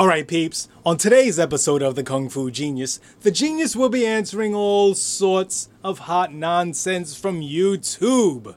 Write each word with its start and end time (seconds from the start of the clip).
All 0.00 0.06
right, 0.06 0.26
peeps. 0.26 0.66
On 0.86 0.96
today's 0.96 1.38
episode 1.38 1.82
of 1.82 1.94
the 1.94 2.02
Kung 2.02 2.30
Fu 2.30 2.50
Genius, 2.50 3.00
the 3.20 3.30
genius 3.30 3.76
will 3.76 3.90
be 3.90 4.06
answering 4.06 4.54
all 4.54 4.94
sorts 4.94 5.68
of 5.84 5.98
hot 5.98 6.32
nonsense 6.32 7.14
from 7.14 7.42
YouTube. 7.42 8.56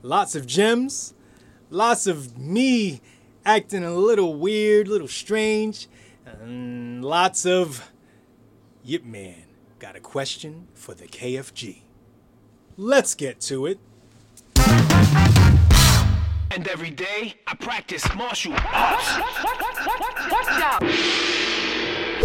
Lots 0.00 0.34
of 0.34 0.46
gems, 0.46 1.12
lots 1.68 2.06
of 2.06 2.38
me 2.38 3.02
acting 3.44 3.84
a 3.84 3.92
little 3.92 4.32
weird, 4.36 4.88
little 4.88 5.08
strange, 5.08 5.88
and 6.24 7.04
lots 7.04 7.44
of 7.44 7.92
Yip 8.82 9.04
Man 9.04 9.44
got 9.78 9.94
a 9.94 10.00
question 10.00 10.68
for 10.72 10.94
the 10.94 11.06
KFG. 11.06 11.82
Let's 12.78 13.14
get 13.14 13.42
to 13.42 13.66
it. 13.66 13.78
And 16.58 16.66
every 16.66 16.90
day 16.90 17.34
I 17.46 17.54
practice 17.54 18.02
martial 18.16 18.52
arts. 18.52 19.16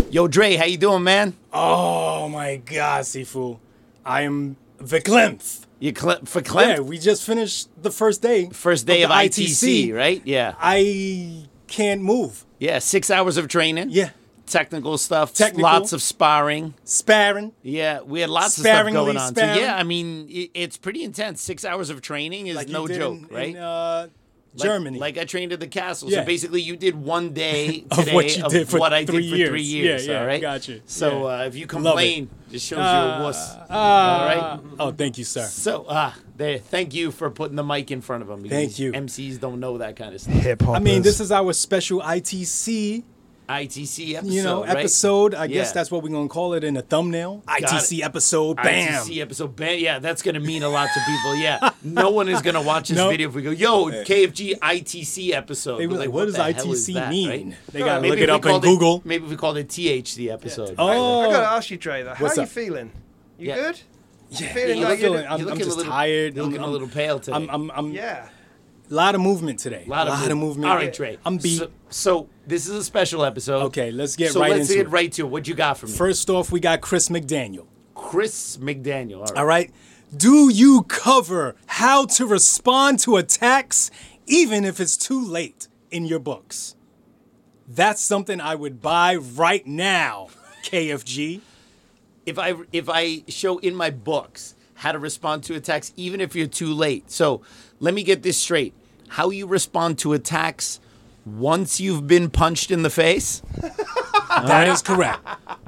Yo, 0.09 0.27
Dre, 0.27 0.55
how 0.55 0.65
you 0.65 0.75
doing, 0.75 1.03
man? 1.03 1.35
Oh 1.53 2.27
my 2.29 2.55
god, 2.55 3.03
Sifu. 3.03 3.59
I 4.03 4.21
am 4.21 4.55
verklempt. 4.79 5.67
You 5.79 5.93
cl- 5.95 6.25
for 6.25 6.41
Yeah, 6.59 6.79
we 6.79 6.97
just 6.97 7.23
finished 7.23 7.69
the 7.79 7.91
first 7.91 8.23
day. 8.23 8.49
First 8.49 8.87
day 8.87 9.03
of, 9.03 9.09
the 9.09 9.15
ITC, 9.15 9.93
right? 9.93 10.19
Yeah. 10.25 10.55
I 10.57 11.45
can't 11.67 12.01
move. 12.01 12.43
Yeah, 12.57 12.79
six 12.79 13.11
hours 13.11 13.37
of 13.37 13.47
training. 13.47 13.91
Yeah. 13.91 14.09
Technical 14.45 14.97
stuff. 14.97 15.33
Technical. 15.33 15.63
Lots 15.63 15.93
of 15.93 16.01
sparring. 16.01 16.73
Sparring. 16.83 17.53
Yeah, 17.61 18.01
we 18.01 18.19
had 18.19 18.29
lots 18.29 18.57
of 18.57 18.65
Sparingly 18.65 18.91
stuff 18.91 19.05
going 19.05 19.17
on. 19.17 19.35
So, 19.35 19.61
yeah, 19.61 19.75
I 19.75 19.83
mean, 19.83 20.27
it, 20.29 20.51
it's 20.53 20.77
pretty 20.77 21.03
intense. 21.03 21.41
Six 21.41 21.63
hours 21.63 21.89
of 21.89 22.01
training 22.01 22.47
is 22.47 22.55
Like 22.55 22.67
no 22.67 22.87
joke, 22.87 23.19
in, 23.19 23.27
right? 23.35 23.49
In, 23.49 23.57
uh, 23.57 24.01
Like- 24.03 24.11
Germany. 24.55 24.99
Like 24.99 25.17
I 25.17 25.25
trained 25.25 25.51
at 25.53 25.59
the 25.59 25.67
castle. 25.67 26.09
Yeah. 26.09 26.19
So 26.19 26.25
basically, 26.25 26.61
you 26.61 26.75
did 26.75 26.95
one 26.95 27.33
day 27.33 27.85
Of 27.91 27.97
today 27.99 28.13
what 28.13 28.37
you 28.37 28.43
did 28.49 28.69
for 28.69 28.79
what 28.79 28.93
I 28.93 29.05
three 29.05 29.21
did 29.21 29.29
for 29.31 29.35
years. 29.35 29.49
three 29.49 29.61
years. 29.61 30.05
Yeah, 30.05 30.13
yeah, 30.13 30.19
all 30.21 30.27
right. 30.27 30.41
gotcha. 30.41 30.81
So 30.85 31.27
Yeah. 31.27 31.41
uh, 31.43 31.45
if 31.45 31.55
you 31.55 31.61
Love 31.61 31.69
it. 31.69 31.69
complain, 31.69 32.29
just 32.51 32.65
shows 32.67 32.77
you're 32.77 32.85
a 32.85 33.23
wuss. 33.23 33.55
all 33.69 34.25
right. 34.25 34.59
Oh, 34.79 34.91
thank 34.91 35.17
you, 35.17 35.23
sir. 35.23 35.45
So, 35.45 35.85
ah, 35.89 36.15
there. 36.37 36.59
Thank 36.59 36.93
you 36.93 37.11
for 37.11 37.29
putting 37.31 37.55
the 37.55 37.63
mic 37.63 37.89
in 37.91 38.01
front 38.01 38.21
of 38.21 38.27
them. 38.29 38.47
Thank 38.47 38.77
you. 38.79 38.91
MCs 38.91 39.39
don't 39.39 39.59
know 39.59 39.79
that 39.79 39.95
kind 39.95 40.13
of 40.13 40.21
stuff. 40.21 40.33
Hip 40.35 40.61
hop. 40.61 40.75
I 40.75 40.79
mean, 40.79 41.01
this 41.01 41.19
is 41.19 41.31
our 41.31 41.51
special 41.53 42.01
ITC, 42.01 43.03
ITC 43.49 44.15
episode. 44.15 44.31
you 44.33 44.41
know, 44.43 44.61
right? 44.63 44.77
episode. 44.77 45.35
I 45.35 45.47
guess 45.47 45.67
Yeah. 45.69 45.73
that's 45.73 45.91
what 45.91 46.01
we're 46.03 46.09
gonna 46.09 46.27
call 46.29 46.53
it 46.53 46.63
in 46.63 46.73
the 46.75 46.81
thumbnail. 46.81 47.43
ITC 47.47 47.99
it. 47.99 48.03
episode. 48.03 48.55
Bam. 48.57 48.93
ITC 49.03 49.21
episode. 49.21 49.55
Bam. 49.55 49.79
Yeah, 49.79 49.99
that's 49.99 50.21
gonna 50.21 50.39
mean 50.39 50.63
a 50.63 50.69
lot 50.69 50.89
to 50.93 50.99
people. 51.05 51.35
Yeah, 51.35 51.69
no 51.83 52.09
one 52.11 52.29
is 52.29 52.41
gonna 52.41 52.61
watch 52.61 52.89
this 52.89 52.97
No. 52.97 53.09
video 53.09 53.27
if 53.29 53.35
we 53.35 53.41
go, 53.41 53.51
"Yo, 53.51 53.85
KFG 54.03 54.55
ITC 54.59 55.33
episode." 55.33 55.77
They 55.77 55.87
were 55.87 55.93
They're 55.97 56.05
like, 56.07 56.13
"What 56.13 56.25
does 56.25 56.35
the 56.35 56.43
hell 56.43 56.71
is 56.71 56.87
ITC 56.87 56.93
that," 56.93 57.09
mean? 57.09 57.29
right? 57.29 57.53
They 57.71 57.79
gotta 57.79 58.01
Maybe 58.01 58.11
look 58.11 58.19
it 58.21 58.29
up 58.29 58.45
in 58.45 58.49
called 58.51 58.63
Google. 58.63 59.01
maybe 59.03 59.25
we 59.25 59.35
called 59.35 59.57
it 59.57 59.67
THC 59.67 60.29
episode. 60.31 60.75
Oh. 60.77 61.21
I 61.29 61.31
gotta 61.33 61.51
ask 61.51 61.69
you, 61.69 61.77
Dre. 61.77 62.03
Though, 62.03 62.13
how 62.13 62.23
What's 62.23 62.37
are 62.37 62.41
you 62.41 62.45
up? 62.45 62.49
feeling? 62.49 62.91
You 63.37 63.47
Yeah. 63.49 63.55
good? 63.55 63.79
Yeah, 64.29 64.53
feeling 64.53 64.77
I'm 64.79 64.83
like 64.89 64.99
feeling. 64.99 65.13
you're- 65.19 65.27
I'm, 65.27 65.39
You're 65.41 65.51
I'm 65.51 65.57
just 65.59 65.69
a 65.69 65.75
little, 65.75 65.91
tired. 65.91 66.35
You're 66.35 66.45
looking 66.45 66.59
I'm, 66.63 66.69
a 66.69 66.71
little 66.71 66.87
pale 66.87 67.19
today. 67.19 67.35
I'm, 67.35 67.49
I'm, 67.51 67.69
I'm, 67.71 67.91
Yeah. 67.91 68.29
A 68.93 68.95
lot 68.95 69.15
of 69.15 69.21
movement 69.21 69.57
today. 69.57 69.85
a 69.87 69.89
lot 69.89 70.07
of, 70.07 70.37
movement. 70.37 70.69
All 70.69 70.75
right, 70.75 70.93
Dre. 70.93 71.17
I'm 71.25 71.37
beat. 71.37 71.57
So, 71.57 71.71
so 71.89 72.29
this 72.45 72.67
is 72.67 72.75
a 72.75 72.83
special 72.83 73.25
episode. 73.25 73.63
Okay, 73.63 73.89
let's 73.89 74.15
get 74.15 74.33
so 74.33 74.39
right 74.39 74.51
let's 74.51 74.69
into 74.69 74.75
get 74.75 74.85
it. 74.85 74.89
right 74.89 75.11
to 75.13 75.25
it. 75.25 75.29
What 75.31 75.47
you 75.47 75.55
got 75.55 75.79
for 75.79 75.87
me? 75.87 75.93
First 75.93 76.29
off, 76.29 76.51
we 76.51 76.59
got 76.59 76.81
Chris 76.81 77.09
McDaniel. 77.09 77.65
Chris 77.95 78.57
McDaniel. 78.57 79.21
All 79.21 79.21
right. 79.23 79.37
All 79.37 79.45
right. 79.47 79.71
Do 80.15 80.47
you 80.47 80.83
cover 80.83 81.55
how 81.65 82.05
to 82.05 82.27
respond 82.27 82.99
to 82.99 83.17
attacks 83.17 83.89
even 84.27 84.63
if 84.63 84.79
it's 84.79 84.95
too 84.95 85.25
late 85.25 85.67
in 85.89 86.05
your 86.05 86.19
books? 86.19 86.75
That's 87.67 87.99
something 87.99 88.39
I 88.39 88.53
would 88.53 88.79
buy 88.79 89.15
right 89.15 89.65
now, 89.65 90.27
KFG. 90.65 91.41
if 92.27 92.37
I 92.37 92.53
if 92.71 92.87
I 92.89 93.23
show 93.27 93.57
in 93.57 93.73
my 93.73 93.89
books 93.89 94.53
how 94.75 94.91
to 94.91 94.99
respond 94.99 95.45
to 95.45 95.55
attacks, 95.55 95.93
even 95.95 96.21
if 96.21 96.35
you're 96.35 96.45
too 96.45 96.75
late. 96.75 97.09
So 97.09 97.41
let 97.79 97.95
me 97.95 98.03
get 98.03 98.21
this 98.21 98.37
straight: 98.37 98.75
how 99.13 99.29
you 99.29 99.45
respond 99.45 99.97
to 99.99 100.13
attacks 100.13 100.79
once 101.25 101.79
you've 101.79 102.07
been 102.07 102.29
punched 102.29 102.71
in 102.71 102.81
the 102.83 102.89
face, 102.89 103.41
That 104.29 104.67
is 104.67 104.81
correct. 104.81 105.21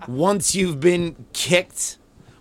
once 0.08 0.56
you've 0.56 0.80
been 0.80 1.16
kicked, 1.34 1.98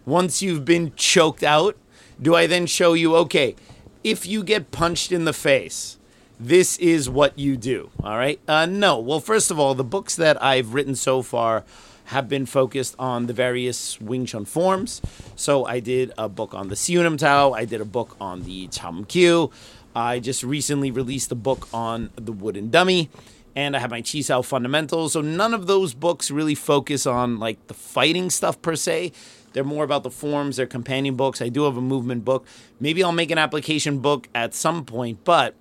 once 0.06 0.40
you've 0.42 0.64
been 0.64 0.92
choked 0.96 1.42
out. 1.42 1.76
Do 2.20 2.34
I 2.34 2.46
then 2.46 2.66
show 2.66 2.94
you? 2.94 3.14
Okay, 3.16 3.54
if 4.02 4.26
you 4.26 4.42
get 4.42 4.70
punched 4.70 5.12
in 5.12 5.24
the 5.24 5.32
face. 5.32 5.98
This 6.40 6.78
is 6.78 7.08
what 7.08 7.38
you 7.38 7.56
do, 7.56 7.90
all 8.02 8.16
right? 8.16 8.40
Uh, 8.48 8.66
no. 8.66 8.98
Well, 8.98 9.20
first 9.20 9.52
of 9.52 9.58
all, 9.60 9.74
the 9.76 9.84
books 9.84 10.16
that 10.16 10.42
I've 10.42 10.74
written 10.74 10.96
so 10.96 11.22
far 11.22 11.64
have 12.06 12.28
been 12.28 12.44
focused 12.44 12.96
on 12.98 13.26
the 13.26 13.32
various 13.32 14.00
Wing 14.00 14.26
Chun 14.26 14.44
forms. 14.44 15.00
So 15.36 15.64
I 15.64 15.78
did 15.78 16.12
a 16.18 16.28
book 16.28 16.52
on 16.52 16.68
the 16.68 16.76
Siu 16.76 17.02
Nim 17.04 17.16
Tao. 17.16 17.52
I 17.52 17.64
did 17.64 17.80
a 17.80 17.84
book 17.84 18.16
on 18.20 18.42
the 18.42 18.66
Chum 18.66 19.04
Kiu. 19.04 19.52
I 19.94 20.18
just 20.18 20.42
recently 20.42 20.90
released 20.90 21.30
a 21.30 21.36
book 21.36 21.68
on 21.72 22.10
the 22.16 22.32
Wooden 22.32 22.70
Dummy, 22.70 23.10
and 23.54 23.76
I 23.76 23.78
have 23.78 23.90
my 23.90 24.02
Chi 24.02 24.20
Sao 24.20 24.42
Fundamentals. 24.42 25.12
So 25.12 25.20
none 25.20 25.54
of 25.54 25.66
those 25.66 25.94
books 25.94 26.30
really 26.30 26.54
focus 26.54 27.06
on 27.06 27.38
like 27.38 27.64
the 27.68 27.74
fighting 27.74 28.30
stuff 28.30 28.60
per 28.60 28.74
se. 28.74 29.12
They're 29.52 29.62
more 29.62 29.84
about 29.84 30.02
the 30.02 30.10
forms. 30.10 30.56
They're 30.56 30.66
companion 30.66 31.14
books. 31.14 31.40
I 31.40 31.48
do 31.48 31.64
have 31.64 31.76
a 31.76 31.80
movement 31.80 32.24
book. 32.24 32.44
Maybe 32.80 33.04
I'll 33.04 33.12
make 33.12 33.30
an 33.30 33.38
application 33.38 34.00
book 34.00 34.28
at 34.34 34.52
some 34.52 34.84
point, 34.84 35.20
but 35.24 35.54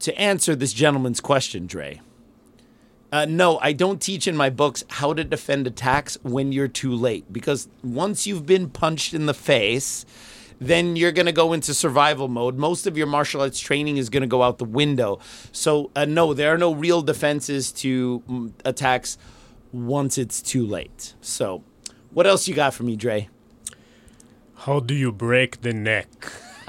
to 0.00 0.18
answer 0.18 0.56
this 0.56 0.72
gentleman's 0.72 1.20
question, 1.20 1.66
Dre. 1.66 2.00
Uh, 3.12 3.26
no, 3.26 3.58
I 3.58 3.74
don't 3.74 4.00
teach 4.00 4.26
in 4.26 4.34
my 4.34 4.48
books 4.48 4.84
how 4.88 5.12
to 5.12 5.22
defend 5.22 5.66
attacks 5.66 6.16
when 6.22 6.50
you're 6.50 6.66
too 6.66 6.94
late 6.94 7.30
because 7.30 7.68
once 7.84 8.26
you've 8.26 8.46
been 8.46 8.70
punched 8.70 9.12
in 9.12 9.26
the 9.26 9.34
face, 9.34 10.06
then 10.66 10.96
you're 10.96 11.12
going 11.12 11.26
to 11.26 11.32
go 11.32 11.52
into 11.52 11.74
survival 11.74 12.28
mode. 12.28 12.56
Most 12.56 12.86
of 12.86 12.96
your 12.96 13.06
martial 13.06 13.40
arts 13.40 13.60
training 13.60 13.96
is 13.96 14.08
going 14.10 14.22
to 14.22 14.26
go 14.26 14.42
out 14.42 14.58
the 14.58 14.64
window. 14.64 15.18
So, 15.52 15.90
uh, 15.94 16.04
no, 16.04 16.34
there 16.34 16.52
are 16.54 16.58
no 16.58 16.74
real 16.74 17.02
defenses 17.02 17.72
to 17.72 18.22
mm, 18.28 18.52
attacks 18.64 19.18
once 19.72 20.18
it's 20.18 20.42
too 20.42 20.66
late. 20.66 21.14
So, 21.20 21.64
what 22.10 22.26
else 22.26 22.46
you 22.46 22.54
got 22.54 22.74
for 22.74 22.82
me, 22.82 22.96
Dre? 22.96 23.28
How 24.54 24.80
do 24.80 24.94
you 24.94 25.10
break 25.10 25.62
the 25.62 25.72
neck? 25.72 26.08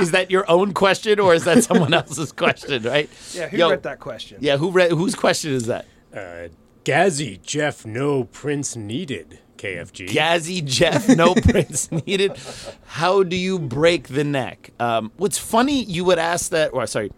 Is 0.00 0.12
that 0.12 0.30
your 0.30 0.48
own 0.50 0.74
question 0.74 1.20
or 1.20 1.34
is 1.34 1.44
that 1.44 1.64
someone 1.64 1.92
else's 2.02 2.32
question, 2.32 2.82
right? 2.82 3.08
Yeah. 3.32 3.48
Who 3.48 3.56
Yo, 3.56 3.70
read 3.70 3.82
that 3.82 4.00
question? 4.00 4.38
Yeah, 4.40 4.56
who 4.56 4.70
read 4.70 4.92
whose 4.92 5.14
question 5.14 5.52
is 5.52 5.66
that? 5.66 5.86
Uh, 6.14 6.48
Gazzy, 6.84 7.42
Jeff, 7.42 7.84
no 7.84 8.24
prince 8.24 8.76
needed. 8.76 9.40
KFG. 9.58 10.08
Gazzy 10.08 10.64
Jeff, 10.64 11.08
no 11.08 11.34
prince 11.48 11.90
needed. 11.92 12.38
How 12.86 13.22
do 13.22 13.36
you 13.36 13.58
break 13.58 14.08
the 14.08 14.24
neck? 14.24 14.70
Um, 14.80 15.12
what's 15.16 15.38
funny, 15.38 15.82
you 15.82 16.04
would 16.04 16.18
ask 16.18 16.50
that, 16.50 16.72
or 16.72 16.86
sorry, 16.86 17.12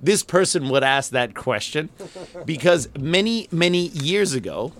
this 0.00 0.22
person 0.22 0.68
would 0.70 0.82
ask 0.82 1.10
that 1.10 1.34
question 1.34 1.90
because 2.46 2.88
many, 2.98 3.48
many 3.52 3.88
years 3.88 4.32
ago, 4.32 4.72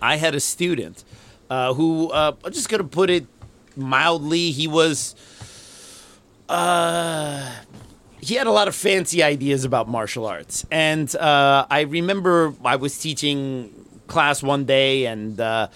I 0.00 0.16
had 0.16 0.34
a 0.34 0.40
student 0.40 1.02
uh, 1.50 1.74
who, 1.74 2.10
uh, 2.10 2.34
I'm 2.44 2.52
just 2.52 2.68
going 2.68 2.82
to 2.82 2.88
put 2.88 3.10
it 3.10 3.26
mildly, 3.76 4.50
he 4.50 4.68
was. 4.68 5.14
Uh, 6.48 7.50
he 8.20 8.34
had 8.36 8.46
a 8.46 8.52
lot 8.52 8.68
of 8.68 8.74
fancy 8.76 9.22
ideas 9.22 9.64
about 9.64 9.88
martial 9.88 10.26
arts. 10.26 10.64
And 10.70 11.14
uh, 11.16 11.66
I 11.68 11.80
remember 11.80 12.54
I 12.64 12.76
was 12.76 12.98
teaching 12.98 13.72
class 14.06 14.42
one 14.42 14.64
day 14.64 15.06
and 15.06 15.40
uh, 15.40 15.68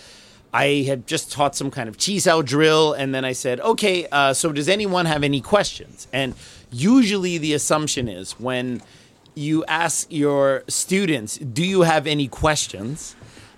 I 0.53 0.85
had 0.87 1.07
just 1.07 1.33
taught 1.33 1.55
some 1.55 1.71
kind 1.71 1.89
of 1.89 1.99
Chi 1.99 2.19
Sao 2.19 2.43
drill. 2.43 2.93
And 2.93 3.15
then 3.15 3.25
I 3.25 3.33
said, 3.33 3.61
okay, 3.61 4.07
uh, 4.11 4.33
so 4.33 4.53
does 4.53 4.69
anyone 4.69 5.07
have 5.07 5.23
any 5.23 5.41
questions? 5.41 6.09
And 6.13 6.35
usually 6.71 7.39
the 7.39 7.53
assumption 7.55 8.09
is 8.09 8.33
when 8.41 8.83
you 9.35 9.65
ask 9.67 10.07
your 10.11 10.65
students, 10.69 11.37
do 11.37 11.65
you 11.65 11.83
have 11.83 12.07
any 12.07 12.27
questions? 12.27 13.15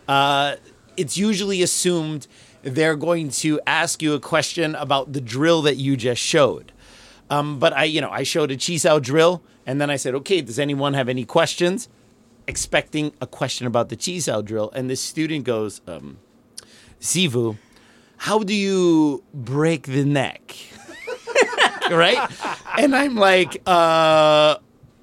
Uh, 0.08 0.56
it's 0.96 1.16
usually 1.16 1.62
assumed 1.62 2.26
they're 2.62 2.96
going 2.96 3.30
to 3.30 3.60
ask 3.66 4.02
you 4.02 4.14
a 4.14 4.20
question 4.20 4.74
about 4.74 5.12
the 5.12 5.20
drill 5.20 5.62
that 5.62 5.76
you 5.76 5.96
just 5.96 6.20
showed. 6.20 6.72
Um, 7.30 7.58
but 7.58 7.72
I, 7.72 7.84
you 7.84 8.00
know, 8.00 8.10
I 8.10 8.22
showed 8.22 8.50
a 8.50 8.56
Chisao 8.56 9.00
drill, 9.00 9.42
and 9.66 9.80
then 9.80 9.90
I 9.90 9.96
said, 9.96 10.14
"Okay, 10.14 10.40
does 10.40 10.58
anyone 10.58 10.94
have 10.94 11.08
any 11.08 11.24
questions?" 11.24 11.88
Expecting 12.46 13.12
a 13.20 13.26
question 13.26 13.66
about 13.66 13.90
the 13.90 13.96
Chisao 13.96 14.42
drill, 14.42 14.70
and 14.74 14.88
this 14.88 15.02
student 15.02 15.44
goes, 15.44 15.82
um, 15.86 16.18
"Sifu, 17.00 17.56
how 18.16 18.40
do 18.40 18.54
you 18.54 19.22
break 19.32 19.84
the 19.84 20.04
neck?" 20.04 20.56
right? 21.90 22.30
And 22.78 22.94
I'm 22.94 23.16
like, 23.16 23.62
"Uh, 23.66 24.56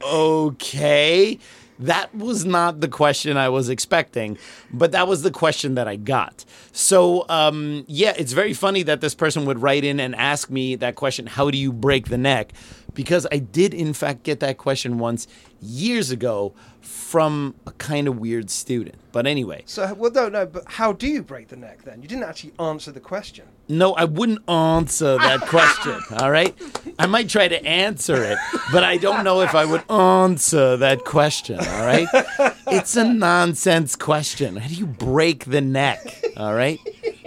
okay." 0.04 1.40
That 1.78 2.16
was 2.16 2.46
not 2.46 2.80
the 2.80 2.88
question 2.88 3.36
I 3.36 3.50
was 3.50 3.68
expecting, 3.68 4.38
but 4.72 4.94
that 4.94 5.10
was 5.10 5.24
the 5.24 5.32
question 5.32 5.76
that 5.76 5.90
I 5.90 5.98
got. 5.98 6.46
So, 6.72 7.26
um, 7.28 7.84
yeah, 7.90 8.14
it's 8.18 8.32
very 8.32 8.54
funny 8.54 8.84
that 8.84 9.02
this 9.02 9.14
person 9.14 9.44
would 9.46 9.62
write 9.62 9.84
in 9.84 10.00
and 10.00 10.16
ask 10.16 10.50
me 10.50 10.76
that 10.78 10.96
question 10.96 11.28
How 11.28 11.52
do 11.52 11.58
you 11.58 11.74
break 11.74 12.08
the 12.08 12.18
neck? 12.18 12.54
because 12.96 13.28
I 13.32 13.38
did 13.38 13.74
in 13.74 13.94
fact 13.94 14.24
get 14.24 14.40
that 14.40 14.58
question 14.58 14.98
once 14.98 15.28
years 15.62 16.10
ago 16.10 16.56
from 16.86 17.56
a 17.66 17.72
kind 17.72 18.08
of 18.08 18.18
weird 18.20 18.50
student. 18.50 18.96
But 19.12 19.26
anyway, 19.26 19.64
So, 19.66 19.94
well, 19.94 20.12
no, 20.12 20.28
no, 20.30 20.46
but 20.46 20.64
how 20.68 20.92
do 20.94 21.08
you 21.08 21.24
break 21.24 21.48
the 21.48 21.56
neck 21.56 21.84
then? 21.84 22.02
You 22.02 22.08
didn't 22.08 22.26
actually 22.26 22.54
answer 22.60 22.92
the 22.92 23.00
question. 23.00 23.46
no, 23.70 23.94
I 23.94 24.04
wouldn't 24.06 24.48
answer 24.50 25.18
that 25.18 25.42
question. 25.48 26.00
All 26.20 26.30
right, 26.32 26.54
I 27.00 27.06
might 27.06 27.30
try 27.30 27.48
to 27.48 27.64
answer 27.66 28.22
it, 28.24 28.38
but 28.74 28.84
I 28.84 28.98
don't 28.98 29.24
know 29.24 29.42
if 29.42 29.56
I 29.56 29.66
would 29.66 29.90
answer 29.90 30.78
that 30.78 31.06
question. 31.06 31.60
All 31.60 31.86
right, 31.86 32.08
it's 32.68 32.96
a 32.98 33.06
nonsense 33.06 33.96
question. 33.96 34.58
How 34.58 34.68
do 34.68 34.76
you 34.76 34.86
break 34.88 35.46
the 35.46 35.62
neck? 35.62 36.22
All 36.38 36.54
right. 36.54 36.80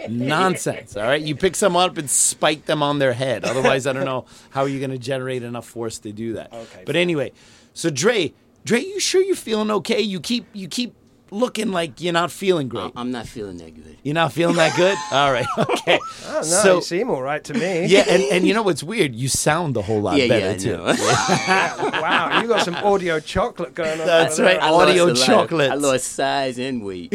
Nonsense. 0.09 0.97
All 0.97 1.03
right. 1.03 1.21
You 1.21 1.35
pick 1.37 1.55
someone 1.57 1.89
up 1.91 1.99
and 1.99 2.09
spike 2.09 2.65
them 2.67 2.83
on 2.83 2.99
their 2.99 3.13
head. 3.13 3.45
Otherwise, 3.45 3.87
I 3.87 3.93
don't 3.93 4.05
know 4.05 4.25
how 4.51 4.63
are 4.63 4.69
you're 4.69 4.79
going 4.81 4.91
to 4.91 4.99
generate 4.99 5.43
enough 5.43 5.67
force 5.67 5.99
to 6.01 6.13
do 6.13 6.35
that. 6.35 6.53
Okay, 6.53 6.83
But 6.87 6.95
fine. 6.95 7.03
anyway, 7.03 7.33
so 7.75 7.91
Dre, 7.91 8.33
Dre, 8.65 8.81
you 8.81 9.01
sure 9.01 9.23
you're 9.23 9.37
feeling 9.37 9.71
okay? 9.71 10.01
You 10.01 10.21
keep 10.21 10.47
you 10.53 10.69
keep 10.69 10.95
looking 11.31 11.71
like 11.73 12.01
you're 12.01 12.13
not 12.13 12.31
feeling 12.31 12.69
great. 12.69 12.93
I'm 12.97 13.11
not 13.11 13.27
feeling 13.27 13.59
that 13.59 13.75
good. 13.75 13.99
You're 14.03 14.15
not 14.15 14.33
feeling 14.33 14.57
that 14.57 14.77
good? 14.77 14.97
All 15.13 15.33
right. 15.33 15.47
Okay. 15.59 15.99
Oh, 16.31 16.41
no, 16.41 16.43
so 16.43 16.77
you 16.77 16.83
seem 16.83 17.11
all 17.11 17.23
right 17.23 17.43
to 17.45 17.55
me. 17.55 17.87
yeah, 17.87 18.05
and, 18.07 18.23
and 18.25 18.47
you 18.47 18.53
know 18.53 18.63
what's 18.63 18.83
weird? 18.83 19.15
You 19.15 19.29
sound 19.29 19.77
a 19.79 19.83
whole 19.83 20.03
lot 20.03 20.19
yeah, 20.19 20.29
better 20.29 20.51
yeah, 20.51 20.57
too. 20.57 20.77
know. 20.77 22.01
wow, 22.01 22.41
you 22.43 22.49
got 22.49 22.65
some 22.65 22.75
audio 22.75 23.19
chocolate 23.19 23.75
going 23.75 23.99
on. 23.99 24.07
That's 24.07 24.39
over 24.39 24.49
right. 24.49 24.63
I 24.63 24.69
Audio 24.69 25.05
a 25.05 25.07
lot 25.07 25.19
of- 25.19 25.25
chocolates. 25.25 25.73
I 25.73 25.75
lost 25.77 26.05
size 26.13 26.59
and 26.59 26.85
weight. 26.85 27.15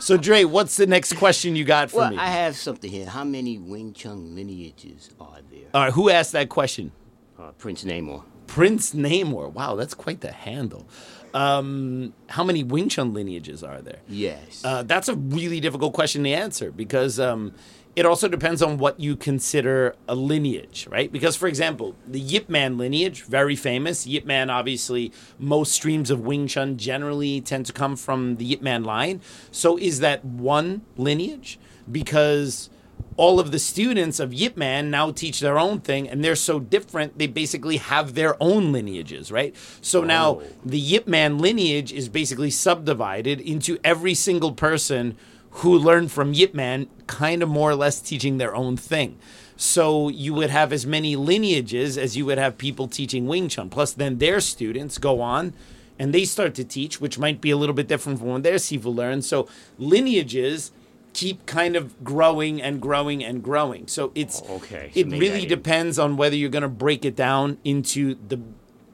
So 0.00 0.16
Dre, 0.16 0.44
what's 0.44 0.76
the 0.76 0.86
next 0.86 1.14
question 1.14 1.56
you 1.56 1.64
got 1.64 1.90
for 1.90 1.98
well, 1.98 2.10
me? 2.10 2.16
I 2.16 2.28
have 2.28 2.56
something 2.56 2.90
here. 2.90 3.06
How 3.06 3.24
many 3.24 3.58
Wing 3.58 3.92
Chun 3.92 4.36
lineages 4.36 5.10
are 5.20 5.38
there? 5.50 5.64
All 5.74 5.82
right, 5.84 5.92
who 5.92 6.10
asked 6.10 6.32
that 6.32 6.48
question? 6.48 6.92
Uh, 7.38 7.50
Prince 7.58 7.82
Namor. 7.82 8.22
Prince 8.46 8.94
Namor. 8.94 9.52
Wow, 9.52 9.76
that's 9.76 9.94
quite 9.94 10.20
the 10.20 10.32
handle. 10.32 10.88
Um, 11.34 12.14
how 12.28 12.44
many 12.44 12.64
Wing 12.64 12.88
Chun 12.88 13.12
lineages 13.12 13.62
are 13.62 13.82
there? 13.82 13.98
Yes. 14.08 14.62
Uh, 14.64 14.82
that's 14.82 15.08
a 15.08 15.14
really 15.14 15.60
difficult 15.60 15.92
question 15.92 16.24
to 16.24 16.30
answer 16.30 16.72
because 16.72 17.20
um, 17.20 17.52
it 17.94 18.06
also 18.06 18.28
depends 18.28 18.62
on 18.62 18.78
what 18.78 19.00
you 19.00 19.16
consider 19.16 19.96
a 20.08 20.14
lineage, 20.14 20.86
right? 20.90 21.10
Because, 21.10 21.36
for 21.36 21.46
example, 21.46 21.94
the 22.06 22.20
Yip 22.20 22.48
Man 22.48 22.78
lineage, 22.78 23.24
very 23.24 23.56
famous. 23.56 24.06
Yip 24.06 24.24
Man, 24.24 24.50
obviously, 24.50 25.12
most 25.38 25.72
streams 25.72 26.10
of 26.10 26.20
Wing 26.20 26.46
Chun 26.46 26.76
generally 26.76 27.40
tend 27.40 27.66
to 27.66 27.72
come 27.72 27.96
from 27.96 28.36
the 28.36 28.44
Yip 28.44 28.62
Man 28.62 28.84
line. 28.84 29.20
So, 29.50 29.78
is 29.78 30.00
that 30.00 30.24
one 30.24 30.82
lineage? 30.96 31.58
Because 31.90 32.70
all 33.16 33.40
of 33.40 33.50
the 33.50 33.58
students 33.58 34.20
of 34.20 34.34
Yip 34.34 34.56
Man 34.56 34.90
now 34.90 35.10
teach 35.10 35.40
their 35.40 35.58
own 35.58 35.80
thing, 35.80 36.08
and 36.08 36.22
they're 36.22 36.36
so 36.36 36.60
different, 36.60 37.18
they 37.18 37.26
basically 37.26 37.78
have 37.78 38.14
their 38.14 38.40
own 38.42 38.72
lineages, 38.72 39.32
right? 39.32 39.54
So 39.80 40.02
now 40.02 40.28
oh. 40.28 40.42
the 40.64 40.78
Yip 40.78 41.08
Man 41.08 41.38
lineage 41.38 41.92
is 41.92 42.08
basically 42.08 42.50
subdivided 42.50 43.40
into 43.40 43.78
every 43.82 44.14
single 44.14 44.52
person 44.52 45.16
who 45.50 45.78
learned 45.78 46.12
from 46.12 46.34
Yip 46.34 46.52
Man, 46.54 46.88
kind 47.06 47.42
of 47.42 47.48
more 47.48 47.70
or 47.70 47.74
less 47.74 48.00
teaching 48.00 48.36
their 48.36 48.54
own 48.54 48.76
thing. 48.76 49.18
So 49.56 50.10
you 50.10 50.34
would 50.34 50.50
have 50.50 50.70
as 50.70 50.84
many 50.84 51.16
lineages 51.16 51.96
as 51.96 52.16
you 52.16 52.26
would 52.26 52.36
have 52.36 52.58
people 52.58 52.88
teaching 52.88 53.26
Wing 53.26 53.48
Chun. 53.48 53.70
Plus, 53.70 53.92
then 53.94 54.18
their 54.18 54.40
students 54.40 54.98
go 54.98 55.22
on 55.22 55.54
and 55.98 56.12
they 56.12 56.26
start 56.26 56.54
to 56.56 56.64
teach, 56.64 57.00
which 57.00 57.18
might 57.18 57.40
be 57.40 57.50
a 57.50 57.56
little 57.56 57.74
bit 57.74 57.88
different 57.88 58.18
from 58.18 58.28
when 58.28 58.42
their 58.42 58.56
Sifu 58.56 58.94
learned. 58.94 59.24
So 59.24 59.48
lineages 59.78 60.72
keep 61.16 61.46
kind 61.46 61.76
of 61.76 62.04
growing 62.04 62.60
and 62.60 62.80
growing 62.80 63.24
and 63.24 63.42
growing. 63.42 63.88
So 63.88 64.12
it's 64.14 64.42
Oh, 64.46 64.56
okay. 64.56 64.90
So 64.92 65.00
It 65.00 65.06
really 65.06 65.46
depends 65.46 65.98
on 65.98 66.18
whether 66.18 66.36
you're 66.36 66.50
going 66.50 66.60
to 66.62 66.68
break 66.68 67.04
it 67.04 67.16
down 67.16 67.56
into 67.64 68.16
the 68.28 68.38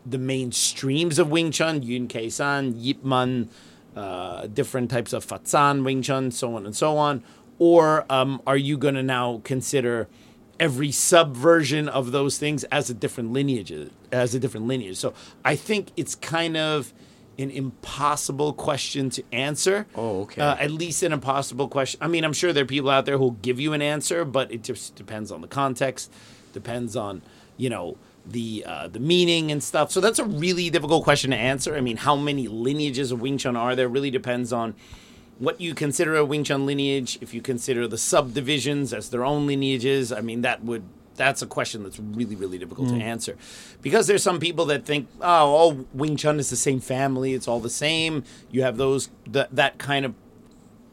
the 0.07 0.19
main 0.19 0.51
streams 0.53 1.19
of 1.19 1.31
Wing 1.31 1.51
Chun, 1.51 1.83
Yuen 1.83 2.09
Kay 2.09 2.29
San, 2.29 2.77
Yip 2.77 3.05
Man, 3.05 3.49
uh, 3.97 4.47
different 4.47 4.91
types 4.91 5.13
of 5.13 5.27
Fatsan 5.27 5.85
Wing 5.85 6.03
Chun, 6.03 6.31
so 6.31 6.57
on 6.57 6.65
and 6.65 6.75
so 6.75 6.97
on, 6.97 7.23
or 7.59 8.05
um, 8.09 8.41
are 8.47 8.57
you 8.57 8.77
going 8.79 8.95
to 8.95 9.03
now 9.03 9.41
consider 9.45 10.09
every 10.61 10.93
subversion 10.93 11.89
of 11.89 12.13
those 12.13 12.39
things 12.39 12.63
as 12.65 12.89
a 12.89 12.95
different 12.95 13.33
lineage 13.33 13.73
as 14.13 14.33
a 14.35 14.39
different 14.39 14.67
lineage 14.67 14.97
so 14.97 15.13
i 15.45 15.57
think 15.57 15.89
it's 15.97 16.15
kind 16.15 16.57
of 16.57 16.93
an 17.39 17.51
impossible 17.51 18.53
question 18.53 19.11
to 19.11 19.23
answer. 19.33 19.87
Oh, 19.95 20.23
okay. 20.23 20.41
uh, 20.41 20.57
at 20.57 20.71
least 20.71 21.03
an 21.03 21.13
impossible 21.13 21.69
question. 21.69 21.99
I 22.03 22.09
mean 22.09 22.25
i'm 22.25 22.33
sure 22.33 22.53
there 22.53 22.65
are 22.65 22.67
people 22.67 22.91
out 22.91 23.07
there 23.07 23.19
who'll 23.19 23.33
give 23.43 23.61
you 23.61 23.73
an 23.73 23.83
answer 23.83 24.25
but 24.25 24.53
it 24.53 24.63
just 24.63 24.95
depends 24.95 25.33
on 25.33 25.41
the 25.41 25.49
context 25.49 26.13
depends 26.53 26.97
on 26.97 27.23
you 27.57 27.71
know 27.71 27.97
the 28.25 28.65
uh, 28.67 28.89
the 28.89 29.01
meaning 29.01 29.51
and 29.51 29.63
stuff. 29.63 29.91
So 29.91 30.01
that's 30.01 30.19
a 30.19 30.25
really 30.25 30.71
difficult 30.71 31.05
question 31.05 31.33
to 31.33 31.37
answer. 31.37 31.75
I 31.75 31.81
mean 31.81 31.97
how 31.97 32.17
many 32.17 32.49
lineages 32.49 33.13
of 33.13 33.21
wing 33.21 33.39
chun 33.39 33.57
are 33.57 33.75
there? 33.75 33.89
Really 33.89 34.11
depends 34.11 34.53
on 34.53 34.75
what 35.39 35.61
you 35.61 35.75
consider 35.75 36.15
a 36.15 36.25
Wing 36.25 36.45
Chun 36.45 36.67
lineage, 36.67 37.19
if 37.21 37.35
you 37.35 37.43
consider 37.43 37.89
the 37.89 37.99
subdivisions 37.99 38.93
as 38.93 39.11
their 39.11 39.25
own 39.25 39.47
lineages, 39.47 40.13
I 40.13 40.21
mean 40.21 40.43
that 40.43 40.63
would 40.63 40.85
that's 41.17 41.43
a 41.43 41.47
question 41.47 41.83
that's 41.83 41.99
really 41.99 42.35
really 42.37 42.59
difficult 42.59 42.89
to 42.89 42.95
answer 42.95 43.37
because 43.83 44.07
there's 44.07 44.23
some 44.23 44.41
people 44.41 44.65
that 44.67 44.85
think 44.85 45.09
oh 45.21 45.51
all 45.53 45.87
Wing 45.93 46.17
Chun 46.17 46.39
is 46.39 46.51
the 46.51 46.57
same 46.57 46.81
family, 46.81 47.35
it's 47.35 47.47
all 47.49 47.61
the 47.61 47.71
same. 47.71 48.25
You 48.51 48.63
have 48.63 48.77
those 48.77 49.11
that 49.27 49.55
that 49.55 49.79
kind 49.79 50.05
of 50.05 50.15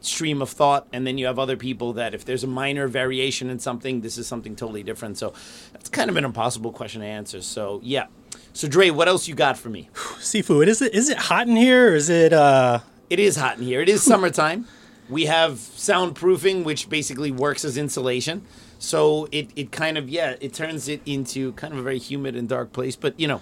stream 0.00 0.40
of 0.40 0.48
thought 0.48 0.86
and 0.94 1.06
then 1.06 1.18
you 1.18 1.26
have 1.26 1.38
other 1.38 1.56
people 1.58 1.92
that 1.92 2.14
if 2.14 2.24
there's 2.24 2.42
a 2.42 2.46
minor 2.46 2.88
variation 2.88 3.50
in 3.50 3.58
something 3.58 4.00
this 4.00 4.16
is 4.16 4.26
something 4.26 4.56
totally 4.56 4.82
different 4.82 5.18
so 5.18 5.34
that's 5.74 5.90
kind 5.90 6.08
of 6.08 6.16
an 6.16 6.24
impossible 6.24 6.72
question 6.72 7.02
to 7.02 7.06
answer 7.06 7.42
so 7.42 7.80
yeah 7.82 8.06
so 8.54 8.66
Dre 8.66 8.88
what 8.88 9.08
else 9.08 9.28
you 9.28 9.34
got 9.34 9.58
for 9.58 9.68
me 9.68 9.90
Seafood. 10.20 10.68
Is 10.68 10.80
it 10.80 10.94
is 10.94 11.10
it 11.10 11.18
hot 11.18 11.48
in 11.48 11.56
here? 11.56 11.92
Or 11.92 11.94
is 11.96 12.08
it 12.08 12.32
uh 12.32 12.78
It 13.10 13.18
is 13.18 13.36
hot 13.36 13.58
in 13.58 13.64
here. 13.64 13.82
It 13.82 13.90
is 13.90 14.02
summertime. 14.02 14.66
we 15.10 15.26
have 15.26 15.52
soundproofing, 15.54 16.64
which 16.64 16.88
basically 16.88 17.30
works 17.30 17.64
as 17.64 17.76
insulation. 17.76 18.46
So 18.82 19.28
it, 19.30 19.50
it 19.54 19.70
kind 19.70 19.96
of, 19.98 20.08
yeah, 20.08 20.34
it 20.40 20.52
turns 20.54 20.88
it 20.88 21.02
into 21.06 21.52
kind 21.52 21.72
of 21.72 21.78
a 21.78 21.82
very 21.82 21.98
humid 21.98 22.34
and 22.34 22.48
dark 22.48 22.72
place. 22.72 22.96
But, 22.96 23.18
you 23.20 23.28
know, 23.28 23.40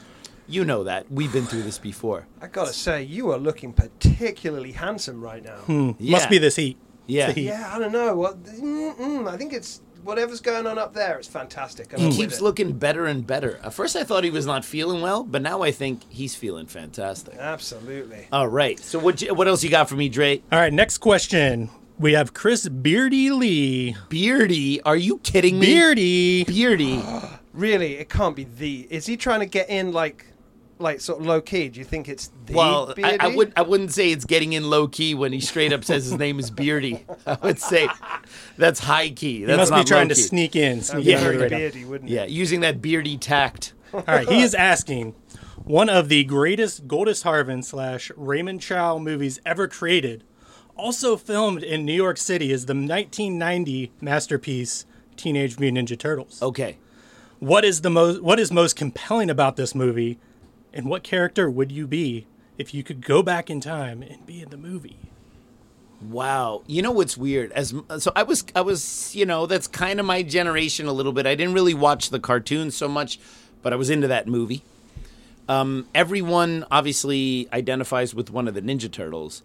you 0.48 0.64
know 0.64 0.82
that. 0.84 1.10
We've 1.10 1.32
been 1.32 1.46
through 1.46 1.62
this 1.62 1.78
before. 1.78 2.26
I 2.42 2.48
gotta 2.48 2.72
say, 2.72 3.04
you 3.04 3.30
are 3.30 3.38
looking 3.38 3.72
particularly 3.72 4.72
handsome 4.72 5.22
right 5.22 5.44
now. 5.44 5.58
Hmm. 5.58 5.86
must 5.88 6.00
Yeah. 6.00 6.28
be 6.28 6.38
this 6.38 6.56
heat? 6.56 6.76
Yeah. 7.06 7.30
Heat. 7.32 7.44
Yeah, 7.44 7.70
I 7.72 7.78
don't 7.78 7.92
know. 7.92 8.14
What? 8.16 8.42
Mm-mm, 8.44 9.28
I 9.28 9.36
think 9.36 9.52
it's 9.52 9.80
whatever's 10.02 10.40
going 10.40 10.66
on 10.66 10.76
up 10.78 10.92
there. 10.92 11.18
It's 11.18 11.28
fantastic. 11.28 11.90
He 11.94 12.02
I'm 12.02 12.08
with 12.08 12.16
keeps 12.16 12.38
it. 12.38 12.42
looking 12.42 12.72
better 12.72 13.06
and 13.06 13.26
better. 13.26 13.60
At 13.62 13.74
first, 13.74 13.94
I 13.94 14.04
thought 14.04 14.24
he 14.24 14.30
was 14.30 14.44
not 14.46 14.64
feeling 14.64 15.00
well, 15.02 15.22
but 15.22 15.40
now 15.42 15.62
I 15.62 15.70
think 15.70 16.02
he's 16.08 16.34
feeling 16.34 16.66
fantastic. 16.66 17.34
Absolutely. 17.38 18.26
All 18.32 18.48
right. 18.48 18.78
So 18.80 18.98
what 18.98 19.22
you- 19.22 19.34
what 19.34 19.46
else 19.48 19.62
you 19.62 19.70
got 19.70 19.88
for 19.88 19.94
me, 19.96 20.08
Dre? 20.08 20.42
All 20.50 20.58
right, 20.58 20.72
next 20.72 20.98
question. 20.98 21.70
We 21.98 22.12
have 22.12 22.32
Chris 22.32 22.68
Beardy 22.68 23.30
Lee. 23.30 23.96
Beardy? 24.08 24.80
Are 24.82 24.96
you 24.96 25.18
kidding 25.18 25.58
me? 25.58 25.66
Beardy. 25.66 26.44
Beardy. 26.44 27.02
Really, 27.54 27.94
it 27.94 28.08
can't 28.08 28.36
be 28.36 28.44
the. 28.44 28.86
Is 28.88 29.06
he 29.06 29.16
trying 29.16 29.40
to 29.40 29.46
get 29.46 29.68
in 29.68 29.90
like, 29.90 30.26
like 30.78 31.00
sort 31.00 31.18
of 31.18 31.26
low 31.26 31.40
key? 31.40 31.68
Do 31.68 31.80
you 31.80 31.84
think 31.84 32.08
it's 32.08 32.30
the? 32.46 32.52
Well, 32.54 32.94
I, 33.02 33.16
I 33.18 33.34
would 33.34 33.52
I 33.56 33.62
wouldn't 33.62 33.90
say 33.90 34.12
it's 34.12 34.24
getting 34.24 34.52
in 34.52 34.70
low 34.70 34.86
key 34.86 35.12
when 35.16 35.32
he 35.32 35.40
straight 35.40 35.72
up 35.72 35.82
says 35.82 36.04
his 36.04 36.16
name 36.18 36.38
is 36.38 36.52
Beardy. 36.52 37.04
I 37.26 37.36
would 37.42 37.58
say 37.58 37.88
that's 38.58 38.78
high 38.78 39.10
key. 39.10 39.40
He 39.40 39.44
That's 39.46 39.70
must 39.70 39.74
be 39.74 39.88
trying 39.88 40.08
to 40.08 40.14
low-key. 40.14 40.22
sneak 40.22 40.54
in, 40.54 40.82
sneak 40.82 41.06
That'd 41.06 41.06
in 41.06 41.06
be 41.06 41.14
under 41.16 41.32
the 41.32 41.38
very 41.38 41.42
radar. 41.42 41.58
beardy, 41.58 41.84
wouldn't 41.84 42.10
Yeah, 42.10 42.22
it? 42.24 42.30
using 42.30 42.60
that 42.60 42.80
beardy 42.80 43.16
tact. 43.16 43.72
All 43.92 44.04
right, 44.06 44.28
he 44.28 44.40
is 44.42 44.54
asking, 44.54 45.16
one 45.64 45.88
of 45.88 46.08
the 46.08 46.22
greatest 46.22 46.86
Golden 46.86 47.16
Harvest 47.20 47.70
slash 47.70 48.12
Raymond 48.16 48.60
Chow 48.60 48.98
movies 48.98 49.40
ever 49.44 49.66
created, 49.66 50.22
also 50.78 51.16
filmed 51.16 51.62
in 51.62 51.84
New 51.84 51.92
York 51.92 52.16
City, 52.16 52.52
is 52.52 52.66
the 52.66 52.74
1990 52.74 53.92
masterpiece 54.00 54.86
Teenage 55.16 55.58
Mutant 55.58 55.88
Ninja 55.88 55.98
Turtles. 55.98 56.40
Okay. 56.40 56.78
What 57.40 57.64
is 57.64 57.82
the 57.82 57.90
most 57.90 58.22
What 58.22 58.40
is 58.40 58.50
most 58.50 58.76
compelling 58.76 59.30
about 59.30 59.56
this 59.56 59.74
movie, 59.74 60.18
and 60.72 60.86
what 60.86 61.02
character 61.02 61.50
would 61.50 61.70
you 61.70 61.86
be 61.86 62.26
if 62.56 62.72
you 62.72 62.82
could 62.82 63.04
go 63.04 63.22
back 63.22 63.50
in 63.50 63.60
time 63.60 64.02
and 64.02 64.24
be 64.26 64.40
in 64.40 64.50
the 64.50 64.56
movie? 64.56 64.98
Wow. 66.00 66.62
You 66.66 66.82
know 66.82 66.92
what's 66.92 67.16
weird? 67.16 67.52
As 67.52 67.74
so 67.98 68.12
I 68.14 68.22
was 68.22 68.44
I 68.54 68.60
was, 68.60 69.14
you 69.14 69.26
know, 69.26 69.46
that's 69.46 69.66
kind 69.66 70.00
of 70.00 70.06
my 70.06 70.22
generation 70.22 70.86
a 70.86 70.92
little 70.92 71.12
bit. 71.12 71.26
I 71.26 71.34
didn't 71.34 71.54
really 71.54 71.74
watch 71.74 72.10
the 72.10 72.20
cartoons 72.20 72.76
so 72.76 72.88
much, 72.88 73.18
but 73.62 73.72
I 73.72 73.76
was 73.76 73.90
into 73.90 74.08
that 74.08 74.26
movie. 74.26 74.62
Um, 75.48 75.88
everyone 75.94 76.66
obviously 76.70 77.48
identifies 77.52 78.14
with 78.14 78.30
one 78.30 78.46
of 78.48 78.54
the 78.54 78.60
Ninja 78.60 78.90
Turtles. 78.90 79.42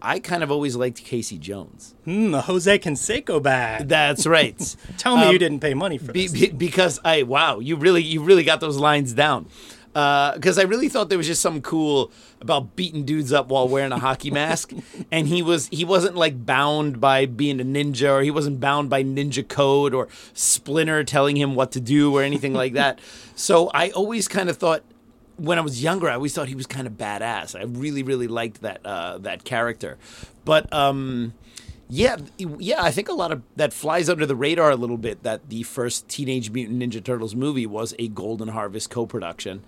I 0.00 0.20
kind 0.20 0.42
of 0.42 0.50
always 0.50 0.76
liked 0.76 1.04
Casey 1.04 1.38
Jones. 1.38 1.94
Hmm, 2.04 2.30
the 2.30 2.42
Jose 2.42 2.78
Canseco 2.78 3.42
bag. 3.42 3.88
That's 3.88 4.26
right. 4.26 4.76
Tell 4.98 5.16
me 5.16 5.24
Um, 5.24 5.32
you 5.32 5.38
didn't 5.38 5.60
pay 5.60 5.74
money 5.74 5.98
for 5.98 6.12
Be, 6.12 6.28
this. 6.28 6.32
be- 6.32 6.50
because 6.56 7.00
I 7.04 7.24
wow, 7.24 7.58
you 7.58 7.76
really 7.76 8.02
you 8.02 8.22
really 8.22 8.44
got 8.44 8.60
those 8.60 8.76
lines 8.78 9.12
down. 9.12 9.46
because 9.92 10.58
I 10.58 10.62
really 10.62 10.88
thought 10.88 11.08
there 11.08 11.18
was 11.18 11.26
just 11.26 11.42
something 11.42 11.62
cool 11.62 12.12
about 12.40 12.76
beating 12.76 13.04
dudes 13.04 13.32
up 13.32 13.48
while 13.48 13.66
wearing 13.66 13.90
a 13.90 13.98
hockey 13.98 14.30
mask, 14.30 14.72
and 15.10 15.26
he 15.26 15.42
was 15.42 15.66
he 15.68 15.84
wasn't 15.84 16.14
like 16.14 16.46
bound 16.46 17.00
by 17.00 17.26
being 17.26 17.60
a 17.60 17.64
ninja, 17.64 18.08
or 18.10 18.22
he 18.22 18.30
wasn't 18.30 18.60
bound 18.60 18.88
by 18.88 19.02
ninja 19.02 19.46
code 19.46 19.92
or 19.94 20.06
Splinter 20.34 21.02
telling 21.02 21.36
him 21.36 21.56
what 21.56 21.72
to 21.72 21.80
do 21.80 22.14
or 22.16 22.22
anything 22.22 22.54
like 22.54 22.74
that. 22.74 23.00
So 23.34 23.70
I 23.72 23.90
always 23.90 24.26
kind 24.26 24.48
of 24.50 24.56
thought 24.56 24.82
when 25.38 25.56
I 25.58 25.60
was 25.60 25.82
younger, 25.82 26.08
I 26.08 26.14
always 26.14 26.34
thought 26.34 26.48
he 26.48 26.54
was 26.54 26.66
kind 26.66 26.86
of 26.86 26.94
badass. 26.94 27.58
I 27.58 27.62
really, 27.64 28.02
really 28.02 28.28
liked 28.28 28.60
that 28.62 28.84
uh, 28.84 29.18
that 29.18 29.44
character. 29.44 29.96
But 30.44 30.70
um, 30.72 31.32
yeah, 31.88 32.16
yeah, 32.36 32.82
I 32.82 32.90
think 32.90 33.08
a 33.08 33.12
lot 33.12 33.32
of 33.32 33.42
that 33.56 33.72
flies 33.72 34.08
under 34.08 34.26
the 34.26 34.36
radar 34.36 34.70
a 34.70 34.76
little 34.76 34.98
bit. 34.98 35.22
That 35.22 35.48
the 35.48 35.62
first 35.62 36.08
Teenage 36.08 36.50
Mutant 36.50 36.82
Ninja 36.82 37.02
Turtles 37.02 37.34
movie 37.34 37.66
was 37.66 37.94
a 37.98 38.08
Golden 38.08 38.48
Harvest 38.48 38.90
co-production, 38.90 39.64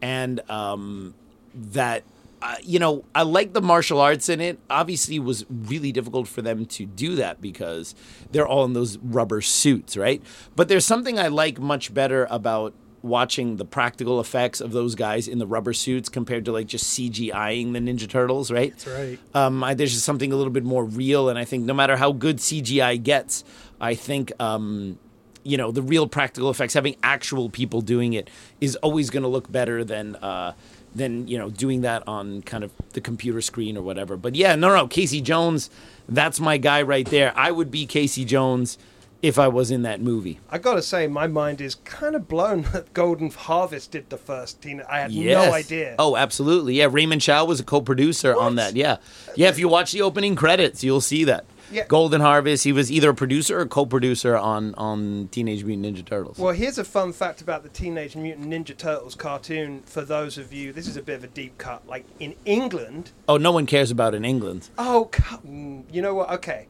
and 0.00 0.48
um, 0.50 1.14
that. 1.54 2.04
Uh, 2.42 2.56
you 2.62 2.78
know, 2.78 3.02
I 3.14 3.22
like 3.22 3.54
the 3.54 3.62
martial 3.62 4.02
arts 4.02 4.28
in 4.28 4.38
it. 4.38 4.58
Obviously, 4.68 5.16
it 5.16 5.20
was 5.20 5.46
really 5.48 5.92
difficult 5.92 6.28
for 6.28 6.42
them 6.42 6.66
to 6.66 6.84
do 6.84 7.14
that 7.14 7.40
because 7.40 7.94
they're 8.32 8.46
all 8.46 8.66
in 8.66 8.74
those 8.74 8.98
rubber 8.98 9.40
suits, 9.40 9.96
right? 9.96 10.22
But 10.54 10.68
there's 10.68 10.84
something 10.84 11.18
I 11.18 11.28
like 11.28 11.58
much 11.58 11.94
better 11.94 12.26
about 12.28 12.74
watching 13.04 13.58
the 13.58 13.64
practical 13.66 14.18
effects 14.18 14.62
of 14.62 14.72
those 14.72 14.94
guys 14.94 15.28
in 15.28 15.38
the 15.38 15.46
rubber 15.46 15.74
suits 15.74 16.08
compared 16.08 16.46
to 16.46 16.52
like 16.52 16.66
just 16.66 16.98
CGIing 16.98 17.74
the 17.74 17.78
Ninja 17.78 18.08
Turtles, 18.08 18.50
right? 18.50 18.70
That's 18.70 18.86
right. 18.86 19.18
Um, 19.34 19.62
I, 19.62 19.74
there's 19.74 19.92
just 19.92 20.06
something 20.06 20.32
a 20.32 20.36
little 20.36 20.52
bit 20.52 20.64
more 20.64 20.84
real, 20.84 21.28
and 21.28 21.38
I 21.38 21.44
think 21.44 21.64
no 21.64 21.74
matter 21.74 21.96
how 21.98 22.12
good 22.12 22.38
CGI 22.38 23.00
gets, 23.00 23.44
I 23.78 23.94
think 23.94 24.32
um, 24.40 24.98
you 25.42 25.58
know 25.58 25.70
the 25.70 25.82
real 25.82 26.08
practical 26.08 26.48
effects, 26.48 26.72
having 26.72 26.96
actual 27.02 27.50
people 27.50 27.82
doing 27.82 28.14
it, 28.14 28.30
is 28.60 28.74
always 28.76 29.10
going 29.10 29.22
to 29.22 29.28
look 29.28 29.52
better 29.52 29.84
than. 29.84 30.16
Uh, 30.16 30.54
than 30.96 31.26
you 31.26 31.36
know 31.36 31.50
doing 31.50 31.80
that 31.80 32.06
on 32.06 32.40
kind 32.42 32.62
of 32.62 32.70
the 32.92 33.00
computer 33.00 33.40
screen 33.40 33.76
or 33.76 33.82
whatever. 33.82 34.16
But 34.16 34.36
yeah, 34.36 34.54
no, 34.54 34.72
no, 34.72 34.86
Casey 34.86 35.20
Jones, 35.20 35.68
that's 36.08 36.38
my 36.38 36.56
guy 36.56 36.82
right 36.82 37.04
there. 37.04 37.32
I 37.36 37.50
would 37.50 37.68
be 37.68 37.84
Casey 37.84 38.24
Jones 38.24 38.78
if 39.24 39.38
I 39.38 39.48
was 39.48 39.70
in 39.70 39.82
that 39.82 40.00
movie. 40.02 40.38
I 40.50 40.58
gotta 40.58 40.82
say, 40.82 41.06
my 41.06 41.26
mind 41.26 41.60
is 41.60 41.76
kind 41.76 42.14
of 42.14 42.28
blown 42.28 42.62
that 42.72 42.92
Golden 42.92 43.30
Harvest 43.30 43.90
did 43.90 44.10
the 44.10 44.18
first 44.18 44.60
teen. 44.62 44.82
I 44.88 45.00
had 45.00 45.12
Yes. 45.12 45.46
no 45.48 45.52
idea. 45.54 45.94
Oh, 45.98 46.14
absolutely. 46.16 46.74
Yeah, 46.74 46.88
Raymond 46.90 47.22
Chow 47.22 47.44
was 47.46 47.58
a 47.60 47.64
co-producer 47.64 48.36
on 48.38 48.56
that. 48.56 48.76
Yeah, 48.76 48.98
yeah. 49.34 49.48
If 49.48 49.58
you 49.58 49.68
watch 49.68 49.92
the 49.92 50.02
opening 50.02 50.36
credits, 50.36 50.84
you'll 50.84 51.00
see 51.00 51.24
that. 51.24 51.46
Yeah. 51.72 51.86
Golden 51.88 52.20
Harvest. 52.20 52.62
He 52.64 52.72
was 52.72 52.92
either 52.92 53.08
a 53.10 53.14
producer 53.14 53.58
or 53.58 53.66
co-producer 53.66 54.36
on 54.36 54.74
on 54.74 55.28
Teenage 55.32 55.64
Mutant 55.64 55.96
Ninja 55.96 56.04
Turtles. 56.04 56.38
Well, 56.38 56.52
here's 56.52 56.76
a 56.76 56.84
fun 56.84 57.14
fact 57.14 57.40
about 57.40 57.62
the 57.62 57.70
Teenage 57.70 58.14
Mutant 58.16 58.48
Ninja 58.50 58.76
Turtles 58.76 59.14
cartoon. 59.14 59.82
For 59.86 60.02
those 60.02 60.36
of 60.36 60.52
you, 60.52 60.72
this 60.74 60.86
is 60.86 60.98
a 60.98 61.02
bit 61.02 61.16
of 61.16 61.24
a 61.24 61.28
deep 61.28 61.56
cut. 61.56 61.86
Like 61.88 62.04
in 62.20 62.34
England, 62.44 63.12
oh, 63.26 63.38
no 63.38 63.50
one 63.50 63.64
cares 63.64 63.90
about 63.90 64.14
in 64.14 64.24
England. 64.26 64.68
oh, 64.76 65.08
mm, 65.10 65.82
you 65.90 66.02
know 66.02 66.14
what? 66.14 66.30
Okay, 66.32 66.66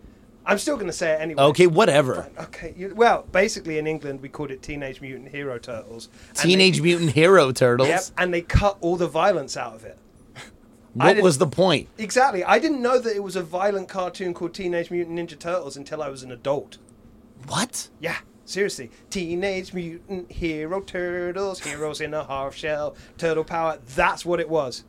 I'm 0.47 0.59
still 0.59 0.77
going 0.77 0.89
to 0.89 0.93
say 0.93 1.13
it 1.13 1.21
anyway. 1.21 1.43
Okay, 1.43 1.67
whatever. 1.67 2.23
Fine, 2.23 2.45
Okay. 2.47 2.75
You, 2.77 2.95
well, 2.95 3.27
basically 3.33 3.79
in 3.79 3.87
England 3.87 4.21
we 4.21 4.29
called 4.29 4.51
it 4.51 4.63
Teenage 4.63 5.01
Mutant 5.01 5.29
Hero 5.29 5.59
Turtles. 5.59 6.09
Teenage 6.35 6.77
they, 6.77 6.83
Mutant 6.83 7.13
Hero 7.13 7.53
Turtles. 7.53 7.89
Yep, 7.89 8.03
and 8.19 8.35
they 8.35 8.43
cut 8.43 8.77
all 8.81 8.97
the 8.97 9.09
violence 9.09 9.57
out 9.57 9.75
of 9.75 9.85
it. 9.85 9.99
What 10.95 11.19
was 11.19 11.39
the 11.39 11.47
point? 11.47 11.89
Exactly. 11.99 12.45
I 12.45 12.59
didn't 12.61 12.81
know 12.81 13.01
that 13.01 13.17
it 13.17 13.23
was 13.23 13.35
a 13.35 13.43
violent 13.43 13.89
cartoon 13.89 14.33
called 14.33 14.55
Teenage 14.55 14.91
Mutant 14.91 15.19
Ninja 15.19 15.37
Turtles 15.39 15.77
until 15.77 16.01
I 16.01 16.09
was 16.09 16.23
an 16.23 16.31
adult. 16.31 16.79
What? 17.49 17.89
Yeah, 17.99 18.19
seriously. 18.45 18.91
Teenage 19.11 19.75
Mutant 19.75 20.31
Hero 20.31 20.81
Turtles, 20.81 21.61
heroes 21.61 22.01
in 22.01 22.15
a 22.15 22.25
half 22.25 22.55
shell, 22.55 22.97
turtle 23.19 23.45
power. 23.45 23.79
That's 23.97 24.25
what 24.25 24.39
it 24.39 24.49
was. 24.49 24.85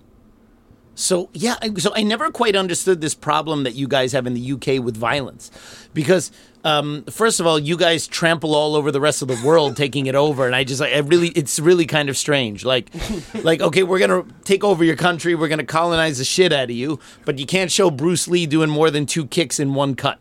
So 0.98 1.30
yeah, 1.34 1.56
so 1.78 1.92
I 1.94 2.04
never 2.04 2.32
quite 2.32 2.56
understood 2.56 3.02
this 3.02 3.14
problem 3.14 3.64
that 3.64 3.75
you 3.75 3.88
guys 3.88 4.14
have 4.14 4.25
in 4.25 4.34
the 4.34 4.52
UK 4.54 4.82
with 4.84 4.96
violence, 4.96 5.52
because 5.94 6.32
um, 6.64 7.04
first 7.10 7.40
of 7.42 7.46
all, 7.46 7.60
you 7.60 7.75
guys 7.78 8.08
trample 8.08 8.56
all 8.56 8.75
over 8.75 8.92
the 8.92 9.02
rest 9.02 9.22
of 9.22 9.28
the 9.28 9.40
world, 9.46 9.75
taking 9.86 10.06
it 10.06 10.16
over, 10.16 10.46
and 10.48 10.56
I 10.56 10.64
just, 10.64 10.80
like 10.80 10.94
I 10.94 11.00
really, 11.00 11.28
it's 11.30 11.60
really 11.60 11.86
kind 11.86 12.08
of 12.08 12.16
strange. 12.18 12.64
Like, 12.64 12.90
like 13.44 13.60
okay, 13.62 13.84
we're 13.84 14.00
gonna 14.00 14.24
take 14.46 14.64
over 14.64 14.84
your 14.86 14.96
country, 14.96 15.36
we're 15.36 15.50
gonna 15.50 15.66
colonize 15.66 16.18
the 16.18 16.24
shit 16.24 16.54
out 16.54 16.66
of 16.66 16.72
you, 16.72 17.00
but 17.25 17.40
you 17.40 17.46
can't 17.46 17.72
show 17.72 17.92
Bruce 17.92 18.28
Lee 18.30 18.46
doing 18.46 18.70
more 18.70 18.90
than 18.90 19.06
two 19.06 19.28
kicks 19.28 19.60
in 19.60 19.74
one 19.74 19.96
cut. 19.96 20.18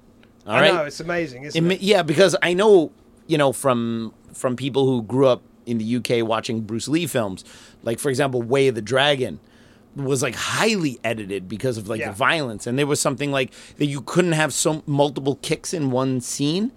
All 0.47 0.55
I 0.57 0.61
right, 0.61 0.75
know, 0.75 0.85
it's 0.85 1.01
amazing, 1.01 1.45
It 1.45 1.49
isn't 1.49 1.69
ma- 1.69 1.75
it? 1.75 1.83
yeah, 1.83 2.03
because 2.03 2.35
I 2.43 2.53
know, 2.53 2.91
you 3.29 3.39
know, 3.39 3.53
from 3.53 4.13
from 4.33 4.57
people 4.57 4.87
who 4.87 5.03
grew 5.05 5.29
up 5.29 5.43
in 5.67 5.79
the 5.79 5.97
UK 5.97 6.27
watching 6.27 6.63
Bruce 6.63 6.89
Lee 6.89 7.07
films, 7.07 7.45
like 7.85 8.01
for 8.01 8.11
example, 8.11 8.43
Way 8.43 8.67
of 8.69 8.75
the 8.75 8.83
Dragon 8.83 9.39
was 9.97 10.23
like 10.23 10.35
highly 10.35 10.99
edited 11.05 11.49
because 11.49 11.79
of 11.79 11.89
like 11.89 12.01
Yeah. 12.01 12.09
the 12.09 12.15
violence 12.15 12.67
and 12.67 12.79
there 12.79 12.87
was 12.87 13.01
something 13.01 13.31
like 13.31 13.53
that 13.79 13.87
you 13.87 14.01
couldn't 14.01 14.33
have 14.33 14.53
so 14.53 14.83
multiple 14.87 15.37
kicks 15.43 15.73
in 15.73 15.91
one 15.91 16.21
scene 16.21 16.73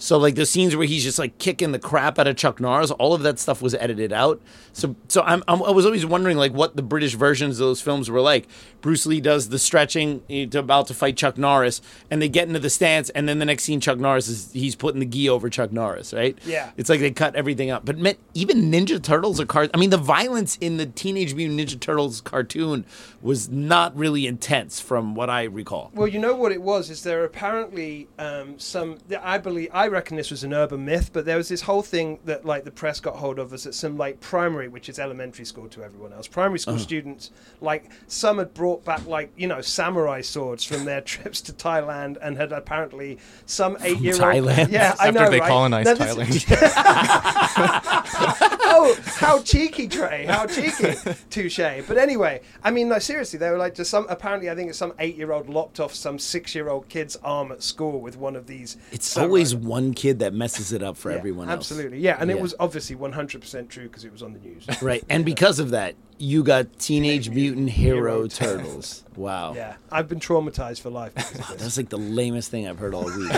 so 0.00 0.16
like 0.16 0.34
the 0.34 0.46
scenes 0.46 0.74
where 0.74 0.86
he's 0.86 1.04
just 1.04 1.18
like 1.18 1.36
kicking 1.36 1.72
the 1.72 1.78
crap 1.78 2.18
out 2.18 2.26
of 2.26 2.34
Chuck 2.34 2.58
Norris, 2.58 2.90
all 2.90 3.12
of 3.12 3.22
that 3.22 3.38
stuff 3.38 3.60
was 3.60 3.74
edited 3.74 4.14
out. 4.14 4.40
So 4.72 4.96
so 5.08 5.20
I'm, 5.22 5.44
I'm 5.46 5.62
I 5.62 5.70
was 5.70 5.84
always 5.84 6.06
wondering 6.06 6.38
like 6.38 6.52
what 6.52 6.74
the 6.74 6.82
British 6.82 7.14
versions 7.14 7.60
of 7.60 7.66
those 7.66 7.82
films 7.82 8.10
were 8.10 8.22
like. 8.22 8.48
Bruce 8.80 9.04
Lee 9.04 9.20
does 9.20 9.50
the 9.50 9.58
stretching 9.58 10.22
he's 10.26 10.54
about 10.54 10.86
to 10.86 10.94
fight 10.94 11.18
Chuck 11.18 11.36
Norris, 11.36 11.82
and 12.10 12.22
they 12.22 12.30
get 12.30 12.48
into 12.48 12.58
the 12.58 12.70
stance, 12.70 13.10
and 13.10 13.28
then 13.28 13.40
the 13.40 13.44
next 13.44 13.64
scene 13.64 13.78
Chuck 13.78 13.98
Norris 13.98 14.26
is 14.26 14.50
he's 14.52 14.74
putting 14.74 15.00
the 15.00 15.06
gi 15.06 15.28
over 15.28 15.50
Chuck 15.50 15.70
Norris, 15.70 16.14
right? 16.14 16.38
Yeah. 16.46 16.70
It's 16.78 16.88
like 16.88 17.00
they 17.00 17.10
cut 17.10 17.36
everything 17.36 17.68
out. 17.68 17.84
But 17.84 17.98
man, 17.98 18.14
even 18.32 18.70
Ninja 18.70 19.02
Turtles 19.02 19.38
are 19.38 19.44
cart. 19.44 19.70
I 19.74 19.76
mean, 19.76 19.90
the 19.90 19.98
violence 19.98 20.56
in 20.62 20.78
the 20.78 20.86
Teenage 20.86 21.34
Mutant 21.34 21.60
Ninja 21.60 21.78
Turtles 21.78 22.22
cartoon 22.22 22.86
was 23.20 23.50
not 23.50 23.94
really 23.94 24.26
intense, 24.26 24.80
from 24.80 25.14
what 25.14 25.28
I 25.28 25.42
recall. 25.44 25.90
Well, 25.94 26.08
you 26.08 26.18
know 26.18 26.34
what 26.34 26.52
it 26.52 26.62
was 26.62 26.88
is 26.88 27.02
there 27.02 27.24
apparently 27.24 28.08
um, 28.18 28.58
some. 28.58 28.96
I 29.22 29.36
believe 29.36 29.68
I 29.74 29.89
reckon 29.90 30.16
this 30.16 30.30
was 30.30 30.44
an 30.44 30.54
urban 30.54 30.84
myth, 30.84 31.10
but 31.12 31.24
there 31.24 31.36
was 31.36 31.48
this 31.48 31.62
whole 31.62 31.82
thing 31.82 32.18
that 32.24 32.44
like 32.44 32.64
the 32.64 32.70
press 32.70 33.00
got 33.00 33.16
hold 33.16 33.38
of 33.38 33.52
was 33.52 33.64
that 33.64 33.74
some 33.74 33.96
like 33.96 34.20
primary, 34.20 34.68
which 34.68 34.88
is 34.88 34.98
elementary 34.98 35.44
school 35.44 35.68
to 35.68 35.82
everyone 35.82 36.12
else, 36.12 36.26
primary 36.26 36.58
school 36.58 36.74
uh-huh. 36.74 36.82
students 36.82 37.30
like 37.60 37.90
some 38.06 38.38
had 38.38 38.54
brought 38.54 38.84
back 38.84 39.04
like 39.06 39.30
you 39.36 39.46
know 39.46 39.60
samurai 39.60 40.20
swords 40.20 40.64
from 40.64 40.84
their 40.84 41.00
trips 41.10 41.40
to 41.42 41.52
Thailand 41.52 42.16
and 42.22 42.36
had 42.36 42.52
apparently 42.52 43.18
some 43.46 43.76
eight 43.82 43.98
year 43.98 44.14
old 44.14 44.22
Thailand? 44.22 44.70
Yeah, 44.70 44.94
I 44.98 45.08
After 45.08 45.20
know. 45.20 45.30
they 45.30 45.40
right? 45.40 45.48
colonized 45.48 45.86
Now, 45.86 45.94
Thailand. 45.94 46.46
oh, 48.62 48.96
how 49.16 49.40
cheeky, 49.42 49.86
Dre! 49.86 50.26
How 50.26 50.46
cheeky, 50.46 50.94
touche. 51.30 51.60
But 51.86 51.98
anyway, 51.98 52.40
I 52.62 52.70
mean, 52.70 52.88
no, 52.88 52.98
seriously, 52.98 53.38
they 53.38 53.50
were 53.50 53.58
like 53.58 53.74
just 53.74 53.90
some. 53.90 54.06
Apparently, 54.08 54.50
I 54.50 54.54
think 54.54 54.70
it's 54.70 54.78
some 54.78 54.92
eight-year-old 54.98 55.48
lopped 55.48 55.80
off 55.80 55.94
some 55.94 56.18
six-year-old 56.18 56.88
kid's 56.88 57.16
arm 57.16 57.52
at 57.52 57.62
school 57.62 58.00
with 58.00 58.16
one 58.16 58.36
of 58.36 58.46
these. 58.46 58.76
It's 58.92 59.08
samurai- 59.08 59.28
always 59.28 59.54
one 59.54 59.79
kid 59.94 60.18
that 60.20 60.32
messes 60.34 60.72
it 60.72 60.82
up 60.82 60.96
for 60.96 61.10
Yeah, 61.10 61.18
everyone 61.18 61.48
else. 61.48 61.70
Absolutely, 61.70 61.98
yeah, 62.00 62.16
and 62.20 62.30
Yeah. 62.30 62.36
it 62.36 62.42
was 62.42 62.54
obviously 62.60 62.96
100% 62.96 63.68
true 63.68 63.84
because 63.84 64.04
it 64.04 64.12
was 64.12 64.22
on 64.22 64.32
the 64.32 64.38
news. 64.40 64.66
Right, 64.82 65.02
and 65.08 65.24
because 65.24 65.58
of 65.58 65.70
that, 65.70 65.94
you 66.18 66.42
got 66.42 66.78
Teenage 66.78 67.30
Mutant 67.30 67.70
Hero 67.70 68.00
Hero 68.00 68.26
Turtles. 68.28 69.04
Wow. 69.16 69.54
yeah, 69.54 69.74
I've 69.90 70.08
been 70.08 70.20
traumatized 70.20 70.80
for 70.82 70.90
life. 70.90 71.14
because 71.14 71.32
of 71.32 71.48
this. 71.48 71.62
That's 71.62 71.76
like 71.76 71.88
the 71.88 71.96
lamest 71.98 72.50
thing 72.50 72.68
I've 72.68 72.78
heard 72.78 72.94
all 72.94 73.04
week. 73.16 73.32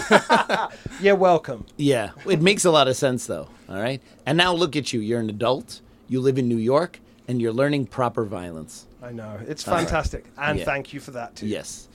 Yeah, 1.00 1.12
welcome. 1.12 1.64
yeah, 1.76 2.10
it 2.26 2.40
makes 2.42 2.64
a 2.64 2.70
lot 2.70 2.88
of 2.88 2.96
sense 2.96 3.26
though. 3.26 3.48
All 3.68 3.76
right, 3.80 4.02
and 4.26 4.36
now 4.36 4.52
look 4.54 4.76
at 4.76 4.92
you. 4.92 5.00
You're 5.00 5.20
an 5.20 5.30
adult. 5.30 5.80
You 6.08 6.20
live 6.20 6.38
in 6.38 6.48
New 6.48 6.56
York, 6.58 7.00
and 7.28 7.40
you're 7.40 7.52
learning 7.52 7.86
proper 7.86 8.24
violence. 8.24 8.86
I 9.02 9.10
know 9.12 9.38
it's 9.48 9.62
fantastic, 9.62 10.26
and 10.38 10.58
Yeah. 10.58 10.64
thank 10.64 10.92
you 10.92 11.00
for 11.00 11.10
that 11.12 11.34
too. 11.36 11.46
Yes. 11.46 11.88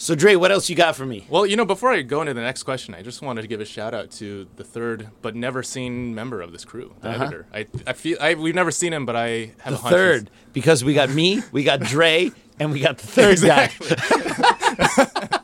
So 0.00 0.14
Dre, 0.14 0.36
what 0.36 0.52
else 0.52 0.70
you 0.70 0.76
got 0.76 0.94
for 0.94 1.04
me? 1.04 1.26
Well, 1.28 1.44
you 1.44 1.56
know, 1.56 1.64
before 1.64 1.90
I 1.90 2.02
go 2.02 2.20
into 2.20 2.32
the 2.32 2.40
next 2.40 2.62
question, 2.62 2.94
I 2.94 3.02
just 3.02 3.20
wanted 3.20 3.42
to 3.42 3.48
give 3.48 3.60
a 3.60 3.64
shout 3.64 3.94
out 3.94 4.12
to 4.12 4.46
the 4.54 4.62
third 4.62 5.08
but 5.22 5.34
never 5.34 5.60
seen 5.64 6.14
member 6.14 6.40
of 6.40 6.52
this 6.52 6.64
crew, 6.64 6.94
the 7.00 7.08
editor. 7.08 7.46
I, 7.52 7.66
I 7.84 7.94
feel 7.94 8.16
I, 8.20 8.34
we've 8.34 8.54
never 8.54 8.70
seen 8.70 8.92
him, 8.92 9.04
but 9.04 9.16
I 9.16 9.54
have 9.58 9.58
Uh-huh. 9.58 9.70
The 9.70 9.74
a 9.74 9.76
hunch. 9.78 9.92
third, 9.92 10.30
because 10.52 10.84
we 10.84 10.94
got 10.94 11.10
me, 11.10 11.42
we 11.50 11.64
got 11.64 11.80
Dre, 11.80 12.30
and 12.60 12.70
we 12.72 12.78
got 12.78 12.98
the 12.98 13.06
third 13.08 13.40
guy. 13.40 13.66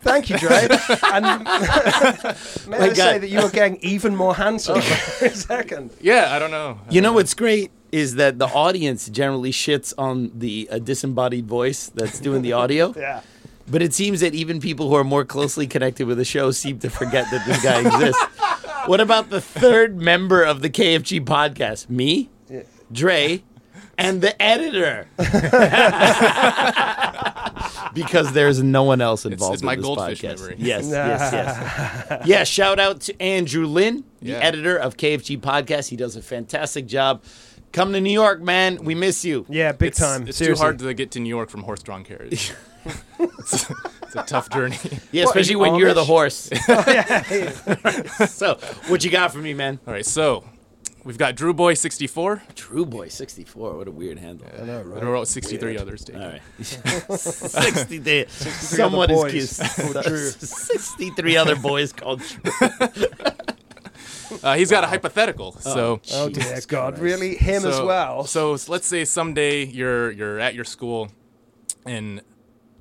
Thank 0.04 0.30
you, 0.30 0.38
Dre. 0.38 0.68
and 1.12 1.24
may 2.68 2.76
I 2.78 2.88
God. 2.88 2.94
say 2.96 3.18
that 3.18 3.28
you 3.28 3.40
are 3.40 3.50
getting 3.50 3.78
even 3.82 4.14
more 4.14 4.34
handsome 4.36 4.80
for 5.18 5.26
a 5.26 5.30
second. 5.30 5.90
Yeah, 6.00 6.28
I 6.30 6.38
don't 6.38 6.52
know. 6.52 6.78
I 6.88 6.92
You 6.92 7.00
don't 7.00 7.10
know 7.10 7.12
what's 7.14 7.34
great 7.34 7.72
is 7.90 8.14
that 8.16 8.38
the 8.38 8.46
audience 8.46 9.08
generally 9.08 9.50
shits 9.52 9.92
on 9.98 10.30
the 10.38 10.68
uh, 10.70 10.78
disembodied 10.78 11.46
voice 11.46 11.88
that's 11.94 12.20
doing 12.20 12.42
the 12.42 12.52
audio. 12.52 12.92
Yeah. 12.96 13.20
But 13.66 13.82
it 13.82 13.94
seems 13.94 14.20
that 14.20 14.34
even 14.34 14.60
people 14.60 14.88
who 14.88 14.94
are 14.94 15.04
more 15.04 15.24
closely 15.24 15.66
connected 15.66 16.06
with 16.06 16.18
the 16.18 16.24
show 16.24 16.50
seem 16.50 16.78
to 16.80 16.90
forget 16.90 17.30
that 17.30 17.46
this 17.46 17.62
guy 17.62 17.80
exists. 17.80 18.22
what 18.86 19.00
about 19.00 19.30
the 19.30 19.40
third 19.40 19.96
member 19.96 20.42
of 20.42 20.60
the 20.60 20.68
KFG 20.68 21.24
podcast? 21.24 21.88
Me, 21.88 22.28
Dre, 22.92 23.42
and 23.96 24.20
the 24.20 24.40
editor. 24.42 25.08
because 27.94 28.32
there's 28.32 28.62
no 28.62 28.82
one 28.82 29.00
else 29.00 29.24
involved 29.24 29.54
it's 29.54 29.62
in 29.62 29.66
my 29.66 29.76
this 29.76 29.84
goldfish 29.84 30.22
podcast. 30.22 30.40
memory. 30.40 30.56
Yes, 30.58 30.86
yes, 30.90 31.32
yes. 31.32 32.26
yeah, 32.26 32.44
shout 32.44 32.78
out 32.78 33.00
to 33.02 33.22
Andrew 33.22 33.66
Lynn, 33.66 34.04
the 34.20 34.30
Yeah. 34.32 34.38
editor 34.38 34.76
of 34.76 34.96
KFG 34.96 35.40
podcast. 35.40 35.88
He 35.88 35.96
does 35.96 36.16
a 36.16 36.22
fantastic 36.22 36.86
job 36.86 37.22
Come 37.72 37.92
to 37.92 38.00
New 38.00 38.12
York, 38.12 38.40
man. 38.40 38.84
We 38.84 38.94
miss 38.94 39.24
you. 39.24 39.46
Yeah, 39.48 39.72
big 39.72 39.88
It's, 39.88 39.98
time. 39.98 40.28
it's 40.28 40.38
Seriously. 40.38 40.60
too 40.60 40.62
hard 40.62 40.78
to 40.78 40.94
get 40.94 41.10
to 41.12 41.20
New 41.20 41.28
York 41.28 41.50
from 41.50 41.64
horse-drawn 41.64 42.04
carriage. 42.04 42.52
it's, 43.18 43.70
it's 44.02 44.14
a 44.16 44.22
tough 44.26 44.50
journey. 44.50 44.76
Yeah, 45.12 45.24
What, 45.24 45.30
especially 45.36 45.52
you 45.52 45.58
when 45.58 45.74
you're 45.76 45.94
the 45.94 46.04
Amish? 46.04 46.06
horse. 46.06 46.50
so, 48.34 48.54
what 48.88 49.04
you 49.04 49.10
got 49.10 49.32
for 49.32 49.38
me, 49.38 49.54
man? 49.54 49.78
All 49.86 49.92
right, 49.94 50.04
so 50.06 50.44
we've 51.04 51.18
got 51.18 51.34
Drew 51.36 51.52
Boy 51.54 51.74
64. 51.74 52.42
True 52.54 52.84
Boy 52.86 53.08
64. 53.08 53.76
What 53.76 53.88
a 53.88 53.90
weird 53.90 54.18
handle. 54.18 54.46
I 54.58 54.64
know, 54.64 54.80
And 54.80 54.90
right? 54.90 55.02
we 55.02 55.08
wrote 55.08 55.28
63 55.28 55.78
others. 55.78 56.04
Dave. 56.04 56.16
All 56.16 56.28
right. 56.28 56.42
60 57.20 57.98
day. 58.00 58.26
Somewhat 58.26 59.10
other 59.10 59.28
is 59.28 59.58
boys 59.58 59.74
cute. 59.74 59.92
called 59.94 60.04
63 60.04 61.36
other 61.36 61.56
boys 61.56 61.92
called 61.92 62.20
Drew. 62.20 62.52
Uh, 64.42 64.56
he's 64.56 64.70
got 64.70 64.82
a 64.82 64.86
hypothetical. 64.86 65.52
So, 65.52 66.00
Oh 66.12 66.28
dear 66.28 66.42
Jesus 66.42 66.66
God! 66.66 66.94
Christ. 66.94 67.02
Really, 67.02 67.36
him 67.36 67.62
so, 67.62 67.68
as 67.68 67.80
well. 67.80 68.24
So 68.24 68.54
s- 68.54 68.68
let's 68.68 68.86
say 68.86 69.04
someday 69.04 69.64
you're 69.64 70.10
you're 70.10 70.40
at 70.40 70.54
your 70.54 70.64
school, 70.64 71.10
and 71.86 72.20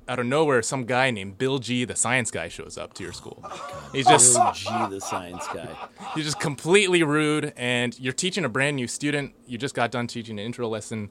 out 0.08 0.18
of 0.18 0.26
nowhere, 0.26 0.62
some 0.62 0.84
guy 0.84 1.10
named 1.10 1.38
Bill 1.38 1.58
G, 1.58 1.84
the 1.84 1.96
science 1.96 2.30
guy, 2.30 2.48
shows 2.48 2.76
up 2.76 2.94
to 2.94 3.02
your 3.02 3.12
school. 3.12 3.40
Oh, 3.44 3.90
he's 3.92 4.06
just 4.06 4.34
Bill 4.34 4.52
G, 4.52 4.94
the 4.94 5.00
science 5.00 5.46
guy. 5.48 5.68
he's 6.14 6.24
just 6.24 6.40
completely 6.40 7.02
rude, 7.02 7.52
and 7.56 7.98
you're 7.98 8.12
teaching 8.12 8.44
a 8.44 8.48
brand 8.48 8.76
new 8.76 8.86
student. 8.86 9.34
You 9.46 9.58
just 9.58 9.74
got 9.74 9.90
done 9.90 10.06
teaching 10.06 10.38
an 10.38 10.44
intro 10.44 10.68
lesson, 10.68 11.10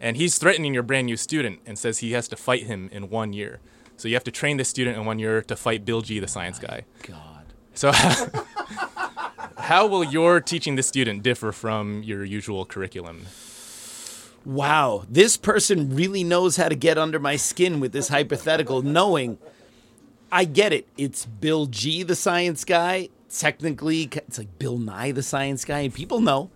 and 0.00 0.16
he's 0.16 0.38
threatening 0.38 0.74
your 0.74 0.82
brand 0.82 1.06
new 1.06 1.16
student 1.16 1.60
and 1.66 1.78
says 1.78 1.98
he 1.98 2.12
has 2.12 2.28
to 2.28 2.36
fight 2.36 2.64
him 2.64 2.88
in 2.92 3.10
one 3.10 3.32
year. 3.32 3.60
So 3.96 4.08
you 4.08 4.14
have 4.14 4.24
to 4.24 4.30
train 4.30 4.56
this 4.56 4.68
student 4.68 4.96
in 4.96 5.04
one 5.04 5.18
year 5.18 5.40
to 5.42 5.56
fight 5.56 5.84
Bill 5.84 6.00
G, 6.00 6.18
the 6.18 6.28
science 6.28 6.58
guy. 6.58 6.84
God. 7.02 7.46
So 7.74 7.92
how 9.56 9.86
will 9.86 10.04
your 10.04 10.40
teaching 10.40 10.76
this 10.76 10.86
student 10.86 11.22
differ 11.22 11.52
from 11.52 12.02
your 12.02 12.24
usual 12.24 12.64
curriculum? 12.66 13.26
Wow, 14.44 15.04
this 15.08 15.36
person 15.36 15.94
really 15.96 16.22
knows 16.22 16.56
how 16.56 16.68
to 16.68 16.74
get 16.74 16.98
under 16.98 17.18
my 17.18 17.36
skin 17.36 17.80
with 17.80 17.92
this 17.92 18.08
hypothetical, 18.08 18.82
knowing 18.82 19.38
I 20.30 20.44
get 20.44 20.72
it. 20.72 20.86
It's 20.98 21.24
Bill 21.24 21.66
G, 21.66 22.02
the 22.02 22.16
science 22.16 22.64
guy. 22.64 23.08
Technically, 23.30 24.10
it's 24.12 24.38
like 24.38 24.58
Bill 24.58 24.78
Nye, 24.78 25.12
the 25.12 25.22
science 25.22 25.64
guy. 25.64 25.80
And 25.80 25.94
people 25.94 26.20
know 26.20 26.50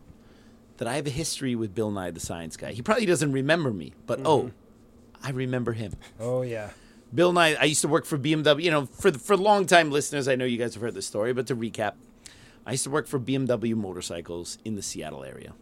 that 0.76 0.87
I 0.87 0.97
have 0.97 1.07
a 1.07 1.11
history 1.11 1.54
with 1.54 1.75
Bill 1.75 1.90
Nye, 1.90 2.11
the 2.11 2.21
science 2.21 2.57
guy. 2.57 2.73
He 2.73 2.83
probably 2.83 3.07
doesn't 3.07 3.33
remember 3.33 3.73
me, 3.73 3.92
but 4.07 4.21
oh, 4.25 4.38
mm-hmm. 4.40 5.26
I 5.26 5.30
remember 5.30 5.73
him. 5.73 5.95
Oh 6.21 6.42
yeah. 6.42 6.71
Bill 7.14 7.33
Nye, 7.33 7.54
I 7.54 7.64
used 7.64 7.80
to 7.83 7.88
work 7.88 8.04
for 8.04 8.18
BMW. 8.18 8.64
You 8.64 8.71
know, 8.71 8.87
for 8.87 9.12
for 9.12 9.37
long 9.37 9.64
time 9.64 9.90
listeners, 9.90 10.28
I 10.28 10.35
know 10.35 10.45
you 10.45 10.59
guys 10.59 10.75
have 10.75 10.83
heard 10.83 10.95
this 10.95 11.07
story, 11.07 11.33
but 11.33 11.47
to 11.47 11.57
recap, 11.57 11.95
I 12.66 12.73
used 12.73 12.85
to 12.85 12.90
work 12.90 13.07
for 13.07 13.18
BMW 13.18 13.75
motorcycles 13.75 14.59
in 14.64 14.76
the 14.76 14.83
Seattle 14.83 15.25
area, 15.25 15.54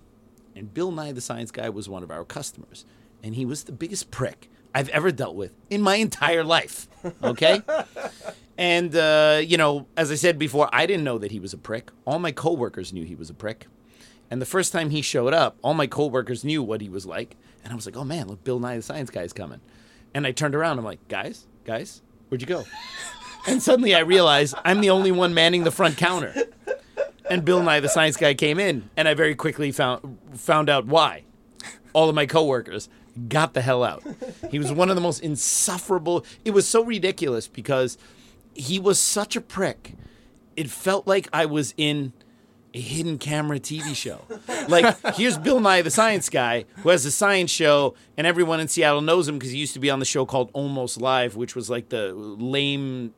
and 0.57 0.73
Bill 0.73 0.91
Nye, 0.91 1.13
the 1.13 1.21
science 1.21 1.51
guy, 1.51 1.69
was 1.69 1.89
one 1.89 2.03
of 2.03 2.11
our 2.11 2.25
customers, 2.25 2.85
and 3.23 3.35
he 3.35 3.45
was 3.45 3.65
the 3.65 3.73
biggest 3.73 4.11
prick 4.11 4.51
I've 4.75 4.89
ever 4.89 5.13
dealt 5.13 5.37
with 5.37 5.53
in 5.71 5.83
my 5.83 5.97
entire 5.97 6.43
life. 6.43 6.89
Okay. 7.23 7.63
And 8.59 8.97
uh, 8.97 9.43
you 9.45 9.57
know, 9.57 9.87
as 9.97 10.11
I 10.11 10.15
said 10.15 10.39
before, 10.39 10.69
I 10.73 10.87
didn't 10.87 11.05
know 11.05 11.19
that 11.19 11.31
he 11.31 11.41
was 11.41 11.53
a 11.53 11.59
prick. 11.59 11.91
All 12.07 12.19
my 12.19 12.33
coworkers 12.33 12.93
knew 12.93 13.05
he 13.05 13.15
was 13.15 13.29
a 13.29 13.35
prick. 13.35 13.67
And 14.31 14.41
the 14.41 14.47
first 14.47 14.73
time 14.73 14.91
he 14.91 15.03
showed 15.03 15.35
up, 15.35 15.57
all 15.63 15.75
my 15.75 15.87
coworkers 15.87 16.43
knew 16.43 16.63
what 16.63 16.81
he 16.81 16.89
was 16.89 17.07
like. 17.07 17.37
And 17.63 17.73
I 17.73 17.77
was 17.77 17.87
like, 17.87 17.97
"Oh 17.97 18.05
man, 18.05 18.29
look, 18.29 18.43
Bill 18.45 18.59
Nye 18.59 18.77
the 18.77 18.83
Science 18.83 19.11
Guy 19.11 19.23
is 19.23 19.33
coming." 19.33 19.61
And 20.15 20.27
I 20.27 20.33
turned 20.33 20.55
around. 20.55 20.79
I'm 20.79 20.85
like, 20.85 21.07
"Guys, 21.09 21.47
guys, 21.65 22.01
where'd 22.29 22.41
you 22.41 22.47
go?" 22.47 22.65
and 23.47 23.63
suddenly 23.63 23.95
I 23.95 24.01
realized 24.01 24.55
I'm 24.65 24.81
the 24.81 24.91
only 24.91 25.13
one 25.13 25.35
manning 25.35 25.65
the 25.65 25.71
front 25.71 25.97
counter. 25.97 26.35
And 27.29 27.45
Bill 27.45 27.63
Nye 27.63 27.81
the 27.81 27.89
Science 27.89 28.17
Guy 28.17 28.35
came 28.35 28.59
in, 28.59 28.89
and 28.97 29.09
I 29.09 29.15
very 29.15 29.35
quickly 29.35 29.73
found 29.73 30.19
found 30.35 30.69
out 30.69 30.87
why. 30.87 31.25
All 31.93 32.09
of 32.09 32.15
my 32.15 32.27
coworkers 32.27 32.89
got 33.29 33.55
the 33.55 33.63
hell 33.63 33.83
out. 33.83 34.03
He 34.51 34.59
was 34.59 34.71
one 34.73 34.91
of 34.91 34.97
the 34.97 35.01
most 35.01 35.21
insufferable. 35.21 36.25
It 36.45 36.51
was 36.51 36.69
so 36.69 36.85
ridiculous 36.85 37.49
because 37.49 37.97
he 38.55 38.79
was 38.79 38.99
such 38.99 39.37
a 39.37 39.41
prick. 39.41 39.95
It 40.57 40.71
felt 40.71 41.07
like 41.07 41.29
I 41.33 41.47
was 41.47 41.75
in 41.77 42.13
a 42.75 42.81
hidden 42.81 43.17
camera 43.19 43.59
TV 43.59 43.97
show. 43.97 44.21
Like, 44.69 44.97
here's 45.15 45.39
Bill 45.39 45.61
Nye, 45.61 45.83
the 45.83 45.91
science 45.91 46.29
guy, 46.29 46.67
who 46.77 46.91
has 46.91 47.07
a 47.07 47.11
science 47.11 47.51
show, 47.51 47.95
and 48.17 48.27
everyone 48.27 48.61
in 48.61 48.69
Seattle 48.69 49.01
knows 49.01 49.27
him 49.27 49.39
because 49.39 49.53
he 49.53 49.59
used 49.59 49.75
to 49.75 49.81
be 49.81 49.91
on 49.91 49.99
the 49.99 50.05
show 50.05 50.27
called 50.27 50.51
Almost 50.53 51.01
Live, 51.01 51.37
which 51.37 51.57
was 51.57 51.71
like 51.71 51.89
the 51.89 52.13
lame 52.15 53.15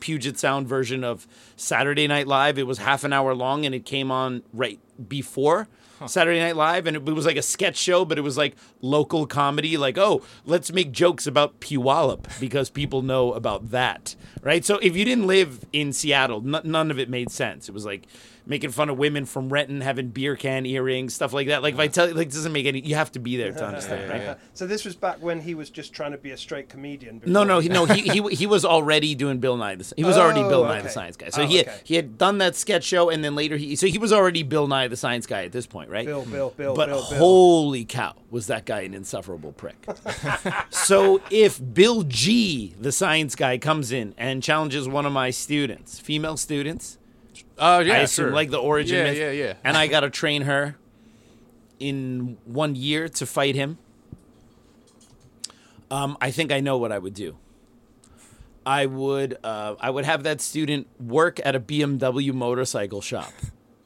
Puget 0.00 0.38
Sound 0.38 0.68
version 0.68 1.04
of 1.04 1.26
Saturday 1.56 2.06
Night 2.06 2.26
Live. 2.26 2.58
It 2.58 2.66
was 2.66 2.78
half 2.78 3.04
an 3.04 3.12
hour 3.12 3.34
long, 3.34 3.64
and 3.66 3.74
it 3.74 3.84
came 3.84 4.10
on 4.10 4.42
right 4.52 4.80
before. 5.08 5.68
Saturday 6.06 6.40
Night 6.40 6.56
Live, 6.56 6.86
and 6.86 6.96
it, 6.96 7.08
it 7.08 7.12
was 7.12 7.26
like 7.26 7.36
a 7.36 7.42
sketch 7.42 7.76
show, 7.76 8.04
but 8.04 8.18
it 8.18 8.22
was 8.22 8.36
like 8.36 8.56
local 8.80 9.26
comedy. 9.26 9.76
Like, 9.76 9.96
oh, 9.98 10.22
let's 10.44 10.72
make 10.72 10.90
jokes 10.92 11.26
about 11.26 11.60
Puyallup 11.60 12.40
because 12.40 12.70
people 12.70 13.02
know 13.02 13.32
about 13.32 13.70
that, 13.70 14.16
right? 14.42 14.64
So 14.64 14.78
if 14.78 14.96
you 14.96 15.04
didn't 15.04 15.26
live 15.26 15.64
in 15.72 15.92
Seattle, 15.92 16.42
n- 16.44 16.62
none 16.64 16.90
of 16.90 16.98
it 16.98 17.08
made 17.08 17.30
sense. 17.30 17.68
It 17.68 17.72
was 17.72 17.84
like 17.84 18.06
making 18.46 18.70
fun 18.70 18.88
of 18.90 18.98
women 18.98 19.24
from 19.24 19.48
Renton 19.52 19.80
having 19.80 20.08
beer 20.08 20.36
can 20.36 20.66
earrings, 20.66 21.14
stuff 21.14 21.32
like 21.32 21.46
that. 21.48 21.62
Like 21.62 21.74
if 21.74 21.80
I 21.80 21.86
tell 21.88 22.08
you, 22.08 22.14
like, 22.14 22.28
it 22.28 22.32
doesn't 22.32 22.52
make 22.52 22.66
any. 22.66 22.80
You 22.80 22.94
have 22.96 23.12
to 23.12 23.18
be 23.18 23.36
there 23.36 23.52
to 23.52 23.64
understand, 23.66 24.10
right? 24.10 24.38
So 24.54 24.66
this 24.66 24.84
was 24.84 24.96
back 24.96 25.22
when 25.22 25.40
he 25.40 25.54
was 25.54 25.70
just 25.70 25.92
trying 25.92 26.12
to 26.12 26.18
be 26.18 26.30
a 26.32 26.36
straight 26.36 26.68
comedian. 26.68 27.22
No, 27.24 27.44
before 27.44 27.46
no, 27.46 27.58
he- 27.60 27.68
he, 27.68 27.72
no. 27.72 27.84
He, 27.86 28.02
he 28.28 28.34
he 28.42 28.46
was 28.46 28.64
already 28.64 29.14
doing 29.14 29.38
Bill 29.38 29.56
Nye. 29.56 29.76
The, 29.76 29.92
he 29.96 30.04
was 30.04 30.16
already 30.16 30.40
Oh, 30.40 30.48
Bill 30.48 30.64
Nye 30.64 30.74
okay. 30.74 30.82
the 30.82 30.88
Science 30.88 31.16
Guy. 31.16 31.28
So 31.30 31.42
Oh, 31.42 31.46
he 31.46 31.56
had, 31.58 31.68
okay. 31.68 31.80
he 31.84 31.94
had 31.96 32.18
done 32.18 32.38
that 32.38 32.56
sketch 32.56 32.84
show, 32.84 33.10
and 33.10 33.24
then 33.24 33.34
later 33.34 33.56
he 33.56 33.76
so 33.76 33.86
he 33.86 33.98
was 33.98 34.12
already 34.12 34.42
Bill 34.42 34.66
Nye 34.66 34.88
the 34.88 34.96
Science 34.96 35.26
Guy 35.26 35.44
at 35.44 35.52
this 35.52 35.66
point, 35.66 35.90
right? 35.90 36.06
Bill, 36.06 36.24
Bill, 36.24 36.50
Bill, 36.56 36.74
But 36.74 36.86
Bill, 36.88 36.96
Bill. 37.10 37.18
holy 37.18 37.84
cow, 37.84 38.14
was 38.30 38.48
that 38.48 38.64
guy 38.64 38.80
an 38.80 38.94
insufferable 38.94 39.52
prick? 39.52 39.76
so 40.70 41.20
if 41.30 41.60
Bill 41.74 42.02
G, 42.02 42.74
the 42.80 42.92
Science 42.92 43.34
Guy, 43.34 43.58
comes 43.58 43.92
in 43.92 44.14
and 44.16 44.42
challenges 44.42 44.88
one 44.88 45.06
of 45.06 45.12
my 45.12 45.30
students, 45.30 45.98
female 45.98 46.36
students, 46.36 46.98
Oh 47.64 47.78
yeah, 47.78 47.94
I 47.94 47.96
assume 47.98 48.26
sure. 48.26 48.32
like 48.34 48.50
the 48.50 48.58
origin 48.60 48.96
Yeah, 48.98 49.04
myth, 49.04 49.18
yeah, 49.18 49.30
yeah. 49.30 49.54
and 49.62 49.76
I 49.76 49.86
got 49.86 50.00
to 50.00 50.10
train 50.10 50.42
her 50.42 50.74
in 51.78 52.36
one 52.44 52.74
year 52.74 53.08
to 53.08 53.24
fight 53.24 53.54
him. 53.54 53.78
Um, 55.88 56.16
I 56.20 56.32
think 56.32 56.50
I 56.50 56.58
know 56.58 56.76
what 56.78 56.90
I 56.90 56.98
would 56.98 57.14
do. 57.14 57.36
I 58.66 58.86
would 58.86 59.38
uh, 59.44 59.76
I 59.80 59.90
would 59.90 60.04
have 60.04 60.24
that 60.24 60.40
student 60.40 60.88
work 61.00 61.40
at 61.44 61.54
a 61.54 61.60
BMW 61.60 62.32
motorcycle 62.32 63.00
shop, 63.00 63.32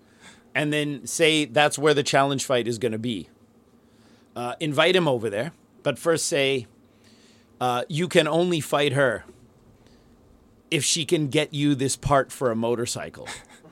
and 0.54 0.72
then 0.72 1.06
say 1.06 1.44
that's 1.44 1.78
where 1.78 1.92
the 1.92 2.02
challenge 2.02 2.46
fight 2.46 2.66
is 2.66 2.78
going 2.78 2.92
to 2.92 2.98
be. 2.98 3.28
Uh, 4.34 4.54
invite 4.58 4.96
him 4.96 5.06
over 5.06 5.28
there, 5.28 5.52
but 5.82 5.98
first 5.98 6.26
say 6.26 6.66
uh, 7.60 7.84
you 7.88 8.08
can 8.08 8.26
only 8.26 8.60
fight 8.60 8.92
her 8.94 9.24
if 10.70 10.82
she 10.84 11.04
can 11.04 11.28
get 11.28 11.52
you 11.54 11.74
this 11.74 11.94
part 11.96 12.32
for 12.32 12.50
a 12.50 12.56
motorcycle. 12.56 13.28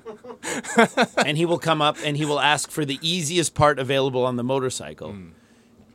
and 1.24 1.36
he 1.36 1.46
will 1.46 1.58
come 1.58 1.80
up 1.80 1.96
and 2.04 2.16
he 2.16 2.24
will 2.24 2.40
ask 2.40 2.70
for 2.70 2.84
the 2.84 2.98
easiest 3.02 3.54
part 3.54 3.78
available 3.78 4.24
on 4.24 4.36
the 4.36 4.44
motorcycle, 4.44 5.16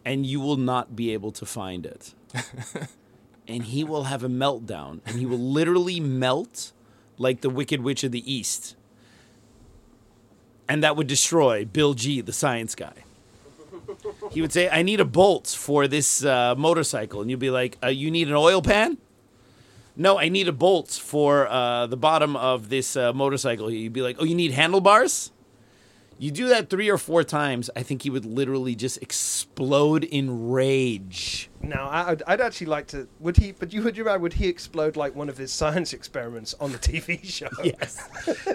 and 0.05 0.25
you 0.25 0.39
will 0.39 0.57
not 0.57 0.95
be 0.95 1.13
able 1.13 1.31
to 1.31 1.45
find 1.45 1.85
it. 1.85 2.13
and 3.47 3.65
he 3.65 3.83
will 3.83 4.05
have 4.05 4.23
a 4.23 4.29
meltdown, 4.29 5.01
and 5.05 5.17
he 5.17 5.25
will 5.25 5.39
literally 5.39 5.99
melt 5.99 6.71
like 7.17 7.41
the 7.41 7.49
Wicked 7.49 7.81
Witch 7.81 8.03
of 8.03 8.11
the 8.11 8.31
East. 8.31 8.75
And 10.67 10.83
that 10.83 10.95
would 10.95 11.07
destroy 11.07 11.65
Bill 11.65 11.93
G, 11.95 12.21
the 12.21 12.33
science 12.33 12.75
guy. 12.75 13.03
He 14.31 14.41
would 14.41 14.53
say, 14.53 14.69
I 14.69 14.83
need 14.83 14.99
a 14.99 15.05
bolt 15.05 15.47
for 15.47 15.87
this 15.87 16.23
uh, 16.23 16.53
motorcycle. 16.55 17.21
And 17.21 17.29
you'd 17.31 17.39
be 17.39 17.49
like, 17.49 17.77
uh, 17.83 17.87
You 17.87 18.11
need 18.11 18.27
an 18.27 18.35
oil 18.35 18.61
pan? 18.61 18.97
No, 19.99 20.17
I 20.17 20.29
need 20.29 20.47
a 20.47 20.53
bolt 20.53 20.91
for 20.91 21.45
uh, 21.49 21.85
the 21.85 21.97
bottom 21.97 22.37
of 22.37 22.69
this 22.69 22.95
uh, 22.95 23.11
motorcycle. 23.11 23.69
You'd 23.69 23.91
be 23.91 24.01
like, 24.01 24.15
Oh, 24.17 24.23
you 24.23 24.33
need 24.33 24.51
handlebars? 24.51 25.33
You 26.17 26.31
do 26.31 26.47
that 26.47 26.69
three 26.69 26.89
or 26.89 26.97
four 26.97 27.23
times, 27.25 27.69
I 27.75 27.83
think 27.83 28.03
he 28.03 28.09
would 28.09 28.25
literally 28.25 28.75
just 28.75 29.01
explode 29.01 30.05
in 30.05 30.49
rage. 30.49 31.49
Now, 31.61 31.89
I'd, 31.89 32.23
I'd 32.27 32.41
actually 32.41 32.67
like 32.67 32.87
to. 32.87 33.07
Would 33.19 33.37
he? 33.37 33.53
But 33.53 33.71
you 33.71 33.81
would 33.83 33.95
you 33.95 34.03
would 34.03 34.33
he 34.33 34.47
explode 34.47 34.97
like 34.97 35.15
one 35.15 35.29
of 35.29 35.37
his 35.37 35.51
science 35.59 35.93
experiments 35.93 36.53
on 36.59 36.71
the 36.71 36.77
TV 36.77 37.23
show? 37.23 37.47
Yes. 37.63 38.05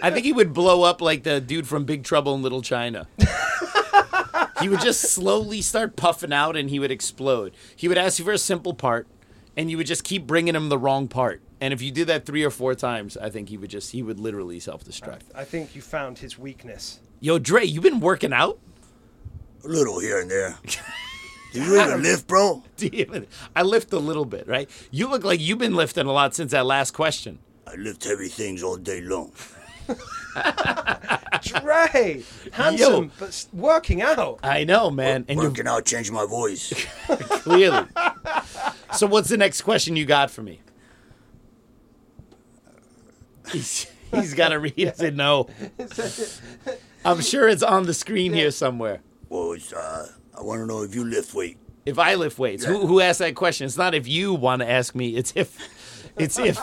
I 0.03 0.11
think 0.11 0.25
he 0.27 0.33
would 0.33 0.53
blow 0.53 0.83
up 0.83 1.01
like 1.01 1.23
the 1.23 1.41
dude 1.41 1.67
from 1.67 1.85
Big 1.85 2.05
Trouble 2.05 2.35
in 2.35 2.43
Little 2.43 2.63
China. 2.63 3.07
he 4.61 4.69
would 4.69 4.81
just 4.81 5.03
slowly 5.03 5.61
start 5.61 5.97
puffing 5.97 6.33
out 6.33 6.57
and 6.57 6.69
he 6.71 6.79
would 6.79 6.91
explode. 6.91 7.55
He 7.77 7.89
would 7.89 7.99
ask 7.99 8.19
you 8.19 8.25
for 8.25 8.33
a 8.33 8.39
simple 8.39 8.75
part 8.75 9.07
and 9.57 9.71
you 9.71 9.77
would 9.77 9.87
just 9.87 10.05
keep 10.05 10.27
bringing 10.27 10.55
him 10.55 10.69
the 10.69 10.79
wrong 10.79 11.09
part. 11.09 11.43
And 11.61 11.73
if 11.73 11.81
you 11.81 11.91
did 11.91 12.09
that 12.09 12.27
three 12.27 12.43
or 12.45 12.51
four 12.51 12.75
times, 12.75 13.17
I 13.17 13.31
think 13.31 13.49
he 13.49 13.57
would 13.57 13.71
just, 13.71 13.93
he 13.93 14.03
would 14.03 14.19
literally 14.21 14.61
self 14.61 14.85
destruct. 14.85 15.23
I 15.35 15.45
think 15.45 15.75
you 15.75 15.83
found 15.83 16.19
his 16.19 16.39
weakness. 16.39 17.01
Yo, 17.21 17.39
Dre, 17.39 17.65
you 17.65 17.81
been 17.81 18.01
working 18.01 18.33
out? 18.33 18.59
A 19.65 19.69
little 19.69 19.99
here 19.99 20.21
and 20.21 20.31
there. 20.31 20.59
Do 21.53 21.63
you 21.63 21.81
even 21.81 22.03
lift, 22.03 22.27
bro? 22.27 22.65
Damn 22.77 23.27
I 23.55 23.63
lift 23.63 23.93
a 23.93 23.99
little 23.99 24.25
bit, 24.25 24.49
right? 24.49 24.69
You 24.91 25.09
look 25.09 25.23
like 25.23 25.41
you've 25.41 25.59
been 25.59 25.77
lifting 25.77 26.07
a 26.07 26.13
lot 26.13 26.35
since 26.35 26.51
that 26.51 26.67
last 26.67 26.91
question. 26.91 27.39
I 27.67 27.77
lift 27.77 28.05
heavy 28.05 28.29
things 28.29 28.63
all 28.63 28.77
day 28.77 29.01
long. 29.01 29.33
Dre, 31.43 32.23
handsome, 32.53 33.13
but 33.19 33.47
working 33.53 34.03
out. 34.03 34.41
I 34.43 34.65
know, 34.65 34.91
man, 34.91 35.25
and 35.29 35.39
you're 35.41 35.51
Working 35.51 35.67
out 35.69 35.85
changed 35.85 36.13
my 36.13 36.27
voice. 36.27 36.73
clearly. 37.07 37.87
so, 38.95 39.07
what's 39.07 39.29
the 39.29 39.37
next 39.37 39.63
question 39.63 39.97
you 39.97 40.05
got 40.07 40.31
for 40.31 40.43
me? 40.43 40.61
He's, 43.53 43.87
he's 44.11 44.35
got 44.35 44.49
to 44.49 44.59
read 44.59 44.73
it. 44.79 45.15
No, 45.15 45.49
I'm 47.05 47.21
sure 47.21 47.49
it's 47.49 47.63
on 47.63 47.85
the 47.85 47.95
screen 47.95 48.33
here 48.33 48.51
somewhere. 48.51 49.01
well, 49.29 49.53
it's, 49.53 49.73
uh, 49.73 50.09
I 50.37 50.43
want 50.43 50.61
to 50.61 50.67
know 50.67 50.83
if 50.83 50.95
you 50.95 51.05
lift 51.05 51.35
weight. 51.35 51.59
If 51.85 51.99
I 51.99 52.15
lift 52.15 52.39
weights, 52.39 52.65
who, 52.65 52.87
who 52.87 53.01
asked 53.01 53.19
that 53.19 53.35
question? 53.35 53.67
It's 53.67 53.77
not 53.77 53.95
if 53.95 54.09
you 54.09 54.33
want 54.33 54.63
to 54.63 54.71
ask 54.71 54.95
me. 54.95 55.17
It's 55.17 55.35
if. 55.37 56.11
It's 56.17 56.39
if. 56.39 56.59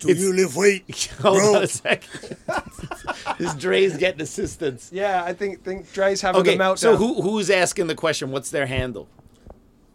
Do 0.00 0.12
you 0.14 0.32
lift 0.32 0.56
weight, 0.56 0.84
Hold 1.20 1.56
on 1.56 1.62
a 1.64 1.66
second. 1.66 2.36
this 3.38 3.54
Dre's 3.64 3.96
getting 3.96 4.20
assistance. 4.20 4.90
Yeah, 4.92 5.22
I 5.24 5.32
think 5.32 5.62
think 5.64 5.92
Dre's 5.92 6.20
having 6.20 6.40
Okay, 6.42 6.54
a 6.54 6.58
meltdown. 6.58 6.78
so 6.78 6.96
who 6.96 7.20
who's 7.22 7.50
asking 7.50 7.86
the 7.88 7.94
question? 7.94 8.30
What's 8.30 8.50
their 8.50 8.66
handle? 8.66 9.08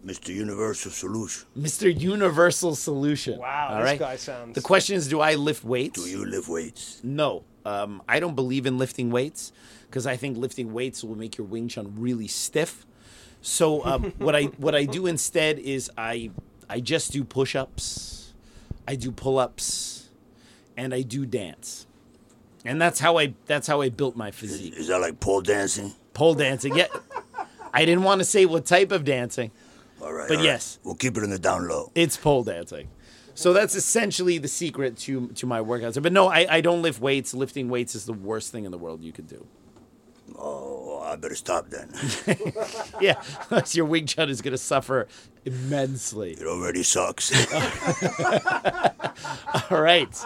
Mr. 0.05 0.35
Universal 0.35 0.91
Solution. 0.91 1.47
Mr. 1.57 1.97
Universal 1.97 2.75
Solution. 2.75 3.39
Wow, 3.39 3.69
All 3.71 3.77
this 3.77 3.85
right? 3.85 3.99
guy 3.99 4.15
sounds. 4.17 4.53
The 4.53 4.61
question 4.61 4.97
is, 4.97 5.07
do 5.07 5.21
I 5.21 5.35
lift 5.35 5.63
weights? 5.63 6.03
Do 6.03 6.09
you 6.09 6.25
lift 6.25 6.49
weights? 6.49 6.99
No, 7.03 7.45
um, 7.65 8.01
I 8.09 8.19
don't 8.19 8.35
believe 8.35 8.65
in 8.65 8.77
lifting 8.77 9.11
weights 9.11 9.53
because 9.89 10.05
I 10.05 10.17
think 10.17 10.37
lifting 10.37 10.73
weights 10.73 11.05
will 11.05 11.15
make 11.15 11.37
your 11.37 11.47
Wing 11.47 11.69
Chun 11.69 11.93
really 11.97 12.27
stiff. 12.27 12.85
So 13.41 13.83
um, 13.85 14.11
what 14.17 14.35
I 14.35 14.43
what 14.57 14.75
I 14.75 14.83
do 14.85 15.05
instead 15.07 15.57
is 15.59 15.89
I 15.97 16.31
I 16.69 16.79
just 16.81 17.11
do 17.13 17.23
push-ups, 17.23 18.22
I 18.88 18.96
do 18.96 19.12
pull-ups, 19.12 20.10
and 20.76 20.93
I 20.93 21.02
do 21.02 21.26
dance, 21.26 21.88
and 22.65 22.82
that's 22.82 23.00
how 23.00 23.17
I 23.17 23.34
that's 23.46 23.67
how 23.67 23.82
I 23.82 23.89
built 23.89 24.15
my 24.15 24.32
physique. 24.32 24.76
Is 24.76 24.88
that 24.88 25.00
like 25.00 25.19
pole 25.19 25.41
dancing? 25.41 25.93
Pole 26.13 26.36
dancing, 26.36 26.76
yeah. 26.76 26.88
I 27.74 27.86
didn't 27.86 28.04
want 28.04 28.19
to 28.19 28.26
say 28.26 28.46
what 28.46 28.65
type 28.65 28.91
of 28.91 29.04
dancing. 29.04 29.52
All 30.02 30.13
right. 30.13 30.28
But 30.28 30.38
all 30.38 30.43
right. 30.43 30.46
yes. 30.46 30.80
We'll 30.84 30.96
keep 30.96 31.17
it 31.17 31.24
in 31.24 31.32
the 31.32 31.39
down 31.39 31.67
low. 31.67 31.91
It's 31.96 32.17
pole 32.17 32.43
dancing. 32.43 32.89
So 33.36 33.52
that's 33.52 33.74
essentially 33.74 34.38
the 34.38 34.48
secret 34.48 34.98
to 35.00 35.28
to 35.30 35.48
my 35.48 35.60
workouts. 35.60 36.02
But 36.02 36.13
no, 36.13 36.28
I, 36.28 36.46
I 36.50 36.62
don't 36.62 36.82
lift 36.82 37.02
weights. 37.02 37.34
Lifting 37.34 37.67
weights 37.69 37.96
is 37.96 38.06
the 38.06 38.13
worst 38.13 38.52
thing 38.52 38.65
in 38.65 38.72
the 38.72 38.78
world 38.78 39.04
you 39.04 39.12
could 39.12 39.28
do. 39.28 39.48
Oh, 40.38 41.02
I 41.04 41.15
better 41.15 41.36
stop 41.36 41.69
then. 41.69 41.91
Yeah, 43.02 43.22
unless 43.50 43.76
your 43.76 43.86
Wing 43.86 44.06
Chun 44.06 44.30
is 44.30 44.41
going 44.41 44.54
to 44.54 44.58
suffer 44.58 45.08
immensely. 45.46 46.34
it 46.34 46.46
already 46.48 46.84
sucks. 46.84 47.32
All 49.72 49.82
right. 49.82 50.17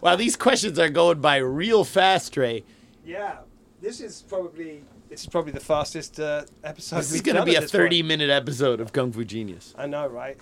Wow, 0.00 0.16
these 0.16 0.36
questions 0.36 0.78
are 0.78 0.88
going 0.88 1.20
by 1.20 1.36
real 1.36 1.84
fast, 1.84 2.36
Ray. 2.36 2.64
yeah, 3.04 3.38
this 3.80 4.00
is 4.00 4.22
probably 4.28 4.84
this 5.08 5.20
is 5.22 5.26
probably 5.26 5.52
the 5.52 5.60
fastest 5.60 6.18
uh, 6.18 6.44
episode. 6.62 6.96
This 6.98 7.12
is 7.12 7.20
going 7.20 7.36
to 7.36 7.44
be 7.44 7.54
a 7.54 7.62
30 7.62 8.02
minute 8.02 8.30
episode 8.30 8.80
of 8.80 8.92
Kung 8.92 9.12
Fu 9.12 9.24
Genius. 9.24 9.74
I 9.76 9.86
know, 9.86 10.06
right? 10.06 10.36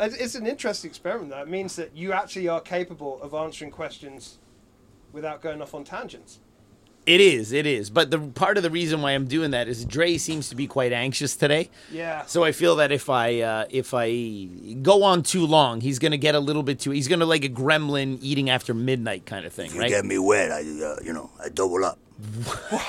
It's 0.00 0.14
it's 0.16 0.34
an 0.34 0.46
interesting 0.46 0.90
experiment. 0.90 1.30
Though. 1.30 1.42
It 1.42 1.48
means 1.48 1.76
that 1.76 1.96
you 1.96 2.12
actually 2.12 2.48
are 2.48 2.60
capable 2.60 3.20
of 3.22 3.34
answering 3.34 3.70
questions 3.70 4.38
without 5.12 5.42
going 5.42 5.60
off 5.62 5.74
on 5.74 5.84
tangents. 5.84 6.40
It 7.04 7.20
is, 7.20 7.52
it 7.52 7.66
is. 7.66 7.90
But 7.90 8.10
the 8.12 8.18
part 8.18 8.56
of 8.56 8.62
the 8.62 8.70
reason 8.70 9.02
why 9.02 9.12
I'm 9.12 9.26
doing 9.26 9.50
that 9.50 9.66
is 9.66 9.84
Dre 9.84 10.18
seems 10.18 10.48
to 10.50 10.56
be 10.56 10.68
quite 10.68 10.92
anxious 10.92 11.34
today. 11.34 11.68
Yeah. 11.90 12.24
So 12.26 12.44
I 12.44 12.52
feel 12.52 12.76
that 12.76 12.92
if 12.92 13.10
I 13.10 13.40
uh, 13.40 13.64
if 13.70 13.92
I 13.92 14.44
go 14.82 15.02
on 15.02 15.24
too 15.24 15.44
long, 15.44 15.80
he's 15.80 15.98
gonna 15.98 16.16
get 16.16 16.34
a 16.36 16.40
little 16.40 16.62
bit 16.62 16.78
too. 16.78 16.92
He's 16.92 17.08
gonna 17.08 17.26
like 17.26 17.44
a 17.44 17.48
gremlin 17.48 18.18
eating 18.20 18.50
after 18.50 18.72
midnight 18.72 19.26
kind 19.26 19.44
of 19.44 19.52
thing, 19.52 19.66
if 19.66 19.74
you 19.74 19.80
right? 19.80 19.90
get 19.90 20.04
me 20.04 20.18
wet, 20.18 20.52
I, 20.52 20.60
uh, 20.60 20.96
you 21.04 21.12
know, 21.12 21.30
I 21.42 21.48
double 21.48 21.84
up. 21.84 21.98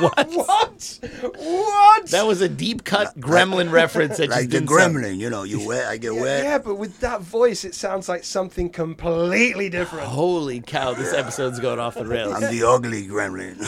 What? 0.00 0.28
What? 0.32 0.98
What? 1.38 2.06
That 2.08 2.26
was 2.26 2.40
a 2.40 2.48
deep 2.48 2.82
cut 2.82 3.16
gremlin 3.20 3.70
reference 3.80 4.16
that 4.16 4.28
Like 4.28 4.38
just 4.40 4.50
the 4.50 4.58
didn't 4.60 4.68
sound- 4.68 4.96
gremlin, 4.96 5.16
you 5.18 5.30
know, 5.30 5.44
you 5.44 5.64
wet, 5.68 5.86
I 5.86 5.96
get 5.96 6.12
yeah, 6.14 6.20
wet. 6.20 6.42
yeah, 6.44 6.58
but 6.58 6.74
with 6.74 6.98
that 7.00 7.20
voice, 7.20 7.64
it 7.64 7.76
sounds 7.76 8.08
like 8.08 8.24
something 8.24 8.68
completely 8.70 9.68
different. 9.68 10.08
Holy 10.08 10.60
cow! 10.60 10.92
This 10.94 11.12
episode's 11.12 11.60
going 11.60 11.78
off 11.78 11.94
the 11.94 12.04
rails. 12.04 12.34
I'm 12.34 12.50
the 12.50 12.66
ugly 12.66 13.06
gremlin. 13.06 13.58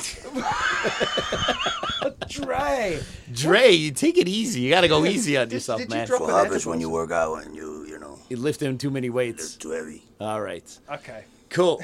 Dre, 2.28 3.00
Dre, 3.32 3.70
you 3.70 3.92
take 3.92 4.18
it 4.18 4.26
easy. 4.26 4.62
You 4.62 4.70
got 4.70 4.80
to 4.80 4.88
go 4.88 5.04
easy 5.04 5.36
on 5.36 5.46
Did- 5.48 5.54
yourself, 5.54 5.80
did 5.80 5.90
you 5.90 5.96
man. 5.98 6.06
drop 6.08 6.20
what 6.22 6.30
an 6.30 6.44
happens 6.46 6.66
when 6.66 6.80
you 6.80 6.90
work 6.90 7.12
out 7.12 7.44
and 7.44 7.54
you, 7.54 7.86
you 7.86 7.98
know, 8.00 8.18
You 8.28 8.38
lift 8.38 8.60
him 8.60 8.76
too 8.78 8.90
many 8.90 9.06
it's 9.06 9.14
weights. 9.14 9.54
too 9.56 9.70
heavy. 9.70 10.02
All 10.20 10.40
right, 10.40 10.64
Okay. 10.90 11.24
cool. 11.50 11.80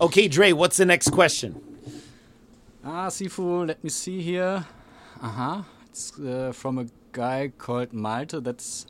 okay, 0.00 0.28
Dre, 0.28 0.52
what's 0.52 0.76
the 0.76 0.84
next 0.84 1.10
question? 1.10 1.71
Ah, 2.84 3.08
Sifu, 3.08 3.66
let 3.66 3.82
me 3.84 3.90
see 3.90 4.20
here. 4.20 4.64
Uh 5.22 5.28
huh. 5.28 5.62
It's 5.88 6.18
uh, 6.18 6.52
from 6.52 6.78
a 6.78 6.86
guy 7.12 7.52
called 7.56 7.92
Malte. 7.92 8.40
That's 8.40 8.86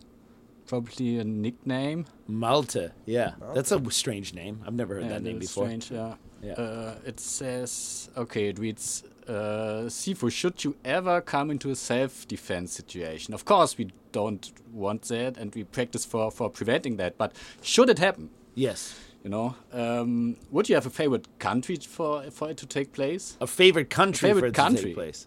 probably 0.66 1.18
a 1.18 1.24
nickname. 1.24 2.06
Malta. 2.26 2.92
Yeah, 3.04 3.32
that's 3.54 3.72
a 3.72 3.90
strange 3.90 4.32
name. 4.34 4.62
I've 4.66 4.74
never 4.74 4.94
heard 4.94 5.04
Yeah, 5.04 5.08
that 5.10 5.22
name 5.22 5.38
before. 5.38 5.64
Strange, 5.66 5.90
yeah. 5.90 6.14
Yeah. 6.42 6.52
Uh, 6.54 6.94
it 7.06 7.20
says, 7.20 8.08
okay, 8.16 8.48
it 8.48 8.58
reads, 8.58 9.04
uh, 9.28 9.86
Sifu, 9.88 10.30
should 10.32 10.64
you 10.64 10.74
ever 10.84 11.20
come 11.20 11.50
into 11.52 11.70
a 11.70 11.76
self-defense 11.76 12.72
situation? 12.72 13.32
Of 13.32 13.44
course, 13.44 13.78
we 13.78 13.92
don't 14.10 14.50
want 14.72 15.02
that, 15.02 15.36
and 15.36 15.54
we 15.54 15.62
practice 15.62 16.04
for, 16.04 16.32
for 16.32 16.50
preventing 16.50 16.96
that. 16.96 17.16
But 17.16 17.36
should 17.60 17.90
it 17.90 17.98
happen, 18.00 18.30
Yes. 18.54 18.98
You 19.24 19.30
know, 19.30 19.54
um, 19.72 20.36
would 20.50 20.68
you 20.68 20.74
have 20.74 20.86
a 20.86 20.90
favorite 20.90 21.26
country 21.38 21.76
for 21.76 22.22
for 22.30 22.50
it 22.50 22.56
to 22.58 22.66
take 22.66 22.92
place? 22.92 23.36
A 23.40 23.46
favorite 23.46 23.90
country 23.90 24.28
favorite 24.28 24.40
for 24.40 24.46
it 24.46 24.54
to 24.54 24.60
country. 24.60 24.84
take 24.84 24.94
place. 24.94 25.26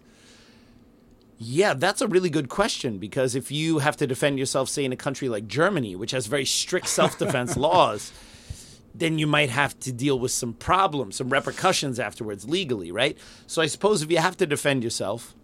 Yeah, 1.38 1.74
that's 1.74 2.00
a 2.00 2.08
really 2.08 2.30
good 2.30 2.48
question 2.48 2.96
because 2.98 3.34
if 3.34 3.50
you 3.52 3.80
have 3.80 3.96
to 3.98 4.06
defend 4.06 4.38
yourself, 4.38 4.68
say 4.70 4.84
in 4.86 4.92
a 4.92 4.96
country 4.96 5.28
like 5.28 5.46
Germany, 5.46 5.94
which 5.94 6.12
has 6.12 6.26
very 6.26 6.46
strict 6.46 6.88
self-defense 6.88 7.56
laws, 7.68 8.10
then 8.94 9.18
you 9.18 9.26
might 9.26 9.50
have 9.50 9.78
to 9.80 9.92
deal 9.92 10.18
with 10.18 10.30
some 10.30 10.54
problems, 10.54 11.16
some 11.16 11.28
repercussions 11.28 12.00
afterwards 12.00 12.48
legally, 12.48 12.90
right? 12.90 13.18
So 13.46 13.60
I 13.60 13.66
suppose 13.66 14.00
if 14.00 14.10
you 14.10 14.16
have 14.16 14.38
to 14.38 14.46
defend 14.46 14.82
yourself, 14.82 15.34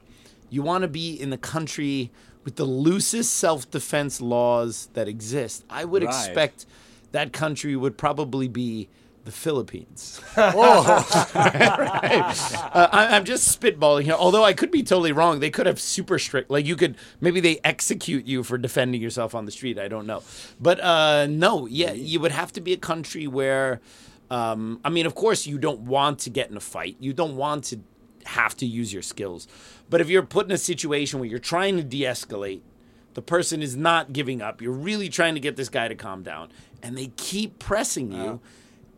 you 0.49 0.63
want 0.63 0.81
to 0.81 0.89
be 0.89 1.13
in 1.15 1.29
the 1.29 1.37
country 1.37 2.11
with 2.45 2.57
the 2.57 2.65
loosest 2.65 3.35
self-defense 3.35 4.23
laws 4.23 4.89
that 4.95 5.09
exist. 5.09 5.63
I 5.69 5.85
would 5.85 6.03
Right. 6.03 6.09
expect 6.09 6.65
that 7.13 7.33
country 7.33 7.77
would 7.77 7.97
probably 7.97 8.49
be 8.49 8.89
the 9.25 9.33
Philippines. 9.33 10.21
Uh, 12.75 12.89
I, 12.91 13.17
I'm 13.17 13.25
just 13.25 13.61
spitballing 13.61 14.05
here. 14.05 14.15
Although 14.15 14.45
I 14.45 14.55
could 14.55 14.71
be 14.71 14.83
totally 14.83 15.13
wrong. 15.13 15.41
They 15.41 15.51
could 15.51 15.67
have 15.67 15.79
super 15.79 16.19
strict. 16.19 16.51
Like 16.51 16.65
you 16.65 16.75
could 16.75 16.97
maybe 17.21 17.39
they 17.41 17.61
execute 17.63 18.25
you 18.25 18.43
for 18.43 18.57
defending 18.57 19.03
yourself 19.03 19.35
on 19.35 19.45
the 19.45 19.51
street. 19.51 19.79
I 19.79 19.89
don't 19.89 20.07
know. 20.07 20.23
But 20.59 20.81
uh, 20.81 21.27
no, 21.27 21.67
yeah, 21.67 21.93
you 21.93 22.19
would 22.21 22.33
have 22.33 22.51
to 22.53 22.61
be 22.61 22.73
a 22.73 22.79
country 22.79 23.27
where. 23.27 23.81
Um, 24.31 24.81
I 24.83 24.89
mean, 24.89 25.05
of 25.05 25.15
course, 25.15 25.47
you 25.47 25.59
don't 25.59 25.81
want 25.81 26.21
to 26.21 26.31
get 26.31 26.51
in 26.51 26.57
a 26.57 26.61
fight. 26.61 26.97
You 26.99 27.13
don't 27.13 27.37
want 27.37 27.65
to 27.65 27.81
have 28.25 28.57
to 28.59 28.67
use 28.67 28.91
your 28.91 29.03
skills. 29.03 29.47
But 29.91 30.01
if 30.01 30.09
you're 30.09 30.23
put 30.23 30.47
in 30.47 30.53
a 30.53 30.59
situation 30.59 31.21
where 31.21 31.29
you're 31.29 31.39
trying 31.39 31.77
to 31.77 31.83
de-escalate, 31.83 32.63
the 33.15 33.23
person 33.23 33.63
is 33.63 33.77
not 33.77 34.13
giving 34.13 34.41
up. 34.41 34.63
You're 34.63 34.73
really 34.73 35.09
trying 35.09 35.35
to 35.35 35.41
get 35.41 35.57
this 35.57 35.69
guy 35.69 35.89
to 35.89 35.95
calm 35.95 36.23
down, 36.23 36.49
and 36.83 36.97
they 36.97 37.09
keep 37.17 37.59
pressing 37.59 38.13
you, 38.13 38.41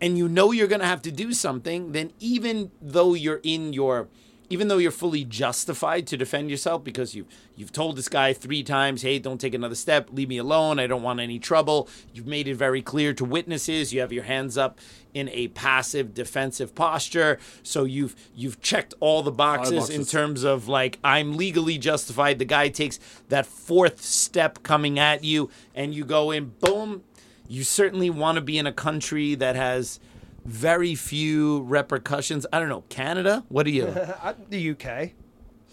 and 0.01 0.19
you 0.19 0.29
know 0.29 0.53
you're 0.53 0.67
going 0.69 0.81
to 0.81 0.87
have 0.87 1.03
to 1.03 1.13
do 1.13 1.33
something. 1.33 1.93
Then 1.93 2.13
even 2.21 2.71
though 2.81 3.15
you're 3.15 3.41
in 3.43 3.73
your 3.73 4.09
even 4.51 4.69
though 4.69 4.79
you're 4.79 4.91
fully 4.91 5.25
justified 5.25 6.07
to 6.07 6.17
defend 6.17 6.51
yourself 6.51 6.85
because 6.85 7.15
you've 7.15 7.27
you've 7.57 7.73
told 7.73 7.97
this 7.97 8.09
guy 8.09 8.33
three 8.33 8.63
times, 8.63 9.03
hey, 9.03 9.19
don't 9.19 9.41
take 9.41 9.55
another 9.55 9.75
step, 9.75 10.09
leave 10.13 10.29
me 10.29 10.39
alone, 10.39 10.79
I 10.79 10.87
don't 10.87 11.03
want 11.03 11.21
any 11.21 11.39
trouble. 11.39 11.89
You've 12.13 12.27
made 12.27 12.49
it 12.49 12.55
very 12.55 12.83
clear 12.83 13.15
to 13.15 13.25
witnesses, 13.25 13.93
you 13.93 14.01
have 14.01 14.13
your 14.13 14.25
hands 14.25 14.59
up 14.59 14.79
in 15.15 15.29
a 15.31 15.49
passive 15.49 16.13
defensive 16.13 16.75
posture. 16.75 17.39
So 17.63 17.85
you've 17.85 18.15
you've 18.35 18.61
checked 18.61 18.95
all 19.01 19.23
the 19.23 19.33
boxes, 19.33 19.89
in 19.89 20.01
boxes. 20.01 20.11
terms 20.11 20.45
of 20.45 20.69
like 20.69 20.99
I'm 21.03 21.37
legally 21.37 21.79
justified. 21.79 22.39
The 22.39 22.45
guy 22.45 22.69
takes 22.69 22.99
that 23.29 23.47
fourth 23.47 24.03
step 24.03 24.63
coming 24.63 24.99
at 24.99 25.25
you 25.25 25.51
and 25.75 25.95
you 25.95 26.05
go 26.05 26.31
in, 26.31 26.53
boom. 26.61 27.03
You 27.49 27.63
certainly 27.65 28.11
want 28.11 28.37
to 28.37 28.41
be 28.41 28.59
in 28.59 28.67
a 28.67 28.73
country 28.73 29.35
that 29.37 29.57
has 29.57 30.01
very 30.45 30.95
few 30.95 31.63
repercussions. 31.63 32.47
I 32.53 32.59
don't 32.59 32.69
know, 32.69 32.85
Canada? 32.89 33.45
What 33.49 33.65
do 33.65 33.71
you? 33.71 33.87
Uh, 34.23 34.35
the 34.49 34.71
UK. 34.71 35.13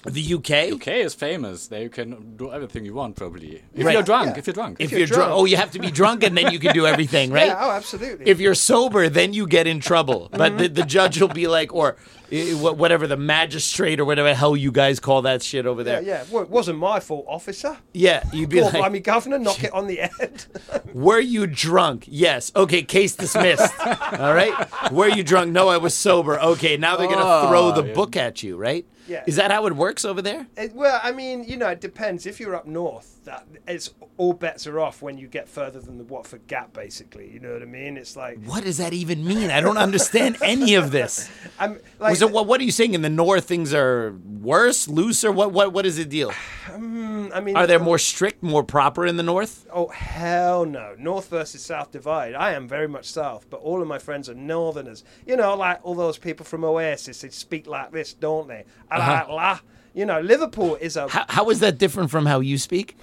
The 0.04 0.34
UK? 0.34 0.74
UK 0.74 0.88
is 1.06 1.14
famous. 1.14 1.68
There 1.68 1.82
you 1.84 1.90
can 1.90 2.36
do 2.36 2.52
everything 2.52 2.86
you 2.86 2.94
want, 2.96 3.16
probably. 3.16 3.62
If 3.76 3.86
Right. 3.86 3.94
you're 3.94 4.02
drunk, 4.02 4.32
Yeah. 4.32 4.40
if 4.40 4.48
you're 4.48 4.54
drunk. 4.56 4.78
If, 4.80 4.90
you're 4.92 5.00
you're, 5.02 5.08
drunk, 5.08 5.28
drunk. 5.30 5.40
oh, 5.40 5.46
you 5.46 5.58
have 5.58 5.72
to 5.72 5.80
be 5.80 5.92
drunk 5.92 6.24
and 6.24 6.36
then 6.36 6.52
you 6.52 6.58
can 6.60 6.74
do 6.74 6.88
everything, 6.88 7.32
right? 7.40 7.48
Yeah, 7.48 7.60
oh, 7.68 7.72
absolutely. 7.72 8.26
If 8.28 8.40
you're 8.40 8.56
sober, 8.56 9.10
then 9.10 9.34
you 9.34 9.46
get 9.46 9.68
in 9.68 9.80
trouble. 9.80 10.30
But 10.32 10.58
the, 10.58 10.68
the 10.70 10.84
judge 10.84 11.22
will 11.22 11.28
be 11.28 11.48
like, 11.48 11.72
or 11.72 11.98
eh, 12.32 12.54
whatever, 12.56 13.06
the 13.06 13.16
magistrate 13.18 14.00
or 14.00 14.06
whatever 14.06 14.34
hell 14.34 14.58
you 14.58 14.72
guys 14.72 15.00
call 15.00 15.22
that 15.22 15.44
shit 15.44 15.68
over 15.68 15.84
there. 15.84 16.02
yeah. 16.02 16.24
Well, 16.32 16.42
it 16.44 16.50
wasn't 16.50 16.80
my 16.80 17.00
fault, 17.00 17.26
officer. 17.28 17.78
Yeah, 17.94 18.24
you'd 18.34 18.50
be 18.50 18.56
Poor 18.58 18.72
like, 18.72 18.74
blimey 18.82 19.00
governor, 19.02 19.38
knock 19.38 19.64
it 19.64 19.72
on 19.72 19.86
the 19.86 19.98
head. 19.98 20.46
Were 20.96 21.20
you 21.20 21.46
drunk? 21.46 22.06
Yes. 22.08 22.52
Okay, 22.56 22.82
case 22.82 23.14
dismissed. 23.16 23.72
All 23.86 24.34
right. 24.34 24.92
Were 24.92 25.10
you 25.10 25.24
drunk? 25.24 25.52
No, 25.52 25.68
I 25.70 25.78
was 25.78 25.94
sober. 25.94 26.40
Okay, 26.42 26.76
now 26.78 26.98
they're 26.98 27.08
gonna 27.08 27.48
throw 27.50 27.72
the 27.72 27.94
book 27.94 28.16
at 28.18 28.42
you, 28.42 28.58
right? 28.58 28.84
Yeah. 29.08 29.24
Is 29.28 29.36
that 29.38 29.52
how 29.52 29.66
it 29.68 29.76
works 29.76 30.06
over 30.06 30.22
there? 30.22 30.48
It, 30.58 30.74
well, 30.74 31.00
I 31.04 31.12
mean, 31.12 31.44
you 31.44 31.58
know, 31.58 31.68
it 31.70 31.82
depends. 31.82 32.26
If 32.26 32.40
you're 32.40 32.56
up 32.56 32.66
north, 32.68 33.20
that 33.25 33.47
it's 33.67 33.91
all 34.17 34.34
bets 34.34 34.67
are 34.67 34.79
off 34.79 35.01
when 35.01 35.17
you 35.17 35.27
get 35.27 35.47
further 35.47 35.79
than 35.79 35.97
the 35.97 36.03
Watford 36.03 36.47
Gap. 36.47 36.73
Basically, 36.73 37.31
you 37.31 37.39
know 37.39 37.53
what 37.53 37.62
I 37.62 37.65
mean? 37.65 37.97
It's 37.97 38.15
like 38.15 38.43
What 38.43 38.63
does 38.63 38.77
that 38.77 38.93
even 38.93 39.25
mean? 39.25 39.51
I 39.51 39.62
don't 39.62 39.77
understand 39.77 40.38
any 40.41 40.75
of 40.75 40.91
this. 40.91 41.29
I'm 41.60 41.79
like 41.99 42.17
so 42.17 42.27
what, 42.27 42.47
what 42.47 42.60
are 42.62 42.63
you 42.63 42.71
saying? 42.71 42.93
In 42.93 43.01
the 43.01 43.10
north, 43.10 43.45
things 43.45 43.73
are 43.73 44.15
worse, 44.41 44.88
looser. 44.88 45.31
What 45.31 45.51
what 45.51 45.73
what 45.73 45.86
is 45.86 45.97
the 45.97 46.05
deal? 46.05 46.31
Um, 46.73 47.31
I 47.34 47.39
mean, 47.39 47.55
Are 47.55 47.67
they 47.67 47.77
more 47.77 47.97
strict, 47.97 48.43
more 48.43 48.63
proper 48.63 49.05
in 49.05 49.17
the 49.17 49.23
north? 49.23 49.65
Oh 49.71 49.88
hell 49.89 50.65
no! 50.65 50.95
North 50.97 51.29
versus 51.29 51.62
South 51.62 51.91
divide. 51.91 52.34
I 52.34 52.53
am 52.53 52.67
very 52.67 52.88
much 52.88 53.05
South, 53.05 53.45
but 53.49 53.60
all 53.62 53.81
of 53.81 53.88
my 53.88 53.99
friends 53.99 54.29
are 54.29 54.34
Northerners. 54.36 55.03
You 55.25 55.38
know, 55.38 55.55
like 55.55 55.79
all 55.84 55.95
those 55.95 56.17
people 56.17 56.45
from 56.45 56.63
Oasis. 56.63 57.21
They 57.21 57.29
speak 57.29 57.67
like 57.67 57.91
this, 57.91 58.13
don't 58.13 58.47
they? 58.47 58.65
Uh-huh. 58.89 59.25
La. 59.34 59.60
You 59.93 60.06
know, 60.06 60.21
Liverpool 60.21 60.75
is 60.75 60.95
a. 60.95 61.08
How, 61.10 61.25
how 61.27 61.49
is 61.49 61.60
that 61.60 61.77
different 61.77 62.12
from 62.12 62.25
how 62.25 62.39
you 62.39 62.58
speak? 62.58 62.97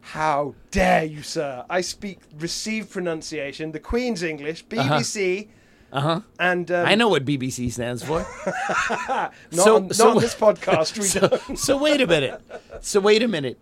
How 0.00 0.54
dare 0.70 1.04
you, 1.04 1.22
sir? 1.22 1.64
I 1.70 1.80
speak 1.80 2.18
received 2.38 2.90
pronunciation, 2.90 3.72
the 3.72 3.78
Queen's 3.80 4.22
English, 4.22 4.66
BBC, 4.66 5.48
Uh 5.92 6.00
huh. 6.00 6.20
and 6.38 6.70
um, 6.70 6.86
I 6.86 6.94
know 6.96 7.08
what 7.08 7.24
BBC 7.24 7.72
stands 7.72 8.02
for. 8.02 8.26
Not, 9.08 9.32
so- 9.52 9.76
on, 9.76 9.90
so- 9.94 10.04
not 10.06 10.16
on 10.16 10.22
this 10.22 10.34
podcast. 10.34 10.98
We 10.98 11.04
so, 11.14 11.28
don't. 11.28 11.58
so 11.58 11.76
wait 11.78 12.00
a 12.00 12.06
minute. 12.06 12.40
So 12.80 13.00
wait 13.00 13.22
a 13.22 13.28
minute. 13.28 13.58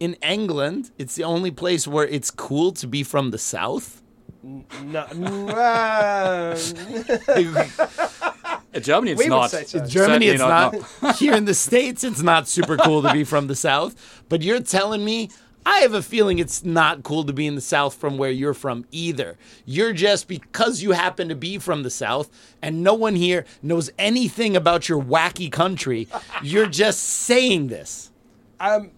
In 0.00 0.14
England, 0.22 0.90
it's 0.98 1.14
the 1.14 1.24
only 1.24 1.50
place 1.50 1.86
where 1.88 2.06
it's 2.06 2.30
cool 2.30 2.72
to 2.72 2.86
be 2.86 3.02
from 3.02 3.30
the 3.30 3.38
south. 3.38 4.02
No, 4.42 5.04
um, 5.14 6.56
In 8.74 8.82
Germany, 8.82 9.12
it's 9.12 9.18
we 9.18 9.24
would 9.24 9.30
not. 9.36 9.50
say 9.50 9.64
so. 9.64 9.78
Germany, 9.84 9.90
Certainly 9.90 10.26
it's 10.28 10.40
not. 10.40 10.74
not, 11.02 11.16
Here 11.16 11.34
in 11.34 11.46
the 11.46 11.54
states, 11.54 12.04
it's 12.04 12.22
not 12.22 12.48
super 12.48 12.76
cool 12.76 13.02
to 13.02 13.12
be 13.12 13.24
from 13.24 13.46
the 13.46 13.56
south. 13.56 14.22
But 14.28 14.42
you're 14.42 14.60
telling 14.60 15.04
me. 15.04 15.30
I 15.66 15.80
have 15.80 15.92
a 15.92 16.00
feeling 16.02 16.38
it's 16.38 16.64
not 16.64 17.02
cool 17.02 17.24
to 17.24 17.32
be 17.34 17.46
in 17.46 17.54
the 17.54 17.60
South 17.60 17.92
from 17.94 18.16
where 18.16 18.30
you're 18.30 18.54
from 18.54 18.86
either. 18.90 19.36
You're 19.66 19.92
just 19.92 20.26
because 20.26 20.82
you 20.82 20.92
happen 20.92 21.28
to 21.28 21.34
be 21.34 21.58
from 21.58 21.82
the 21.82 21.90
South 21.90 22.30
and 22.62 22.82
no 22.82 22.94
one 22.94 23.14
here 23.16 23.44
knows 23.60 23.90
anything 23.98 24.56
about 24.56 24.88
your 24.88 25.02
wacky 25.02 25.52
country, 25.52 26.08
you're 26.42 26.68
just 26.68 27.00
saying 27.00 27.66
this. 27.66 28.10
Um, 28.58 28.92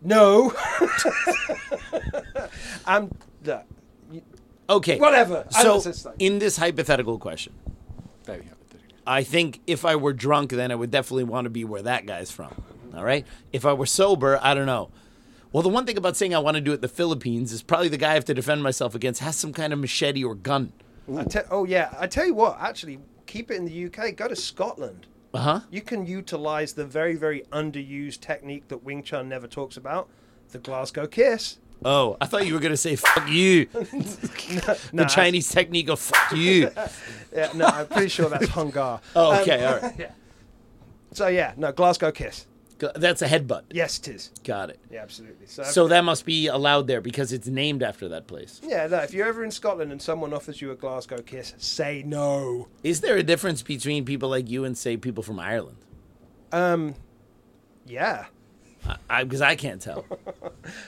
no. 0.00 0.54
I'm. 2.86 3.10
No. 3.44 3.62
Okay. 4.70 4.98
Whatever. 4.98 5.44
So, 5.50 5.74
was 5.74 5.84
just 5.84 6.06
like- 6.06 6.14
in 6.18 6.38
this 6.38 6.56
hypothetical 6.56 7.18
question, 7.18 7.52
Very 8.24 8.44
hypothetical. 8.44 8.57
I 9.08 9.22
think 9.22 9.60
if 9.66 9.86
I 9.86 9.96
were 9.96 10.12
drunk, 10.12 10.50
then 10.50 10.70
I 10.70 10.74
would 10.74 10.90
definitely 10.90 11.24
want 11.24 11.46
to 11.46 11.50
be 11.50 11.64
where 11.64 11.80
that 11.82 12.04
guy's 12.04 12.30
from. 12.30 12.52
All 12.94 13.02
right. 13.02 13.26
If 13.54 13.64
I 13.64 13.72
were 13.72 13.86
sober, 13.86 14.38
I 14.42 14.52
don't 14.52 14.66
know. 14.66 14.90
Well, 15.50 15.62
the 15.62 15.70
one 15.70 15.86
thing 15.86 15.96
about 15.96 16.14
saying 16.14 16.34
I 16.34 16.40
want 16.40 16.56
to 16.56 16.60
do 16.60 16.72
it 16.72 16.76
in 16.76 16.80
the 16.82 16.88
Philippines 16.88 17.50
is 17.50 17.62
probably 17.62 17.88
the 17.88 17.96
guy 17.96 18.10
I 18.10 18.14
have 18.14 18.26
to 18.26 18.34
defend 18.34 18.62
myself 18.62 18.94
against 18.94 19.22
has 19.22 19.34
some 19.34 19.54
kind 19.54 19.72
of 19.72 19.78
machete 19.78 20.22
or 20.22 20.34
gun. 20.34 20.74
I 21.16 21.24
te- 21.24 21.40
oh 21.50 21.64
yeah, 21.64 21.94
I 21.98 22.06
tell 22.06 22.26
you 22.26 22.34
what. 22.34 22.58
Actually, 22.60 22.98
keep 23.24 23.50
it 23.50 23.54
in 23.54 23.64
the 23.64 23.86
UK. 23.86 24.14
Go 24.14 24.28
to 24.28 24.36
Scotland. 24.36 25.06
Uh 25.32 25.38
huh. 25.38 25.60
You 25.70 25.80
can 25.80 26.04
utilize 26.04 26.74
the 26.74 26.84
very, 26.84 27.14
very 27.14 27.44
underused 27.50 28.20
technique 28.20 28.68
that 28.68 28.84
Wing 28.84 29.02
Chun 29.02 29.26
never 29.26 29.46
talks 29.46 29.78
about, 29.78 30.10
the 30.50 30.58
Glasgow 30.58 31.06
kiss. 31.06 31.58
Oh, 31.84 32.16
I 32.20 32.26
thought 32.26 32.46
you 32.46 32.54
were 32.54 32.60
gonna 32.60 32.76
say 32.76 32.96
"fuck 32.96 33.28
you," 33.28 33.66
the 33.72 34.78
No, 34.92 35.04
Chinese 35.06 35.48
technique 35.48 35.88
of 35.88 36.00
"fuck 36.00 36.32
you." 36.36 36.70
Yeah, 37.34 37.50
no, 37.54 37.66
I'm 37.66 37.86
pretty 37.86 38.08
sure 38.08 38.28
that's 38.30 38.48
Hung 38.48 38.70
Gar. 38.70 39.00
Oh, 39.14 39.38
okay, 39.42 39.64
all 39.64 39.78
right. 39.80 39.94
Yeah. 39.98 40.12
So 41.12 41.28
yeah, 41.28 41.52
no, 41.58 41.72
Glasgow 41.72 42.10
kiss. 42.10 42.46
That's 42.94 43.22
a 43.22 43.26
headbutt. 43.26 43.64
Yes, 43.72 43.98
it 43.98 44.08
is. 44.08 44.30
Got 44.44 44.70
it. 44.70 44.78
Yeah, 44.90 45.02
absolutely. 45.02 45.46
So, 45.46 45.62
So 45.64 45.88
that 45.88 46.04
must 46.04 46.24
be 46.24 46.46
allowed 46.46 46.86
there 46.86 47.00
because 47.00 47.32
it's 47.32 47.48
named 47.48 47.82
after 47.82 48.08
that 48.08 48.26
place. 48.28 48.60
yeah, 48.64 48.86
no, 48.86 48.98
if 48.98 49.12
you're 49.12 49.26
ever 49.26 49.44
in 49.44 49.50
Scotland 49.50 49.90
and 49.92 50.00
someone 50.00 50.32
offers 50.32 50.60
you 50.62 50.70
a 50.70 50.76
Glasgow 50.76 51.18
kiss, 51.20 51.54
say 51.58 52.02
no. 52.06 52.68
Is 52.84 53.00
there 53.00 53.16
a 53.16 53.22
difference 53.22 53.62
between 53.62 54.04
people 54.04 54.28
like 54.30 54.48
you 54.48 54.64
and 54.64 54.78
say 54.78 54.96
people 54.96 55.22
from 55.24 55.38
Ireland? 55.40 55.76
Um, 56.52 56.94
yeah. 57.84 58.26
Because 59.20 59.40
I, 59.42 59.56
can't 59.56 59.80
tell. 59.80 60.04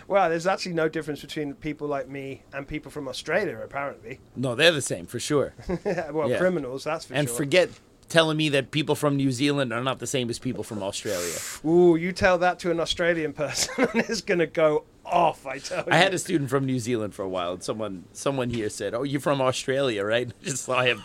Well, 0.08 0.28
there's 0.28 0.46
actually 0.46 0.74
no 0.74 0.88
difference 0.88 1.20
between 1.22 1.54
people 1.54 1.88
like 1.88 2.08
me 2.08 2.42
and 2.52 2.68
people 2.68 2.90
from 2.90 3.08
Australia, 3.08 3.58
apparently. 3.62 4.20
No, 4.36 4.54
they're 4.54 4.72
the 4.72 4.82
same 4.82 5.06
for 5.06 5.18
sure. 5.18 5.54
well, 6.12 6.28
Yeah. 6.28 6.38
criminals, 6.38 6.84
that's 6.84 7.06
for 7.06 7.14
and 7.14 7.26
sure. 7.28 7.32
And 7.32 7.36
forget 7.36 7.70
telling 8.10 8.36
me 8.36 8.48
that 8.50 8.70
people 8.72 8.94
from 8.94 9.16
New 9.16 9.30
Zealand 9.30 9.72
are 9.72 9.82
not 9.82 10.00
the 10.00 10.06
same 10.06 10.28
as 10.28 10.38
people 10.38 10.62
from 10.62 10.82
Australia. 10.82 11.36
Ooh, 11.64 11.96
you 11.96 12.12
tell 12.12 12.36
that 12.38 12.58
to 12.60 12.70
an 12.70 12.80
Australian 12.80 13.32
person, 13.42 13.88
and 13.92 14.04
it's 14.08 14.20
gonna 14.20 14.46
go 14.46 14.84
off. 15.06 15.46
I 15.46 15.58
tell 15.58 15.84
you. 15.86 15.92
I 15.92 15.96
had 15.96 16.12
a 16.12 16.18
student 16.18 16.50
from 16.50 16.66
New 16.66 16.78
Zealand 16.78 17.14
for 17.14 17.22
a 17.22 17.28
while, 17.28 17.54
and 17.54 17.62
someone 17.62 18.04
someone 18.12 18.50
here 18.50 18.68
said, 18.68 18.92
"Oh, 18.94 19.04
you're 19.04 19.20
from 19.20 19.40
Australia, 19.40 20.04
right?" 20.04 20.28
I 20.28 20.44
just 20.44 20.64
saw 20.64 20.82
him. 20.82 21.02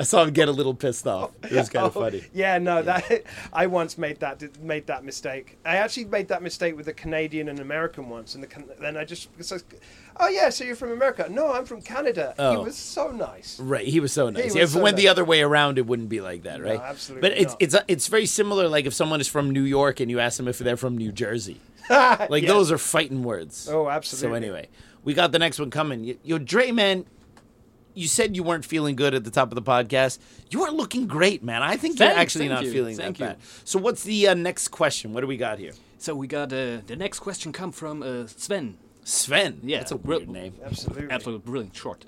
I 0.00 0.04
saw 0.04 0.22
him 0.22 0.30
get 0.30 0.48
a 0.48 0.52
little 0.52 0.74
pissed 0.74 1.06
off. 1.08 1.32
It 1.42 1.52
was 1.52 1.68
kind 1.68 1.86
of 1.86 1.96
Oh, 1.96 2.02
funny. 2.02 2.24
Yeah, 2.32 2.58
no, 2.58 2.82
that 2.82 3.24
I 3.52 3.66
once 3.66 3.98
made 3.98 4.20
that 4.20 4.60
made 4.62 4.86
that 4.86 5.04
mistake. 5.04 5.58
I 5.64 5.76
actually 5.76 6.04
made 6.04 6.28
that 6.28 6.40
mistake 6.42 6.76
with 6.76 6.86
a 6.88 6.92
Canadian 6.92 7.48
and 7.48 7.58
American 7.58 8.08
once, 8.08 8.34
and 8.36 8.44
the, 8.44 8.48
then 8.80 8.96
I 8.96 9.04
just 9.04 9.28
like, 9.50 9.62
oh 10.20 10.28
yeah, 10.28 10.50
so 10.50 10.62
you're 10.64 10.76
from 10.76 10.92
America? 10.92 11.26
No, 11.28 11.52
I'm 11.52 11.64
from 11.64 11.82
Canada. 11.82 12.32
He 12.36 12.42
Oh. 12.42 12.62
was 12.62 12.76
so 12.76 13.10
nice. 13.10 13.58
Right, 13.58 13.86
he 13.88 13.98
was 13.98 14.12
so 14.12 14.30
nice. 14.30 14.44
was 14.44 14.54
if 14.56 14.62
it 14.62 14.68
so 14.68 14.82
went 14.82 14.96
the 14.96 15.08
other 15.08 15.24
way 15.24 15.42
around, 15.42 15.78
it 15.78 15.86
wouldn't 15.86 16.08
be 16.08 16.20
like 16.20 16.44
that, 16.44 16.62
right? 16.62 16.80
absolutely 16.80 17.28
But 17.28 17.38
it's 17.38 17.52
not. 17.52 17.62
it's 17.62 17.76
it's 17.88 18.06
very 18.06 18.26
similar. 18.26 18.68
Like 18.68 18.86
if 18.86 18.94
someone 18.94 19.20
is 19.20 19.26
from 19.28 19.50
New 19.50 19.62
York 19.64 19.98
and 20.00 20.10
you 20.10 20.20
ask 20.20 20.36
them 20.36 20.46
if 20.48 20.58
they're 20.58 20.76
from 20.76 20.96
New 20.96 21.10
Jersey, 21.10 21.60
like 21.90 22.42
Yes. 22.42 22.50
those 22.52 22.70
are 22.70 22.78
fighting 22.78 23.24
words. 23.24 23.68
Oh, 23.68 23.88
absolutely. 23.88 24.28
So 24.30 24.34
anyway, 24.34 24.68
we 25.02 25.12
got 25.14 25.32
the 25.32 25.38
next 25.40 25.58
one 25.58 25.70
coming. 25.70 26.04
Y- 26.04 26.16
Yo, 26.22 26.38
Dre, 26.38 26.70
man, 26.70 27.04
you 27.98 28.08
said 28.08 28.36
you 28.36 28.42
weren't 28.42 28.64
feeling 28.64 28.94
good 28.96 29.12
at 29.14 29.24
the 29.24 29.30
top 29.30 29.50
of 29.50 29.56
the 29.56 29.62
podcast. 29.62 30.18
You 30.50 30.62
are 30.64 30.70
looking 30.70 31.06
great, 31.06 31.42
man. 31.42 31.62
I 31.62 31.76
think 31.76 31.98
you're 31.98 32.08
actually 32.08 32.48
not 32.48 32.64
you, 32.64 32.72
feeling 32.72 32.96
thank 32.96 33.18
that 33.18 33.24
you. 33.24 33.30
bad. 33.30 33.38
So 33.64 33.78
what's 33.78 34.04
the 34.04 34.28
uh, 34.28 34.34
next 34.34 34.68
question? 34.68 35.12
What 35.12 35.22
do 35.22 35.26
we 35.26 35.36
got 35.36 35.58
here? 35.58 35.72
So 35.98 36.14
we 36.14 36.28
got 36.28 36.52
uh, 36.52 36.78
the 36.86 36.96
next 36.96 37.18
question 37.18 37.52
come 37.52 37.72
from 37.72 38.02
uh, 38.02 38.26
Sven. 38.28 38.78
Sven. 39.02 39.60
Yeah, 39.62 39.78
that's 39.78 39.92
a 39.92 39.96
real- 39.96 40.18
weird 40.20 40.28
name. 40.28 40.54
Absolutely. 40.64 41.10
Absolutely 41.10 41.44
brilliant 41.44 41.74
short. 41.74 42.04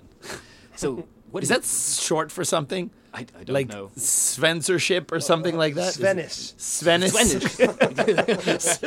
So 0.77 1.07
what 1.31 1.43
Is 1.43 1.49
that 1.49 1.65
short 1.65 2.31
for 2.33 2.45
something? 2.45 2.91
I, 3.13 3.21
I 3.21 3.45
don't 3.45 3.49
Like 3.51 3.69
know. 3.69 3.91
Svensorship 3.97 5.11
or 5.11 5.21
something 5.21 5.57
like 5.57 5.75
that? 5.75 5.95
Svenis. 5.95 6.55
Svenish. 6.57 7.11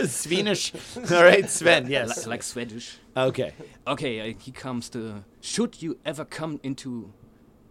Swedish. 0.10 0.72
Swedish. 0.72 0.74
All 1.12 1.24
right, 1.24 1.50
Sven. 1.50 1.88
Yes. 1.88 2.26
Li- 2.26 2.30
like 2.32 2.44
Swedish. 2.44 2.98
Okay. 3.18 3.54
Okay, 3.86 4.32
uh, 4.32 4.34
he 4.40 4.52
comes 4.52 4.90
to. 4.90 5.24
Should 5.42 5.82
you 5.82 5.98
ever 6.06 6.24
come 6.24 6.60
into 6.64 7.12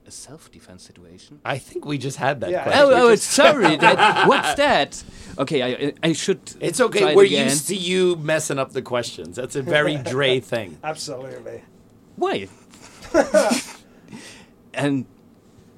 a 0.07 0.11
self-defense 0.11 0.83
situation? 0.83 1.41
I 1.45 1.57
think 1.59 1.87
we 1.87 1.97
just 1.97 2.19
had 2.19 2.41
that 2.41 2.51
Yeah, 2.51 2.65
question. 2.65 2.83
Oh, 2.85 3.09
oh, 3.09 3.15
sorry. 3.15 3.77
that, 3.85 4.29
what's 4.29 4.55
that? 4.55 5.03
Okay, 5.39 5.89
I, 5.89 5.93
I 6.03 6.13
should. 6.13 6.41
It's 6.61 6.81
okay. 6.81 7.01
try 7.01 7.11
it 7.13 7.17
We're 7.17 7.25
again. 7.25 7.49
used 7.49 7.69
to 7.69 7.77
you 7.77 8.17
messing 8.17 8.59
up 8.59 8.73
the 8.73 8.83
questions. 8.83 9.37
That's 9.37 9.57
a 9.57 9.63
very 9.63 9.97
Dre 9.97 10.41
thing. 10.41 10.79
Absolutely. 10.85 11.63
Why? 12.17 12.49
And 14.75 15.07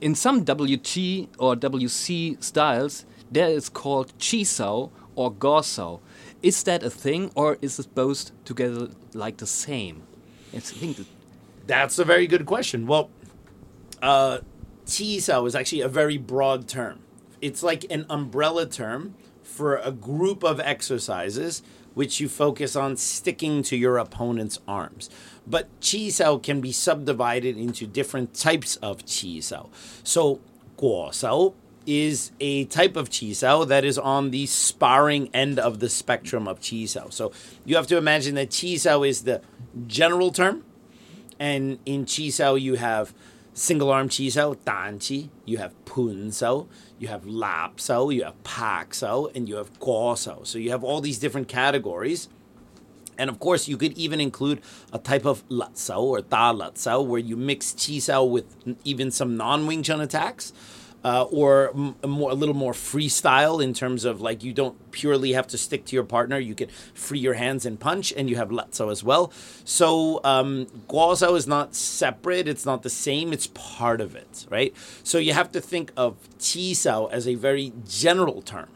in 0.00 0.14
some 0.14 0.40
WT 0.40 1.28
or 1.38 1.57
WC 1.57 2.42
styles, 2.42 3.07
there 3.30 3.48
is 3.48 3.68
called 3.68 4.16
chisao 4.18 4.90
or 5.14 5.33
gorsao. 5.33 6.00
Is 6.42 6.62
that 6.64 6.83
a 6.83 6.90
thing, 6.90 7.30
or 7.35 7.57
is 7.62 7.78
it 7.78 7.94
both 7.94 8.30
together 8.44 8.88
like 9.14 9.38
the 9.38 9.46
same? 9.46 10.02
It's, 10.52 10.70
think 10.70 10.98
that 10.98 11.07
That's 11.66 11.98
a 11.98 12.04
very 12.04 12.26
good 12.26 12.44
question. 12.44 12.87
Well, 12.87 13.11
uh, 14.02 14.38
is 14.87 15.28
actually 15.28 15.80
a 15.80 15.88
very 15.88 16.18
broad 16.18 16.68
term. 16.68 17.00
It's 17.40 17.62
like 17.62 17.87
an 17.90 18.04
umbrella 18.11 18.66
term 18.66 19.14
for 19.42 19.76
a 19.76 19.90
group 19.90 20.42
of 20.42 20.61
exercises 20.61 21.62
which 21.94 22.20
you 22.20 22.28
focus 22.28 22.76
on 22.76 22.96
sticking 22.96 23.62
to 23.62 23.76
your 23.76 23.98
opponent's 23.98 24.61
arms. 24.66 25.09
But 25.46 25.68
Qisao 25.80 26.42
can 26.42 26.61
be 26.61 26.72
subdivided 26.72 27.57
into 27.57 27.87
different 27.87 28.35
types 28.35 28.76
of 28.76 29.04
Qisao. 29.04 29.68
So, 30.02 30.40
Guosao 30.76 31.54
is 31.87 32.33
a 32.40 32.64
type 32.64 32.96
of 32.96 33.11
Qisao 33.11 33.66
that 33.68 33.85
is 33.85 33.98
on 33.98 34.30
the 34.30 34.46
sparring 34.46 35.28
end 35.35 35.59
of 35.59 35.80
the 35.80 35.88
spectrum 35.88 36.48
of 36.48 36.61
Qisao. 36.61 37.12
So, 37.12 37.33
you 37.64 37.76
have 37.76 37.87
to 37.88 37.96
imagine 37.96 38.35
that 38.37 38.50
Qisao 38.50 39.07
is 39.07 39.22
the 39.22 39.42
general 39.87 40.30
term, 40.30 40.64
and 41.38 41.78
in 41.85 42.04
Chisao, 42.04 42.61
you 42.61 42.76
have 42.76 43.14
single 43.55 43.90
arm 43.90 44.09
Chisao, 44.09 44.57
Dan 44.64 44.99
Chi, 44.99 45.31
you 45.45 45.59
have 45.59 45.73
Pun 45.85 46.33
Sao, 46.33 46.67
you 46.99 47.09
have 47.09 47.27
Lap 47.27 47.81
Sao, 47.81 48.11
you 48.11 48.25
have 48.25 48.43
Pak 48.43 48.93
Sao, 48.93 49.27
and 49.35 49.49
you 49.49 49.57
have 49.57 49.79
Guo 49.79 50.19
Sao. 50.19 50.43
So 50.43 50.59
you 50.59 50.71
have 50.71 50.85
all 50.85 51.01
these 51.01 51.19
different 51.19 51.49
categories. 51.49 52.29
And 53.17 53.31
of 53.31 53.38
course, 53.38 53.69
you 53.69 53.77
could 53.77 53.97
even 53.97 54.21
include 54.21 54.61
a 54.93 54.99
type 54.99 55.25
of 55.25 55.49
latsao 55.49 56.01
or 56.01 56.21
da 56.21 56.53
latsao 56.53 57.07
where 57.07 57.21
you 57.21 57.37
mix 57.37 57.73
chi 57.73 58.01
sao 58.01 58.25
with 58.25 58.45
even 58.83 59.12
some 59.12 59.37
non 59.37 59.67
Wing 59.69 59.85
Chun 59.85 60.01
attacks. 60.01 60.53
Uh, 61.05 61.25
or 61.25 61.71
m- 61.75 61.95
more, 62.07 62.31
a 62.31 62.35
little 62.35 62.55
more 62.55 62.73
freestyle 62.73 63.62
in 63.62 63.75
terms 63.75 64.07
of 64.07 64.23
like 64.23 64.43
you 64.43 64.55
don't 64.55 64.90
purely 64.90 65.33
have 65.35 65.47
to 65.47 65.59
stick 65.59 65.85
to 65.85 65.95
your 65.95 66.05
partner. 66.05 66.38
You 66.38 66.55
can 66.55 66.71
free 66.95 67.19
your 67.19 67.35
hands 67.35 67.67
and 67.67 67.79
punch, 67.79 68.12
and 68.17 68.31
you 68.31 68.37
have 68.37 68.49
latsao 68.49 68.90
as 68.90 69.05
well. 69.05 69.31
So 69.64 70.21
um, 70.25 70.67
guozao 70.88 71.37
is 71.37 71.47
not 71.47 71.75
separate; 71.75 72.49
it's 72.49 72.64
not 72.64 72.83
the 72.83 72.90
same. 72.90 73.35
It's 73.35 73.49
part 73.49 74.01
of 74.01 74.17
it, 74.17 74.47
right? 74.51 74.75
So 75.03 75.19
you 75.19 75.35
have 75.35 75.53
to 75.53 75.61
think 75.61 75.93
of 75.95 76.17
chi 76.38 76.73
sao 76.73 77.07
as 77.07 77.29
a 77.29 77.35
very 77.35 77.73
general 77.87 78.40
term 78.40 78.69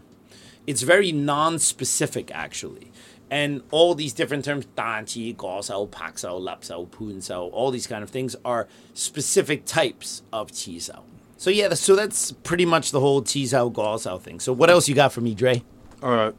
it's 0.68 0.82
very 0.82 1.12
non-specific 1.12 2.30
actually 2.34 2.92
and 3.30 3.62
all 3.70 3.94
these 3.94 4.12
different 4.12 4.44
terms 4.44 4.66
dan 4.76 5.06
qi 5.06 5.34
guo 5.34 5.64
sao 5.64 5.86
pak 5.86 6.18
sao 6.18 6.36
lap 6.36 6.62
sao 6.62 6.84
pun 6.84 7.22
sao 7.22 7.44
all 7.48 7.70
these 7.70 7.86
kind 7.86 8.02
of 8.02 8.10
things 8.10 8.36
are 8.44 8.68
specific 8.92 9.64
types 9.64 10.22
of 10.30 10.52
qi 10.52 10.80
sao 10.80 11.04
so 11.38 11.48
yeah 11.50 11.72
so 11.72 11.96
that's 11.96 12.32
pretty 12.32 12.66
much 12.66 12.90
the 12.90 13.00
whole 13.00 13.22
chi 13.22 13.44
sao 13.46 13.70
guo 13.70 13.98
sao 13.98 14.18
thing 14.18 14.38
so 14.40 14.52
what 14.52 14.68
else 14.68 14.88
you 14.88 14.94
got 14.94 15.12
for 15.12 15.22
me 15.22 15.34
dre 15.34 15.62
All 16.02 16.10
right. 16.14 16.34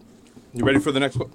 You 0.53 0.63
ready 0.65 0.79
for 0.79 0.91
the 0.91 0.99
next 0.99 1.17
one? 1.17 1.31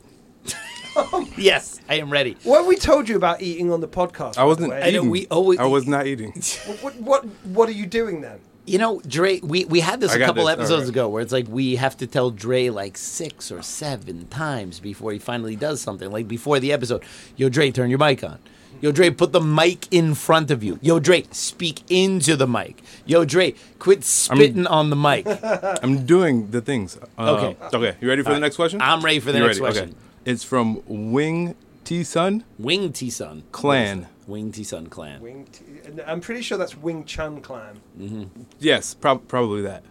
yes 1.37 1.81
i 1.88 1.94
am 1.96 2.11
ready 2.11 2.37
What 2.44 2.59
have 2.59 2.66
we 2.66 2.77
told 2.77 3.09
you 3.09 3.16
about 3.16 3.42
eating 3.42 3.72
on 3.72 3.81
the 3.81 3.88
podcast? 3.88 4.38
I 4.38 4.44
wasn't 4.44 4.70
the? 4.70 4.77
I 4.77 4.90
know, 4.90 4.98
eating. 5.00 5.11
we 5.11 5.27
always- 5.29 5.59
I 5.59 5.64
was 5.66 5.87
not 5.88 6.07
eating. 6.07 6.33
What, 6.81 6.94
what 6.96 7.24
what 7.57 7.68
are 7.68 7.72
you 7.72 7.87
doing 7.87 8.20
then? 8.20 8.38
you 8.66 8.79
know 8.79 9.00
dre 9.07 9.40
we, 9.40 9.64
we 9.66 9.81
had 9.81 10.00
this 10.00 10.12
I 10.12 10.16
a 10.16 10.18
got 10.20 10.27
couple 10.27 10.44
this, 10.46 10.53
episodes 10.55 10.72
alright. 10.85 10.88
ago 10.88 11.09
where 11.11 11.22
it's 11.22 11.33
like 11.33 11.46
we 11.48 11.77
have 11.77 11.96
to 11.98 12.07
tell 12.07 12.31
dre 12.31 12.70
like 12.70 12.96
six 12.96 13.50
or 13.53 13.61
seven 13.62 14.27
times 14.29 14.81
before 14.81 15.12
he 15.12 15.18
finally 15.18 15.55
does 15.57 15.83
something 15.83 16.11
like 16.11 16.27
before 16.29 16.59
the 16.61 16.72
episode 16.72 17.03
yo 17.37 17.48
dre 17.50 17.70
turn 17.70 17.90
your 17.90 17.98
mic 17.98 18.24
on 18.24 18.38
Yo, 18.85 18.92
Dre, 18.92 19.09
put 19.09 19.33
the 19.33 19.40
mic 19.40 19.90
in 19.90 20.14
front 20.14 20.51
of 20.51 20.62
you. 20.62 20.79
Yo, 20.83 21.01
Dre, 21.01 21.25
speak 21.31 21.81
into 21.88 22.37
the 22.37 22.47
mic. 22.47 22.83
Yo, 23.07 23.25
Dre, 23.25 23.55
quit 23.79 24.05
spitting 24.05 24.66
on 24.66 24.90
the 24.90 24.94
mic. 24.97 25.25
I'm 25.83 26.05
doing 26.05 26.51
the 26.51 26.61
things. 26.61 26.99
Uh, 27.16 27.31
Okay. 27.35 27.57
Okay. 27.75 27.97
You 28.03 28.09
ready 28.11 28.23
for 28.23 28.35
the 28.35 28.40
next 28.40 28.57
question? 28.57 28.83
I'm 28.83 29.01
ready 29.01 29.20
for 29.20 29.33
the 29.33 29.38
You 29.38 29.47
next 29.47 29.59
ready? 29.59 29.73
question. 29.73 29.88
Okay. 29.88 30.31
It's 30.31 30.44
from 30.44 30.83
Wing 30.87 31.55
T 31.85 32.05
Sun 32.05 32.44
Wing 32.59 32.92
T 32.92 33.09
Sun. 33.09 33.44
Clan. 33.53 34.07
Wing 34.27 34.53
T 34.53 34.62
Sun 34.62 34.88
Clan. 34.88 35.23
Wing 35.23 35.47
T- 35.51 36.03
I'm 36.07 36.20
pretty 36.20 36.42
sure 36.42 36.59
that's 36.59 36.77
Wing 36.77 37.07
Chun 37.07 37.40
Clan. 37.40 37.81
Mm-hmm. 37.99 38.42
Yes, 38.61 38.92
prob- 38.92 39.27
probably 39.29 39.62
that. 39.62 39.83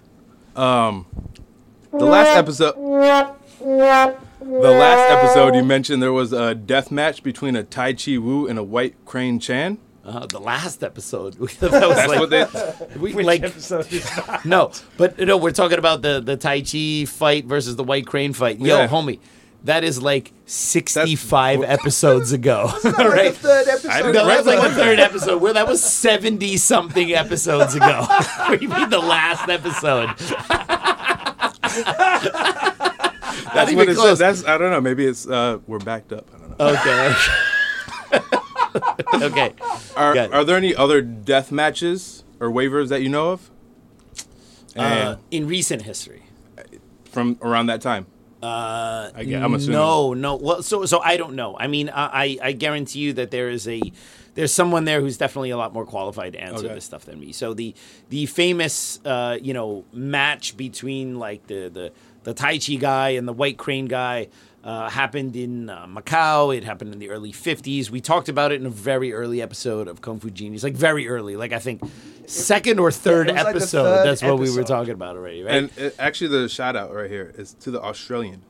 Um, 0.56 1.08
the 1.92 2.06
last 2.06 2.38
episode. 2.38 2.76
The 3.64 4.18
last 4.42 5.10
episode, 5.12 5.56
you 5.56 5.64
mentioned 5.64 6.04
there 6.04 6.12
was 6.12 6.34
a 6.34 6.54
death 6.54 6.92
match 6.92 7.24
between 7.24 7.56
a 7.56 7.64
Tai 7.64 7.94
Chi 7.94 8.18
Wu 8.18 8.46
and 8.48 8.60
a 8.60 8.64
White 8.64 8.96
Crane 9.06 9.40
Chan. 9.40 9.78
Uh, 10.06 10.26
the 10.26 10.40
last 10.40 10.84
episode. 10.84 11.34
that 11.60 11.72
was 11.72 11.72
That's 11.72 12.08
like, 12.10 12.20
what 12.20 12.30
they. 12.30 12.46
we, 13.00 13.14
Which 13.14 13.26
like 13.26 13.42
episode 13.44 13.92
is 13.94 14.04
that? 14.16 14.44
no, 14.44 14.72
but 14.98 15.18
no, 15.18 15.38
we're 15.38 15.52
talking 15.52 15.78
about 15.78 16.02
the 16.02 16.20
the 16.20 16.36
Tai 16.36 16.62
Chi 16.62 17.06
fight 17.06 17.46
versus 17.46 17.78
the 17.78 17.86
White 17.86 18.06
Crane 18.06 18.34
fight. 18.34 18.60
Yo, 18.60 18.80
Yeah. 18.80 18.88
homie, 18.90 19.20
that 19.64 19.86
is 19.86 20.02
like 20.02 20.34
65 20.46 21.64
episodes 21.64 22.34
ago. 22.34 22.70
The 22.84 22.90
right? 22.92 23.34
third 23.34 23.70
episode. 23.70 23.90
I 23.90 24.02
No, 24.12 24.26
Right, 24.28 24.44
that's 24.44 24.46
like 24.48 24.62
the 24.62 24.76
third 24.76 25.00
episode. 25.00 25.42
Where 25.42 25.54
that 25.54 25.68
was 25.70 25.82
seventy 25.82 26.58
something 26.58 27.14
episodes 27.14 27.76
ago. 27.76 28.06
what 28.10 28.60
do 28.60 28.66
you 28.66 28.70
mean 28.70 28.90
the 28.90 29.00
last 29.00 29.48
episode? 29.48 30.10
That's 33.54 33.74
what 33.74 33.90
it 33.90 33.96
close. 33.96 34.20
says. 34.20 34.20
That's 34.20 34.46
I 34.46 34.58
don't 34.58 34.72
know. 34.72 34.82
Maybe 34.82 35.06
it's 35.06 35.28
uh, 35.28 35.60
we're 35.68 35.80
backed 35.80 36.12
up. 36.14 36.28
I 36.34 36.38
don't 36.38 36.60
know. 36.60 36.68
Okay. 38.20 38.26
okay. 39.26 39.54
Are, 39.96 40.14
Got 40.14 40.26
it. 40.30 40.34
are 40.34 40.44
there 40.44 40.58
any 40.58 40.76
other 40.76 41.02
death 41.02 41.52
matches 41.52 42.24
or 42.40 42.50
waivers 42.50 42.90
that 42.90 43.02
you 43.02 43.10
know 43.10 43.32
of? 43.32 43.50
Uh, 44.76 44.82
And 44.82 45.20
in 45.32 45.48
recent 45.48 45.84
history. 45.84 46.24
from 47.06 47.38
around 47.42 47.68
that 47.68 47.82
time. 47.82 48.08
Uh, 48.42 49.10
I 49.16 49.24
guess, 49.24 49.42
I'm 49.42 49.54
assuming. 49.54 49.74
No, 49.80 50.14
no. 50.14 50.36
Well, 50.36 50.62
so 50.64 50.86
so 50.86 51.00
I 51.00 51.16
don't 51.16 51.36
know. 51.36 51.56
I 51.58 51.68
mean, 51.68 51.90
I 51.90 52.10
I 52.26 52.38
I 52.50 52.52
guarantee 52.52 53.00
you 53.00 53.14
that 53.14 53.32
there 53.32 53.50
is 53.50 53.68
a 53.70 53.80
there's 54.36 54.52
someone 54.52 54.84
there 54.84 55.00
who's 55.00 55.16
definitely 55.18 55.52
a 55.52 55.58
lot 55.58 55.74
more 55.74 55.86
qualified 55.86 56.34
to 56.34 56.40
answer 56.42 56.66
Okay. 56.66 56.74
this 56.76 56.84
stuff 56.84 57.06
than 57.06 57.20
me. 57.22 57.32
So 57.32 57.54
the 57.54 57.74
the 58.10 58.26
famous 58.26 59.00
uh, 59.06 59.38
you 59.42 59.54
know 59.54 59.86
match 59.94 60.58
between 60.58 61.20
like 61.20 61.48
the 61.48 61.70
the 61.70 61.94
the 62.24 62.34
Tai 62.34 62.58
Chi 62.58 62.76
guy 62.76 63.10
and 63.10 63.28
the 63.28 63.34
White 63.34 63.58
Crane 63.58 63.86
guy. 63.86 64.28
Uh, 64.64 64.88
happened 64.88 65.36
in 65.36 65.70
uh, 65.70 65.86
Macau. 65.86 66.56
It 66.56 66.64
happened 66.64 66.94
in 66.94 67.00
the 67.00 67.10
early 67.10 67.34
50s. 67.34 67.90
We 67.90 68.00
talked 68.00 68.30
about 68.30 68.54
it 68.54 68.62
in 68.62 68.66
a 68.66 68.70
very 68.70 69.12
early 69.12 69.42
episode 69.42 69.90
of 69.90 70.00
Kung 70.00 70.22
Fu 70.22 70.30
Genius, 70.30 70.64
like 70.64 70.74
very 70.74 71.06
early, 71.10 71.36
like 71.36 71.52
I 71.52 71.60
think 71.60 71.82
second 72.28 72.80
or 72.80 72.90
third 72.90 73.28
it 73.28 73.34
was 73.34 73.44
like 73.44 73.56
episode. 73.58 73.84
third 73.84 74.08
That's 74.08 74.24
what 74.24 74.40
we 74.40 74.56
were 74.56 74.64
talking 74.64 74.94
about 74.94 75.18
already, 75.18 75.44
right? 75.44 75.56
And 75.56 75.70
uh, 75.78 75.90
actually, 76.00 76.30
the 76.30 76.48
shout 76.48 76.78
out 76.78 76.94
right 76.94 77.12
here 77.12 77.34
is 77.38 77.54
to 77.56 77.72
the 77.72 77.82
Australian. 77.82 78.42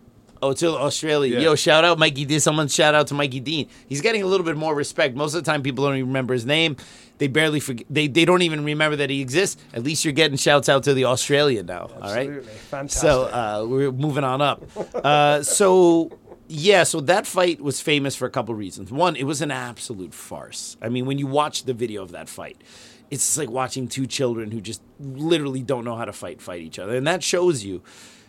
Oh, 0.43 0.51
to 0.51 0.71
Australia. 0.71 1.39
Yeah. 1.39 1.45
Yo, 1.45 1.55
shout 1.55 1.85
out 1.85 1.97
Mikey 1.97 2.25
Dean. 2.25 2.41
Someone 2.41 2.67
shout 2.67 2.93
out 2.93 3.07
to 3.07 3.13
Mikey 3.13 3.39
Dean. 3.39 3.69
He's 3.87 4.01
getting 4.01 4.23
a 4.23 4.25
little 4.25 4.45
bit 4.45 4.57
more 4.57 4.75
respect. 4.75 5.15
Most 5.15 5.33
of 5.35 5.43
the 5.43 5.49
time, 5.49 5.63
people 5.63 5.85
don't 5.85 5.95
even 5.95 6.07
remember 6.07 6.33
his 6.33 6.45
name. 6.45 6.75
They 7.19 7.27
barely 7.27 7.59
forget. 7.59 7.85
They, 7.89 8.07
they 8.07 8.25
don't 8.25 8.41
even 8.41 8.63
remember 8.63 8.95
that 8.97 9.09
he 9.09 9.21
exists. 9.21 9.61
At 9.73 9.83
least 9.83 10.03
you're 10.03 10.13
getting 10.13 10.37
shouts 10.37 10.67
out 10.67 10.83
to 10.83 10.93
the 10.93 11.05
Australian 11.05 11.67
now. 11.67 11.89
All 11.95 12.13
right. 12.13 12.27
Absolutely. 12.27 12.53
Fantastic. 12.53 13.01
So 13.01 13.23
uh, 13.25 13.65
we're 13.67 13.91
moving 13.91 14.23
on 14.23 14.41
up. 14.41 14.63
Uh, 14.95 15.43
so 15.43 16.11
yeah, 16.47 16.83
so 16.83 16.99
that 17.01 17.25
fight 17.25 17.61
was 17.61 17.81
famous 17.81 18.15
for 18.15 18.25
a 18.25 18.29
couple 18.29 18.53
reasons. 18.55 18.91
One, 18.91 19.15
it 19.15 19.23
was 19.23 19.41
an 19.41 19.51
absolute 19.51 20.13
farce. 20.13 20.77
I 20.81 20.89
mean, 20.89 21.05
when 21.05 21.17
you 21.17 21.27
watch 21.27 21.63
the 21.63 21.73
video 21.73 22.03
of 22.03 22.11
that 22.11 22.29
fight, 22.29 22.61
it's 23.09 23.25
just 23.25 23.37
like 23.37 23.49
watching 23.49 23.87
two 23.87 24.05
children 24.07 24.51
who 24.51 24.59
just 24.59 24.81
literally 24.99 25.61
don't 25.61 25.85
know 25.85 25.95
how 25.95 26.05
to 26.05 26.13
fight 26.13 26.41
fight 26.41 26.61
each 26.61 26.79
other, 26.79 26.95
and 26.95 27.07
that 27.07 27.23
shows 27.23 27.63
you 27.63 27.81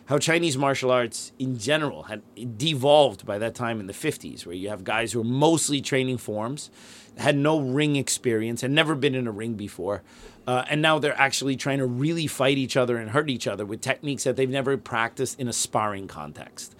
how 0.05 0.19
Chinese 0.19 0.57
martial 0.57 0.91
arts 0.91 1.33
in 1.39 1.57
general 1.57 2.03
had 2.03 2.21
devolved 2.57 3.25
by 3.25 3.39
that 3.39 3.55
time 3.55 3.79
in 3.79 3.87
the 3.87 3.93
50s, 3.93 4.45
where 4.45 4.55
you 4.55 4.69
have 4.69 4.83
guys 4.83 5.11
who 5.11 5.21
are 5.21 5.23
mostly 5.23 5.81
training 5.81 6.17
forms, 6.17 6.69
had 7.17 7.35
no 7.35 7.59
ring 7.59 7.95
experience, 7.95 8.61
had 8.61 8.71
never 8.71 8.95
been 8.95 9.15
in 9.15 9.27
a 9.27 9.31
ring 9.31 9.53
before, 9.53 10.03
uh, 10.47 10.63
and 10.69 10.81
now 10.81 10.99
they're 10.99 11.19
actually 11.19 11.55
trying 11.55 11.79
to 11.79 11.85
really 11.85 12.27
fight 12.27 12.57
each 12.57 12.77
other 12.77 12.97
and 12.97 13.11
hurt 13.11 13.29
each 13.29 13.47
other 13.47 13.65
with 13.65 13.81
techniques 13.81 14.23
that 14.23 14.35
they've 14.35 14.49
never 14.49 14.77
practiced 14.77 15.39
in 15.39 15.47
a 15.47 15.53
sparring 15.53 16.07
context. 16.07 16.75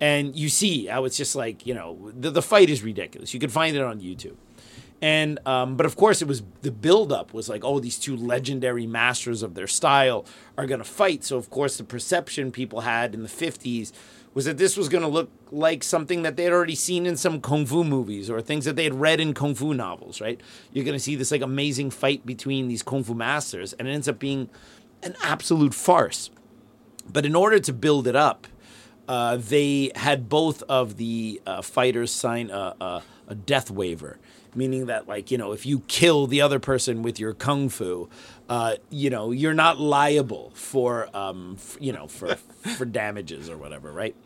And 0.00 0.34
you 0.34 0.48
see 0.48 0.86
how 0.86 1.04
it's 1.04 1.16
just 1.16 1.36
like, 1.36 1.66
you 1.66 1.74
know, 1.74 2.10
the, 2.18 2.30
the 2.30 2.42
fight 2.42 2.70
is 2.70 2.82
ridiculous. 2.82 3.34
You 3.34 3.40
can 3.40 3.50
find 3.50 3.76
it 3.76 3.82
on 3.82 4.00
YouTube. 4.00 4.36
And 5.02 5.38
um, 5.46 5.76
but 5.76 5.86
of 5.86 5.96
course 5.96 6.20
it 6.20 6.28
was 6.28 6.42
the 6.62 6.70
buildup 6.70 7.32
was 7.32 7.48
like, 7.48 7.64
oh, 7.64 7.80
these 7.80 7.98
two 7.98 8.16
legendary 8.16 8.86
masters 8.86 9.42
of 9.42 9.54
their 9.54 9.66
style 9.66 10.26
are 10.58 10.66
gonna 10.66 10.84
fight. 10.84 11.24
So 11.24 11.36
of 11.38 11.48
course 11.48 11.78
the 11.78 11.84
perception 11.84 12.52
people 12.52 12.82
had 12.82 13.14
in 13.14 13.22
the 13.22 13.28
fifties 13.28 13.92
was 14.34 14.44
that 14.44 14.58
this 14.58 14.76
was 14.76 14.88
gonna 14.88 15.08
look 15.08 15.30
like 15.50 15.82
something 15.82 16.22
that 16.22 16.36
they 16.36 16.44
had 16.44 16.52
already 16.52 16.74
seen 16.74 17.06
in 17.06 17.16
some 17.16 17.40
kung 17.40 17.64
fu 17.64 17.82
movies 17.82 18.28
or 18.28 18.40
things 18.40 18.64
that 18.66 18.76
they 18.76 18.84
had 18.84 18.94
read 18.94 19.20
in 19.20 19.32
kung 19.32 19.54
fu 19.54 19.72
novels, 19.72 20.20
right? 20.20 20.40
You're 20.72 20.84
gonna 20.84 20.98
see 20.98 21.16
this 21.16 21.30
like 21.30 21.42
amazing 21.42 21.90
fight 21.90 22.26
between 22.26 22.68
these 22.68 22.82
kung 22.82 23.02
fu 23.02 23.14
masters, 23.14 23.72
and 23.72 23.88
it 23.88 23.92
ends 23.92 24.08
up 24.08 24.18
being 24.18 24.50
an 25.02 25.16
absolute 25.22 25.74
farce. 25.74 26.30
But 27.10 27.24
in 27.24 27.34
order 27.34 27.58
to 27.58 27.72
build 27.72 28.06
it 28.06 28.14
up, 28.14 28.46
uh, 29.08 29.36
they 29.36 29.90
had 29.96 30.28
both 30.28 30.62
of 30.68 30.96
the 30.96 31.40
uh, 31.46 31.62
fighters 31.62 32.12
sign 32.12 32.50
a, 32.50 32.76
a, 32.80 33.02
a 33.26 33.34
death 33.34 33.68
waiver, 33.70 34.18
meaning 34.54 34.86
that, 34.86 35.08
like, 35.08 35.30
you 35.30 35.38
know, 35.38 35.52
if 35.52 35.66
you 35.66 35.80
kill 35.88 36.26
the 36.26 36.40
other 36.40 36.58
person 36.58 37.02
with 37.02 37.18
your 37.18 37.34
kung 37.34 37.68
fu, 37.68 38.08
uh, 38.48 38.76
you 38.90 39.10
know, 39.10 39.30
you're 39.30 39.54
not 39.54 39.80
liable 39.80 40.52
for, 40.54 41.08
um, 41.16 41.56
f- 41.58 41.76
you 41.80 41.92
know, 41.92 42.06
for 42.06 42.34
for 42.76 42.84
damages 42.84 43.48
or 43.48 43.56
whatever, 43.56 43.92
right? 43.92 44.16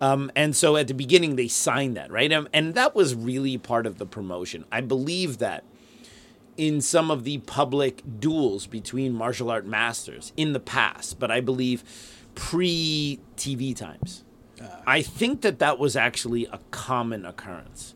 Um, 0.00 0.30
and 0.34 0.54
so 0.56 0.76
at 0.76 0.88
the 0.88 0.94
beginning 0.94 1.36
they 1.36 1.48
signed 1.48 1.96
that, 1.96 2.10
right? 2.10 2.32
Um, 2.32 2.48
and 2.52 2.74
that 2.74 2.94
was 2.94 3.14
really 3.14 3.58
part 3.58 3.86
of 3.86 3.98
the 3.98 4.06
promotion. 4.06 4.64
I 4.70 4.80
believe 4.80 5.38
that 5.38 5.64
in 6.56 6.80
some 6.80 7.10
of 7.10 7.24
the 7.24 7.38
public 7.38 8.02
duels 8.20 8.66
between 8.66 9.12
martial 9.12 9.50
art 9.50 9.66
masters 9.66 10.32
in 10.36 10.52
the 10.52 10.60
past, 10.60 11.18
but 11.18 11.30
I 11.30 11.40
believe 11.40 11.84
pre 12.34 13.20
TV 13.36 13.74
times. 13.74 14.24
I 14.86 15.02
think 15.02 15.42
that 15.42 15.58
that 15.58 15.78
was 15.78 15.96
actually 15.96 16.46
a 16.46 16.58
common 16.70 17.26
occurrence 17.26 17.94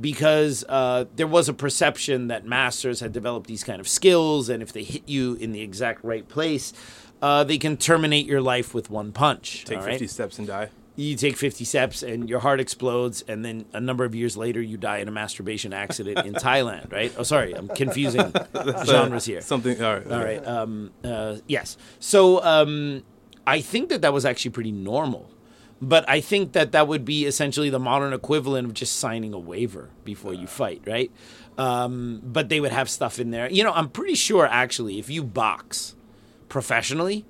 because 0.00 0.64
uh, 0.68 1.04
there 1.16 1.26
was 1.26 1.48
a 1.48 1.54
perception 1.54 2.28
that 2.28 2.44
masters 2.46 3.00
had 3.00 3.12
developed 3.12 3.46
these 3.46 3.64
kind 3.64 3.80
of 3.80 3.88
skills, 3.88 4.48
and 4.48 4.62
if 4.62 4.72
they 4.72 4.82
hit 4.82 5.08
you 5.08 5.34
in 5.34 5.52
the 5.52 5.60
exact 5.60 6.02
right 6.04 6.26
place, 6.28 6.72
uh, 7.20 7.44
they 7.44 7.58
can 7.58 7.76
terminate 7.76 8.26
your 8.26 8.40
life 8.40 8.74
with 8.74 8.90
one 8.90 9.12
punch. 9.12 9.64
Take 9.64 9.78
right? 9.78 9.90
50 9.90 10.06
steps 10.08 10.38
and 10.38 10.46
die. 10.48 10.70
you 10.96 11.14
take 11.16 11.36
50 11.36 11.64
steps 11.64 12.02
and 12.02 12.28
your 12.28 12.40
heart 12.40 12.60
explodes 12.60 13.22
and 13.26 13.44
then 13.44 13.64
a 13.72 13.80
number 13.80 14.04
of 14.04 14.14
years 14.14 14.36
later 14.36 14.60
you 14.60 14.76
die 14.76 14.98
in 14.98 15.08
a 15.08 15.10
masturbation 15.10 15.72
accident 15.72 16.26
in 16.26 16.34
thailand 16.48 16.92
right 16.92 17.14
oh 17.16 17.22
sorry 17.22 17.54
i'm 17.54 17.68
confusing 17.68 18.30
genres 18.84 19.24
here 19.24 19.40
Something. 19.40 19.82
All 19.82 19.94
right. 19.94 20.12
all 20.12 20.18
right 20.22 20.46
um, 20.46 20.90
uh, 21.02 21.36
yes 21.46 21.78
so 21.98 22.42
um, 22.44 23.02
i 23.46 23.62
think 23.62 23.88
that 23.88 24.02
that 24.02 24.12
was 24.12 24.26
actually 24.26 24.50
pretty 24.50 24.72
normal 24.72 25.30
But 25.84 26.08
I 26.08 26.20
think 26.20 26.52
that 26.52 26.70
that 26.72 26.86
would 26.86 27.04
be 27.04 27.26
essentially 27.26 27.68
the 27.68 27.80
modern 27.80 28.12
equivalent 28.12 28.68
of 28.68 28.72
just 28.72 29.00
signing 29.00 29.34
a 29.34 29.38
waiver 29.38 29.90
before 30.04 30.32
you 30.32 30.46
fight, 30.46 30.80
right? 30.86 31.10
Um, 31.58 32.20
but 32.24 32.48
they 32.48 32.60
would 32.60 32.70
have 32.70 32.88
stuff 32.88 33.18
in 33.18 33.32
there. 33.32 33.50
You 33.50 33.64
know, 33.64 33.72
I'm 33.72 33.88
pretty 33.88 34.14
sure 34.14 34.46
actually, 34.46 35.00
if 35.00 35.10
you 35.10 35.24
box 35.24 35.96
professionally, 36.48 37.24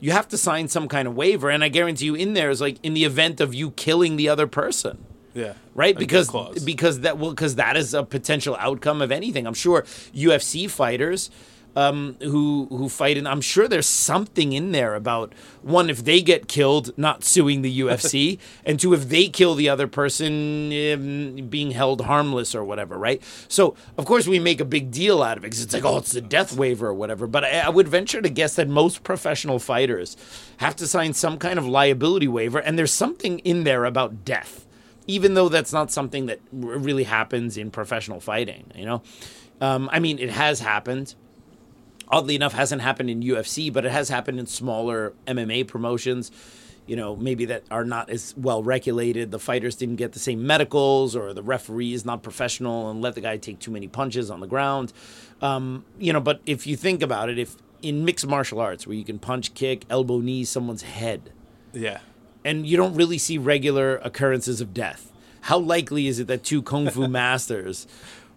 you 0.00 0.10
have 0.10 0.26
to 0.28 0.36
sign 0.36 0.66
some 0.66 0.88
kind 0.88 1.06
of 1.06 1.14
waiver, 1.14 1.48
and 1.48 1.62
I 1.62 1.68
guarantee 1.68 2.06
you, 2.06 2.16
in 2.16 2.34
there 2.34 2.50
is 2.50 2.60
like 2.60 2.78
in 2.82 2.94
the 2.94 3.04
event 3.04 3.40
of 3.40 3.54
you 3.54 3.70
killing 3.70 4.16
the 4.16 4.28
other 4.28 4.48
person 4.48 4.98
Yeah. 5.32 5.52
right? 5.74 5.96
Because 5.96 6.28
because 6.64 7.00
that 7.00 7.18
well 7.18 7.30
because 7.30 7.54
that 7.54 7.76
is 7.76 7.94
a 7.94 8.02
potential 8.02 8.56
outcome 8.58 9.00
of 9.00 9.12
anything. 9.12 9.46
I'm 9.46 9.54
sure 9.54 9.82
UFC 10.12 10.68
fighters 10.68 11.30
um, 11.76 12.16
who 12.20 12.66
who 12.70 12.88
fight, 12.88 13.16
and 13.16 13.26
I'm 13.26 13.40
sure 13.40 13.68
there's 13.68 13.86
something 13.86 14.52
in 14.52 14.72
there 14.72 14.94
about 14.94 15.32
one 15.62 15.88
if 15.88 16.04
they 16.04 16.20
get 16.20 16.48
killed, 16.48 16.96
not 16.98 17.24
suing 17.24 17.62
the 17.62 17.80
UFC, 17.80 18.38
and 18.66 18.78
two 18.78 18.92
if 18.94 19.08
they 19.08 19.28
kill 19.28 19.54
the 19.54 19.68
other 19.68 19.86
person, 19.86 20.72
um, 20.92 21.48
being 21.48 21.70
held 21.70 22.02
harmless 22.02 22.54
or 22.54 22.64
whatever, 22.64 22.98
right? 22.98 23.22
So 23.48 23.74
of 23.96 24.04
course 24.04 24.26
we 24.26 24.38
make 24.38 24.60
a 24.60 24.64
big 24.64 24.90
deal 24.90 25.22
out 25.22 25.38
of 25.38 25.44
it 25.44 25.48
because 25.48 25.62
it's 25.62 25.74
like 25.74 25.84
oh 25.84 25.98
it's 25.98 26.14
a 26.14 26.20
death 26.20 26.56
waiver 26.56 26.88
or 26.88 26.94
whatever. 26.94 27.26
But 27.26 27.44
I, 27.44 27.60
I 27.60 27.68
would 27.68 27.88
venture 27.88 28.20
to 28.20 28.28
guess 28.28 28.56
that 28.56 28.68
most 28.68 29.02
professional 29.02 29.58
fighters 29.58 30.16
have 30.58 30.76
to 30.76 30.86
sign 30.86 31.14
some 31.14 31.38
kind 31.38 31.58
of 31.58 31.66
liability 31.66 32.28
waiver, 32.28 32.58
and 32.58 32.78
there's 32.78 32.92
something 32.92 33.38
in 33.40 33.64
there 33.64 33.84
about 33.84 34.24
death 34.24 34.66
even 35.06 35.34
though 35.34 35.48
that's 35.48 35.72
not 35.72 35.90
something 35.90 36.26
that 36.26 36.38
r- 36.52 36.78
really 36.78 37.02
happens 37.02 37.56
in 37.56 37.72
professional 37.72 38.20
fighting, 38.20 38.70
you 38.74 38.84
know? 38.84 39.02
Um, 39.60 39.88
I 39.92 39.98
mean, 39.98 40.18
it 40.18 40.30
has 40.30 40.60
happened. 40.60 41.14
Oddly 42.12 42.34
enough, 42.34 42.52
hasn't 42.52 42.82
happened 42.82 43.08
in 43.08 43.22
UFC, 43.22 43.72
but 43.72 43.86
it 43.86 43.90
has 43.90 44.10
happened 44.10 44.38
in 44.38 44.44
smaller 44.46 45.14
MMA 45.26 45.66
promotions, 45.66 46.30
you 46.86 46.94
know, 46.94 47.16
maybe 47.16 47.46
that 47.46 47.62
are 47.70 47.86
not 47.86 48.10
as 48.10 48.34
well 48.36 48.62
regulated. 48.62 49.30
The 49.30 49.38
fighters 49.38 49.76
didn't 49.76 49.96
get 49.96 50.12
the 50.12 50.18
same 50.18 50.46
medicals, 50.46 51.16
or 51.16 51.32
the 51.32 51.42
referee 51.42 51.94
is 51.94 52.04
not 52.04 52.22
professional 52.22 52.90
and 52.90 53.00
let 53.00 53.14
the 53.14 53.22
guy 53.22 53.38
take 53.38 53.60
too 53.60 53.70
many 53.70 53.88
punches 53.88 54.30
on 54.30 54.40
the 54.40 54.46
ground. 54.46 54.92
Um, 55.40 55.86
you 55.98 56.12
know, 56.12 56.20
but 56.20 56.42
if 56.44 56.66
you 56.66 56.76
think 56.76 57.00
about 57.02 57.30
it, 57.30 57.38
if 57.38 57.56
in 57.80 58.04
mixed 58.04 58.26
martial 58.26 58.60
arts 58.60 58.86
where 58.86 58.94
you 58.94 59.04
can 59.04 59.18
punch, 59.18 59.54
kick, 59.54 59.84
elbow, 59.88 60.18
knee 60.18 60.44
someone's 60.44 60.82
head, 60.82 61.32
Yeah. 61.72 62.00
and 62.44 62.66
you 62.66 62.76
don't 62.76 62.94
really 62.94 63.18
see 63.18 63.38
regular 63.38 63.96
occurrences 64.04 64.60
of 64.60 64.74
death. 64.74 65.10
How 65.46 65.58
likely 65.58 66.06
is 66.06 66.20
it 66.20 66.26
that 66.28 66.44
two 66.44 66.60
kung 66.62 66.90
fu 66.90 67.08
masters 67.20 67.86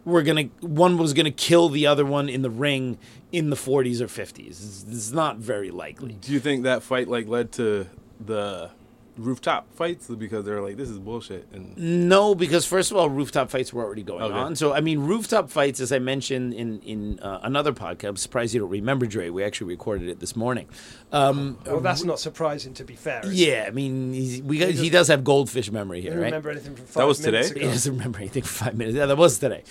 were 0.05 0.21
gonna 0.21 0.43
one 0.61 0.97
was 0.97 1.13
gonna 1.13 1.31
kill 1.31 1.67
the 1.67 1.87
other 1.87 2.05
one 2.05 2.29
in 2.29 2.41
the 2.41 2.49
ring 2.49 2.97
in 3.31 3.49
the 3.49 3.55
40s 3.55 3.99
or 3.99 4.07
50s? 4.07 4.47
It's, 4.47 4.85
it's 4.87 5.11
not 5.11 5.37
very 5.37 5.71
likely. 5.71 6.13
Do 6.13 6.31
you 6.31 6.39
think 6.39 6.63
that 6.63 6.83
fight 6.83 7.07
like 7.07 7.27
led 7.27 7.51
to 7.53 7.87
the 8.23 8.69
rooftop 9.17 9.73
fights 9.75 10.07
because 10.09 10.43
they're 10.45 10.61
like 10.61 10.75
this 10.75 10.89
is 10.89 10.99
bullshit 10.99 11.47
and 11.53 11.77
No, 12.09 12.35
because 12.35 12.65
first 12.65 12.91
of 12.91 12.97
all, 12.97 13.09
rooftop 13.09 13.49
fights 13.49 13.71
were 13.71 13.83
already 13.83 14.03
going 14.03 14.23
Okay. 14.23 14.33
on. 14.33 14.55
So 14.55 14.73
I 14.73 14.81
mean, 14.81 14.99
rooftop 14.99 15.49
fights, 15.49 15.79
as 15.79 15.91
I 15.91 15.99
mentioned 15.99 16.53
in 16.53 16.79
in 16.81 17.19
uh, 17.19 17.39
another 17.43 17.71
podcast. 17.73 18.09
I'm 18.09 18.17
surprised 18.17 18.53
you 18.53 18.59
don't 18.59 18.69
remember, 18.69 19.05
Dre. 19.05 19.29
We 19.29 19.43
actually 19.43 19.67
recorded 19.67 20.09
it 20.09 20.19
this 20.19 20.35
morning. 20.35 20.67
Um, 21.11 21.57
Well, 21.65 21.79
that's 21.79 22.03
not 22.03 22.19
surprising, 22.19 22.73
to 22.73 22.83
be 22.83 22.95
fair. 22.95 23.21
is 23.23 23.31
it? 23.31 23.35
yeah, 23.35 23.65
I 23.67 23.71
mean, 23.71 24.13
he's, 24.13 24.41
we 24.41 24.57
got, 24.57 24.69
he 24.71 24.89
does 24.89 25.07
have 25.07 25.23
goldfish 25.23 25.71
memory 25.71 26.01
here, 26.01 26.11
right? 26.15 26.25
remember 26.25 26.49
anything 26.49 26.75
from 26.75 26.85
five 26.85 27.07
was 27.07 27.25
minutes 27.25 27.49
today? 27.49 27.61
He 27.61 27.67
doesn't 27.71 27.93
remember 27.93 28.19
anything 28.19 28.43
for 28.43 28.65
five 28.65 28.75
minutes. 28.75 28.97
Yeah, 28.97 29.05
that 29.05 29.17
was 29.17 29.39
today. 29.39 29.63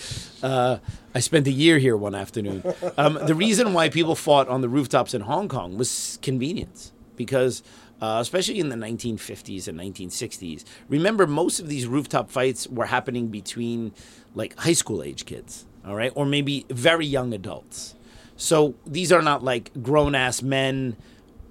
Uh, 0.42 0.78
I 1.14 1.20
spent 1.20 1.46
a 1.46 1.50
year 1.52 1.78
here 1.78 1.96
one 1.96 2.14
afternoon. 2.14 2.62
Um, 2.96 3.18
the 3.26 3.34
reason 3.34 3.74
why 3.74 3.88
people 3.90 4.14
fought 4.14 4.48
on 4.48 4.62
the 4.62 4.68
rooftops 4.68 5.12
in 5.12 5.20
Hong 5.22 5.48
Kong 5.48 5.76
was 5.76 6.18
convenience, 6.22 6.92
because 7.16 7.62
uh, 8.00 8.18
especially 8.20 8.58
in 8.58 8.68
the 8.68 8.76
1950s 8.76 9.68
and 9.68 9.78
1960s, 9.78 10.64
remember 10.88 11.26
most 11.26 11.60
of 11.60 11.68
these 11.68 11.86
rooftop 11.86 12.30
fights 12.30 12.66
were 12.68 12.86
happening 12.86 13.28
between 13.28 13.92
like 14.34 14.58
high 14.58 14.72
school 14.72 15.02
age 15.02 15.24
kids, 15.26 15.66
all 15.86 15.94
right, 15.94 16.12
or 16.14 16.26
maybe 16.26 16.66
very 16.68 17.06
young 17.06 17.32
adults. 17.32 17.94
So 18.36 18.74
these 18.86 19.12
are 19.12 19.22
not 19.22 19.44
like 19.44 19.70
grown 19.82 20.14
ass 20.14 20.42
men 20.42 20.96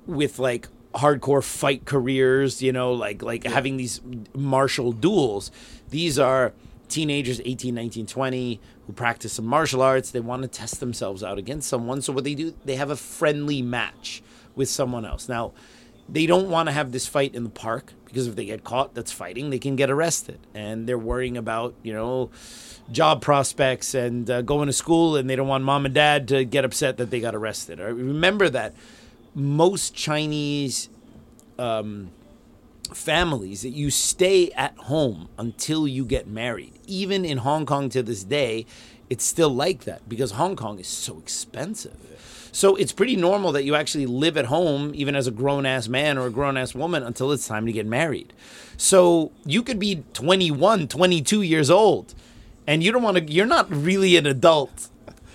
with 0.05 0.37
like 0.37 0.67
hardcore 0.93 1.43
fight 1.43 1.85
careers, 1.85 2.61
you 2.61 2.71
know, 2.71 2.93
like 2.93 3.21
like 3.21 3.45
having 3.45 3.77
these 3.77 4.01
martial 4.35 4.91
duels. 4.91 5.51
These 5.89 6.19
are 6.19 6.53
teenagers 6.89 7.41
18, 7.43 7.73
19, 7.73 8.05
20 8.05 8.59
who 8.85 8.93
practice 8.93 9.33
some 9.33 9.45
martial 9.45 9.81
arts. 9.81 10.11
They 10.11 10.19
want 10.19 10.43
to 10.43 10.47
test 10.47 10.79
themselves 10.79 11.23
out 11.23 11.37
against 11.37 11.67
someone. 11.69 12.01
So 12.01 12.13
what 12.13 12.23
they 12.23 12.35
do, 12.35 12.53
they 12.65 12.75
have 12.75 12.89
a 12.89 12.95
friendly 12.95 13.61
match 13.61 14.21
with 14.55 14.69
someone 14.69 15.05
else. 15.05 15.29
Now, 15.29 15.53
they 16.09 16.25
don't 16.25 16.49
want 16.49 16.67
to 16.67 16.73
have 16.73 16.91
this 16.91 17.07
fight 17.07 17.33
in 17.33 17.43
the 17.43 17.49
park 17.49 17.93
because 18.05 18.27
if 18.27 18.35
they 18.35 18.45
get 18.45 18.63
caught 18.63 18.93
that's 18.93 19.11
fighting, 19.11 19.49
they 19.49 19.59
can 19.59 19.75
get 19.75 19.89
arrested. 19.89 20.39
And 20.53 20.87
they're 20.87 20.97
worrying 20.97 21.37
about, 21.37 21.73
you 21.81 21.93
know, 21.93 22.29
job 22.91 23.21
prospects 23.21 23.93
and 23.93 24.29
uh, 24.29 24.41
going 24.41 24.67
to 24.67 24.73
school 24.73 25.15
and 25.15 25.29
they 25.29 25.35
don't 25.35 25.47
want 25.47 25.63
mom 25.63 25.85
and 25.85 25.95
dad 25.95 26.27
to 26.27 26.45
get 26.45 26.65
upset 26.65 26.97
that 26.97 27.09
they 27.09 27.19
got 27.19 27.33
arrested. 27.33 27.79
Remember 27.79 28.49
that 28.49 28.75
most 29.33 29.95
Chinese 29.95 30.89
um, 31.57 32.11
families 32.93 33.61
that 33.61 33.69
you 33.69 33.89
stay 33.89 34.51
at 34.51 34.77
home 34.77 35.29
until 35.37 35.87
you 35.87 36.05
get 36.05 36.27
married. 36.27 36.73
Even 36.85 37.25
in 37.25 37.39
Hong 37.39 37.65
Kong 37.65 37.89
to 37.89 38.03
this 38.03 38.23
day, 38.23 38.65
it's 39.09 39.23
still 39.23 39.49
like 39.49 39.85
that 39.85 40.07
because 40.07 40.31
Hong 40.31 40.55
Kong 40.55 40.79
is 40.79 40.87
so 40.87 41.17
expensive. 41.17 41.97
So 42.53 42.75
it's 42.75 42.91
pretty 42.93 43.15
normal 43.15 43.51
that 43.53 43.63
you 43.63 43.73
actually 43.73 44.05
live 44.05 44.37
at 44.37 44.45
home, 44.45 44.91
even 44.93 45.15
as 45.15 45.25
a 45.25 45.31
grown 45.31 45.65
ass 45.65 45.87
man 45.87 46.19
or 46.19 46.27
a 46.27 46.29
grown 46.29 46.55
ass 46.55 46.75
woman, 46.75 47.01
until 47.01 47.31
it's 47.31 47.47
time 47.47 47.65
to 47.65 47.71
get 47.71 47.87
married. 47.87 48.31
So 48.77 49.31
you 49.43 49.63
could 49.63 49.79
be 49.79 50.03
21, 50.13 50.87
22 50.87 51.41
years 51.41 51.71
old, 51.71 52.13
and 52.67 52.83
you 52.83 52.91
don't 52.91 53.01
want 53.01 53.17
to, 53.17 53.23
you're 53.23 53.47
not 53.47 53.69
really 53.71 54.15
an 54.17 54.27
adult. 54.27 54.89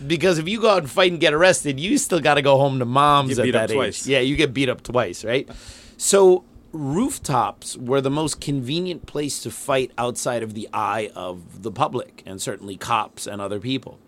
Because 0.07 0.39
if 0.39 0.49
you 0.49 0.61
go 0.61 0.71
out 0.71 0.79
and 0.79 0.91
fight 0.91 1.11
and 1.11 1.21
get 1.21 1.35
arrested, 1.35 1.81
you 1.81 1.99
still 1.99 2.21
got 2.21 2.35
to 2.35 2.43
go 2.43 2.57
home 2.57 2.79
to 2.79 2.85
mom's 2.85 3.35
Get 3.35 3.49
at 3.49 3.53
that 3.53 3.71
age. 3.73 3.77
twice. 3.77 4.07
Yeah, 4.07 4.21
you 4.21 4.37
get 4.37 4.55
beat 4.55 4.69
up 4.69 4.85
twice, 4.85 5.25
right? 5.25 5.49
So 5.97 6.45
rooftops 6.73 7.77
were 7.77 8.01
the 8.01 8.11
most 8.11 8.41
convenient 8.41 9.07
place 9.07 9.43
to 9.43 9.51
fight 9.51 9.91
outside 9.99 10.45
of 10.45 10.55
the 10.55 10.69
eye 10.73 11.11
of 11.17 11.63
the 11.65 11.73
public 11.73 12.23
and 12.25 12.41
certainly 12.41 12.77
cops 12.77 13.27
and 13.27 13.43
other 13.43 13.59
people. 13.59 13.99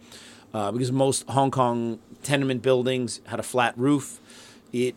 Uh, 0.54 0.70
because 0.70 0.92
most 0.92 1.28
Hong 1.28 1.50
Kong 1.50 1.98
tenement 2.22 2.62
buildings 2.62 3.20
had 3.26 3.40
a 3.40 3.44
flat 3.44 3.76
roof. 3.76 4.20
It 4.72 4.94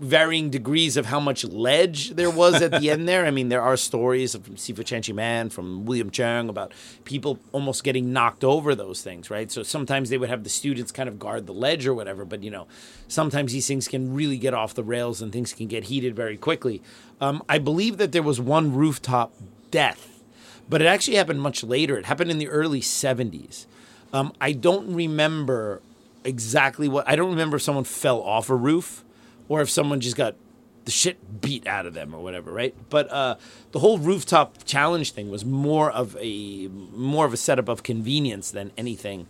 varying 0.00 0.50
degrees 0.50 0.96
of 0.96 1.06
how 1.06 1.20
much 1.20 1.44
ledge 1.44 2.10
there 2.10 2.30
was 2.30 2.60
at 2.60 2.70
the 2.70 2.90
end 2.90 3.08
there. 3.08 3.26
I 3.26 3.30
mean, 3.30 3.48
there 3.48 3.62
are 3.62 3.76
stories 3.76 4.32
from 4.32 4.56
Sifu 4.56 4.80
Chenchi 4.80 5.14
Man, 5.14 5.50
from 5.50 5.84
William 5.84 6.10
Cheung 6.10 6.48
about 6.48 6.72
people 7.04 7.38
almost 7.52 7.84
getting 7.84 8.12
knocked 8.12 8.44
over 8.44 8.74
those 8.74 9.02
things, 9.02 9.30
right? 9.30 9.50
So 9.50 9.62
sometimes 9.62 10.10
they 10.10 10.18
would 10.18 10.28
have 10.28 10.44
the 10.44 10.50
students 10.50 10.92
kind 10.92 11.08
of 11.08 11.18
guard 11.18 11.46
the 11.46 11.52
ledge 11.52 11.86
or 11.86 11.94
whatever, 11.94 12.24
but 12.24 12.42
you 12.42 12.50
know, 12.50 12.66
sometimes 13.08 13.52
these 13.52 13.66
things 13.66 13.88
can 13.88 14.14
really 14.14 14.38
get 14.38 14.54
off 14.54 14.74
the 14.74 14.84
rails 14.84 15.22
and 15.22 15.32
things 15.32 15.52
can 15.52 15.66
get 15.66 15.84
heated 15.84 16.16
very 16.16 16.36
quickly. 16.36 16.82
Um, 17.20 17.42
I 17.48 17.58
believe 17.58 17.96
that 17.98 18.12
there 18.12 18.22
was 18.22 18.40
one 18.40 18.74
rooftop 18.74 19.32
death, 19.70 20.22
but 20.68 20.82
it 20.82 20.86
actually 20.86 21.16
happened 21.16 21.40
much 21.40 21.62
later. 21.62 21.96
It 21.96 22.06
happened 22.06 22.30
in 22.30 22.38
the 22.38 22.48
early 22.48 22.80
70s. 22.80 23.66
Um, 24.12 24.32
I 24.40 24.52
don't 24.52 24.94
remember 24.94 25.80
exactly 26.24 26.88
what, 26.88 27.08
I 27.08 27.16
don't 27.16 27.30
remember 27.30 27.56
if 27.56 27.62
someone 27.62 27.84
fell 27.84 28.20
off 28.20 28.50
a 28.50 28.56
roof 28.56 29.04
or 29.48 29.60
if 29.60 29.70
someone 29.70 30.00
just 30.00 30.16
got 30.16 30.36
the 30.84 30.90
shit 30.90 31.40
beat 31.40 31.66
out 31.66 31.86
of 31.86 31.94
them 31.94 32.14
or 32.14 32.22
whatever, 32.22 32.52
right? 32.52 32.74
But 32.90 33.10
uh, 33.10 33.36
the 33.72 33.78
whole 33.78 33.98
rooftop 33.98 34.64
challenge 34.64 35.12
thing 35.12 35.30
was 35.30 35.44
more 35.44 35.90
of 35.90 36.16
a 36.20 36.68
more 36.68 37.24
of 37.26 37.32
a 37.32 37.36
setup 37.36 37.68
of 37.68 37.82
convenience 37.82 38.50
than 38.50 38.70
anything, 38.76 39.26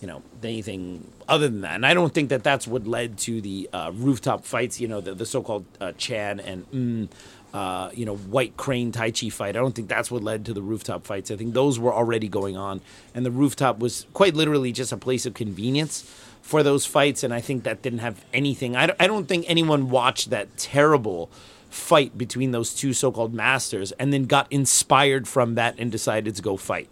you 0.00 0.06
know, 0.06 0.22
anything 0.42 1.10
other 1.28 1.48
than 1.48 1.62
that. 1.62 1.74
And 1.74 1.86
I 1.86 1.94
don't 1.94 2.14
think 2.14 2.28
that 2.28 2.44
that's 2.44 2.66
what 2.66 2.86
led 2.86 3.18
to 3.18 3.40
the 3.40 3.68
uh, 3.72 3.90
rooftop 3.94 4.44
fights. 4.44 4.80
You 4.80 4.88
know, 4.88 5.00
the, 5.00 5.14
the 5.14 5.26
so-called 5.26 5.64
uh, 5.80 5.92
Chan 5.92 6.40
and 6.40 6.70
mm, 6.70 7.08
uh, 7.52 7.90
you 7.92 8.06
know 8.06 8.16
White 8.16 8.56
Crane 8.56 8.92
Tai 8.92 9.10
Chi 9.10 9.28
fight. 9.28 9.56
I 9.56 9.60
don't 9.60 9.74
think 9.74 9.88
that's 9.88 10.10
what 10.10 10.22
led 10.22 10.44
to 10.46 10.54
the 10.54 10.62
rooftop 10.62 11.04
fights. 11.04 11.30
I 11.30 11.36
think 11.36 11.54
those 11.54 11.78
were 11.78 11.92
already 11.92 12.28
going 12.28 12.56
on, 12.56 12.80
and 13.14 13.26
the 13.26 13.30
rooftop 13.30 13.78
was 13.78 14.06
quite 14.12 14.34
literally 14.34 14.72
just 14.72 14.92
a 14.92 14.96
place 14.96 15.26
of 15.26 15.34
convenience 15.34 16.08
for 16.42 16.62
those 16.62 16.84
fights, 16.84 17.22
and 17.22 17.32
I 17.32 17.40
think 17.40 17.64
that 17.64 17.80
didn't 17.80 18.00
have 18.00 18.24
anything. 18.34 18.76
I 18.76 18.86
don't, 18.86 19.00
I 19.00 19.06
don't 19.06 19.26
think 19.26 19.46
anyone 19.48 19.88
watched 19.88 20.30
that 20.30 20.56
terrible 20.58 21.30
fight 21.70 22.18
between 22.18 22.50
those 22.50 22.74
two 22.74 22.92
so-called 22.92 23.32
masters 23.32 23.92
and 23.92 24.12
then 24.12 24.24
got 24.24 24.46
inspired 24.50 25.26
from 25.26 25.54
that 25.54 25.74
and 25.78 25.90
decided 25.90 26.34
to 26.36 26.42
go 26.42 26.58
fight. 26.58 26.90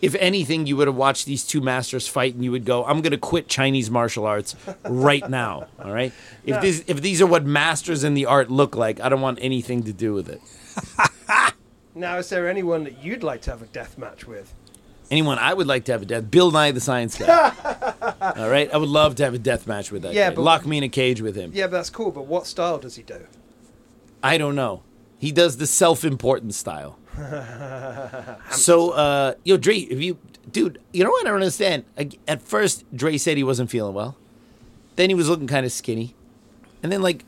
If 0.00 0.14
anything, 0.14 0.66
you 0.66 0.78
would 0.78 0.86
have 0.86 0.96
watched 0.96 1.26
these 1.26 1.44
two 1.46 1.60
masters 1.60 2.08
fight 2.08 2.34
and 2.34 2.42
you 2.42 2.50
would 2.50 2.64
go, 2.64 2.84
"I'm 2.84 3.02
going 3.02 3.12
to 3.12 3.18
quit 3.18 3.48
Chinese 3.48 3.90
martial 3.90 4.24
arts 4.26 4.56
right 4.84 5.28
now." 5.28 5.66
All 5.78 5.92
right. 5.92 6.12
If 6.44 6.60
this, 6.60 6.84
if 6.86 7.02
these 7.02 7.20
are 7.20 7.26
what 7.26 7.44
masters 7.44 8.04
in 8.04 8.14
the 8.14 8.26
art 8.26 8.50
look 8.50 8.76
like, 8.76 9.00
I 9.00 9.08
don't 9.08 9.20
want 9.20 9.38
anything 9.42 9.82
to 9.84 9.92
do 9.92 10.14
with 10.14 10.28
it. 10.28 10.40
Now, 11.96 12.18
is 12.18 12.28
there 12.28 12.48
anyone 12.48 12.82
that 12.84 13.04
you'd 13.04 13.22
like 13.22 13.42
to 13.42 13.50
have 13.52 13.62
a 13.62 13.66
death 13.66 13.96
match 13.96 14.26
with? 14.26 14.52
Anyone 15.10 15.38
I 15.38 15.52
would 15.54 15.66
like 15.66 15.84
to 15.86 15.92
have 15.92 16.02
a 16.02 16.06
death, 16.06 16.30
Bill 16.30 16.50
Nye 16.50 16.70
the 16.70 16.80
Science 16.80 17.16
Guy. 17.18 17.26
All 18.36 18.48
right, 18.48 18.72
I 18.72 18.76
would 18.76 18.88
love 18.88 19.16
to 19.16 19.24
have 19.24 19.34
a 19.34 19.38
death 19.38 19.66
match 19.66 19.92
with 19.92 20.02
that. 20.02 20.12
Yeah, 20.14 20.30
guy. 20.30 20.36
but- 20.36 20.42
lock 20.42 20.66
me 20.66 20.78
in 20.78 20.84
a 20.84 20.88
cage 20.88 21.20
with 21.20 21.36
him. 21.36 21.50
Yeah, 21.54 21.66
but 21.66 21.72
that's 21.72 21.90
cool. 21.90 22.10
But 22.10 22.26
what 22.26 22.46
style 22.46 22.78
does 22.78 22.96
he 22.96 23.02
do? 23.02 23.26
I 24.22 24.38
don't 24.38 24.54
know. 24.54 24.82
He 25.18 25.30
does 25.32 25.58
the 25.58 25.66
self-important 25.66 26.54
style. 26.54 26.98
so, 28.50 28.90
uh, 28.90 29.34
yo, 29.44 29.56
Dre, 29.56 29.76
if 29.76 30.00
you, 30.00 30.18
dude, 30.50 30.80
you 30.92 31.04
know 31.04 31.10
what 31.10 31.26
I 31.26 31.30
don't 31.30 31.36
understand? 31.40 31.84
Like, 31.96 32.18
At 32.26 32.42
first, 32.42 32.84
Dre 32.94 33.16
said 33.18 33.36
he 33.36 33.44
wasn't 33.44 33.70
feeling 33.70 33.94
well. 33.94 34.16
Then 34.96 35.10
he 35.10 35.14
was 35.14 35.28
looking 35.28 35.46
kind 35.46 35.66
of 35.66 35.72
skinny, 35.72 36.14
and 36.82 36.90
then 36.92 37.02
like, 37.02 37.24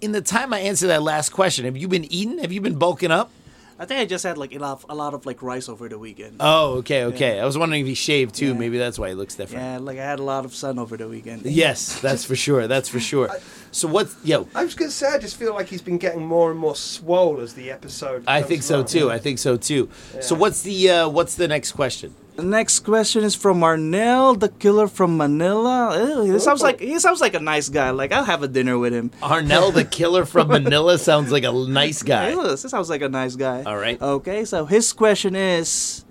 in 0.00 0.12
the 0.12 0.20
time 0.20 0.52
I 0.52 0.58
answered 0.60 0.88
that 0.88 1.02
last 1.02 1.30
question, 1.30 1.64
have 1.64 1.76
you 1.76 1.86
been 1.86 2.04
eating? 2.12 2.38
Have 2.38 2.50
you 2.52 2.60
been 2.60 2.74
bulking 2.76 3.10
up? 3.10 3.30
I 3.78 3.86
think 3.86 4.00
I 4.00 4.04
just 4.04 4.24
had 4.24 4.38
like 4.38 4.52
enough, 4.52 4.84
a 4.88 4.94
lot 4.94 5.14
of 5.14 5.26
like 5.26 5.42
rice 5.42 5.68
over 5.68 5.88
the 5.88 5.98
weekend. 5.98 6.36
Oh, 6.40 6.74
okay, 6.78 7.04
okay. 7.06 7.40
I 7.40 7.44
was 7.44 7.58
wondering 7.58 7.80
if 7.82 7.86
he 7.86 7.94
shaved 7.94 8.34
too. 8.34 8.48
Yeah. 8.48 8.52
Maybe 8.52 8.78
that's 8.78 8.98
why 8.98 9.08
he 9.08 9.14
looks 9.14 9.34
different. 9.34 9.62
yeah, 9.64 9.78
like 9.78 9.98
I 9.98 10.04
had 10.04 10.20
a 10.20 10.22
lot 10.22 10.44
of 10.44 10.54
sun 10.54 10.78
over 10.78 10.96
the 10.96 11.08
weekend. 11.08 11.44
Yes, 11.44 12.00
that's 12.00 12.24
for 12.24 12.36
sure. 12.36 12.68
That's 12.68 12.88
for 12.88 13.00
sure. 13.00 13.30
So 13.72 13.88
what's 13.88 14.16
yo? 14.24 14.46
I 14.54 14.64
was 14.64 14.74
going 14.74 14.90
to 14.90 14.94
say, 14.94 15.08
I 15.08 15.18
just 15.18 15.36
feel 15.36 15.54
like 15.54 15.66
he's 15.66 15.82
been 15.82 15.98
getting 15.98 16.24
more 16.24 16.50
and 16.52 16.60
more 16.60 16.76
swole 16.76 17.40
as 17.40 17.54
the 17.54 17.70
episode. 17.72 18.24
I 18.28 18.42
think 18.42 18.62
so 18.62 18.76
along. 18.76 18.86
too. 18.86 19.10
I 19.10 19.18
think 19.18 19.38
so 19.40 19.56
too. 19.56 19.88
So 20.20 20.34
what's 20.36 20.62
the 20.62 20.90
uh, 20.90 21.08
what's 21.08 21.34
the 21.34 21.48
next 21.48 21.72
question? 21.72 22.14
The 22.36 22.42
next 22.42 22.80
question 22.80 23.22
is 23.22 23.36
from 23.36 23.60
Arnell, 23.60 24.38
the 24.38 24.48
killer 24.48 24.88
from 24.88 25.16
Manila. 25.16 25.96
Ew, 26.26 26.32
he 26.32 26.38
sounds 26.40 26.62
like 26.62 26.80
he 26.80 26.98
sounds 26.98 27.20
like 27.20 27.34
a 27.34 27.40
nice 27.40 27.68
guy. 27.68 27.90
Like 27.90 28.10
I'll 28.10 28.24
have 28.24 28.42
a 28.42 28.48
dinner 28.48 28.76
with 28.76 28.92
him. 28.92 29.10
Arnell, 29.22 29.72
the 29.72 29.84
killer 29.84 30.24
from 30.24 30.48
Manila, 30.56 30.98
sounds 30.98 31.30
like 31.30 31.44
a 31.44 31.52
nice 31.52 32.02
guy. 32.02 32.34
Looks- 32.34 32.62
he 32.64 32.68
sounds 32.68 32.90
like 32.90 33.02
a 33.02 33.08
nice 33.08 33.36
guy. 33.36 33.62
All 33.62 33.76
right. 33.76 34.00
Okay, 34.02 34.44
so 34.44 34.66
his 34.66 34.92
question 34.92 35.36
is, 35.36 36.04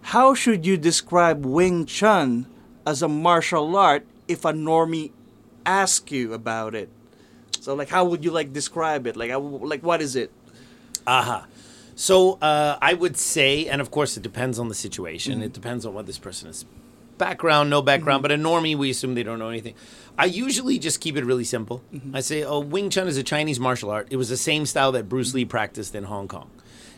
how 0.00 0.32
should 0.32 0.64
you 0.64 0.78
describe 0.78 1.44
Wing 1.44 1.84
Chun 1.84 2.46
as 2.86 3.02
a 3.02 3.08
martial 3.08 3.76
art 3.76 4.06
if 4.26 4.46
a 4.46 4.52
normie 4.54 5.10
asks 5.66 6.10
you 6.10 6.32
about 6.32 6.74
it? 6.74 6.88
So 7.60 7.74
like, 7.74 7.90
how 7.90 8.06
would 8.06 8.24
you 8.24 8.30
like 8.30 8.54
describe 8.54 9.06
it? 9.06 9.16
Like, 9.18 9.30
I 9.30 9.36
like 9.36 9.82
what 9.82 10.00
is 10.00 10.16
it? 10.16 10.32
Aha. 11.06 11.44
So 11.98 12.38
uh, 12.40 12.78
I 12.80 12.94
would 12.94 13.16
say, 13.16 13.66
and 13.66 13.80
of 13.80 13.90
course 13.90 14.16
it 14.16 14.22
depends 14.22 14.60
on 14.60 14.68
the 14.68 14.74
situation. 14.76 15.34
Mm-hmm. 15.34 15.42
It 15.42 15.52
depends 15.52 15.84
on 15.84 15.94
what 15.94 16.06
this 16.06 16.16
person 16.16 16.48
is. 16.48 16.64
Background, 17.18 17.70
no 17.70 17.82
background, 17.82 18.22
mm-hmm. 18.22 18.22
but 18.22 18.30
a 18.30 18.36
normie, 18.36 18.76
we 18.76 18.90
assume 18.90 19.16
they 19.16 19.24
don't 19.24 19.40
know 19.40 19.48
anything. 19.48 19.74
I 20.16 20.26
usually 20.26 20.78
just 20.78 21.00
keep 21.00 21.16
it 21.16 21.24
really 21.24 21.42
simple. 21.42 21.82
Mm-hmm. 21.92 22.14
I 22.14 22.20
say, 22.20 22.44
oh, 22.44 22.60
Wing 22.60 22.88
Chun 22.88 23.08
is 23.08 23.16
a 23.16 23.24
Chinese 23.24 23.58
martial 23.58 23.90
art. 23.90 24.06
It 24.10 24.16
was 24.16 24.28
the 24.28 24.36
same 24.36 24.64
style 24.64 24.92
that 24.92 25.08
Bruce 25.08 25.34
Lee 25.34 25.44
practiced 25.44 25.92
in 25.96 26.04
Hong 26.04 26.28
Kong. 26.28 26.48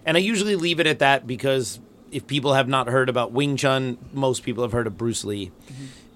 And 0.04 0.18
I 0.18 0.20
usually 0.20 0.54
leave 0.54 0.80
it 0.80 0.86
at 0.86 0.98
that 0.98 1.26
because 1.26 1.80
if 2.10 2.26
people 2.26 2.52
have 2.52 2.68
not 2.68 2.86
heard 2.86 3.08
about 3.08 3.32
Wing 3.32 3.56
Chun, 3.56 3.96
most 4.12 4.42
people 4.42 4.64
have 4.64 4.72
heard 4.72 4.86
of 4.86 4.98
Bruce 4.98 5.24
Lee. 5.24 5.50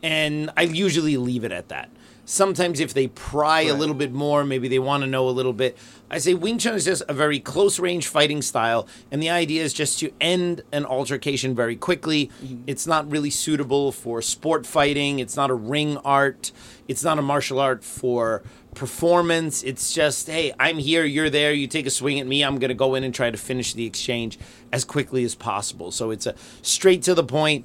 And 0.02 0.50
I 0.58 0.62
usually 0.62 1.16
leave 1.16 1.44
it 1.44 1.52
at 1.52 1.68
that. 1.68 1.88
Sometimes 2.26 2.80
if 2.80 2.94
they 2.94 3.06
pry 3.08 3.62
a 3.62 3.74
little 3.74 3.94
bit 3.94 4.12
more, 4.12 4.44
maybe 4.44 4.68
they 4.68 4.78
want 4.78 5.02
to 5.02 5.06
know 5.06 5.28
a 5.28 5.30
little 5.30 5.52
bit. 5.52 5.76
I 6.14 6.18
say 6.18 6.32
Wing 6.32 6.58
Chun 6.58 6.76
is 6.76 6.84
just 6.84 7.02
a 7.08 7.12
very 7.12 7.40
close 7.40 7.80
range 7.80 8.06
fighting 8.06 8.40
style, 8.40 8.86
and 9.10 9.20
the 9.20 9.30
idea 9.30 9.64
is 9.64 9.72
just 9.72 9.98
to 9.98 10.12
end 10.20 10.62
an 10.70 10.84
altercation 10.84 11.56
very 11.56 11.74
quickly. 11.74 12.30
Mm-hmm. 12.40 12.62
It's 12.68 12.86
not 12.86 13.10
really 13.10 13.30
suitable 13.30 13.90
for 13.90 14.22
sport 14.22 14.64
fighting. 14.64 15.18
It's 15.18 15.34
not 15.34 15.50
a 15.50 15.54
ring 15.54 15.96
art. 16.04 16.52
It's 16.86 17.02
not 17.02 17.18
a 17.18 17.22
martial 17.22 17.58
art 17.58 17.82
for 17.82 18.44
performance. 18.76 19.64
It's 19.64 19.92
just, 19.92 20.28
hey, 20.28 20.52
I'm 20.60 20.78
here, 20.78 21.04
you're 21.04 21.30
there, 21.30 21.52
you 21.52 21.66
take 21.66 21.86
a 21.86 21.90
swing 21.90 22.20
at 22.20 22.28
me, 22.28 22.44
I'm 22.44 22.60
going 22.60 22.68
to 22.68 22.74
go 22.74 22.94
in 22.94 23.02
and 23.02 23.12
try 23.12 23.32
to 23.32 23.36
finish 23.36 23.72
the 23.72 23.84
exchange 23.84 24.38
as 24.72 24.84
quickly 24.84 25.24
as 25.24 25.34
possible. 25.34 25.90
So 25.90 26.12
it's 26.12 26.26
a 26.26 26.36
straight 26.62 27.02
to 27.02 27.14
the 27.14 27.24
point, 27.24 27.64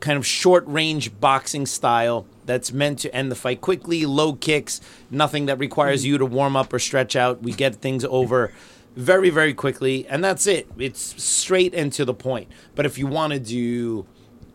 kind 0.00 0.16
of 0.16 0.26
short 0.26 0.64
range 0.66 1.20
boxing 1.20 1.66
style 1.66 2.24
that's 2.50 2.72
meant 2.72 2.98
to 2.98 3.14
end 3.14 3.30
the 3.30 3.36
fight 3.36 3.60
quickly, 3.60 4.04
low 4.04 4.32
kicks, 4.32 4.80
nothing 5.08 5.46
that 5.46 5.60
requires 5.60 6.04
you 6.04 6.18
to 6.18 6.26
warm 6.26 6.56
up 6.56 6.72
or 6.72 6.80
stretch 6.80 7.14
out. 7.14 7.42
We 7.42 7.52
get 7.52 7.76
things 7.76 8.04
over 8.04 8.52
very, 8.96 9.30
very 9.30 9.54
quickly, 9.54 10.04
and 10.08 10.24
that's 10.24 10.48
it. 10.48 10.66
It's 10.76 11.22
straight 11.22 11.72
and 11.74 11.92
to 11.92 12.04
the 12.04 12.12
point. 12.12 12.48
But 12.74 12.86
if 12.86 12.98
you 12.98 13.06
want 13.06 13.34
to 13.34 13.38
do, 13.38 14.04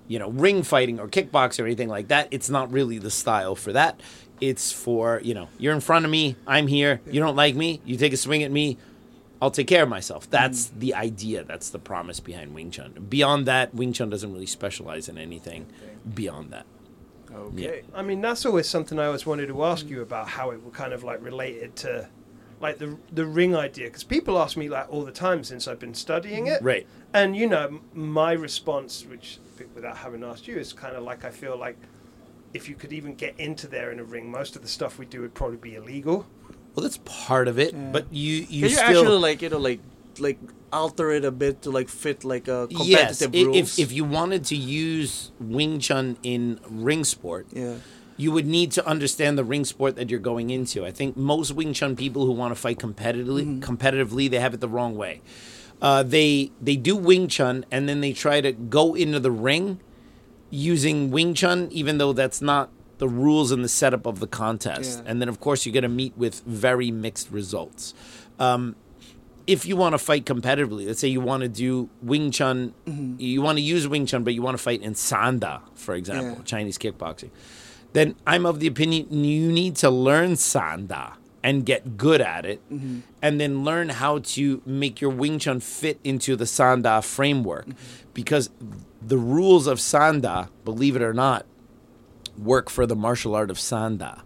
you 0.10 0.20
know, 0.20 0.30
ring 0.30 0.62
fighting 0.64 1.00
or 1.00 1.08
kickboxing 1.08 1.62
or 1.62 1.68
anything 1.68 1.88
like 1.88 2.10
that, 2.10 2.28
it's 2.32 2.50
not 2.50 2.70
really 2.70 2.98
the 2.98 3.10
style 3.10 3.56
for 3.56 3.72
that. 3.72 4.02
It's 4.42 4.74
for, 4.74 5.22
you 5.24 5.34
know, 5.34 5.48
you're 5.58 5.74
in 5.74 5.80
front 5.80 6.04
of 6.04 6.12
me, 6.12 6.36
I'm 6.46 6.68
here, 6.68 7.00
you 7.10 7.22
don't 7.22 7.38
like 7.38 7.56
me, 7.56 7.80
you 7.86 7.96
take 7.96 8.12
a 8.12 8.18
swing 8.18 8.44
at 8.44 8.52
me, 8.52 8.78
I'll 9.42 9.52
take 9.52 9.68
care 9.68 9.84
of 9.84 9.90
myself. 9.90 10.30
That's 10.30 10.68
mm. 10.68 10.80
the 10.82 10.96
idea. 10.96 11.46
That's 11.46 11.70
the 11.70 11.80
promise 11.80 12.20
behind 12.20 12.54
Wing 12.54 12.72
Chun. 12.72 13.06
Beyond 13.08 13.46
that, 13.46 13.74
Wing 13.74 13.94
Chun 13.94 14.10
doesn't 14.10 14.34
really 14.34 14.46
specialize 14.46 15.08
in 15.08 15.18
anything 15.18 15.68
beyond 16.14 16.52
that. 16.52 16.66
Okay. 17.36 17.84
I 17.94 18.02
mean, 18.02 18.22
that's 18.22 18.46
always 18.46 18.68
something 18.68 19.00
I 19.00 19.06
always 19.06 19.26
wanted 19.26 19.48
to 19.48 19.64
ask 19.64 19.88
you 19.88 20.02
about 20.02 20.28
how 20.28 20.52
it 20.52 20.64
were 20.64 20.72
kind 20.72 20.94
of 20.94 21.04
like 21.04 21.24
related 21.24 21.76
to 21.78 22.08
like 22.62 22.78
the 22.78 22.98
the 23.12 23.26
ring 23.26 23.56
idea 23.56 23.88
because 23.88 24.04
people 24.04 24.40
ask 24.40 24.56
me 24.58 24.70
like 24.70 24.88
all 24.90 25.04
the 25.04 25.12
time 25.12 25.44
since 25.44 25.68
I've 25.68 25.80
been 25.80 25.94
studying 25.94 26.48
it. 26.48 26.62
Right. 26.62 26.88
And 27.14 27.36
you 27.36 27.48
know, 27.48 27.80
my 27.94 28.32
response, 28.34 29.06
which 29.06 29.40
without 29.74 29.98
having 29.98 30.24
asked 30.24 30.48
you, 30.48 30.58
is 30.58 30.74
kind 30.74 30.96
of 30.96 31.04
like 31.04 31.26
I 31.26 31.30
feel 31.30 31.58
like 31.58 31.78
if 32.54 32.70
you 32.70 32.76
could 32.76 32.94
even 32.94 33.16
get 33.16 33.38
into 33.40 33.68
there 33.68 33.92
in 33.92 34.00
a 34.00 34.04
ring, 34.04 34.32
most 34.32 34.56
of 34.56 34.62
the 34.62 34.68
stuff 34.68 34.98
we 34.98 35.06
do 35.06 35.22
would 35.22 35.34
probably 35.34 35.58
be 35.58 35.76
illegal. 35.76 36.26
Well, 36.74 36.84
that's 36.84 37.00
part 37.06 37.48
of 37.48 37.60
it, 37.60 37.74
but 37.92 38.12
you 38.12 38.46
you 38.50 38.62
Can 38.62 38.70
you 38.70 38.70
still 38.70 38.86
actually 38.86 39.18
like 39.18 39.42
you 39.42 39.50
know 39.50 39.58
like 39.58 39.80
like 40.20 40.40
alter 40.72 41.12
it 41.12 41.24
a 41.26 41.32
bit 41.32 41.62
to 41.64 41.72
like 41.72 41.90
fit 41.90 42.24
like 42.24 42.48
a 42.48 42.68
competitive 42.68 43.34
i- 43.34 43.44
rules? 43.44 43.58
If 43.58 43.80
if 43.80 43.92
you 43.92 44.04
wanted 44.04 44.46
to 44.46 44.56
use 44.56 45.32
Wing 45.40 45.80
Chun 45.80 46.18
in 46.24 46.60
ring 46.70 47.04
sport, 47.04 47.48
yeah. 47.52 47.76
you 48.18 48.32
would 48.32 48.46
need 48.46 48.72
to 48.74 48.86
understand 48.88 49.38
the 49.38 49.44
ring 49.44 49.66
sport 49.66 49.96
that 49.96 50.10
you're 50.10 50.20
going 50.20 50.50
into. 50.50 50.86
I 50.86 50.92
think 50.92 51.16
most 51.16 51.54
Wing 51.54 51.74
Chun 51.74 51.96
people 51.96 52.26
who 52.26 52.32
want 52.32 52.54
to 52.54 52.60
fight 52.60 52.80
competitively, 52.80 53.60
competitively, 53.62 54.30
they 54.30 54.40
have 54.40 54.54
it 54.54 54.60
the 54.60 54.70
wrong 54.70 54.96
way. 54.96 55.22
Uh, 55.82 56.04
they 56.04 56.52
they 56.62 56.76
do 56.76 56.96
Wing 56.96 57.28
Chun 57.28 57.66
and 57.72 57.88
then 57.88 58.02
they 58.02 58.14
try 58.14 58.42
to 58.42 58.52
go 58.52 58.96
into 58.96 59.20
the 59.20 59.32
ring 59.32 59.80
using 60.50 61.12
Wing 61.12 61.34
Chun, 61.34 61.68
even 61.72 61.98
though 61.98 62.14
that's 62.14 62.42
not 62.42 62.70
the 62.98 63.10
rules 63.10 63.52
and 63.52 63.64
the 63.64 63.70
setup 63.70 64.06
of 64.06 64.20
the 64.20 64.28
contest. 64.28 65.02
Yeah. 65.04 65.12
And 65.12 65.22
then 65.22 65.30
of 65.30 65.40
course 65.40 65.66
you're 65.66 65.74
going 65.74 65.84
to 65.84 65.90
meet 65.90 66.18
with 66.18 66.42
very 66.46 66.92
mixed 66.92 67.30
results. 67.30 67.94
Um, 68.40 68.76
if 69.48 69.66
you 69.66 69.76
want 69.76 69.94
to 69.94 69.98
fight 69.98 70.26
competitively, 70.26 70.88
let's 70.88 71.00
say 71.00 71.08
you 71.08 71.22
want 71.22 71.42
to 71.42 71.50
do 71.50 71.90
Wing 72.02 72.32
Chun, 72.32 72.74
mm-hmm. 72.86 73.20
you 73.20 73.42
want 73.42 73.58
to 73.58 73.62
use 73.62 73.88
Wing 73.88 74.06
Chun, 74.06 74.24
but 74.24 74.34
you 74.34 74.42
want 74.42 74.58
to 74.58 74.64
fight 74.64 74.82
in 74.82 74.94
Sanda, 74.94 75.62
for 75.76 75.96
example, 75.96 76.38
Yeah. 76.38 76.44
Chinese 76.44 76.78
kickboxing, 76.78 77.30
then 77.94 78.16
I'm 78.26 78.46
of 78.46 78.60
the 78.60 78.68
opinion 78.68 79.24
you 79.24 79.52
need 79.52 79.76
to 79.78 79.90
learn 79.90 80.34
Sanda 80.34 81.14
and 81.44 81.64
get 81.64 81.96
good 81.96 82.22
at 82.22 82.44
it, 82.44 82.60
mm-hmm. 82.72 83.02
and 83.22 83.40
then 83.40 83.64
learn 83.64 83.90
how 83.90 84.18
to 84.18 84.64
make 84.66 85.00
your 85.00 85.12
Wing 85.12 85.38
Chun 85.38 85.60
fit 85.60 86.00
into 86.04 86.36
the 86.36 86.46
Sanda 86.46 87.04
framework. 87.04 87.68
Mm-hmm. 87.68 88.10
Because 88.16 88.50
the 89.00 89.18
rules 89.18 89.68
of 89.68 89.78
Sanda, 89.78 90.50
believe 90.64 90.96
it 90.96 91.04
or 91.04 91.14
not, 91.14 91.46
work 92.36 92.70
for 92.72 92.88
the 92.88 92.96
martial 92.96 93.36
art 93.36 93.52
of 93.52 93.58
Sanda. 93.58 94.22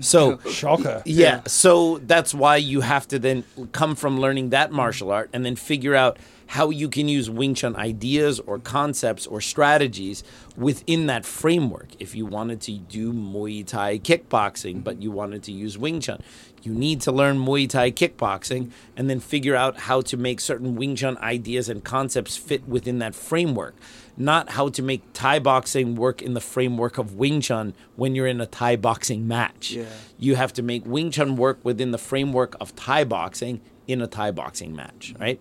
So, 0.00 0.38
Shocker. 0.50 1.02
yeah, 1.04 1.42
so 1.46 1.98
that's 1.98 2.34
why 2.34 2.56
you 2.56 2.80
have 2.82 3.08
to 3.08 3.18
then 3.18 3.44
come 3.72 3.94
from 3.96 4.20
learning 4.20 4.50
that 4.50 4.70
martial 4.72 5.10
art 5.10 5.30
and 5.32 5.44
then 5.44 5.56
figure 5.56 5.94
out 5.94 6.18
how 6.48 6.70
you 6.70 6.88
can 6.88 7.08
use 7.08 7.28
Wing 7.28 7.54
Chun 7.54 7.74
ideas 7.76 8.38
or 8.40 8.58
concepts 8.58 9.26
or 9.26 9.40
strategies 9.40 10.22
within 10.56 11.06
that 11.06 11.24
framework. 11.24 11.88
If 11.98 12.14
you 12.14 12.24
wanted 12.24 12.60
to 12.62 12.78
do 12.78 13.12
Muay 13.12 13.66
Thai 13.66 13.98
kickboxing, 13.98 14.84
but 14.84 15.02
you 15.02 15.10
wanted 15.10 15.42
to 15.44 15.52
use 15.52 15.76
Wing 15.76 16.00
Chun, 16.00 16.22
you 16.62 16.72
need 16.72 17.00
to 17.02 17.12
learn 17.12 17.38
Muay 17.38 17.68
Thai 17.68 17.90
kickboxing 17.90 18.70
and 18.96 19.10
then 19.10 19.20
figure 19.20 19.56
out 19.56 19.80
how 19.80 20.00
to 20.02 20.16
make 20.16 20.40
certain 20.40 20.76
Wing 20.76 20.94
Chun 20.94 21.18
ideas 21.18 21.68
and 21.68 21.82
concepts 21.82 22.36
fit 22.36 22.66
within 22.68 22.98
that 23.00 23.14
framework. 23.14 23.74
Not 24.16 24.50
how 24.50 24.68
to 24.70 24.82
make 24.82 25.02
Thai 25.12 25.38
boxing 25.40 25.94
work 25.94 26.22
in 26.22 26.32
the 26.34 26.40
framework 26.40 26.96
of 26.96 27.16
Wing 27.16 27.40
Chun 27.42 27.74
when 27.96 28.14
you're 28.14 28.26
in 28.26 28.40
a 28.40 28.46
Thai 28.46 28.76
boxing 28.76 29.28
match. 29.28 29.72
Yeah. 29.72 29.84
You 30.18 30.36
have 30.36 30.52
to 30.54 30.62
make 30.62 30.86
Wing 30.86 31.10
Chun 31.10 31.36
work 31.36 31.58
within 31.62 31.90
the 31.90 31.98
framework 31.98 32.56
of 32.60 32.74
Thai 32.74 33.04
boxing 33.04 33.60
in 33.86 34.00
a 34.00 34.06
Thai 34.06 34.30
boxing 34.30 34.74
match, 34.74 35.14
right? 35.20 35.38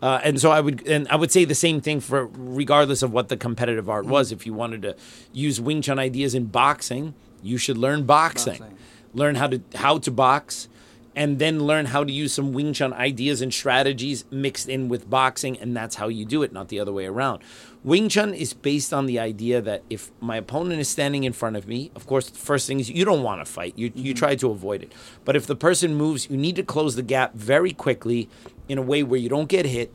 Uh, 0.00 0.20
and 0.24 0.40
so 0.40 0.50
I 0.50 0.60
would, 0.60 0.86
and 0.86 1.06
I 1.08 1.16
would 1.16 1.30
say 1.30 1.44
the 1.44 1.54
same 1.54 1.80
thing 1.80 2.00
for 2.00 2.26
regardless 2.26 3.02
of 3.02 3.12
what 3.12 3.28
the 3.28 3.36
competitive 3.36 3.88
art 3.88 4.06
was. 4.06 4.32
If 4.32 4.46
you 4.46 4.54
wanted 4.54 4.82
to 4.82 4.96
use 5.32 5.60
Wing 5.60 5.82
Chun 5.82 5.98
ideas 5.98 6.34
in 6.34 6.46
boxing, 6.46 7.14
you 7.42 7.58
should 7.58 7.76
learn 7.78 8.04
boxing, 8.04 8.58
Boxing. 8.58 8.78
learn 9.14 9.34
how 9.36 9.46
to 9.48 9.60
how 9.74 9.98
to 9.98 10.10
box, 10.10 10.68
and 11.14 11.38
then 11.38 11.60
learn 11.60 11.86
how 11.86 12.04
to 12.04 12.12
use 12.12 12.32
some 12.34 12.52
Wing 12.52 12.72
Chun 12.74 12.92
ideas 12.92 13.40
and 13.40 13.52
strategies 13.54 14.24
mixed 14.30 14.68
in 14.68 14.88
with 14.88 15.08
boxing, 15.08 15.58
and 15.58 15.74
that's 15.74 15.94
how 15.96 16.08
you 16.08 16.26
do 16.26 16.42
it, 16.42 16.52
not 16.52 16.68
the 16.68 16.78
other 16.78 16.92
way 16.92 17.06
around. 17.06 17.42
Wing 17.86 18.08
Chun 18.08 18.34
is 18.34 18.52
based 18.52 18.92
on 18.92 19.06
the 19.06 19.20
idea 19.20 19.60
that 19.60 19.84
if 19.88 20.10
my 20.20 20.38
opponent 20.38 20.80
is 20.80 20.88
standing 20.88 21.22
in 21.22 21.32
front 21.32 21.54
of 21.54 21.68
me, 21.68 21.92
of 21.94 22.04
course, 22.04 22.28
the 22.28 22.36
first 22.36 22.66
thing 22.66 22.80
is 22.80 22.90
you 22.90 23.04
don't 23.04 23.22
want 23.22 23.40
to 23.40 23.44
fight. 23.44 23.78
You, 23.78 23.92
you 23.94 24.12
mm-hmm. 24.12 24.18
try 24.18 24.34
to 24.34 24.50
avoid 24.50 24.82
it. 24.82 24.92
But 25.24 25.36
if 25.36 25.46
the 25.46 25.54
person 25.54 25.94
moves, 25.94 26.28
you 26.28 26.36
need 26.36 26.56
to 26.56 26.64
close 26.64 26.96
the 26.96 27.04
gap 27.04 27.34
very 27.34 27.72
quickly 27.72 28.28
in 28.68 28.76
a 28.76 28.82
way 28.82 29.04
where 29.04 29.20
you 29.20 29.28
don't 29.28 29.48
get 29.48 29.66
hit 29.66 29.92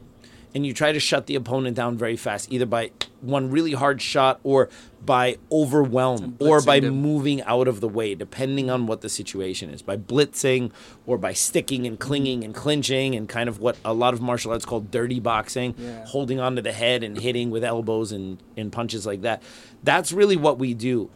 and 0.54 0.66
you 0.66 0.74
try 0.74 0.91
to 0.91 0.99
shut 0.99 1.28
the 1.28 1.36
opponent 1.36 1.76
down 1.76 1.97
very 1.97 2.18
fast, 2.18 2.52
either 2.52 2.66
by 2.66 2.91
one 3.22 3.49
really 3.52 3.74
hard 3.74 4.02
shot 4.02 4.39
or 4.43 4.68
by 5.06 5.38
overwhelm 5.52 6.36
or 6.39 6.62
by 6.62 6.80
moving 6.82 7.41
out 7.43 7.68
of 7.68 7.80
the 7.80 7.88
way, 7.88 8.14
depending 8.16 8.70
on 8.70 8.86
what 8.88 9.02
the 9.02 9.10
situation 9.10 9.70
is, 9.70 9.82
by 9.82 9.95
blitzing 9.95 10.72
or 11.06 11.18
by 11.18 11.32
sticking 11.34 11.86
and 11.88 11.99
clinging 11.99 12.43
and 12.43 12.54
clinching 12.54 13.16
and 13.16 13.30
kind 13.30 13.47
of 13.47 13.60
what 13.60 13.78
a 13.86 13.93
lot 13.93 14.14
of 14.14 14.22
martial 14.22 14.52
arts 14.52 14.66
call 14.66 14.80
dirty 14.82 15.20
boxing, 15.20 15.74
Yeah. 15.78 16.06
holding 16.06 16.39
onto 16.39 16.62
the 16.62 16.72
head 16.74 17.04
and 17.04 17.18
hitting 17.20 17.49
with 17.52 17.64
elbows 17.64 18.12
and, 18.12 18.38
and 18.58 18.72
punches 18.72 19.06
like 19.06 19.22
that. 19.22 19.41
That's 19.84 20.12
really 20.12 20.36
what 20.36 20.58
we 20.60 20.74
do 20.74 21.10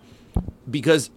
because 0.70 1.10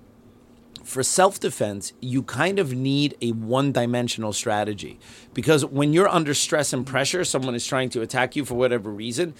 for 0.89 1.03
self 1.03 1.39
defense, 1.39 1.93
you 2.01 2.23
kind 2.23 2.59
of 2.59 2.73
need 2.73 3.15
a 3.21 3.33
one 3.33 3.73
dimensional 3.73 4.33
strategy. 4.33 4.99
Because 5.35 5.65
when 5.65 5.93
you're 5.93 6.09
under 6.09 6.33
stress 6.33 6.73
and 6.73 6.87
pressure, 6.87 7.25
someone 7.25 7.55
is 7.55 7.67
trying 7.67 7.91
to 7.91 8.01
attack 8.01 8.35
you 8.37 8.45
for 8.45 8.55
whatever 8.55 8.91
reason. 8.91 9.35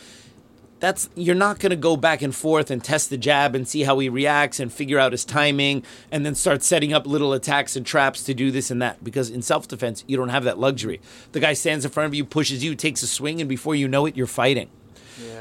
That's 0.81 1.09
you're 1.17 1.35
not 1.35 1.59
going 1.59 1.71
to 1.71 1.77
go 1.77 1.97
back 1.97 2.23
and 2.23 2.35
forth 2.35 2.71
and 2.71 2.85
test 2.85 3.11
the 3.11 3.17
jab 3.17 3.55
and 3.55 3.67
see 3.67 3.83
how 3.83 3.99
he 3.99 4.09
reacts 4.09 4.61
and 4.61 4.73
figure 4.73 4.99
out 4.99 5.11
his 5.11 5.25
timing 5.25 5.83
and 6.13 6.25
then 6.25 6.37
start 6.37 6.63
setting 6.63 6.93
up 6.93 7.07
little 7.07 7.33
attacks 7.33 7.75
and 7.75 7.85
traps 7.85 8.23
to 8.25 8.35
do 8.35 8.53
this 8.53 8.71
and 8.71 8.81
that 8.81 9.03
because 9.03 9.29
in 9.29 9.43
self-defense 9.43 10.05
you 10.07 10.17
don't 10.17 10.29
have 10.29 10.45
that 10.45 10.59
luxury. 10.59 11.01
The 11.33 11.41
guy 11.41 11.55
stands 11.55 11.85
in 11.85 11.91
front 11.91 12.07
of 12.07 12.15
you, 12.15 12.25
pushes 12.25 12.63
you, 12.63 12.77
takes 12.77 13.03
a 13.03 13.09
swing 13.09 13.41
and 13.41 13.49
before 13.49 13.75
you 13.75 13.89
know 13.89 14.07
it 14.07 14.17
you're 14.17 14.29
fighting. 14.29 14.71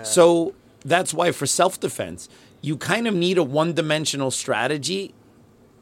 So 0.03 0.55
that's 0.83 1.13
why 1.13 1.31
for 1.31 1.45
self 1.45 1.79
defense, 1.79 2.29
you 2.61 2.77
kind 2.77 3.07
of 3.07 3.13
need 3.13 3.37
a 3.37 3.43
one 3.43 3.73
dimensional 3.73 4.31
strategy, 4.31 5.13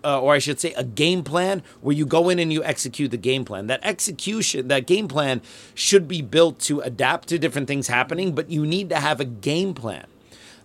uh, 0.06 0.22
or 0.22 0.34
I 0.34 0.40
should 0.40 0.60
say, 0.60 0.74
a 0.74 0.84
game 0.84 1.24
plan 1.24 1.64
where 1.82 1.96
you 1.96 2.06
go 2.06 2.30
in 2.30 2.40
and 2.40 2.54
you 2.54 2.64
execute 2.64 3.12
the 3.12 3.18
game 3.18 3.44
plan. 3.44 3.68
That 3.68 3.80
execution, 3.84 4.68
that 4.68 4.86
game 4.86 5.08
plan 5.08 5.42
should 5.74 6.08
be 6.08 6.22
built 6.22 6.60
to 6.62 6.80
adapt 6.82 7.28
to 7.30 7.40
different 7.40 7.68
things 7.68 7.88
happening, 7.88 8.36
but 8.36 8.50
you 8.50 8.66
need 8.66 8.90
to 8.90 8.98
have 8.98 9.20
a 9.20 9.26
game 9.26 9.74
plan 9.74 10.06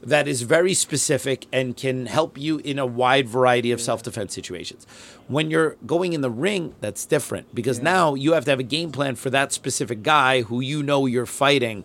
that 0.02 0.26
is 0.26 0.42
very 0.42 0.74
specific 0.74 1.46
and 1.52 1.76
can 1.76 2.06
help 2.06 2.38
you 2.38 2.58
in 2.58 2.78
a 2.78 2.86
wide 2.86 3.28
variety 3.28 3.70
of 3.70 3.80
self 3.80 4.02
defense 4.02 4.34
situations. 4.34 4.86
When 5.28 5.50
you're 5.50 5.76
going 5.86 6.12
in 6.12 6.20
the 6.20 6.30
ring, 6.30 6.74
that's 6.80 7.04
different 7.06 7.54
because 7.54 7.80
now 7.80 8.14
you 8.14 8.32
have 8.32 8.44
to 8.46 8.50
have 8.50 8.60
a 8.60 8.64
game 8.64 8.92
plan 8.92 9.14
for 9.14 9.30
that 9.30 9.52
specific 9.52 10.02
guy 10.02 10.42
who 10.42 10.60
you 10.60 10.82
know 10.82 11.06
you're 11.06 11.26
fighting. 11.26 11.84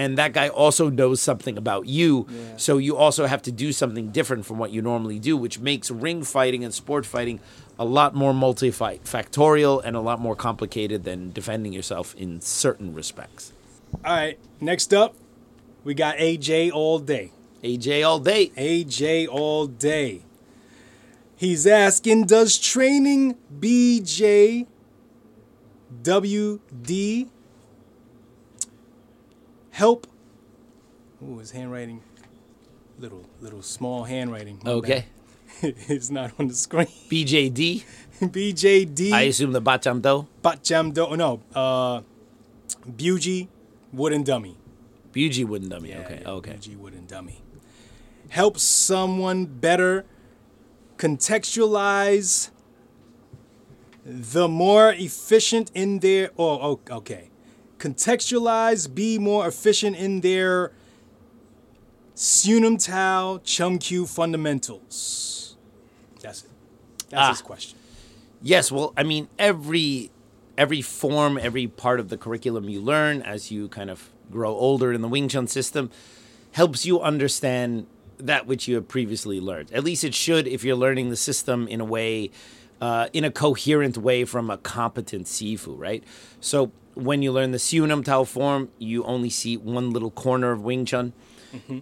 And 0.00 0.16
that 0.16 0.32
guy 0.32 0.48
also 0.48 0.88
knows 0.88 1.20
something 1.20 1.58
about 1.58 1.84
you. 1.84 2.26
So 2.56 2.78
you 2.78 2.96
also 2.96 3.26
have 3.26 3.42
to 3.42 3.52
do 3.52 3.70
something 3.70 4.10
different 4.10 4.46
from 4.46 4.56
what 4.56 4.70
you 4.70 4.80
normally 4.80 5.18
do, 5.18 5.36
which 5.36 5.58
makes 5.58 5.90
ring 5.90 6.22
fighting 6.24 6.64
and 6.64 6.72
sport 6.72 7.04
fighting 7.04 7.38
a 7.78 7.84
lot 7.84 8.14
more 8.14 8.32
multifactorial 8.32 9.82
and 9.84 9.94
a 9.94 10.00
lot 10.00 10.18
more 10.18 10.34
complicated 10.34 11.04
than 11.04 11.32
defending 11.32 11.74
yourself 11.74 12.14
in 12.14 12.40
certain 12.40 12.94
respects. 12.94 13.52
All 14.02 14.14
right, 14.14 14.38
next 14.58 14.94
up, 14.94 15.14
we 15.84 15.92
got 15.92 16.16
AJ 16.16 16.72
all 16.72 16.98
day. 16.98 17.32
AJ 17.62 18.06
all 18.06 18.20
day. 18.20 18.52
AJ 18.56 19.28
all 19.28 19.66
day. 19.66 20.22
He's 21.36 21.66
asking, 21.66 22.24
does 22.24 22.58
training 22.58 23.36
BJ 23.58 24.66
WD 26.02 27.28
help? 29.70 30.06
Ooh, 31.22 31.38
his 31.38 31.50
handwriting, 31.50 32.02
little 32.98 33.24
little 33.40 33.62
small 33.62 34.04
handwriting. 34.04 34.60
Okay. 34.64 35.06
it's 35.62 36.10
not 36.10 36.32
on 36.38 36.48
the 36.48 36.54
screen. 36.54 36.86
BJD. 37.10 37.84
BJD. 38.20 39.12
I 39.12 39.22
assume 39.22 39.52
the 39.52 39.62
Bachamdo. 39.62 40.26
Bacham 40.42 40.92
do 40.92 41.16
no. 41.16 41.40
Uh, 41.54 42.02
Buji 42.88 43.48
wooden 43.92 44.22
dummy. 44.22 44.56
Buji 45.12 45.44
wooden 45.44 45.68
dummy. 45.68 45.90
Yeah, 45.90 46.00
okay. 46.00 46.18
yeah, 46.22 46.30
Okay. 46.30 46.52
Buji 46.52 46.76
wooden 46.76 47.06
dummy. 47.06 47.42
Help 48.28 48.58
someone 48.58 49.46
better 49.46 50.04
contextualize 50.96 52.50
the 54.04 54.48
more 54.48 54.92
efficient 54.92 55.70
in 55.74 55.98
their 56.00 56.30
oh 56.38 56.80
okay. 56.90 57.29
Contextualize, 57.80 58.94
be 58.94 59.18
more 59.18 59.48
efficient 59.48 59.96
in 59.96 60.20
their 60.20 60.70
Siu 62.14 62.60
Nim 62.60 62.76
Tao 62.76 63.40
Chum 63.42 63.78
Kiu 63.78 64.06
fundamentals. 64.06 65.56
That's 66.20 66.42
it. 66.44 66.50
That's 67.08 67.22
Ah. 67.22 67.30
his 67.30 67.42
question. 67.42 67.78
Yes, 68.42 68.70
well, 68.70 68.92
I 68.96 69.02
mean 69.02 69.28
every 69.38 70.10
every 70.58 70.82
form, 70.82 71.38
every 71.38 71.66
part 71.66 71.98
of 72.00 72.10
the 72.10 72.18
curriculum 72.18 72.68
you 72.68 72.80
learn 72.82 73.22
as 73.22 73.50
you 73.50 73.66
kind 73.68 73.88
of 73.88 74.10
grow 74.30 74.54
older 74.54 74.92
in 74.92 75.00
the 75.00 75.08
Wing 75.08 75.26
Chun 75.28 75.46
system 75.46 75.90
helps 76.52 76.84
you 76.84 77.00
understand 77.00 77.86
that 78.18 78.46
which 78.46 78.68
you 78.68 78.74
have 78.74 78.86
previously 78.86 79.40
learned. 79.40 79.72
At 79.72 79.82
least 79.84 80.04
it 80.04 80.14
should 80.14 80.46
if 80.46 80.62
you're 80.62 80.76
learning 80.76 81.08
the 81.08 81.16
system 81.16 81.66
in 81.66 81.80
a 81.80 81.84
way 81.86 82.30
uh, 82.82 83.08
in 83.14 83.24
a 83.24 83.30
coherent 83.30 83.96
way 83.98 84.24
from 84.26 84.50
a 84.50 84.56
competent 84.58 85.26
Sifu, 85.26 85.78
right? 85.78 86.04
So 86.40 86.72
when 87.02 87.22
you 87.22 87.32
learn 87.32 87.50
the 87.52 87.58
Siu 87.58 87.86
Nim 87.86 88.02
Tao 88.02 88.24
form, 88.24 88.68
you 88.78 89.04
only 89.04 89.30
see 89.30 89.56
one 89.56 89.90
little 89.90 90.10
corner 90.10 90.52
of 90.52 90.62
Wing 90.62 90.84
Chun. 90.84 91.12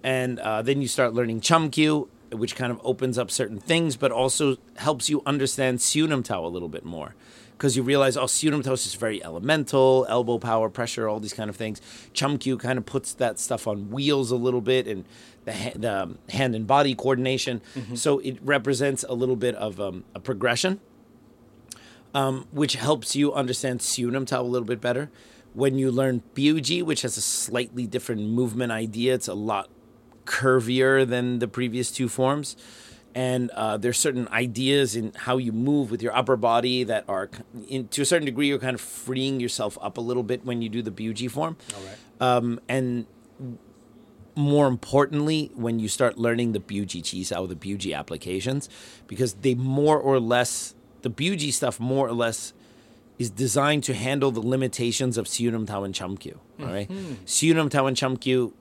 And 0.03 0.39
uh, 0.39 0.63
then 0.63 0.81
you 0.81 0.89
start 0.89 1.13
learning 1.13 1.41
Chum 1.43 1.71
Kiu, 1.71 2.09
which 2.33 2.57
kind 2.57 2.73
of 2.73 2.81
opens 2.85 3.19
up 3.19 3.31
certain 3.31 3.59
things, 3.59 3.97
but 3.97 4.11
also 4.11 4.57
helps 4.77 5.11
you 5.11 5.23
understand 5.27 5.81
Siu 5.81 6.07
Nim 6.07 6.23
Tao 6.23 6.45
a 6.45 6.49
little 6.49 6.69
bit 6.69 6.85
more. 6.85 7.15
Because 7.53 7.77
you 7.77 7.83
realize, 7.83 8.17
oh, 8.17 8.27
Siu 8.27 8.51
Nim 8.51 8.63
Tao 8.63 8.73
is 8.73 8.85
just 8.85 8.99
very 8.99 9.23
elemental, 9.23 10.07
elbow 10.09 10.39
power, 10.39 10.71
pressure, 10.71 11.09
all 11.09 11.21
these 11.21 11.33
kind 11.35 11.51
of 11.51 11.57
things. 11.57 11.83
Chum 12.15 12.39
Kiu 12.39 12.59
kind 12.59 12.79
of 12.79 12.87
puts 12.87 13.13
that 13.15 13.39
stuff 13.39 13.67
on 13.67 13.91
wheels 13.91 14.31
a 14.31 14.37
little 14.37 14.61
bit 14.61 14.87
and 14.87 15.05
the, 15.45 15.53
ha- 15.53 15.73
the 15.75 16.03
um, 16.03 16.19
hand 16.31 16.55
and 16.55 16.67
body 16.67 16.95
coordination. 16.95 17.61
So 17.95 18.21
it 18.21 18.39
represents 18.43 19.05
a 19.09 19.13
little 19.13 19.37
bit 19.37 19.55
of 19.57 19.81
um, 19.81 20.05
a 20.15 20.21
progression 20.21 20.81
um, 22.15 22.47
which 22.51 22.75
helps 22.75 23.17
you 23.17 23.33
understand 23.33 23.83
Siu 23.83 24.11
Nim 24.11 24.27
Tao 24.27 24.41
a 24.41 24.43
little 24.43 24.67
bit 24.67 24.81
better. 24.81 25.11
When 25.55 25.79
you 25.79 25.91
learn 25.91 26.23
Byuji, 26.35 26.83
which 26.83 27.03
has 27.03 27.17
a 27.17 27.21
slightly 27.21 27.87
different 27.87 28.23
movement 28.23 28.71
idea, 28.71 29.15
it's 29.15 29.29
a 29.29 29.35
lot 29.35 29.69
curvier 30.25 31.09
than 31.09 31.39
the 31.39 31.49
previous 31.49 31.91
two 31.91 32.09
forms. 32.09 32.57
And 33.15 33.51
uh, 33.51 33.79
there's 33.79 33.99
certain 33.99 34.29
ideas 34.29 34.95
in 34.95 35.13
how 35.15 35.39
you 35.39 35.51
move 35.51 35.91
with 35.91 36.03
your 36.03 36.15
upper 36.15 36.37
body 36.37 36.85
that 36.85 37.05
are, 37.09 37.31
in, 37.67 37.89
to 37.89 38.03
a 38.03 38.05
certain 38.05 38.27
degree, 38.27 38.47
you're 38.47 38.59
kind 38.59 38.75
of 38.75 38.81
freeing 38.81 39.41
yourself 39.41 39.79
up 39.81 39.97
a 39.97 40.01
little 40.01 40.23
bit 40.23 40.45
when 40.45 40.63
you 40.63 40.69
do 40.69 40.83
the 40.83 40.91
Byuji 40.93 41.31
form. 41.31 41.57
Um, 42.21 42.61
and 42.69 43.07
more 44.37 44.69
importantly, 44.69 45.51
when 45.55 45.81
you 45.81 45.89
start 45.89 46.17
learning 46.19 46.53
the 46.53 46.61
Byuji 46.61 47.03
Chi 47.03 47.23
Sao, 47.25 47.47
the 47.47 47.57
Byuji 47.57 47.97
applications, 47.97 48.69
because 49.09 49.33
they 49.35 49.55
more 49.55 49.99
or 49.99 50.21
less, 50.21 50.75
the 51.03 51.11
Buji 51.11 51.53
stuff 51.53 51.79
more 51.81 52.09
or 52.09 52.13
less 52.13 52.53
is 53.19 53.31
designed 53.31 53.83
to 53.85 53.95
handle 53.95 54.31
the 54.31 54.41
limitations 54.41 55.19
of 55.19 55.27
Siu 55.27 55.51
Nim 55.51 55.67
Tao 55.67 55.83
and 55.85 55.95
Chum 55.95 56.17
Kiu. 56.17 56.37
All 56.61 56.67
right? 56.67 56.89
Mm-hmm. 56.89 57.15
Siu 57.25 57.55
Nim 57.55 57.69
Tao 57.69 57.87
and 57.87 57.97
Chum 57.97 58.17
Kiu, 58.17 58.53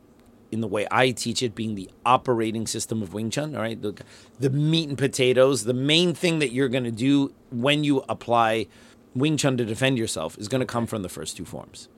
in 0.51 0.61
the 0.61 0.67
way 0.67 0.88
I 0.89 1.11
teach 1.11 1.43
it, 1.43 1.53
being 1.53 1.75
the 1.75 1.89
operating 2.05 2.65
system 2.65 3.03
of 3.03 3.13
Wing 3.13 3.29
Chun, 3.29 3.55
all 3.55 3.61
right? 3.61 3.79
The, 3.79 3.95
the 4.39 4.49
meat 4.49 4.89
and 4.89 4.97
potatoes, 4.97 5.65
the 5.65 5.73
main 5.73 6.13
thing 6.13 6.39
that 6.39 6.51
you're 6.51 6.69
going 6.69 6.85
to 6.85 6.91
do 6.91 7.33
when 7.51 7.83
you 7.83 8.03
apply 8.09 8.67
Wing 9.13 9.38
Chun 9.38 9.57
to 9.57 9.65
defend 9.65 9.97
yourself 9.97 10.38
is 10.38 10.47
going 10.47 10.61
to 10.61 10.65
come 10.65 10.88
from 10.88 11.03
the 11.03 11.09
first 11.09 11.38
two 11.38 11.45
forms 11.45 11.89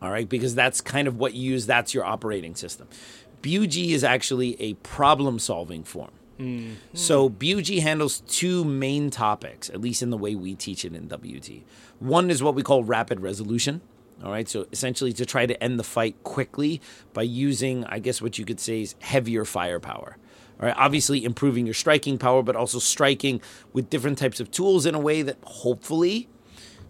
all 0.00 0.10
right 0.10 0.28
because 0.28 0.54
that's 0.54 0.80
kind 0.80 1.08
of 1.08 1.16
what 1.16 1.34
you 1.34 1.52
use 1.52 1.66
that's 1.66 1.94
your 1.94 2.04
operating 2.04 2.54
system 2.54 2.86
buji 3.42 3.90
is 3.90 4.04
actually 4.04 4.60
a 4.60 4.74
problem 4.74 5.38
solving 5.38 5.82
form 5.82 6.10
Mm. 6.38 6.76
so 6.92 7.28
buji 7.28 7.80
handles 7.82 8.20
two 8.20 8.64
main 8.64 9.10
topics 9.10 9.68
at 9.70 9.80
least 9.80 10.02
in 10.02 10.10
the 10.10 10.16
way 10.16 10.36
we 10.36 10.54
teach 10.54 10.84
it 10.84 10.94
in 10.94 11.08
wt 11.08 11.62
one 11.98 12.30
is 12.30 12.42
what 12.42 12.54
we 12.54 12.62
call 12.62 12.84
rapid 12.84 13.20
resolution 13.20 13.80
all 14.24 14.32
right? 14.32 14.48
So 14.48 14.66
essentially 14.72 15.12
to 15.12 15.24
try 15.24 15.46
to 15.46 15.62
end 15.62 15.78
the 15.78 15.84
fight 15.84 16.22
quickly 16.24 16.80
by 17.12 17.22
using 17.22 17.84
i 17.86 17.98
guess 17.98 18.22
what 18.22 18.38
you 18.38 18.44
could 18.44 18.60
say 18.60 18.82
is 18.82 18.94
heavier 19.00 19.44
firepower 19.44 20.16
all 20.60 20.66
right? 20.66 20.76
Obviously 20.76 21.24
improving 21.24 21.66
your 21.66 21.74
striking 21.74 22.18
power 22.18 22.42
but 22.42 22.56
also 22.56 22.78
striking 22.78 23.40
with 23.72 23.90
different 23.90 24.18
types 24.18 24.38
of 24.40 24.50
tools 24.50 24.86
in 24.86 24.94
a 24.94 25.00
way 25.00 25.22
that 25.22 25.38
hopefully 25.42 26.28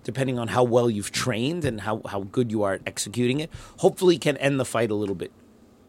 depending 0.05 0.39
on 0.39 0.49
how 0.49 0.65
well 0.65 0.89
you've 0.89 1.11
trained 1.11 1.65
and 1.67 1.83
how, 1.83 2.01
how 2.09 2.21
good 2.21 2.51
you 2.51 2.63
are 2.63 2.75
at 2.75 2.81
executing 2.87 3.41
it, 3.41 3.51
hopefully 3.79 4.17
can 4.17 4.39
end 4.39 4.59
the 4.59 4.65
fight 4.65 4.91
a 4.91 4.95
little 4.95 5.15
bit 5.15 5.31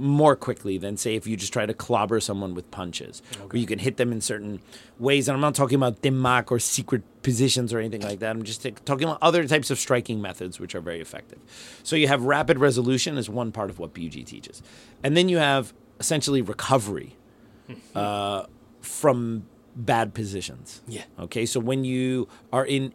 more 0.02 0.34
quickly 0.36 0.78
than 0.78 0.96
say 0.96 1.16
if 1.16 1.28
you 1.28 1.36
just 1.36 1.52
try 1.52 1.66
to 1.66 1.74
clobber 1.74 2.22
someone 2.22 2.56
with 2.56 2.72
punches. 2.72 3.22
Or 3.52 3.58
you 3.58 3.66
can 3.68 3.80
hit 3.80 3.98
them 3.98 4.14
in 4.14 4.22
certain 4.22 4.62
ways 4.98 5.28
and 5.28 5.36
i'm 5.36 5.42
not 5.42 5.56
talking 5.56 5.76
about 5.76 6.02
dimmak 6.02 6.52
or 6.52 6.60
secret 6.60 7.04
positions 7.22 7.74
or 7.74 7.80
anything 7.80 8.02
like 8.02 8.20
that. 8.20 8.32
I'm 8.32 8.44
just 8.44 8.64
t- 8.64 8.72
talking 8.86 9.04
about 9.04 9.20
other 9.22 9.46
types 9.46 9.70
of 9.70 9.78
striking 9.78 10.22
methods 10.22 10.58
which 10.60 10.74
are 10.74 10.80
very 10.80 11.02
effective. 11.02 11.40
So 11.84 11.98
you 11.98 12.08
have 12.08 12.24
rapid 12.24 12.58
resolution 12.60 13.18
as 13.18 13.30
one 13.30 13.52
part 13.52 13.70
of 13.70 13.78
what 13.78 13.94
buji 13.94 14.26
teaches. 14.26 14.64
And 15.04 15.18
then 15.18 15.28
you 15.28 15.38
have 15.38 15.74
essentially 16.00 16.42
recovery 16.42 17.18
uh, 17.96 18.46
from 18.82 19.46
bad 19.76 20.14
positions. 20.14 20.82
Yeah. 20.88 21.04
okay 21.20 21.46
so 21.46 21.60
when 21.60 21.84
you 21.84 22.28
are 22.54 22.66
in 22.66 22.94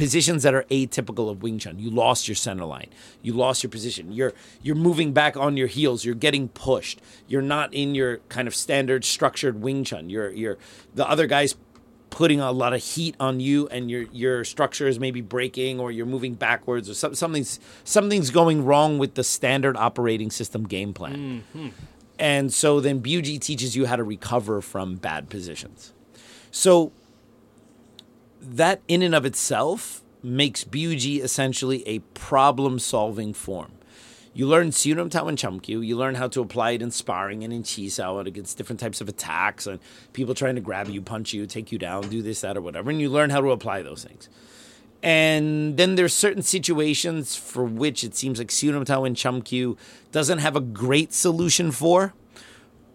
positions 0.00 0.42
that 0.44 0.54
are 0.54 0.64
atypical 0.70 1.30
of 1.30 1.42
Wing 1.42 1.58
Chun. 1.58 1.78
You 1.78 1.90
lost 1.90 2.26
your 2.26 2.34
center 2.34 2.64
line. 2.64 2.88
You 3.20 3.34
lost 3.34 3.62
your 3.62 3.68
position. 3.68 4.12
You're 4.12 4.32
you're 4.62 4.74
moving 4.74 5.12
back 5.12 5.36
on 5.36 5.58
your 5.58 5.66
heels. 5.66 6.06
You're 6.06 6.14
getting 6.14 6.48
pushed. 6.48 7.02
You're 7.28 7.42
not 7.42 7.74
in 7.74 7.94
your 7.94 8.16
kind 8.30 8.48
of 8.48 8.54
standard 8.54 9.04
structured 9.04 9.60
Wing 9.60 9.84
Chun. 9.84 10.08
You're 10.08 10.30
you're 10.30 10.56
the 10.94 11.06
other 11.06 11.26
guy's 11.26 11.54
putting 12.08 12.40
a 12.40 12.50
lot 12.50 12.72
of 12.72 12.82
heat 12.82 13.14
on 13.20 13.40
you 13.40 13.68
and 13.68 13.90
your 13.90 14.04
your 14.10 14.42
structure 14.42 14.88
is 14.88 14.98
maybe 14.98 15.20
breaking 15.20 15.78
or 15.78 15.92
you're 15.92 16.06
moving 16.06 16.34
backwards 16.34 16.88
or 16.88 16.94
some, 16.94 17.14
something's 17.14 17.60
something's 17.84 18.30
going 18.30 18.64
wrong 18.64 18.98
with 18.98 19.16
the 19.16 19.22
standard 19.22 19.76
operating 19.76 20.30
system 20.30 20.64
game 20.66 20.94
plan. 20.94 21.44
Mm-hmm. 21.54 21.68
And 22.18 22.52
so 22.54 22.80
then 22.80 23.02
Buji 23.02 23.38
teaches 23.38 23.76
you 23.76 23.84
how 23.84 23.96
to 23.96 24.04
recover 24.04 24.62
from 24.62 24.96
bad 24.96 25.28
positions. 25.28 25.92
So 26.50 26.92
that 28.40 28.80
in 28.88 29.02
and 29.02 29.14
of 29.14 29.24
itself 29.24 30.02
makes 30.22 30.64
Buji 30.64 31.22
essentially 31.22 31.86
a 31.86 32.00
problem 32.14 32.78
solving 32.78 33.32
form. 33.32 33.72
You 34.32 34.46
learn 34.46 34.70
Siu 34.70 34.94
Nim 34.94 35.10
Tao 35.10 35.26
and 35.26 35.36
Chum 35.36 35.60
Kiu. 35.60 35.84
You 35.84 35.96
learn 35.96 36.14
how 36.14 36.28
to 36.28 36.40
apply 36.40 36.72
it 36.72 36.82
in 36.82 36.90
sparring 36.92 37.42
and 37.42 37.52
in 37.52 37.64
Chi 37.64 37.88
Sao 37.88 38.18
against 38.18 38.56
different 38.56 38.78
types 38.78 39.00
of 39.00 39.08
attacks 39.08 39.66
and 39.66 39.80
people 40.12 40.34
trying 40.34 40.54
to 40.54 40.60
grab 40.60 40.88
you, 40.88 41.02
punch 41.02 41.32
you, 41.32 41.46
take 41.46 41.72
you 41.72 41.78
down, 41.78 42.08
do 42.08 42.22
this, 42.22 42.42
that, 42.42 42.56
or 42.56 42.60
whatever. 42.60 42.90
And 42.90 43.00
you 43.00 43.08
learn 43.08 43.30
how 43.30 43.40
to 43.40 43.50
apply 43.50 43.82
those 43.82 44.04
things. 44.04 44.28
And 45.02 45.76
then 45.76 45.96
there's 45.96 46.12
certain 46.12 46.42
situations 46.42 47.34
for 47.34 47.64
which 47.64 48.04
it 48.04 48.14
seems 48.14 48.38
like 48.38 48.50
Siu 48.50 48.70
Nim 48.70 48.84
Tao 48.84 49.04
and 49.04 49.16
Chum 49.16 49.42
Kiu 49.42 49.76
doesn't 50.12 50.38
have 50.38 50.54
a 50.54 50.60
great 50.60 51.12
solution 51.12 51.72
for. 51.72 52.14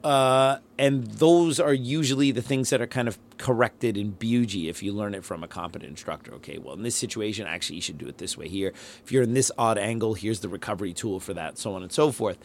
Uh, 0.03 0.59
and 0.77 1.05
those 1.05 1.59
are 1.59 1.73
usually 1.73 2.31
the 2.31 2.41
things 2.41 2.69
that 2.69 2.79
are 2.79 2.87
kind 2.87 3.07
of 3.07 3.17
corrected 3.37 3.97
in 3.97 4.13
Buji 4.13 4.69
if 4.69 4.81
you 4.81 4.93
learn 4.93 5.13
it 5.13 5.23
from 5.23 5.43
a 5.43 5.47
competent 5.47 5.89
instructor. 5.89 6.33
Okay, 6.35 6.57
well, 6.57 6.73
in 6.73 6.83
this 6.83 6.95
situation, 6.95 7.47
actually, 7.47 7.77
you 7.77 7.81
should 7.81 7.97
do 7.97 8.07
it 8.07 8.17
this 8.17 8.37
way 8.37 8.47
here. 8.47 8.73
If 9.03 9.11
you're 9.11 9.23
in 9.23 9.33
this 9.33 9.51
odd 9.57 9.77
angle, 9.77 10.13
here's 10.13 10.39
the 10.39 10.49
recovery 10.49 10.93
tool 10.93 11.19
for 11.19 11.33
that, 11.33 11.57
so 11.57 11.73
on 11.75 11.83
and 11.83 11.91
so 11.91 12.11
forth. 12.11 12.37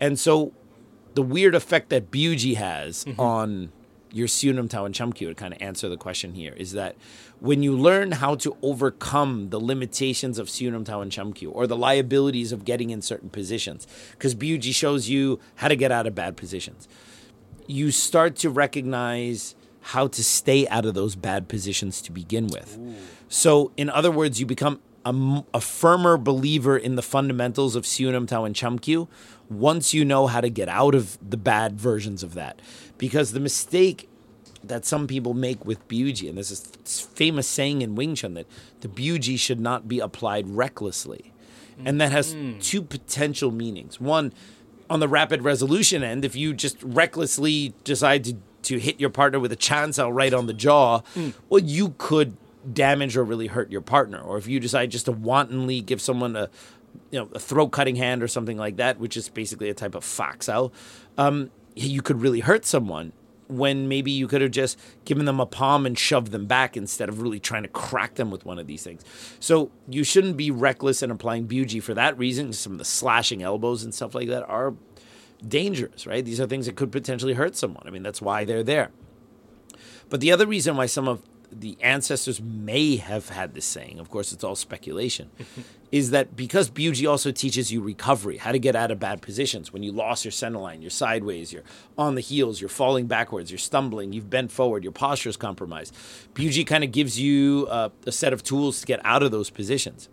And 0.00 0.18
so 0.18 0.52
the 1.14 1.22
weird 1.22 1.54
effect 1.54 1.88
that 1.90 2.10
Buji 2.10 2.56
has 2.56 3.04
mm-hmm. 3.04 3.20
on 3.20 3.72
your 4.12 4.28
Siu 4.28 4.52
Nim 4.52 4.68
Tao 4.68 4.84
and 4.84 4.94
Chum 4.94 5.12
Kiu 5.12 5.28
to 5.28 5.34
kind 5.34 5.52
of 5.52 5.60
answer 5.60 5.88
the 5.88 5.96
question 5.96 6.34
here 6.34 6.54
is 6.56 6.72
that 6.72 6.96
when 7.40 7.62
you 7.62 7.76
learn 7.76 8.12
how 8.12 8.34
to 8.36 8.56
overcome 8.62 9.50
the 9.50 9.60
limitations 9.60 10.38
of 10.38 10.48
Siu 10.48 10.70
Nim 10.70 10.84
Tao 10.84 11.00
and 11.00 11.12
Chum 11.12 11.34
Kiu 11.34 11.50
or 11.52 11.66
the 11.66 11.76
liabilities 11.76 12.52
of 12.52 12.64
getting 12.64 12.90
in 12.90 13.02
certain 13.02 13.28
positions, 13.28 13.86
because 14.12 14.34
Buji 14.34 14.74
shows 14.74 15.08
you 15.08 15.38
how 15.56 15.68
to 15.68 15.76
get 15.76 15.92
out 15.92 16.06
of 16.06 16.14
bad 16.14 16.36
positions, 16.36 16.88
you 17.66 17.90
start 17.90 18.36
to 18.36 18.50
recognize 18.50 19.54
how 19.88 20.06
to 20.06 20.22
stay 20.22 20.68
out 20.68 20.84
of 20.84 20.92
those 20.92 21.16
bad 21.16 21.48
positions 21.48 22.02
to 22.02 22.12
begin 22.12 22.46
with. 22.48 22.78
So, 23.28 23.72
in 23.78 23.88
other 23.88 24.10
words, 24.10 24.38
you 24.38 24.44
become 24.44 24.80
a 25.06 25.60
firmer 25.60 26.18
believer 26.18 26.76
in 26.76 26.96
the 26.96 27.02
fundamentals 27.02 27.74
of 27.74 27.86
Siu 27.86 28.12
Nim 28.12 28.26
Tao 28.26 28.44
and 28.44 28.54
Chum 28.54 28.78
Kiu 28.78 29.08
once 29.48 29.94
you 29.94 30.04
know 30.04 30.26
how 30.26 30.42
to 30.42 30.50
get 30.50 30.68
out 30.68 30.94
of 30.94 31.16
the 31.26 31.38
bad 31.38 31.80
versions 31.80 32.22
of 32.22 32.34
that. 32.34 32.60
Because 32.98 33.32
the 33.32 33.40
mistake 33.40 34.10
that 34.62 34.84
some 34.84 35.06
people 35.06 35.32
make 35.32 35.64
with 35.64 35.88
Buji, 35.88 36.28
and 36.28 36.36
there's 36.36 36.50
this 36.50 37.00
famous 37.00 37.48
saying 37.48 37.80
in 37.80 37.94
Wing 37.94 38.14
Chun 38.14 38.34
that 38.34 38.46
the 38.80 38.88
Buji 38.88 39.38
should 39.38 39.60
not 39.60 39.88
be 39.88 40.00
applied 40.00 40.50
recklessly. 40.50 41.32
And 41.82 41.98
that 42.00 42.12
has 42.12 42.34
mm. 42.34 42.62
two 42.62 42.82
potential 42.82 43.52
meanings. 43.52 44.00
One, 44.00 44.32
on 44.90 45.00
the 45.00 45.08
rapid 45.08 45.44
resolution 45.44 46.02
end, 46.02 46.24
if 46.24 46.34
you 46.34 46.52
just 46.52 46.82
recklessly 46.82 47.72
decide 47.84 48.24
to, 48.24 48.36
to 48.62 48.78
hit 48.78 49.00
your 49.00 49.10
partner 49.10 49.38
with 49.40 49.52
a 49.52 49.56
chancel 49.56 50.12
right 50.12 50.32
on 50.34 50.46
the 50.46 50.54
jaw, 50.54 51.00
well, 51.48 51.62
you 51.62 51.94
could 51.98 52.36
damage 52.72 53.16
or 53.16 53.24
really 53.24 53.46
hurt 53.46 53.70
your 53.70 53.80
partner. 53.80 54.20
Or 54.20 54.38
if 54.38 54.46
you 54.46 54.60
decide 54.60 54.90
just 54.90 55.06
to 55.06 55.12
wantonly 55.12 55.80
give 55.80 56.00
someone 56.00 56.36
a 56.36 56.50
you 57.10 57.18
know 57.18 57.28
a 57.32 57.38
throat 57.38 57.68
cutting 57.68 57.96
hand 57.96 58.22
or 58.22 58.28
something 58.28 58.56
like 58.58 58.76
that, 58.76 58.98
which 58.98 59.16
is 59.16 59.28
basically 59.28 59.70
a 59.70 59.74
type 59.74 59.94
of 59.94 60.04
foxow, 60.04 60.72
um, 61.16 61.50
you 61.74 62.02
could 62.02 62.20
really 62.20 62.40
hurt 62.40 62.64
someone. 62.64 63.12
When 63.50 63.88
maybe 63.88 64.10
you 64.10 64.28
could 64.28 64.42
have 64.42 64.50
just 64.50 64.78
given 65.06 65.24
them 65.24 65.40
a 65.40 65.46
palm 65.46 65.86
and 65.86 65.98
shoved 65.98 66.32
them 66.32 66.44
back 66.44 66.76
instead 66.76 67.08
of 67.08 67.22
really 67.22 67.40
trying 67.40 67.62
to 67.62 67.70
crack 67.70 68.16
them 68.16 68.30
with 68.30 68.44
one 68.44 68.58
of 68.58 68.66
these 68.66 68.82
things. 68.82 69.02
So 69.40 69.70
you 69.88 70.04
shouldn't 70.04 70.36
be 70.36 70.50
reckless 70.50 71.02
in 71.02 71.10
applying 71.10 71.48
Buji 71.48 71.82
for 71.82 71.94
that 71.94 72.18
reason. 72.18 72.52
Some 72.52 72.72
of 72.72 72.78
the 72.78 72.84
slashing 72.84 73.42
elbows 73.42 73.84
and 73.84 73.94
stuff 73.94 74.14
like 74.14 74.28
that 74.28 74.46
are 74.50 74.74
dangerous, 75.46 76.06
right? 76.06 76.24
These 76.24 76.40
are 76.40 76.46
things 76.46 76.66
that 76.66 76.76
could 76.76 76.92
potentially 76.92 77.34
hurt 77.34 77.56
someone. 77.56 77.84
I 77.86 77.90
mean, 77.90 78.02
that's 78.02 78.22
why 78.22 78.44
they're 78.44 78.62
there. 78.62 78.90
But 80.08 80.20
the 80.20 80.32
other 80.32 80.46
reason 80.46 80.76
why 80.76 80.86
some 80.86 81.06
of 81.06 81.22
the 81.50 81.78
ancestors 81.80 82.40
may 82.42 82.96
have 82.96 83.30
had 83.30 83.54
this 83.54 83.64
saying, 83.64 83.98
of 83.98 84.10
course, 84.10 84.32
it's 84.32 84.44
all 84.44 84.54
speculation, 84.54 85.30
is 85.92 86.10
that 86.10 86.36
because 86.36 86.68
Buji 86.68 87.08
also 87.08 87.30
teaches 87.30 87.72
you 87.72 87.80
recovery, 87.80 88.36
how 88.36 88.52
to 88.52 88.58
get 88.58 88.76
out 88.76 88.90
of 88.90 88.98
bad 88.98 89.22
positions. 89.22 89.72
When 89.72 89.82
you 89.82 89.92
lost 89.92 90.24
your 90.24 90.32
center 90.32 90.58
line, 90.58 90.82
you're 90.82 90.90
sideways, 90.90 91.52
you're 91.52 91.62
on 91.96 92.14
the 92.14 92.20
heels, 92.20 92.60
you're 92.60 92.68
falling 92.68 93.06
backwards, 93.06 93.50
you're 93.50 93.58
stumbling, 93.58 94.12
you've 94.12 94.28
bent 94.28 94.52
forward, 94.52 94.82
your 94.82 94.92
posture 94.92 95.30
is 95.30 95.36
compromised. 95.36 95.94
Buji 96.34 96.66
kind 96.66 96.84
of 96.84 96.92
gives 96.92 97.18
you 97.18 97.66
uh, 97.70 97.88
a 98.06 98.12
set 98.12 98.32
of 98.32 98.42
tools 98.42 98.80
to 98.80 98.86
get 98.86 99.00
out 99.04 99.22
of 99.22 99.30
those 99.30 99.48
positions 99.50 100.08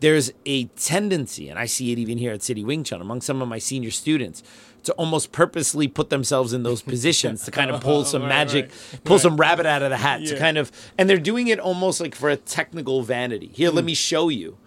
there's 0.00 0.32
a 0.46 0.64
tendency, 0.64 1.48
and 1.48 1.58
I 1.58 1.66
see 1.66 1.92
it 1.92 1.98
even 1.98 2.18
here 2.18 2.32
at 2.32 2.42
City 2.42 2.64
Wing 2.64 2.84
Chun 2.84 3.00
among 3.00 3.20
some 3.20 3.42
of 3.42 3.48
my 3.48 3.58
senior 3.58 3.90
students, 3.90 4.42
to 4.84 4.92
almost 4.92 5.32
purposely 5.32 5.88
put 5.88 6.08
themselves 6.10 6.52
in 6.52 6.62
those 6.62 6.82
positions 6.94 7.44
to 7.44 7.50
kind 7.50 7.70
of 7.70 7.76
oh, 7.76 7.80
pull 7.80 8.04
some 8.04 8.22
Right, 8.22 8.28
magic, 8.28 8.70
right. 8.92 9.04
pull 9.04 9.18
some 9.18 9.36
rabbit 9.36 9.66
out 9.66 9.82
of 9.82 9.90
the 9.90 9.96
hat 9.96 10.24
to 10.26 10.38
kind 10.38 10.56
of, 10.56 10.70
and 10.96 11.08
they're 11.08 11.18
doing 11.18 11.48
it 11.48 11.58
almost 11.58 12.00
like 12.00 12.14
for 12.14 12.30
a 12.30 12.36
technical 12.36 13.02
vanity. 13.02 13.50
Here, 13.52 13.70
let 13.70 13.82
hmm. 13.82 13.86
me 13.86 13.94
show 13.94 14.28
you 14.28 14.58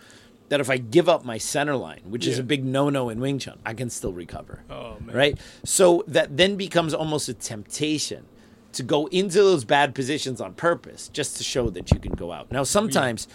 that 0.49 0.59
if 0.59 0.69
I 0.69 0.77
give 0.77 1.07
up 1.07 1.23
my 1.23 1.37
center 1.37 1.77
line, 1.77 2.01
which 2.03 2.27
is 2.27 2.37
a 2.37 2.43
big 2.43 2.65
no-no 2.65 3.07
in 3.07 3.21
Wing 3.21 3.39
Chun, 3.39 3.57
I 3.65 3.73
can 3.73 3.89
still 3.89 4.11
recover. 4.11 4.63
Oh, 4.69 4.97
man. 4.99 5.15
Right? 5.15 5.39
So 5.63 6.03
that 6.07 6.35
then 6.35 6.57
becomes 6.57 6.93
almost 6.93 7.29
a 7.29 7.33
temptation 7.33 8.25
to 8.73 8.83
go 8.83 9.07
into 9.07 9.37
those 9.37 9.63
bad 9.63 9.95
positions 9.95 10.41
on 10.41 10.53
purpose 10.53 11.07
just 11.09 11.37
to 11.37 11.43
show 11.43 11.69
that 11.69 11.91
you 11.91 11.99
can 11.99 12.13
go 12.13 12.33
out. 12.33 12.51
Now, 12.51 12.63
sometimes 12.63 13.29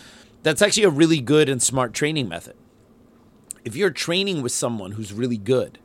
that's 0.47 0.62
actually 0.62 0.84
a 0.84 0.90
really 0.90 1.20
good 1.20 1.49
and 1.49 1.61
smart 1.61 1.92
training 1.92 2.28
method. 2.28 2.55
If 3.64 3.74
you're 3.74 3.90
training 3.90 4.42
with 4.42 4.53
someone 4.53 4.92
who's 4.92 5.12
really 5.12 5.38
good 5.38 5.80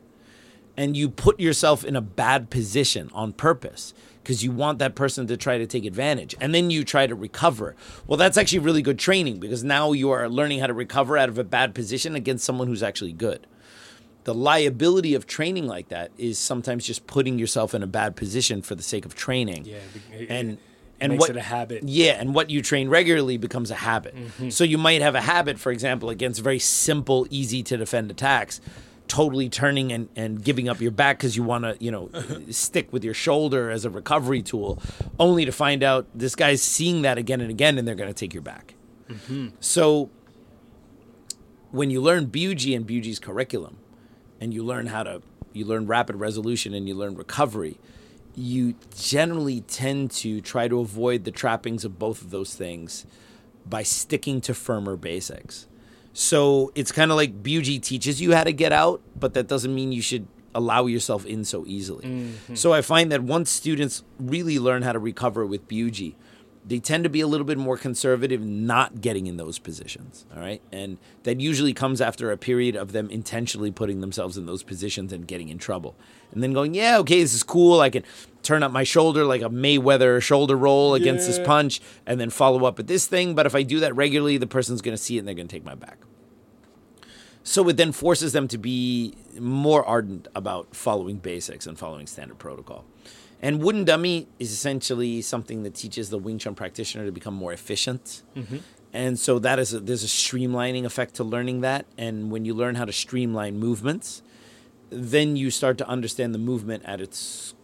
and 0.76 0.96
you 0.96 1.08
put 1.08 1.40
yourself 1.40 1.84
in 1.84 1.96
a 1.96 2.00
bad 2.00 2.48
position 2.48 3.10
on 3.12 3.32
purpose 3.32 3.92
because 4.22 4.44
you 4.44 4.52
want 4.52 4.78
that 4.78 4.94
person 4.94 5.26
to 5.26 5.36
try 5.36 5.58
to 5.58 5.66
take 5.66 5.84
advantage 5.84 6.36
and 6.40 6.54
then 6.54 6.70
you 6.70 6.84
try 6.84 7.08
to 7.08 7.14
recover, 7.16 7.74
well, 8.06 8.16
that's 8.16 8.38
actually 8.38 8.60
really 8.60 8.82
good 8.82 9.00
training 9.00 9.40
because 9.40 9.64
now 9.64 9.90
you 9.90 10.12
are 10.12 10.28
learning 10.28 10.60
how 10.60 10.68
to 10.68 10.74
recover 10.74 11.18
out 11.18 11.28
of 11.28 11.38
a 11.38 11.44
bad 11.44 11.74
position 11.74 12.14
against 12.14 12.44
someone 12.44 12.68
who's 12.68 12.84
actually 12.84 13.12
good 13.12 13.48
the 14.24 14.32
liability 14.32 15.14
of 15.14 15.26
training 15.26 15.66
like 15.66 15.88
that 15.88 16.12
is 16.16 16.38
sometimes 16.38 16.86
just 16.86 17.08
putting 17.08 17.40
yourself 17.40 17.74
in 17.74 17.82
a 17.82 17.88
bad 17.88 18.14
position 18.14 18.62
for 18.62 18.76
the 18.76 18.82
sake 18.84 19.04
of 19.04 19.16
training. 19.16 19.64
Yeah, 19.64 19.78
and 20.28 20.58
and 21.02 21.12
makes 21.12 21.28
what 21.28 21.36
a 21.36 21.40
habit. 21.40 21.82
Yeah, 21.84 22.12
and 22.12 22.34
what 22.34 22.50
you 22.50 22.62
train 22.62 22.88
regularly 22.88 23.36
becomes 23.36 23.70
a 23.70 23.74
habit. 23.74 24.16
Mm-hmm. 24.16 24.50
So 24.50 24.64
you 24.64 24.78
might 24.78 25.02
have 25.02 25.14
a 25.14 25.20
habit, 25.20 25.58
for 25.58 25.72
example, 25.72 26.10
against 26.10 26.40
very 26.40 26.58
simple, 26.58 27.26
easy 27.30 27.62
to 27.64 27.76
defend 27.76 28.10
attacks. 28.10 28.60
Totally 29.08 29.48
turning 29.50 29.92
and, 29.92 30.08
and 30.16 30.42
giving 30.42 30.68
up 30.68 30.80
your 30.80 30.90
back 30.90 31.18
because 31.18 31.36
you 31.36 31.42
want 31.42 31.64
to, 31.64 31.76
you 31.80 31.90
know, 31.90 32.08
stick 32.50 32.92
with 32.92 33.04
your 33.04 33.14
shoulder 33.14 33.70
as 33.70 33.84
a 33.84 33.90
recovery 33.90 34.40
tool, 34.40 34.80
only 35.18 35.44
to 35.44 35.52
find 35.52 35.82
out 35.82 36.06
this 36.14 36.34
guy's 36.34 36.62
seeing 36.62 37.02
that 37.02 37.18
again 37.18 37.40
and 37.40 37.50
again, 37.50 37.76
and 37.76 37.86
they're 37.86 37.94
going 37.94 38.08
to 38.08 38.14
take 38.14 38.32
your 38.32 38.42
back. 38.42 38.74
Mm-hmm. 39.08 39.48
So 39.60 40.08
when 41.72 41.90
you 41.90 42.00
learn 42.00 42.28
Buji 42.28 42.74
and 42.74 42.86
Buji's 42.86 43.18
curriculum, 43.18 43.76
and 44.40 44.52
you 44.52 44.64
learn 44.64 44.86
how 44.88 45.04
to 45.04 45.22
you 45.52 45.64
learn 45.64 45.86
rapid 45.86 46.16
resolution 46.16 46.74
and 46.74 46.88
you 46.88 46.94
learn 46.94 47.14
recovery, 47.14 47.78
you 48.34 48.74
generally 48.96 49.60
tend 49.62 50.10
to 50.10 50.40
try 50.40 50.68
to 50.68 50.80
avoid 50.80 51.24
the 51.24 51.30
trappings 51.30 51.84
of 51.84 51.98
both 51.98 52.22
of 52.22 52.30
those 52.30 52.54
things 52.54 53.06
by 53.66 53.82
sticking 53.82 54.40
to 54.42 54.54
firmer 54.54 54.96
basics. 54.96 55.66
So 56.12 56.72
it's 56.74 56.92
kind 56.92 57.10
of 57.10 57.16
like 57.16 57.42
Buji 57.42 57.80
teaches 57.80 58.20
you 58.20 58.34
how 58.34 58.44
to 58.44 58.52
get 58.52 58.72
out, 58.72 59.02
but 59.18 59.34
that 59.34 59.48
doesn't 59.48 59.74
mean 59.74 59.92
you 59.92 60.02
should 60.02 60.26
allow 60.54 60.86
yourself 60.86 61.24
in 61.24 61.44
so 61.44 61.64
easily. 61.66 62.04
Mm-hmm. 62.04 62.54
So 62.54 62.72
I 62.72 62.82
find 62.82 63.10
that 63.12 63.22
once 63.22 63.50
students 63.50 64.02
really 64.18 64.58
learn 64.58 64.82
how 64.82 64.92
to 64.92 64.98
recover 64.98 65.46
with 65.46 65.66
Buji, 65.68 66.14
they 66.64 66.78
tend 66.78 67.04
to 67.04 67.10
be 67.10 67.20
a 67.20 67.26
little 67.26 67.46
bit 67.46 67.58
more 67.58 67.76
conservative 67.76 68.40
not 68.40 69.00
getting 69.00 69.26
in 69.26 69.36
those 69.36 69.58
positions 69.58 70.24
all 70.34 70.40
right? 70.40 70.62
And 70.70 70.98
that 71.24 71.40
usually 71.40 71.72
comes 71.72 72.00
after 72.00 72.30
a 72.30 72.36
period 72.36 72.76
of 72.76 72.92
them 72.92 73.10
intentionally 73.10 73.70
putting 73.70 74.00
themselves 74.00 74.36
in 74.36 74.46
those 74.46 74.62
positions 74.62 75.12
and 75.12 75.26
getting 75.26 75.48
in 75.48 75.58
trouble. 75.58 75.94
And 76.32 76.42
then 76.42 76.52
going 76.52 76.74
yeah 76.74 76.98
okay 76.98 77.20
this 77.20 77.34
is 77.34 77.42
cool. 77.42 77.80
I 77.80 77.90
can 77.90 78.04
turn 78.42 78.62
up 78.62 78.72
my 78.72 78.84
shoulder 78.84 79.24
like 79.24 79.42
a 79.42 79.50
mayweather 79.50 80.20
shoulder 80.22 80.56
roll 80.56 80.94
against 80.94 81.26
this 81.26 81.38
punch 81.38 81.80
and 82.06 82.20
then 82.20 82.30
follow 82.30 82.64
up 82.64 82.78
with 82.78 82.86
this 82.86 83.06
thing. 83.06 83.34
But 83.34 83.46
if 83.46 83.54
i 83.54 83.62
do 83.62 83.80
that 83.80 83.94
regularly 83.96 84.38
the 84.38 84.46
person's 84.46 84.82
going 84.82 84.96
to 84.96 85.02
see 85.02 85.16
it 85.16 85.20
and 85.20 85.28
they're 85.28 85.34
going 85.34 85.48
to 85.48 85.54
take 85.54 85.64
my 85.64 85.74
back. 85.74 85.98
So 87.44 87.68
it 87.68 87.76
then 87.76 87.92
forces 87.92 88.32
them 88.32 88.46
to 88.48 88.58
be 88.58 89.14
more 89.38 89.84
ardent 89.84 90.28
about 90.34 90.76
following 90.76 91.16
basics 91.16 91.66
and 91.66 91.76
following 91.78 92.06
standard 92.06 92.38
protocol. 92.38 92.84
And 93.42 93.60
wooden 93.60 93.84
dummy 93.84 94.28
is 94.38 94.52
essentially 94.52 95.20
something 95.20 95.64
that 95.64 95.74
teaches 95.74 96.10
the 96.10 96.18
Wing 96.18 96.38
Chun 96.38 96.54
practitioner 96.54 97.04
to 97.06 97.12
become 97.12 97.34
more 97.34 97.52
efficient 97.52 98.22
mm-hmm. 98.36 98.58
And 98.92 99.18
so 99.18 99.38
that 99.38 99.58
is 99.58 99.72
a, 99.72 99.80
there's 99.80 100.04
a 100.04 100.06
streamlining 100.06 100.84
effect 100.84 101.14
to 101.14 101.24
learning 101.24 101.62
that. 101.62 101.86
And 101.96 102.30
when 102.30 102.44
you 102.44 102.54
learn 102.54 102.74
how 102.74 102.84
to 102.84 102.92
streamline 102.92 103.58
movements, 103.58 104.22
then 104.90 105.36
you 105.36 105.50
start 105.50 105.78
to 105.78 105.88
understand 105.88 106.34
the 106.34 106.38
movement 106.38 106.84
at 106.84 107.00
its 107.00 107.54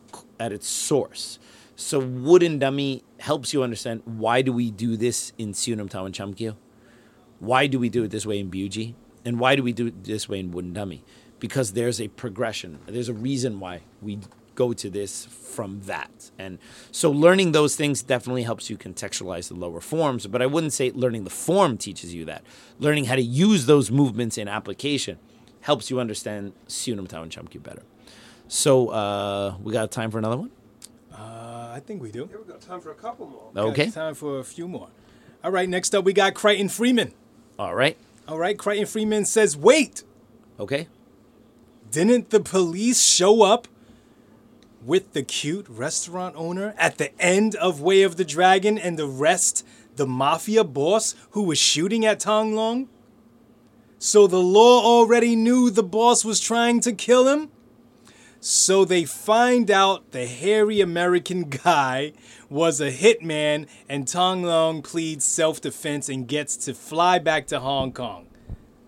at 0.41 0.53
its 0.53 0.67
source. 0.67 1.39
So 1.77 1.99
wooden 1.99 2.59
dummy 2.59 3.05
helps 3.21 3.53
you 3.53 3.63
understand 3.63 4.03
why 4.05 4.41
do 4.41 4.53
we 4.53 4.71
do 4.71 4.97
this 4.97 5.33
in 5.37 5.53
Siu 5.53 5.77
Nim 5.77 5.89
Tao 5.89 6.07
and 6.07 6.15
Chum 6.15 6.35
Kiu? 6.35 6.57
Why 7.41 7.67
do 7.67 7.79
we 7.79 7.89
do 7.89 8.05
it 8.05 8.11
this 8.11 8.25
way 8.25 8.39
in 8.39 8.51
Buji? 8.51 8.95
And 9.25 9.39
why 9.39 9.55
do 9.55 9.63
we 9.63 9.73
do 9.73 9.89
it 9.89 10.05
this 10.05 10.29
way 10.29 10.41
in 10.41 10.51
wooden 10.51 10.73
dummy? 10.73 11.05
Because 11.39 11.75
there's 11.75 12.01
a 12.01 12.09
progression. 12.09 12.79
There's 12.87 13.09
a 13.09 13.15
reason 13.15 13.61
why 13.61 13.83
we 14.01 14.19
go 14.59 14.73
to 14.73 14.91
this 14.91 15.25
from 15.27 15.81
that. 15.83 16.31
And 16.37 16.59
so 16.91 17.11
learning 17.13 17.53
those 17.53 17.77
things 17.77 18.03
definitely 18.03 18.43
helps 18.43 18.69
you 18.69 18.77
contextualize 18.77 19.47
the 19.49 19.55
lower 19.55 19.81
forms, 19.81 20.27
but 20.27 20.43
I 20.43 20.47
wouldn't 20.47 20.73
say 20.73 20.91
learning 20.95 21.23
the 21.23 21.31
form 21.47 21.79
teaches 21.79 22.13
you 22.13 22.25
that. 22.25 22.43
Learning 22.81 23.05
how 23.05 23.15
to 23.15 23.23
use 23.23 23.67
those 23.67 23.91
movements 23.91 24.37
in 24.37 24.49
application 24.49 25.19
helps 25.61 25.91
you 25.91 26.01
understand 26.01 26.53
Siu 26.67 26.97
Nim 26.97 27.07
Tao 27.07 27.23
and 27.23 27.31
Chum 27.31 27.47
Kiu 27.47 27.63
better. 27.63 27.83
So 28.49 28.89
uh, 28.89 29.55
we 29.63 29.73
got 29.73 29.91
time 29.93 30.11
for 30.11 30.19
another 30.19 30.37
one? 30.39 30.51
Uh, 31.13 31.73
I 31.77 31.81
think 31.87 32.03
we 32.03 32.11
do. 32.11 32.29
Yeah, 32.31 32.39
we've 32.39 32.49
got 32.49 32.61
time 32.61 32.81
for 32.81 32.91
a 32.91 32.95
couple 32.95 33.27
more. 33.27 33.69
Okay. 33.71 33.87
Got 33.87 33.95
time 33.95 34.15
for 34.15 34.39
a 34.41 34.45
few 34.45 34.67
more. 34.67 34.89
All 35.45 35.53
right, 35.53 35.69
next 35.69 35.95
up 35.95 36.05
we 36.05 36.13
got 36.13 36.35
Crichton 36.35 36.69
Freeman. 36.69 37.13
All 37.59 37.75
right. 37.75 37.97
All 38.27 38.39
right, 38.39 38.59
Crichton 38.59 38.87
Freeman 38.87 39.25
says, 39.25 39.57
wait, 39.57 40.03
Okay. 40.59 40.89
didn't 41.91 42.31
the 42.31 42.41
police 42.41 43.01
show 43.05 43.43
up 43.43 43.69
with 44.85 45.13
the 45.13 45.23
cute 45.23 45.69
restaurant 45.69 46.35
owner 46.37 46.75
at 46.79 46.99
the 46.99 47.19
end 47.21 47.55
of 47.57 47.81
Way 47.81 48.03
of 48.03 48.17
the 48.17 48.25
Dragon 48.25 48.79
and 48.79 48.99
arrest 48.99 49.67
the 49.97 50.07
mafia 50.07 50.65
boss 50.65 51.15
who 51.31 51.43
was 51.43 51.59
shooting 51.59 52.07
at 52.07 52.21
Tong 52.21 52.55
Long? 52.55 52.89
So 53.99 54.27
the 54.27 54.39
law 54.39 54.83
already 54.83 55.35
knew 55.35 55.71
the 55.71 55.83
boss 55.83 56.25
was 56.25 56.41
trying 56.41 56.81
to 56.81 56.93
kill 56.93 57.27
him? 57.27 57.51
So 58.41 58.85
they 58.85 59.05
find 59.05 59.71
out 59.71 60.13
the 60.13 60.27
hairy 60.27 60.81
American 60.81 61.49
guy 61.65 62.13
was 62.49 62.81
a 62.81 62.93
hitman 62.93 63.67
and 63.89 64.07
Tong 64.07 64.43
Long 64.43 64.83
pleads 64.83 65.25
self 65.25 65.61
defense 65.61 66.09
and 66.09 66.29
gets 66.29 66.57
to 66.59 66.75
fly 66.75 67.19
back 67.19 67.47
to 67.49 67.61
Hong 67.61 67.93
Kong. 67.93 68.27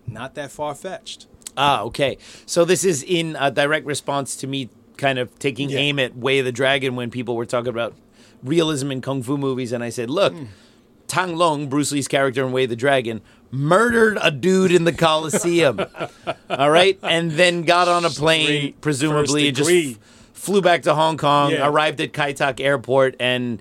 Not 0.06 0.34
that 0.36 0.50
far 0.50 0.74
fetched. 0.74 1.26
Ah, 1.56 1.82
okay. 1.82 2.16
So 2.46 2.64
this 2.64 2.84
is 2.84 3.02
in 3.02 3.36
a 3.38 3.50
direct 3.50 3.86
response 3.86 4.36
to 4.36 4.46
me 4.46 4.70
kind 5.00 5.18
of 5.18 5.36
taking 5.40 5.70
Yeah. 5.70 5.78
aim 5.78 5.98
at 5.98 6.16
Way 6.16 6.38
of 6.38 6.44
the 6.44 6.52
Dragon 6.52 6.94
when 6.94 7.10
people 7.10 7.34
were 7.34 7.46
talking 7.46 7.70
about 7.70 7.94
realism 8.44 8.92
in 8.92 9.00
kung 9.00 9.22
fu 9.24 9.36
movies, 9.36 9.72
and 9.72 9.82
I 9.82 9.90
said, 9.90 10.08
look, 10.10 10.32
Hmm. 10.32 10.44
Tang 11.08 11.34
Long, 11.36 11.66
Bruce 11.66 11.90
Lee's 11.90 12.06
character 12.06 12.46
in 12.46 12.52
Way 12.52 12.64
of 12.64 12.70
the 12.70 12.76
Dragon, 12.76 13.20
murdered 13.50 14.16
a 14.22 14.30
dude 14.30 14.70
in 14.70 14.84
the 14.84 14.92
Coliseum. 14.92 15.80
all 16.50 16.70
right, 16.70 16.96
and 17.02 17.32
then 17.32 17.62
got 17.62 17.88
on 17.88 18.04
a 18.04 18.10
plane, 18.10 18.46
Straight 18.46 18.80
presumably, 18.80 19.50
just 19.50 19.68
f- 19.70 19.98
flew 20.34 20.62
back 20.62 20.82
to 20.82 20.94
Hong 20.94 21.16
Kong, 21.16 21.50
Yeah. 21.50 21.66
arrived 21.68 22.00
at 22.00 22.12
Kai 22.12 22.32
Tak 22.32 22.60
Airport, 22.60 23.16
and 23.18 23.60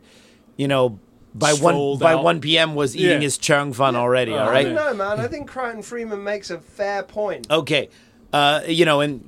you 0.58 0.68
know. 0.68 1.00
By 1.36 1.52
one 1.54 1.60
Strolled 1.76 2.00
by 2.00 2.16
one 2.16 2.42
p.m. 2.42 2.74
was 2.74 2.96
eating 2.96 3.10
Yeah. 3.12 3.18
Oh, 3.18 3.22
his 3.22 3.38
chung 3.38 3.72
fun 3.72 3.96
already. 3.96 4.34
All 4.34 4.40
right, 4.50 4.66
I 4.66 4.70
right, 4.70 4.76
don't 4.76 4.98
know, 4.98 5.06
man. 5.16 5.20
I 5.20 5.28
think 5.28 5.48
Crichton 5.48 5.84
Freeman 5.84 6.24
makes 6.24 6.50
a 6.50 6.58
fair 6.58 7.04
point. 7.04 7.46
Okay. 7.52 7.90
Uh, 8.34 8.62
you 8.68 8.84
know, 8.84 9.00
and 9.02 9.22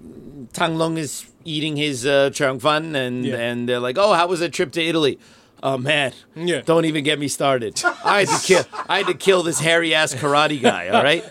Tang 0.53 0.75
Long 0.77 0.97
is 0.97 1.25
eating 1.45 1.75
his 1.77 2.05
uh, 2.05 2.29
chung 2.31 2.59
fun, 2.59 2.95
and 2.95 3.25
Yeah. 3.25 3.35
and 3.37 3.67
they're 3.69 3.79
like, 3.79 3.97
"Oh, 3.97 4.13
how 4.13 4.27
was 4.27 4.39
that 4.41 4.51
trip 4.53 4.71
to 4.73 4.81
Italy?" 4.81 5.17
Oh 5.63 5.77
man, 5.77 6.11
Yeah. 6.35 6.61
don't 6.61 6.85
even 6.85 7.03
get 7.03 7.19
me 7.19 7.27
started. 7.27 7.79
I 8.03 8.21
had 8.25 8.29
to 8.29 8.39
kill. 8.45 8.63
I 8.89 8.97
had 8.99 9.07
to 9.07 9.13
kill 9.13 9.43
this 9.43 9.59
hairy 9.59 9.93
ass 9.93 10.13
karate 10.15 10.59
guy. 10.61 10.89
All 10.89 11.03
right, 11.03 11.23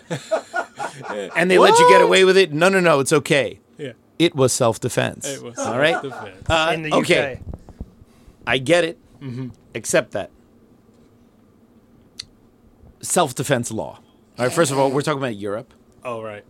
and 1.37 1.51
they 1.51 1.59
let 1.59 1.79
you 1.79 1.89
get 1.89 2.01
away 2.01 2.25
with 2.25 2.37
it. 2.37 2.53
No, 2.53 2.69
no, 2.69 2.81
no, 2.81 3.01
it's 3.01 3.13
okay. 3.13 3.59
Yeah. 3.77 3.93
It 4.19 4.35
was 4.37 4.53
self 4.53 4.79
defense. 4.81 5.27
It 5.27 5.43
was 5.43 5.59
all 5.59 5.79
right. 5.79 5.93
self-defense. 6.01 6.49
Uh, 6.49 6.71
in 6.75 6.83
the 6.85 6.95
okay, 6.95 7.41
I 8.47 8.59
get 8.59 8.85
it. 8.85 8.99
Mm-hmm. 9.21 9.49
Accept 9.75 10.13
that. 10.13 10.31
Self 13.03 13.35
defense 13.35 13.71
law. 13.73 13.99
All 14.39 14.47
right. 14.47 14.53
First 14.53 14.71
of 14.73 14.79
all, 14.79 14.91
we're 14.91 15.03
talking 15.03 15.19
about 15.19 15.37
Europe. 15.37 15.73
All 16.05 16.23
right. 16.23 16.45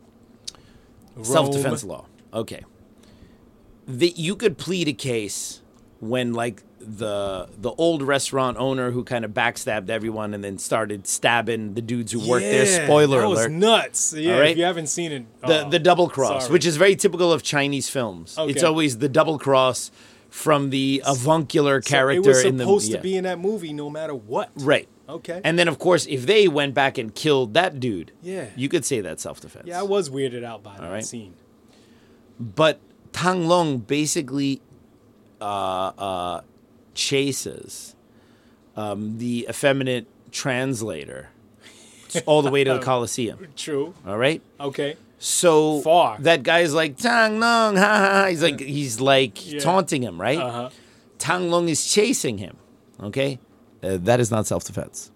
Self 1.23 1.51
defense 1.53 1.85
law. 1.85 2.07
Okay. 2.33 2.65
That 3.87 4.19
you 4.19 4.37
could 4.37 4.57
plead 4.59 4.89
a 4.89 4.93
case 4.93 5.61
when 5.99 6.33
like 6.33 6.63
the 6.79 7.49
the 7.59 7.71
old 7.73 8.03
restaurant 8.03 8.57
owner 8.57 8.91
who 8.93 9.05
kind 9.05 9.25
of 9.25 9.33
backstabbed 9.33 9.91
everyone 9.91 10.33
and 10.33 10.43
then 10.43 10.57
started 10.59 11.07
stabbing 11.07 11.75
the 11.75 11.83
dudes 11.83 12.13
who 12.13 12.27
worked 12.27 12.45
there. 12.45 12.87
Spoiler 12.87 13.21
that 13.21 13.27
alert. 13.27 13.37
was 13.37 13.49
nuts. 13.51 14.15
Yeah, 14.15 14.35
All 14.35 14.41
right. 14.41 14.51
if 14.53 14.57
you 14.59 14.65
haven't 14.65 14.87
seen 14.87 15.13
it, 15.13 15.41
the 15.47 15.67
oh, 15.67 15.71
the 15.71 15.79
double 15.79 16.09
cross, 16.09 16.45
sorry. 16.45 16.53
which 16.53 16.65
is 16.65 16.77
very 16.77 16.97
typical 16.97 17.33
of 17.33 17.43
Chinese 17.43 17.91
films. 17.91 18.37
It's 18.39 18.63
always 18.63 18.99
the 18.99 19.09
double 19.09 19.39
cross 19.39 19.91
from 20.31 20.71
the 20.71 21.03
avuncular 21.05 21.83
So 21.83 21.91
character 21.91 22.31
It 22.31 22.35
was 22.35 22.45
in 22.45 22.57
the 22.57 22.65
supposed 22.65 22.91
yeah. 22.91 22.97
to 22.99 23.03
be 23.03 23.17
in 23.17 23.25
that 23.25 23.41
movie, 23.41 23.73
no 23.73 23.91
matter 23.91 24.15
what. 24.15 24.51
right. 24.57 24.89
Okay. 25.09 25.41
And 25.43 25.59
then 25.59 25.67
of 25.67 25.81
course, 25.81 26.07
if 26.07 26.25
they 26.27 26.47
went 26.47 26.73
back 26.73 26.97
and 26.97 27.13
killed 27.13 27.53
that 27.55 27.81
dude, 27.81 28.13
Yeah. 28.23 28.47
you 28.55 28.69
could 28.69 28.85
say 28.85 29.01
that 29.01 29.19
self 29.19 29.41
defense. 29.41 29.67
yeah, 29.67 29.81
I 29.81 29.83
was 29.83 30.09
weirded 30.09 30.45
out 30.45 30.63
by 30.63 30.77
that 30.79 30.89
right. 30.89 31.05
scene. 31.05 31.35
But 32.41 32.81
Tang 33.13 33.47
Long 33.47 33.79
basically 33.79 34.61
uh, 35.41 35.45
uh, 35.97 36.41
chases 36.95 37.95
um, 38.77 39.19
the 39.19 39.47
effeminate 39.49 40.07
translator 40.33 41.29
all 42.27 42.43
the 42.43 42.51
way 42.51 42.65
to 42.65 42.73
the 42.75 42.79
Colosseum. 42.91 43.47
True. 43.57 43.95
All 44.07 44.17
right. 44.19 44.41
Okay. 44.59 44.97
So 45.19 45.81
Far. 45.83 46.17
that 46.21 46.43
guy's 46.43 46.73
like 46.73 46.97
Tang 46.97 47.39
Long, 47.41 47.77
ha 47.77 47.83
ha. 47.85 48.11
ha." 48.23 48.27
He's 48.29 48.43
like 48.43 48.59
he's 48.61 49.01
like 49.01 49.53
Yeah. 49.53 49.61
taunting 49.61 50.03
him, 50.03 50.19
right? 50.19 50.39
Uh 50.39 50.51
huh. 50.51 50.71
Tang 51.19 51.51
Long 51.51 51.69
is 51.69 51.87
chasing 51.93 52.39
him. 52.39 52.57
Okay, 53.03 53.39
uh, 53.83 53.99
that 54.01 54.19
is 54.21 54.31
not 54.31 54.47
self 54.47 54.65
defense. 54.65 55.11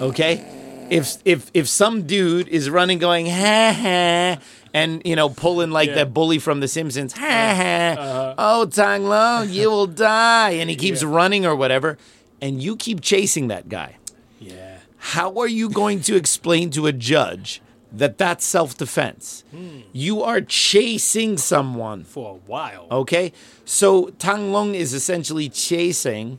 Okay, 0.00 0.44
if 0.90 1.16
if 1.24 1.50
if 1.54 1.68
some 1.68 2.06
dude 2.06 2.48
is 2.48 2.70
running, 2.70 2.98
going 2.98 3.26
ha 3.26 3.72
ha, 3.72 4.38
and 4.72 5.02
you 5.04 5.16
know 5.16 5.28
pulling 5.28 5.70
like 5.70 5.88
Yeah. 5.88 5.96
that 5.96 6.14
bully 6.14 6.38
from 6.38 6.60
The 6.60 6.68
Simpsons, 6.68 7.12
ha 7.14 7.26
uh-huh. 7.26 7.54
ha, 7.62 8.00
uh-huh. 8.00 8.34
oh 8.38 8.66
Tang 8.66 9.04
Long, 9.04 9.48
you 9.58 9.70
will 9.70 9.86
die, 9.86 10.50
and 10.50 10.68
he 10.70 10.76
keeps 10.76 11.02
Yeah. 11.02 11.08
running 11.08 11.46
or 11.46 11.54
whatever, 11.54 11.98
and 12.40 12.62
you 12.62 12.76
keep 12.76 13.00
chasing 13.00 13.48
that 13.48 13.68
guy. 13.68 13.96
Yeah. 14.38 14.78
How 14.98 15.34
are 15.38 15.48
you 15.48 15.68
going 15.68 16.00
to 16.02 16.16
explain 16.16 16.70
to 16.70 16.86
a 16.86 16.92
judge 16.92 17.60
that 17.92 18.16
that's 18.18 18.44
self 18.44 18.76
defense? 18.76 19.44
Hmm. 19.50 19.80
You 19.92 20.22
are 20.22 20.40
chasing 20.40 21.36
someone. 21.38 22.04
For 22.04 22.36
a 22.36 22.38
while. 22.50 22.86
Okay? 22.90 23.32
So 23.64 24.10
Tang 24.18 24.50
Long 24.52 24.74
is 24.74 24.94
essentially 24.94 25.48
chasing 25.48 26.38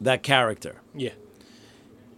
that 0.00 0.22
character. 0.22 0.76
Yeah. 0.94 1.10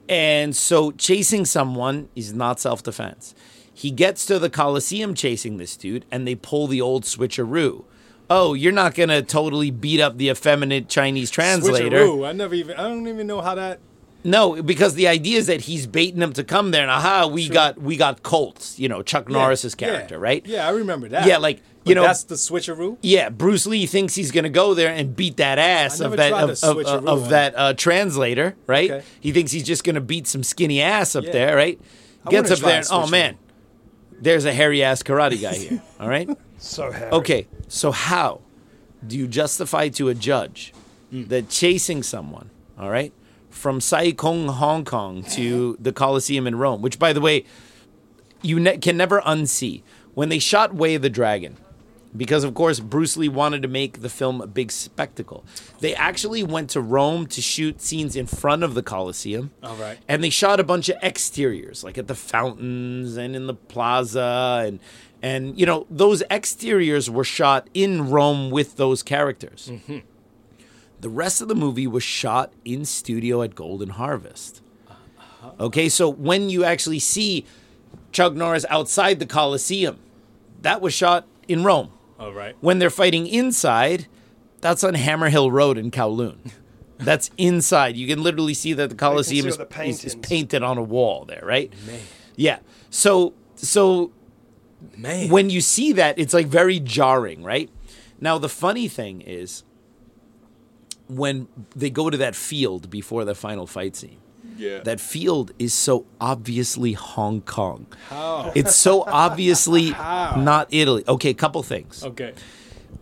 And 0.09 0.55
so 0.55 0.91
chasing 0.93 1.45
someone 1.45 2.09
is 2.15 2.35
not 2.35 2.61
self 2.61 2.83
defense. 2.83 3.35
He 3.73 3.91
gets 3.91 4.25
to 4.27 4.39
the 4.39 4.51
Coliseum 4.51 5.15
chasing 5.15 5.57
this 5.57 5.77
dude, 5.77 6.05
and 6.11 6.27
they 6.27 6.37
pull 6.37 6.67
the 6.67 6.81
old 6.81 7.05
switcheroo. 7.05 7.85
Oh, 8.31 8.55
you're 8.55 8.73
not 8.73 8.95
to 9.09 9.23
totally 9.23 9.71
beat 9.71 10.01
up 10.01 10.17
the 10.17 10.31
effeminate 10.31 10.89
Chinese 10.89 11.31
translator. 11.31 11.99
Switcheroo. 11.99 12.29
I 12.29 12.33
never 12.33 12.55
even. 12.55 12.77
I 12.77 12.83
don't 12.83 13.09
even 13.09 13.27
know 13.27 13.41
how 13.41 13.55
that. 13.57 13.81
No, 14.25 14.63
because 14.63 14.95
the 14.95 15.07
idea 15.07 15.39
is 15.39 15.47
that 15.49 15.61
he's 15.63 15.87
baiting 15.87 16.23
him 16.23 16.33
to 16.33 16.43
come 16.45 16.71
there, 16.71 16.81
and 16.83 16.91
aha, 16.91 17.27
we 17.27 17.49
got 17.49 17.79
we 17.81 17.97
got 17.99 18.23
Colts, 18.23 18.79
you 18.79 18.89
know, 18.89 19.03
Chuck 19.03 19.29
Norris's 19.29 19.75
character, 19.75 20.15
yeah. 20.15 20.21
right? 20.21 20.47
Yeah, 20.47 20.67
I 20.67 20.71
remember 20.71 21.09
that. 21.11 21.27
Yeah, 21.27 21.37
like 21.37 21.61
But 21.85 21.91
you 21.91 21.95
know, 21.95 22.03
that's 22.03 22.25
the 22.25 22.37
switcheroo. 22.37 22.97
Yeah, 23.03 23.29
Bruce 23.29 23.67
Lee 23.67 23.85
thinks 23.85 24.15
he's 24.15 24.31
going 24.33 24.45
to 24.45 24.51
go 24.51 24.73
there 24.73 24.89
and 24.95 25.15
beat 25.15 25.37
that 25.37 25.59
ass 25.59 26.01
of 26.01 26.17
that 26.17 26.33
of, 26.33 26.51
of, 26.51 26.57
switcheroo 26.57 26.87
of, 26.87 27.07
of 27.07 27.29
that 27.29 27.55
uh, 27.55 27.75
translator, 27.75 28.57
right? 28.67 28.91
Okay. 28.91 29.05
He 29.21 29.33
thinks 29.33 29.53
he's 29.53 29.63
just 29.65 29.85
going 29.85 29.95
to 29.97 30.01
beat 30.01 30.27
some 30.27 30.43
skinny 30.43 30.81
ass 30.81 31.15
up 31.15 31.25
Yeah. 31.25 31.33
there, 31.33 31.57
right? 31.57 31.79
I 32.27 32.31
Gets 32.31 32.51
up 32.51 32.61
there, 32.61 32.79
and, 32.79 32.87
oh 32.91 33.07
man, 33.07 33.37
there's 34.21 34.47
a 34.47 34.55
hairy 34.55 34.83
ass 34.83 35.03
karate 35.03 35.41
guy 35.43 35.55
here. 35.55 35.83
all 36.01 36.09
right. 36.09 36.31
So 36.57 36.91
hairy. 36.91 37.13
Okay, 37.13 37.47
so 37.69 37.91
how 37.93 38.41
do 39.07 39.19
you 39.19 39.29
justify 39.29 39.89
to 39.91 40.09
a 40.09 40.15
judge 40.15 40.73
Hmm. 41.11 41.25
that 41.25 41.51
chasing 41.51 42.03
someone, 42.03 42.49
all 42.79 42.89
right, 42.89 43.13
from 43.55 43.81
Sai 43.81 44.13
Kung, 44.13 44.49
Hong 44.49 44.85
Kong 44.85 45.23
to 45.31 45.77
the 45.81 45.93
Colosseum 45.93 46.47
in 46.47 46.57
Rome, 46.57 46.83
which 46.83 46.99
by 46.99 47.13
the 47.13 47.21
way, 47.21 47.45
you 48.43 48.61
ne- 48.61 48.79
can 48.79 48.97
never 48.97 49.21
unsee 49.23 49.83
when 50.15 50.29
they 50.29 50.39
shot 50.39 50.75
Way 50.75 50.97
of 50.97 51.03
the 51.03 51.09
Dragon. 51.09 51.57
Because 52.17 52.45
of 52.45 52.55
course 52.55 52.79
Bruce 52.79 53.17
Lee 53.17 53.29
wanted 53.29 53.63
to 53.63 53.69
make 53.69 54.01
the 54.01 54.09
film 54.09 54.41
a 54.41 54.47
big 54.47 54.71
spectacle. 54.71 55.45
They 55.81 55.95
actually 55.97 56.45
went 56.45 56.71
to 56.71 56.81
Rome 56.81 57.27
to 57.27 57.41
shoot 57.41 57.81
scenes 57.81 58.15
in 58.15 58.27
front 58.27 58.63
of 58.63 58.75
the 58.75 58.85
Colosseum. 58.85 59.51
All 59.65 59.75
right. 59.75 59.99
And 60.07 60.23
they 60.23 60.31
shot 60.31 60.61
a 60.61 60.65
bunch 60.65 60.89
of 60.89 60.97
exteriors, 61.03 61.83
like 61.83 61.99
at 61.99 62.07
the 62.07 62.15
fountains 62.15 63.17
and 63.17 63.35
in 63.35 63.47
the 63.47 63.55
plaza 63.55 64.63
and 64.65 64.79
and 65.23 65.59
you 65.59 65.67
know, 65.67 65.87
those 65.91 66.23
exteriors 66.31 67.11
were 67.11 67.25
shot 67.25 67.69
in 67.75 68.11
Rome 68.11 68.51
with 68.51 68.77
those 68.77 69.03
characters. 69.03 69.71
Mm-hmm. 69.73 69.99
The 71.05 71.11
rest 71.11 71.43
of 71.43 71.49
the 71.49 71.55
movie 71.55 71.87
was 71.87 72.03
shot 72.03 72.55
in 72.65 72.87
studio 72.87 73.43
at 73.43 73.55
Golden 73.55 73.91
Harvest. 73.91 74.63
Okay, 75.61 75.91
so 75.91 76.09
when 76.09 76.49
you 76.49 76.65
actually 76.65 76.99
see 76.99 77.45
Chuck 78.11 78.33
Norris 78.33 78.65
outside 78.71 79.19
the 79.19 79.27
Coliseum, 79.27 79.99
that 80.63 80.81
was 80.81 80.95
shot 80.95 81.27
in 81.47 81.63
Rome. 81.63 81.91
All 82.19 82.33
right. 82.33 82.57
When 82.63 82.79
they're 82.79 82.89
fighting 82.89 83.27
inside, 83.27 84.07
that's 84.63 84.83
on 84.83 84.95
Hammer 84.95 85.29
Hill 85.29 85.51
Road 85.51 85.77
in 85.77 85.91
Kowloon. 85.91 86.53
That's 86.99 87.31
inside. 87.37 87.97
You 87.97 88.07
can 88.07 88.23
literally 88.23 88.55
see 88.55 88.73
that 88.73 88.89
the 88.89 88.97
Coliseum 88.97 89.47
is, 89.47 89.59
the 89.59 89.69
is, 89.83 90.05
is 90.05 90.15
painted 90.15 90.63
on 90.63 90.79
a 90.79 90.83
wall 90.83 91.27
there, 91.27 91.43
right? 91.45 91.71
Yeah. 92.35 92.61
So 92.89 93.35
so 93.57 94.11
Man. 94.97 95.29
when 95.29 95.51
you 95.51 95.61
see 95.61 95.93
that, 95.93 96.19
it's 96.19 96.33
like 96.33 96.47
very 96.47 96.81
jarring, 96.81 97.43
right? 97.43 97.69
Now 98.23 98.39
the 98.39 98.49
funny 98.49 98.89
thing 98.89 99.21
is 99.21 99.65
when 101.09 101.49
they 101.77 101.91
go 101.91 102.11
to 102.11 102.17
that 102.19 102.35
field 102.35 102.89
before 102.91 103.25
the 103.25 103.35
final 103.35 103.67
fight 103.67 103.97
scene. 103.97 104.19
yeah. 104.57 104.81
That 104.85 105.01
field 105.01 105.53
is 105.59 105.73
so 105.75 106.07
obviously 106.21 106.93
Hong 106.93 107.41
Kong. 107.43 107.87
How? 108.09 108.53
It's 108.55 108.77
so 108.77 109.03
obviously 109.07 109.91
not 109.91 110.69
Italy. 110.71 111.05
Okay, 111.09 111.31
a 111.31 111.35
couple 111.35 111.63
things 111.63 112.05
Okay. 112.05 112.33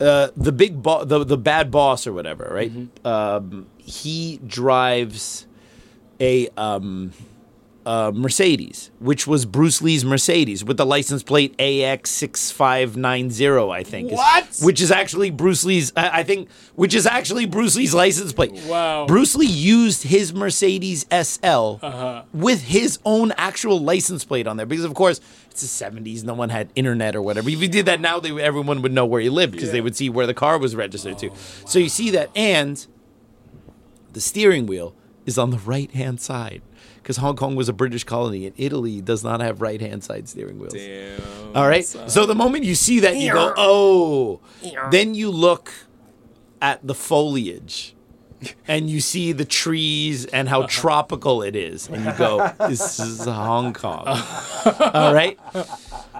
uh, 0.00 0.28
the 0.36 0.52
big 0.52 0.82
bo- 0.82 1.04
the 1.04 1.24
the 1.24 1.36
bad 1.38 1.70
boss 1.70 2.06
or 2.06 2.12
whatever, 2.12 2.48
right? 2.52 2.72
Mm-hmm. 2.72 3.06
Um, 3.06 3.66
he 3.78 4.40
drives 4.46 5.46
a 6.20 6.48
um, 6.56 7.12
uh, 7.84 8.12
Mercedes, 8.14 8.90
which 9.00 9.26
was 9.26 9.44
Bruce 9.44 9.82
Lee's 9.82 10.04
Mercedes 10.04 10.64
with 10.64 10.76
the 10.76 10.86
license 10.86 11.22
plate 11.22 11.54
AX 11.60 12.10
six 12.10 12.50
five 12.50 12.96
nine 12.96 13.30
zero, 13.30 13.70
I 13.70 13.82
think. 13.82 14.12
is- 14.12 14.16
What? 14.16 14.58
which 14.62 14.80
is 14.80 14.90
actually 14.92 15.30
Bruce 15.30 15.64
Lee's. 15.64 15.92
I 15.96 16.20
I 16.20 16.22
think, 16.22 16.48
which 16.76 16.94
is 16.94 17.06
actually 17.06 17.46
Bruce 17.46 17.74
Lee's 17.76 17.92
license 17.94 18.32
plate. 18.32 18.52
Wow. 18.68 19.06
Bruce 19.06 19.34
Lee 19.34 19.46
used 19.46 20.04
his 20.04 20.32
Mercedes 20.32 21.06
SL 21.10 21.78
Uh-huh. 21.82 22.22
with 22.32 22.62
his 22.62 22.98
own 23.04 23.32
actual 23.36 23.80
license 23.80 24.24
plate 24.24 24.46
on 24.46 24.56
there 24.56 24.66
because, 24.66 24.84
of 24.84 24.94
course, 24.94 25.20
it's 25.50 25.62
the 25.62 25.66
seventies. 25.66 26.22
No 26.24 26.34
one 26.34 26.50
had 26.50 26.70
internet 26.76 27.16
or 27.16 27.22
whatever. 27.22 27.48
If 27.50 27.60
you 27.60 27.68
did 27.68 27.86
that 27.86 28.00
now, 28.00 28.20
they, 28.20 28.30
everyone 28.40 28.80
would 28.82 28.92
know 28.92 29.06
where 29.06 29.20
he 29.20 29.28
lived 29.28 29.52
because 29.52 29.72
they 29.72 29.80
would 29.80 29.96
see 29.96 30.08
where 30.08 30.26
the 30.26 30.34
car 30.34 30.56
was 30.58 30.76
registered 30.76 31.18
to. 31.18 31.30
So 31.66 31.78
you 31.78 31.88
see 31.88 32.10
that, 32.10 32.30
and 32.36 32.86
the 34.12 34.20
steering 34.20 34.66
wheel 34.66 34.94
is 35.26 35.38
on 35.38 35.50
the 35.50 35.58
right 35.58 35.90
hand 35.92 36.20
side 36.20 36.62
because 37.12 37.20
Hong 37.20 37.36
Kong 37.36 37.56
was 37.56 37.68
a 37.68 37.74
British 37.74 38.04
colony 38.04 38.46
and 38.46 38.54
Italy 38.56 39.02
does 39.02 39.22
not 39.22 39.40
have 39.40 39.60
right 39.60 39.80
hand 39.80 40.02
side 40.02 40.30
steering 40.30 40.58
wheels. 40.58 40.72
Damn. 40.72 41.20
All 41.54 41.68
right. 41.68 41.84
So 41.84 42.24
the 42.24 42.34
moment 42.34 42.64
you 42.64 42.74
see 42.74 43.00
that, 43.00 43.16
you 43.16 43.32
go, 43.32 43.52
oh. 43.54 44.40
Then 44.90 45.14
you 45.14 45.30
look 45.30 45.70
at 46.62 46.86
the 46.86 46.94
foliage 46.94 47.94
and 48.66 48.88
you 48.88 49.02
see 49.02 49.32
the 49.32 49.44
trees 49.44 50.24
and 50.24 50.48
how 50.48 50.60
uh-huh. 50.60 50.68
tropical 50.68 51.42
it 51.42 51.54
is. 51.54 51.86
And 51.88 52.02
you 52.02 52.12
go, 52.12 52.50
this 52.68 52.98
is 52.98 53.26
Hong 53.26 53.74
Kong. 53.74 54.06
All 54.06 55.12
right. 55.12 55.38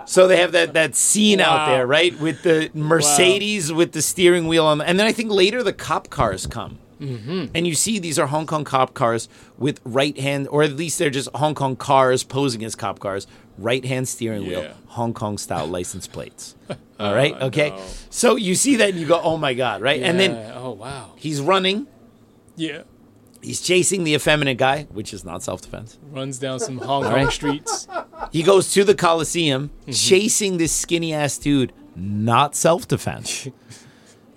So 0.05 0.29
they 0.29 0.41
have 0.41 0.53
that, 0.53 0.75
that 0.75 0.95
scene 0.95 1.41
out 1.41 1.69
there, 1.69 1.87
right? 1.87 2.19
With 2.21 2.43
the 2.43 2.71
Mercedes 2.75 3.73
with 3.73 3.93
the 3.93 4.03
steering 4.03 4.47
wheel 4.47 4.67
on. 4.67 4.83
And 4.83 5.01
then 5.01 5.07
I 5.07 5.13
think 5.13 5.31
later 5.31 5.63
the 5.63 5.73
cop 5.73 6.11
cars 6.11 6.47
come. 6.47 6.79
Mm-hmm. 7.03 7.47
And 7.55 7.67
you 7.67 7.75
see 7.75 7.99
these 7.99 8.19
are 8.19 8.29
Hong 8.29 8.47
Kong 8.47 8.63
cop 8.65 8.95
cars 8.95 9.29
with 9.59 9.81
right 9.85 10.17
hand, 10.17 10.47
or 10.49 10.63
at 10.63 10.73
least 10.73 10.99
they're 10.99 11.11
just 11.11 11.29
Hong 11.35 11.55
Kong 11.55 11.75
cars 11.75 12.23
posing 12.23 12.65
as 12.65 12.75
cop 12.77 13.01
cars, 13.01 13.27
right 13.59 13.85
hand 13.85 14.09
steering 14.09 14.47
wheel, 14.47 14.73
Hong 14.89 15.13
Kong 15.13 15.37
style 15.37 15.67
license 15.79 16.07
plates. 16.07 16.55
All 17.01 17.15
right, 17.15 17.35
oh, 17.41 17.47
okay. 17.47 17.71
no. 17.71 17.83
So 18.11 18.37
you 18.37 18.55
see 18.55 18.77
that 18.77 18.91
and 18.91 18.99
you 18.99 19.07
go, 19.07 19.21
oh 19.21 19.37
my 19.37 19.55
God, 19.55 19.83
right? 19.83 20.01
And 20.01 20.21
then 20.21 20.53
oh 20.55 20.71
wow. 20.71 21.13
he's 21.17 21.41
running, 21.41 21.89
Yeah. 22.55 22.83
he's 23.43 23.61
chasing 23.61 24.05
the 24.05 24.15
effeminate 24.15 24.59
guy, 24.59 24.85
which 24.85 25.13
is 25.13 25.25
not 25.25 25.43
self 25.43 25.61
defense. 25.63 25.99
Runs 26.13 26.39
down 26.39 26.61
some 26.61 26.79
Hong 26.79 27.03
Kong 27.03 27.13
right. 27.13 27.33
streets. 27.33 27.89
He 28.31 28.45
goes 28.45 28.71
to 28.75 28.85
the 28.85 28.95
Coliseum, 28.95 29.71
mm-hmm. 29.81 29.91
chasing 29.91 30.59
this 30.59 30.73
skinny 30.73 31.13
ass 31.13 31.39
dude, 31.39 31.73
not 31.97 32.55
self 32.55 32.87
defense. 32.87 33.49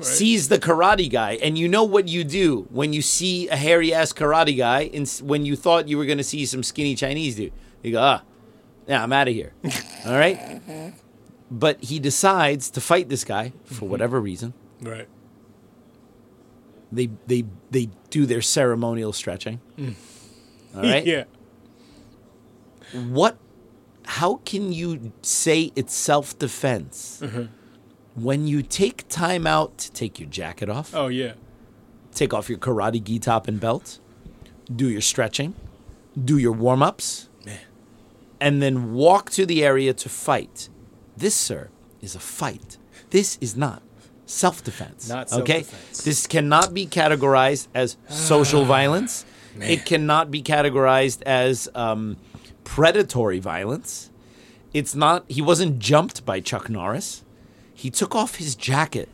Sees 0.02 0.50
the 0.50 0.60
karate 0.60 1.10
guy, 1.10 1.34
and 1.42 1.58
you 1.58 1.70
know 1.70 1.86
what 1.86 2.10
you 2.10 2.26
do 2.26 2.68
when 2.70 2.92
you 2.92 3.02
see 3.02 3.48
a 3.48 3.56
hairy 3.56 3.94
ass 3.94 4.12
karate 4.12 4.58
guy, 4.58 4.90
and 4.94 5.08
when 5.24 5.46
you 5.46 5.56
thought 5.56 5.88
you 5.88 5.98
were 5.98 6.06
going 6.06 6.18
to 6.18 6.24
see 6.24 6.46
some 6.46 6.64
skinny 6.64 6.96
Chinese 6.96 7.36
dude, 7.36 7.54
you 7.82 7.94
go, 7.94 8.02
ah, 8.02 8.22
yeah, 8.88 9.02
I'm 9.02 9.14
out 9.14 9.30
of 9.30 9.34
here. 9.34 9.54
All 10.06 10.18
right? 10.18 10.38
Mm-hmm. 10.38 10.90
But 11.50 11.82
he 11.82 12.00
decides 12.00 12.70
to 12.72 12.82
fight 12.82 13.08
this 13.08 13.24
guy 13.24 13.54
for 13.64 13.76
mm-hmm. 13.76 13.90
whatever 13.90 14.20
reason. 14.20 14.54
Right. 14.82 15.08
They, 16.92 17.10
they, 17.28 17.46
they 17.72 17.90
do 18.10 18.26
their 18.26 18.42
ceremonial 18.42 19.14
stretching. 19.14 19.62
Mm. 19.78 19.96
All 20.76 20.82
right? 20.82 21.06
Yeah. 21.16 21.24
what 22.94 23.38
how 24.06 24.36
can 24.46 24.72
you 24.72 25.12
say 25.24 25.72
it's 25.76 25.94
self-defense 25.94 27.22
mm-hmm. 27.24 27.46
When 28.16 28.48
you 28.48 28.62
take 28.62 29.08
time 29.10 29.46
out 29.46 29.78
to 29.78 29.92
take 29.92 30.20
your 30.20 30.30
jacket 30.30 30.70
off 30.70 30.96
Oh 30.96 31.08
yeah. 31.08 31.34
take 32.14 32.34
off 32.34 32.50
your 32.50 32.58
karate 32.58 33.04
gi 33.04 33.20
top 33.20 33.48
and 33.48 33.60
belt 33.60 34.00
do 34.74 34.90
your 34.90 35.02
stretching 35.02 35.54
do 36.24 36.38
your 36.38 36.54
warm-ups 36.54 37.30
and 38.40 38.62
then 38.62 38.94
walk 38.94 39.32
to 39.32 39.46
the 39.46 39.64
area 39.64 39.94
to 39.94 40.10
fight. 40.10 40.70
This 41.16 41.34
sir 41.36 41.70
is 42.02 42.16
a 42.16 42.20
fight. 42.20 42.78
This 43.10 43.38
is 43.42 43.56
not 43.56 43.82
self-defense 44.26 45.08
Not 45.10 45.32
okay? 45.34 45.62
self-defense. 45.64 46.04
this 46.04 46.26
cannot 46.28 46.74
be 46.74 46.86
categorized 46.88 47.68
as 47.76 47.98
social 48.10 48.64
violence. 48.66 49.26
it 49.60 49.86
cannot 49.86 50.32
be 50.32 50.42
categorized 50.42 51.22
as 51.24 51.70
um, 51.76 52.18
predatory 52.64 53.40
violence. 53.40 54.10
It's 54.74 54.96
not 54.96 55.26
he 55.28 55.42
wasn't 55.42 55.80
jumped 55.80 56.26
by 56.26 56.40
chuck 56.40 56.70
norris 56.70 57.24
he 57.76 57.92
took 57.92 58.16
off 58.16 58.36
his 58.36 58.56
jacket 58.56 59.10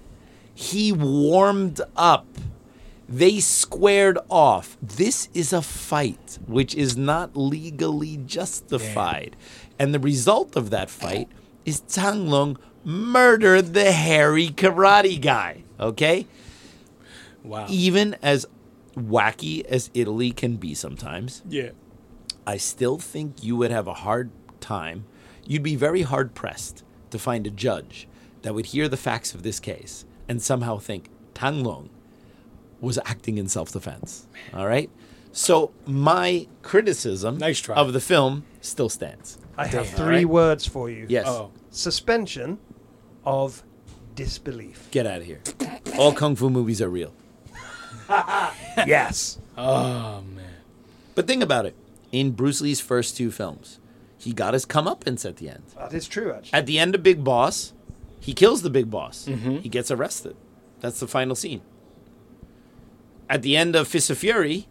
he 0.54 0.92
warmed 0.92 1.82
up 1.96 2.26
they 3.12 3.42
squared 3.42 4.18
off. 4.30 4.78
This 4.82 5.28
is 5.34 5.52
a 5.52 5.62
fight 5.62 6.40
which 6.48 6.74
is 6.74 6.96
not 6.96 7.36
legally 7.36 8.16
justified. 8.16 9.36
And 9.78 9.94
the 9.94 10.00
result 10.00 10.56
of 10.56 10.70
that 10.70 10.90
fight 10.90 11.28
is 11.66 11.82
Tang 11.82 12.30
Lung 12.30 12.58
murdered 12.86 13.74
the 13.74 13.92
hairy 13.92 14.48
karate 14.48 15.22
guy. 15.22 15.64
Okay? 15.78 16.26
Wow. 17.44 17.66
Even 17.70 18.16
as 18.22 18.46
wacky 18.96 19.66
as 19.66 19.90
Italy 19.94 20.32
can 20.32 20.56
be 20.56 20.74
sometimes, 20.74 21.42
Yeah. 21.50 21.72
I 22.48 22.56
still 22.56 22.98
think 22.98 23.44
you 23.44 23.58
would 23.58 23.72
have 23.72 23.88
a 23.88 23.94
hard 23.94 24.32
time. 24.62 25.04
You'd 25.46 25.64
be 25.64 25.76
very 25.76 26.04
hard 26.04 26.34
pressed 26.34 26.84
to 27.10 27.20
find 27.20 27.46
a 27.46 27.52
judge 27.52 28.08
that 28.42 28.54
would 28.54 28.68
hear 28.68 28.88
the 28.88 28.98
facts 28.98 29.34
of 29.34 29.44
this 29.44 29.60
case 29.60 30.06
and 30.28 30.42
somehow 30.42 30.78
think 30.78 31.10
Tang 31.34 31.64
Lung 31.64 31.90
was 32.80 32.98
acting 33.06 33.38
in 33.38 33.48
self 33.48 33.72
defense. 33.72 34.28
All 34.54 34.68
right? 34.68 34.90
So 35.32 35.72
my 35.86 36.48
criticism 36.62 37.38
Nice 37.38 37.60
try. 37.60 37.76
of 37.76 37.94
the 37.94 38.00
film 38.02 38.44
still 38.60 38.90
stands. 38.90 39.38
I 39.58 39.68
have 39.68 39.86
Damn. 39.86 39.96
three 39.96 40.06
Alright. 40.06 40.26
words 40.26 40.66
for 40.68 40.90
you. 40.90 41.06
Yes. 41.08 41.26
Oh. 41.28 41.52
Suspension 41.70 42.58
of 43.26 43.64
disbelief. 44.16 44.90
Get 44.92 45.06
out 45.06 45.20
of 45.22 45.26
here. 45.26 45.42
All 45.98 46.12
kung 46.14 46.36
fu 46.36 46.50
movies 46.50 46.82
are 46.82 46.90
real. 46.90 47.14
yes. 48.88 49.40
Oh 49.58 50.22
man. 50.36 50.46
But 51.16 51.28
think 51.28 51.44
about 51.44 51.66
it. 51.66 51.76
In 52.12 52.32
Bruce 52.32 52.60
Lee's 52.62 52.82
first 52.82 53.16
two 53.16 53.32
films, 53.32 53.80
he 54.18 54.34
got 54.34 54.54
his 54.54 54.66
comeuppance 54.66 55.26
at 55.28 55.38
the 55.38 55.50
end. 55.50 55.64
That 55.78 55.94
is 55.94 56.08
true, 56.08 56.34
actually. 56.34 56.54
At 56.58 56.66
the 56.66 56.78
end 56.78 56.94
of 56.96 57.04
Big 57.04 57.24
Boss, 57.24 57.74
he 58.22 58.34
kills 58.34 58.62
the 58.62 58.70
big 58.70 58.90
boss. 58.90 59.26
Mm-hmm. 59.28 59.58
He 59.58 59.68
gets 59.68 59.92
arrested. 59.92 60.38
That's 60.80 61.00
the 61.00 61.08
final 61.08 61.36
scene. 61.36 61.62
At 63.28 63.42
the 63.42 63.58
end 63.58 63.76
of 63.76 63.88
Fist 63.88 64.10
of 64.10 64.18
Fury, 64.20 64.68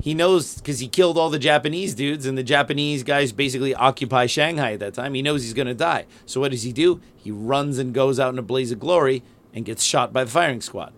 he 0.00 0.14
knows 0.14 0.54
because 0.56 0.78
he 0.78 0.88
killed 0.88 1.18
all 1.18 1.28
the 1.28 1.38
Japanese 1.38 1.94
dudes, 1.94 2.26
and 2.26 2.38
the 2.38 2.42
Japanese 2.42 3.02
guys 3.02 3.32
basically 3.32 3.74
occupy 3.74 4.26
Shanghai 4.26 4.72
at 4.74 4.80
that 4.80 4.94
time. 4.94 5.14
He 5.14 5.22
knows 5.22 5.42
he's 5.42 5.52
going 5.52 5.66
to 5.66 5.74
die. 5.74 6.06
So 6.26 6.40
what 6.40 6.52
does 6.52 6.62
he 6.62 6.72
do? 6.72 7.00
He 7.16 7.30
runs 7.30 7.78
and 7.78 7.92
goes 7.92 8.18
out 8.18 8.32
in 8.32 8.38
a 8.38 8.42
blaze 8.42 8.72
of 8.72 8.80
glory 8.80 9.22
and 9.52 9.64
gets 9.64 9.82
shot 9.82 10.12
by 10.12 10.24
the 10.24 10.30
firing 10.30 10.60
squad. 10.60 10.92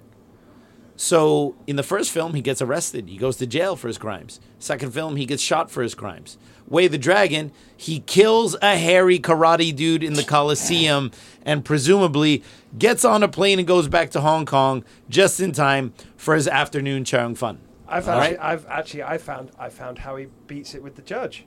So 0.96 1.56
in 1.66 1.76
the 1.76 1.82
first 1.82 2.10
film, 2.12 2.34
he 2.34 2.40
gets 2.40 2.62
arrested. 2.62 3.08
He 3.08 3.16
goes 3.16 3.36
to 3.38 3.46
jail 3.46 3.74
for 3.76 3.88
his 3.88 3.98
crimes. 3.98 4.40
Second 4.58 4.92
film, 4.92 5.16
he 5.16 5.26
gets 5.26 5.42
shot 5.42 5.70
for 5.70 5.82
his 5.82 5.94
crimes. 5.94 6.38
Way 6.68 6.88
the 6.88 6.98
Dragon, 6.98 7.52
he 7.76 8.00
kills 8.00 8.56
a 8.62 8.76
hairy 8.76 9.18
karate 9.18 9.74
dude 9.74 10.04
in 10.04 10.14
the 10.14 10.22
Coliseum 10.22 11.10
and 11.44 11.64
presumably 11.64 12.42
gets 12.78 13.04
on 13.04 13.22
a 13.22 13.28
plane 13.28 13.58
and 13.58 13.68
goes 13.68 13.88
back 13.88 14.10
to 14.10 14.20
Hong 14.20 14.46
Kong 14.46 14.84
just 15.08 15.40
in 15.40 15.52
time 15.52 15.92
for 16.16 16.34
his 16.34 16.48
afternoon 16.48 17.04
cheung 17.04 17.36
fun. 17.36 17.60
I've 17.86 18.08
actually, 18.08 18.36
right? 18.36 18.52
I've 18.52 18.66
actually, 18.66 19.02
I 19.02 19.18
found, 19.18 19.50
I 19.58 19.68
found 19.68 19.98
how 19.98 20.16
he 20.16 20.26
beats 20.46 20.74
it 20.74 20.82
with 20.82 20.96
the 20.96 21.02
judge. 21.02 21.46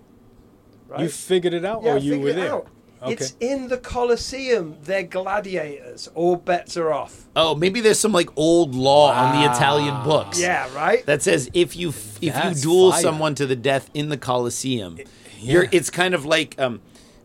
Right? 0.87 1.01
You 1.01 1.09
figured 1.09 1.53
it 1.53 1.65
out, 1.65 1.83
yeah, 1.83 1.91
or 1.91 1.95
I 1.95 1.97
you 1.97 2.11
figured 2.11 2.23
were 2.23 2.29
it 2.29 2.35
there? 2.43 2.53
out. 2.53 2.67
It's 3.05 3.35
in 3.39 3.67
the 3.67 3.77
Colosseum. 3.77 4.77
They're 4.81 5.03
gladiators. 5.03 6.07
All 6.15 6.35
bets 6.35 6.77
are 6.77 6.91
off. 6.91 7.27
Oh, 7.35 7.53
maybe 7.53 7.79
there's 7.79 7.99
some 7.99 8.11
like 8.11 8.29
old 8.35 8.73
law 8.73 9.11
on 9.11 9.39
the 9.39 9.51
Italian 9.51 10.03
books. 10.03 10.39
Yeah, 10.39 10.73
right? 10.73 11.05
That 11.05 11.21
says 11.21 11.49
if 11.53 11.75
you 11.75 11.89
if 11.89 12.23
you 12.23 12.53
duel 12.55 12.91
fire. 12.91 13.01
someone 13.01 13.35
to 13.35 13.45
the 13.45 13.55
death 13.55 13.89
in 13.93 14.09
the 14.09 14.17
Colosseum, 14.17 14.97
you're 15.39 15.67
it's 15.71 15.91
kind 15.91 16.15
of 16.15 16.25
like 16.25 16.59
um 16.59 16.81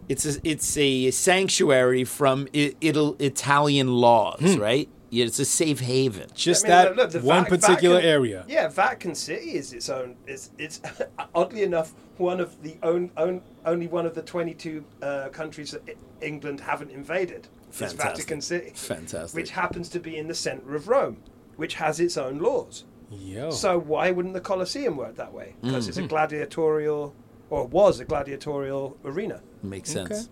it's 0.08 0.24
a, 0.26 0.40
it's 0.44 0.76
a 0.76 1.10
sanctuary 1.10 2.04
from 2.04 2.48
I, 2.54 2.74
Ital, 2.82 3.16
Italian 3.18 3.88
laws, 3.94 4.56
right? 4.56 4.88
Yeah, 5.10 5.26
it's 5.26 5.38
a 5.38 5.44
safe 5.44 5.80
haven. 5.80 6.28
Just 6.34 6.64
I 6.64 6.68
mean, 6.68 6.70
that 6.70 6.88
look, 6.88 7.12
look, 7.12 7.22
the 7.22 7.26
one 7.28 7.42
Vac- 7.42 7.50
particular 7.50 7.96
Vatican- 7.96 8.10
area. 8.10 8.44
Yeah, 8.48 8.68
Vatican 8.68 9.14
City 9.14 9.52
is 9.56 9.72
its 9.74 9.88
own. 9.90 10.16
It's, 10.26 10.50
it's 10.58 10.80
oddly 11.34 11.62
enough 11.64 11.92
one 12.16 12.40
of 12.40 12.62
the 12.62 12.76
own, 12.82 13.10
own 13.18 13.42
only 13.66 13.88
one 13.88 14.06
of 14.06 14.14
the 14.14 14.22
twenty-two 14.22 14.84
uh, 15.02 15.28
countries 15.28 15.72
that 15.72 15.82
I- 15.88 16.24
England 16.24 16.60
haven't 16.60 16.90
invaded. 16.92 17.48
Is 17.70 17.78
Fantastic. 17.78 18.00
Vatican 18.02 18.40
City, 18.40 18.70
Fantastic. 18.74 19.34
which 19.36 19.50
happens 19.50 19.88
to 19.90 20.00
be 20.00 20.16
in 20.18 20.28
the 20.28 20.34
centre 20.34 20.74
of 20.74 20.88
Rome, 20.88 21.18
which 21.56 21.74
has 21.74 22.00
its 22.00 22.16
own 22.16 22.38
laws. 22.38 22.84
Yo. 23.10 23.50
So 23.50 23.78
why 23.78 24.10
wouldn't 24.10 24.32
the 24.34 24.40
Colosseum 24.40 24.96
work 24.96 25.16
that 25.16 25.32
way? 25.34 25.54
Because 25.62 25.84
Mm. 25.84 25.88
it's 25.88 25.98
a 25.98 26.06
gladiatorial, 26.06 27.14
or 27.52 27.66
was 27.66 28.00
a 28.00 28.04
gladiatorial 28.06 28.96
arena. 29.04 29.42
Makes 29.62 29.94
Okay. 29.94 30.14
sense. 30.14 30.28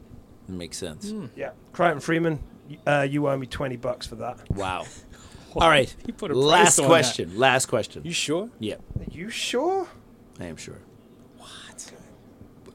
Makes 0.48 0.78
sense. 0.78 1.12
Yeah, 1.36 1.50
Crichton 1.72 2.00
Freeman, 2.00 2.38
uh, 2.86 3.06
you 3.08 3.28
owe 3.28 3.36
me 3.36 3.46
twenty 3.46 3.76
bucks 3.76 4.06
for 4.06 4.14
that. 4.16 4.50
Wow. 4.50 4.86
All 5.54 5.68
right. 5.68 5.94
He 6.06 6.12
put 6.12 6.30
a 6.30 6.34
price 6.34 6.44
Last 6.44 6.78
on 6.80 6.86
question. 6.86 7.38
Last 7.38 7.66
question. 7.66 8.02
You 8.04 8.12
sure? 8.12 8.48
yeah, 8.58 8.76
Are 8.98 9.04
you 9.10 9.28
sure? 9.30 9.86
I 10.40 10.46
am 10.46 10.56
sure. 10.56 10.78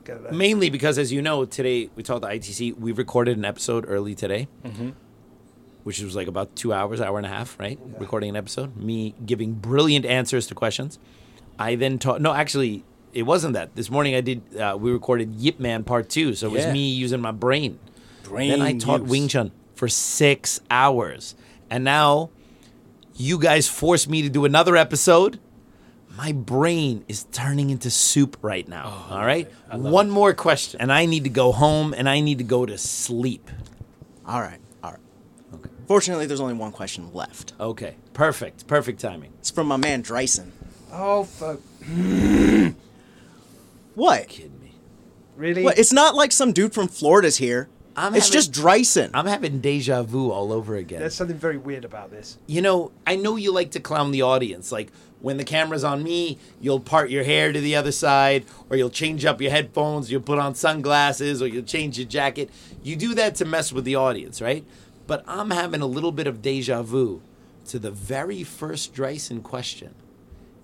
Go 0.04 0.20
there. 0.20 0.32
Mainly 0.34 0.70
because, 0.70 1.00
as 1.00 1.12
you 1.12 1.20
know, 1.24 1.46
today 1.46 1.90
we 1.96 2.04
talked 2.04 2.22
to 2.22 2.28
ITC. 2.28 2.78
We 2.78 2.92
recorded 2.92 3.38
an 3.40 3.46
episode 3.46 3.86
early 3.88 4.14
today, 4.14 4.48
which 5.84 6.00
was 6.00 6.16
like 6.16 6.28
about 6.28 6.56
two 6.56 6.72
hours, 6.74 7.02
hour 7.02 7.18
and 7.18 7.26
a 7.26 7.30
half, 7.30 7.60
right? 7.60 7.80
Recording 7.98 8.30
an 8.30 8.36
episode. 8.36 8.78
Me 8.78 9.16
giving 9.26 9.54
brilliant 9.54 10.06
answers 10.06 10.46
to 10.48 10.54
questions. 10.54 11.00
I 11.58 11.74
then 11.74 11.98
taught. 11.98 12.22
No, 12.22 12.34
actually, 12.36 12.84
it 13.16 13.24
wasn't 13.24 13.54
that. 13.54 13.76
This 13.76 13.90
morning 13.90 14.14
I 14.14 14.22
did. 14.22 14.56
Uh, 14.56 14.78
we 14.80 14.92
recorded 14.92 15.34
Yip 15.36 15.60
Man 15.60 15.84
Part 15.84 16.10
Two, 16.10 16.36
so 16.36 16.48
it 16.48 16.52
was 16.54 16.66
Yeah. 16.66 16.74
me 16.74 16.94
using 16.94 17.22
my 17.22 17.32
brain. 17.32 17.80
Brain 18.24 18.50
then 18.52 18.62
I 18.62 18.78
taught 18.78 19.02
use. 19.02 19.10
Wing 19.10 19.28
Chun 19.28 19.52
for 19.74 19.88
six 19.88 20.60
hours, 20.70 21.36
and 21.70 21.84
now 21.84 22.30
you 23.16 23.40
guys 23.40 23.68
forced 23.68 24.10
me 24.10 24.22
to 24.22 24.30
do 24.30 24.46
another 24.46 24.76
episode. 24.76 25.40
My 26.18 26.32
brain 26.32 27.04
is 27.10 27.24
turning 27.32 27.70
into 27.72 27.90
soup 27.90 28.38
right 28.42 28.68
now. 28.68 29.06
all 29.10 29.26
right. 29.26 29.52
One 29.72 30.10
more 30.10 30.34
question, 30.34 30.80
and 30.82 30.92
I 30.92 31.06
need 31.06 31.24
to 31.26 31.30
go 31.30 31.52
home 31.52 31.94
and 31.94 32.08
I 32.08 32.20
need 32.22 32.38
to 32.38 32.44
go 32.46 32.66
to 32.66 32.78
sleep. 32.78 33.50
All 34.26 34.40
right, 34.42 34.60
all 34.84 34.92
right. 34.92 35.00
Okay. 35.56 35.70
Fortunately, 35.88 36.26
there's 36.26 36.40
only 36.40 36.54
one 36.54 36.72
question 36.72 37.12
left. 37.14 37.54
Okay. 37.60 37.96
Perfect. 38.14 38.66
Perfect 38.66 39.00
timing. 39.02 39.34
It's 39.40 39.52
from 39.52 39.68
my 39.68 39.76
man 39.78 40.02
Dryson. 40.02 40.52
Oh, 40.92 41.26
fuck. 41.26 41.60
What? 43.96 44.28
Kidding 44.28 44.60
me. 44.62 44.76
Really? 45.36 45.64
What? 45.64 45.78
It's 45.80 45.94
not 45.94 46.16
like 46.16 46.32
some 46.32 46.52
dude 46.54 46.74
from 46.74 46.88
Florida's 46.88 47.38
here. 47.38 47.70
I'm 47.98 48.14
it's 48.14 48.26
having- 48.28 48.34
just 48.34 48.52
Dryson. 48.52 49.12
I'm 49.14 49.26
having 49.26 49.60
deja 49.62 50.04
vu 50.04 50.30
all 50.30 50.52
over 50.52 50.76
again. 50.76 51.00
There's 51.00 51.16
something 51.16 51.38
very 51.38 51.58
weird 51.58 51.86
about 51.86 52.12
this. 52.12 52.38
you 52.46 52.62
know, 52.62 52.92
I 53.08 53.16
know 53.16 53.38
you 53.38 53.54
like 53.54 53.72
to 53.72 53.80
clown 53.80 54.12
the 54.12 54.22
audience. 54.22 54.70
Like 54.72 54.92
when 55.22 55.38
the 55.38 55.46
camera's 55.46 55.84
on 55.86 56.04
me, 56.04 56.38
you'll 56.60 56.82
part 56.82 57.10
your 57.10 57.24
hair 57.24 57.54
to 57.54 57.60
the 57.62 57.76
other 57.76 57.94
side, 57.94 58.46
or 58.70 58.76
you'll 58.76 58.90
change 58.90 59.24
up 59.24 59.42
your 59.42 59.52
headphones, 59.52 60.12
you'll 60.12 60.22
put 60.22 60.40
on 60.40 60.56
sunglasses, 60.56 61.42
or 61.42 61.48
you'll 61.48 61.64
change 61.64 61.98
your 61.98 62.08
jacket. 62.08 62.50
You 62.84 62.96
do 62.98 63.16
that 63.16 63.36
to 63.36 63.46
mess 63.46 63.72
with 63.72 63.86
the 63.86 63.96
audience, 63.96 64.42
right? 64.42 64.66
But 65.08 65.24
I'm 65.28 65.52
having 65.52 65.82
a 65.82 65.86
little 65.88 66.12
bit 66.12 66.28
of 66.28 66.42
deja 66.42 66.82
vu 66.84 67.22
to 67.68 67.80
the 67.80 67.92
very 67.92 68.44
first 68.44 68.94
Dryson 68.94 69.42
question, 69.42 69.96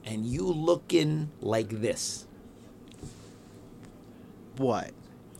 and 0.03 0.25
you 0.25 0.43
looking 0.45 1.32
like 1.39 1.69
this. 1.82 2.27
What? 4.58 4.91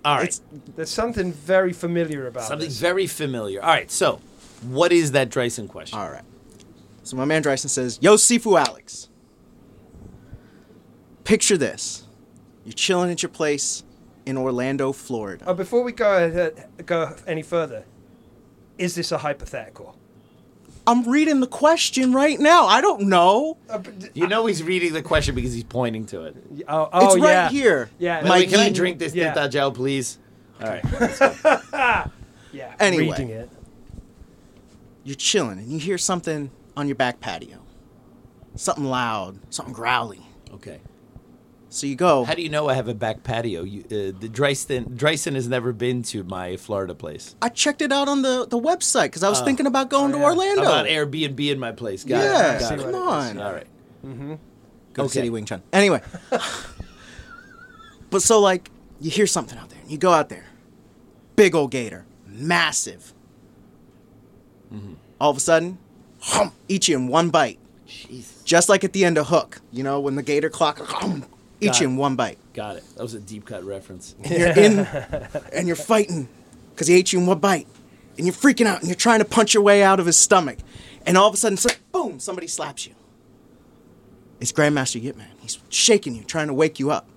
All 0.04 0.18
right, 0.18 0.28
It's 0.28 0.42
There's 0.76 0.90
something 0.90 1.32
very 1.32 1.74
familiar 1.74 2.28
about 2.28 2.44
it. 2.44 2.48
something 2.48 2.68
this. 2.70 2.80
very 2.80 3.06
familiar. 3.08 3.62
All 3.62 3.68
right, 3.70 3.92
so 3.92 4.20
what 4.64 4.92
is 4.92 5.12
that 5.12 5.30
Dryson 5.30 5.68
question? 5.68 6.00
all 6.00 6.10
right. 6.10 6.24
So 7.04 7.18
my 7.18 7.26
man 7.26 7.42
Dryson 7.42 7.70
says, 7.70 7.98
"Yo, 8.02 8.16
Sifu 8.16 8.60
Alex. 8.60 9.10
Picture 11.24 11.58
this: 11.58 12.04
you're 12.66 12.74
chilling 12.74 13.12
at 13.12 13.22
your 13.24 13.30
place 13.30 13.84
in 14.26 14.38
Orlando, 14.38 14.92
Florida. 14.92 15.44
Oh, 15.48 15.54
before 15.54 15.84
we 15.84 15.92
go 15.92 16.24
ahead, 16.26 16.68
go 16.86 17.16
any 17.28 17.42
further, 17.42 17.86
is 18.78 18.96
this 18.96 19.12
a 19.12 19.20
hypothetical? 19.20 19.96
I'm 20.88 21.08
reading 21.08 21.40
the 21.42 21.48
question 21.48 22.12
right 22.14 22.40
now. 22.40 22.66
I 22.66 22.82
don't 22.82 23.04
know. 23.04 23.58
Uh, 23.70 23.78
but 23.78 24.00
d- 24.00 24.10
You 24.14 24.28
know 24.28 24.46
he's 24.48 24.64
reading 24.64 24.94
the 24.94 25.02
question 25.04 25.36
because 25.36 25.54
he's 25.54 25.64
pointing 25.64 26.06
to 26.08 26.24
it. 26.24 26.36
oh, 26.68 26.90
oh, 26.92 27.06
it's 27.14 27.16
right 27.22 27.32
yeah. 27.32 27.50
here. 27.50 27.90
Yeah. 28.00 28.22
By 28.22 28.24
the 28.24 28.30
way, 28.32 28.40
Mikey, 28.40 28.52
can 28.52 28.60
I 28.62 28.70
drink 28.72 29.00
this 29.00 29.14
yeah. 29.14 29.34
Tinta 29.34 29.50
gel, 29.50 29.72
please? 29.72 30.18
All 30.62 30.68
right. 30.68 32.08
Yeah. 32.54 32.74
Anyway. 32.82 33.12
Reading 33.12 33.30
it. 33.30 33.50
You're 35.06 35.16
chilling 35.16 35.58
and 35.58 35.68
you 35.70 35.80
hear 35.80 35.98
something 35.98 36.52
on 36.76 36.88
your 36.88 36.96
back 36.96 37.22
patio. 37.22 37.60
Something 38.56 38.84
loud, 38.86 39.40
something 39.50 39.74
growly. 39.74 40.20
Okay. 40.56 40.82
So 41.74 41.88
you 41.88 41.96
go. 41.96 42.26
How 42.26 42.34
do 42.34 42.42
you 42.42 42.50
know 42.50 42.68
I 42.68 42.74
have 42.74 42.90
a 42.90 42.94
back 42.94 43.24
patio? 43.24 43.64
You, 43.64 43.80
uh, 43.86 44.20
the 44.20 44.28
Dryson, 44.30 44.94
Dryson 44.98 45.36
has 45.36 45.48
never 45.48 45.72
been 45.72 46.04
to 46.04 46.22
my 46.26 46.58
Florida 46.58 46.94
place. 46.94 47.34
I 47.42 47.48
checked 47.48 47.82
it 47.82 47.94
out 47.94 48.10
on 48.10 48.24
the, 48.24 48.46
the 48.46 48.60
website 48.60 49.06
because 49.06 49.24
I 49.24 49.30
was 49.30 49.40
thinking 49.40 49.66
about 49.66 49.90
going 49.90 50.12
to 50.12 50.18
yeah. 50.18 50.24
Orlando. 50.26 50.62
About 50.64 50.86
Airbnb 50.86 51.40
in 51.40 51.60
my 51.60 51.72
place? 51.72 52.04
Got 52.04 52.24
yeah, 52.26 52.56
it. 52.56 52.60
Got 52.60 52.78
come 52.78 52.90
it. 52.90 52.96
on. 52.96 53.40
All 53.40 53.54
right. 53.54 53.68
Go 54.04 54.18
to 54.18 55.02
Okay. 55.04 55.08
City 55.08 55.30
Wing 55.30 55.46
Chun. 55.46 55.64
Anyway. 55.72 56.02
but 58.10 58.22
so, 58.22 58.42
like, 58.42 58.70
you 59.00 59.10
hear 59.10 59.26
something 59.26 59.58
out 59.58 59.70
there, 59.70 59.80
and 59.80 59.90
you 59.90 59.98
go 59.98 60.12
out 60.12 60.28
there. 60.28 60.48
Big 61.38 61.56
old 61.56 61.72
gator. 61.72 62.06
Massive. 62.28 63.14
Mm-hmm. 64.74 64.96
All 65.22 65.32
of 65.32 65.38
a 65.38 65.40
sudden, 65.40 65.78
hump, 66.20 66.54
eat 66.68 66.90
you 66.90 66.98
in 66.98 67.08
one 67.08 67.30
bite. 67.30 67.60
Jesus. 67.88 68.44
Just 68.44 68.68
like 68.68 68.84
at 68.84 68.92
the 68.92 69.06
end 69.06 69.18
of 69.18 69.28
Hook. 69.28 69.62
You 69.72 69.84
know, 69.84 70.02
when 70.02 70.16
the 70.16 70.24
gator 70.24 70.50
clock, 70.50 70.80
hump, 70.80 71.32
eat 71.62 71.68
Got 71.68 71.80
you 71.82 71.88
it. 71.88 71.92
in 71.92 71.98
one 71.98 72.16
bite. 72.16 72.38
Got 72.54 72.78
it. 72.78 72.84
That 72.96 73.04
was 73.04 73.14
a 73.14 73.20
deep 73.20 73.46
cut 73.46 73.64
reference. 73.64 74.16
And 74.24 74.32
you're 74.32 74.50
in, 74.50 74.80
and 75.54 75.68
you're 75.68 75.76
fighting 75.78 76.28
because 76.72 76.88
he 76.88 76.96
ate 76.96 77.14
you 77.14 77.20
in 77.20 77.26
one 77.28 77.40
bite. 77.40 77.68
And 78.18 78.28
you're 78.28 78.34
freaking 78.36 78.66
out, 78.66 78.80
and 78.80 78.88
you're 78.88 78.96
trying 78.96 79.20
to 79.20 79.26
punch 79.26 79.54
your 79.54 79.64
way 79.64 79.82
out 79.84 80.00
of 80.00 80.06
his 80.06 80.18
stomach. 80.18 80.58
And 81.06 81.18
all 81.18 81.28
of 81.30 81.34
a 81.34 81.38
sudden, 81.38 81.58
so, 81.58 81.70
boom, 81.94 82.20
somebody 82.20 82.46
slaps 82.48 82.86
you. 82.86 82.94
It's 84.42 84.52
Grandmaster 84.52 85.02
Yip 85.02 85.16
Man. 85.16 85.30
He's 85.40 85.60
shaking 85.70 86.16
you, 86.16 86.24
trying 86.24 86.48
to 86.48 86.54
wake 86.54 86.78
you 86.80 86.92
up. 86.92 87.08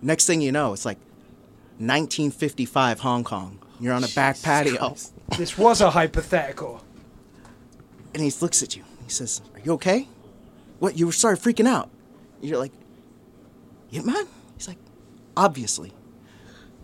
Next 0.00 0.26
thing 0.26 0.40
you 0.40 0.52
know, 0.52 0.72
it's 0.72 0.84
like 0.84 0.98
1955 1.78 3.00
Hong 3.00 3.24
Kong. 3.24 3.58
You're 3.80 3.94
on 3.94 4.04
a 4.04 4.08
back 4.08 4.40
patio, 4.40 4.94
This 5.38 5.58
was 5.58 5.80
a 5.80 5.90
hypothetical. 5.90 6.84
and 8.14 8.22
he 8.22 8.30
looks 8.40 8.62
at 8.62 8.76
you. 8.76 8.84
He 9.04 9.10
says, 9.10 9.40
"Are 9.54 9.60
you 9.60 9.72
okay? 9.72 10.06
What? 10.78 10.96
You 10.98 11.10
started 11.10 11.42
freaking 11.42 11.66
out?" 11.66 11.90
You're 12.40 12.58
like, 12.58 12.72
"Yip 13.92 14.04
Man." 14.04 14.26
He's 14.56 14.66
like, 14.66 14.78
"Obviously." 15.36 15.92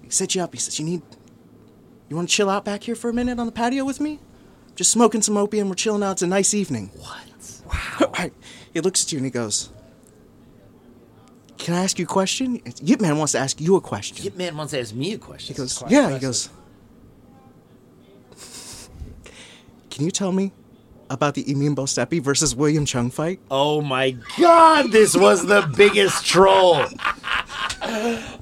He 0.02 0.10
sets 0.10 0.36
you 0.36 0.42
up. 0.42 0.54
He 0.54 0.60
says, 0.60 0.78
"You 0.78 0.84
need, 0.86 1.02
you 2.08 2.14
want 2.14 2.28
to 2.28 2.34
chill 2.34 2.48
out 2.48 2.64
back 2.64 2.84
here 2.84 2.94
for 2.94 3.10
a 3.10 3.12
minute 3.12 3.40
on 3.40 3.46
the 3.46 3.52
patio 3.52 3.84
with 3.84 4.00
me? 4.00 4.20
Just 4.76 4.92
smoking 4.92 5.22
some 5.22 5.36
opium. 5.36 5.68
We're 5.68 5.74
chilling 5.74 6.04
out. 6.04 6.12
It's 6.12 6.22
a 6.22 6.28
nice 6.28 6.54
evening." 6.54 6.90
What? 6.94 7.60
Wow. 7.66 8.30
he 8.72 8.80
looks 8.80 9.02
at 9.02 9.10
you 9.10 9.18
and 9.18 9.26
he 9.26 9.30
goes, 9.30 9.70
"Can 11.58 11.74
I 11.74 11.82
ask 11.82 11.98
you 11.98 12.04
a 12.04 12.08
question?" 12.08 12.62
Yip 12.80 13.00
Man 13.00 13.18
wants 13.18 13.32
to 13.32 13.38
ask 13.38 13.60
you 13.60 13.74
a 13.74 13.80
question. 13.80 14.24
Yip 14.24 14.36
Man 14.36 14.56
wants 14.56 14.70
to 14.70 14.80
ask 14.80 14.94
me 14.94 15.14
a 15.14 15.18
question. 15.18 15.54
He 15.54 15.58
goes, 15.58 15.82
yeah. 15.88 16.10
He 16.10 16.20
goes, 16.20 16.50
can 19.98 20.04
you 20.04 20.12
tell 20.12 20.30
me 20.30 20.52
about 21.10 21.34
the 21.34 21.44
Emin 21.50 21.74
Boztepe 21.74 22.22
versus 22.22 22.54
William 22.54 22.84
Cheung 22.84 23.12
fight? 23.12 23.40
Oh 23.50 23.80
my 23.80 24.16
God! 24.38 24.92
This 24.92 25.16
was 25.16 25.46
the 25.46 25.70
biggest 25.76 26.24
troll. 26.24 26.84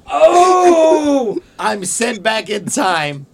Oh! 0.09 1.39
I'm 1.59 1.85
sent 1.85 2.23
back 2.23 2.49
in 2.49 2.65
time 2.65 3.25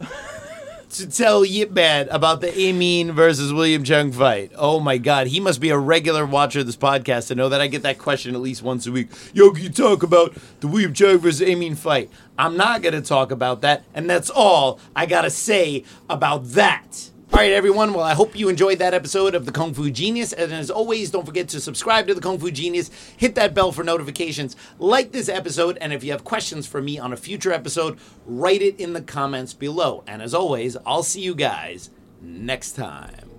to 0.91 1.09
tell 1.09 1.43
Yip 1.43 1.71
Man 1.71 2.07
about 2.09 2.41
the 2.41 2.55
Amin 2.55 3.13
versus 3.13 3.51
William 3.51 3.83
Cheung 3.83 4.13
fight. 4.13 4.51
Oh 4.55 4.79
my 4.79 4.99
God, 4.99 5.25
he 5.27 5.39
must 5.39 5.59
be 5.59 5.69
a 5.69 5.77
regular 5.77 6.23
watcher 6.25 6.59
of 6.59 6.67
this 6.67 6.77
podcast 6.77 7.27
to 7.29 7.35
know 7.35 7.49
that 7.49 7.61
I 7.61 7.67
get 7.67 7.81
that 7.81 7.97
question 7.97 8.35
at 8.35 8.41
least 8.41 8.61
once 8.61 8.85
a 8.85 8.91
week. 8.91 9.09
Yo, 9.33 9.49
can 9.51 9.63
you 9.63 9.69
talk 9.69 10.03
about 10.03 10.35
the 10.59 10.67
William 10.67 10.93
Cheung 10.93 11.19
versus 11.19 11.41
Amin 11.41 11.75
fight? 11.75 12.11
I'm 12.37 12.55
not 12.57 12.83
gonna 12.83 13.01
talk 13.01 13.31
about 13.31 13.61
that, 13.61 13.83
and 13.95 14.07
that's 14.09 14.29
all 14.29 14.79
I 14.95 15.07
gotta 15.07 15.31
say 15.31 15.83
about 16.09 16.45
that. 16.49 17.09
All 17.33 17.39
right, 17.39 17.51
everyone. 17.51 17.95
Well, 17.95 18.03
I 18.03 18.13
hope 18.13 18.37
you 18.37 18.47
enjoyed 18.47 18.77
that 18.77 18.93
episode 18.93 19.33
of 19.33 19.47
the 19.47 19.51
Kung 19.51 19.73
Fu 19.73 19.89
Genius. 19.89 20.33
And 20.33 20.53
as 20.53 20.69
always, 20.69 21.09
don't 21.09 21.25
forget 21.25 21.47
to 21.49 21.59
subscribe 21.59 22.05
to 22.05 22.13
the 22.13 22.21
Kung 22.21 22.37
Fu 22.37 22.51
Genius, 22.51 22.91
hit 23.17 23.33
that 23.33 23.55
bell 23.55 23.71
for 23.71 23.83
notifications, 23.83 24.55
like 24.77 25.11
this 25.11 25.29
episode, 25.29 25.79
and 25.81 25.91
if 25.91 26.03
you 26.03 26.11
have 26.11 26.23
questions 26.23 26.67
for 26.67 26.79
me 26.79 26.99
on 26.99 27.11
a 27.11 27.17
future 27.17 27.51
episode, 27.51 27.97
write 28.27 28.61
it 28.61 28.79
in 28.79 28.93
the 28.93 29.01
comments 29.01 29.51
below. 29.51 30.03
And 30.05 30.21
as 30.21 30.35
always, 30.35 30.77
I'll 30.85 31.01
see 31.01 31.21
you 31.21 31.33
guys 31.33 31.89
next 32.21 32.73
time. 32.73 33.31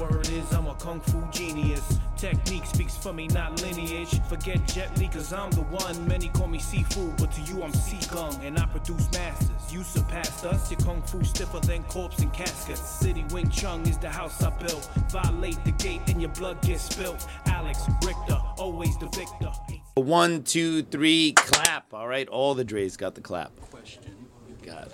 Word 0.00 0.28
is 0.28 0.52
I'm 0.52 0.66
a 0.66 0.74
kung 0.74 1.00
fu 1.00 1.24
genius. 1.30 1.98
Technique 2.22 2.66
speaks 2.66 2.96
for 2.96 3.12
me, 3.12 3.26
not 3.26 3.60
lineage. 3.62 4.20
Forget 4.28 4.64
Jet 4.68 4.96
Li, 4.96 5.08
cause 5.08 5.32
I'm 5.32 5.50
the 5.50 5.62
one. 5.62 6.06
Many 6.06 6.28
call 6.28 6.46
me 6.46 6.60
seafood, 6.60 7.16
but 7.16 7.32
to 7.32 7.40
you 7.40 7.64
I'm 7.64 7.72
Sigung. 7.72 8.46
And 8.46 8.56
I 8.60 8.66
produce 8.66 9.10
masters. 9.10 9.50
You 9.72 9.82
surpassed 9.82 10.46
us. 10.46 10.70
Your 10.70 10.78
kung 10.82 11.02
fu 11.02 11.24
stiffer 11.24 11.58
than 11.58 11.82
corpse 11.82 12.20
and 12.20 12.32
caskets. 12.32 12.80
City 12.80 13.24
Wing 13.32 13.50
Chun 13.50 13.82
is 13.88 13.98
the 13.98 14.08
house 14.08 14.40
I 14.40 14.50
built. 14.50 14.88
Violate 15.10 15.64
the 15.64 15.72
gate 15.72 16.02
and 16.06 16.22
your 16.22 16.30
blood 16.30 16.62
gets 16.62 16.84
spilt. 16.84 17.26
Alex 17.46 17.80
Richter, 18.04 18.40
always 18.56 18.96
the 18.98 19.06
victor. 19.06 19.50
One, 19.94 20.44
two, 20.44 20.84
three, 20.84 21.32
clap. 21.32 21.92
All 21.92 22.06
right, 22.06 22.28
all 22.28 22.54
the 22.54 22.62
Dre's 22.62 22.96
got 22.96 23.16
the 23.16 23.20
clap. 23.20 23.50
God. 24.64 24.92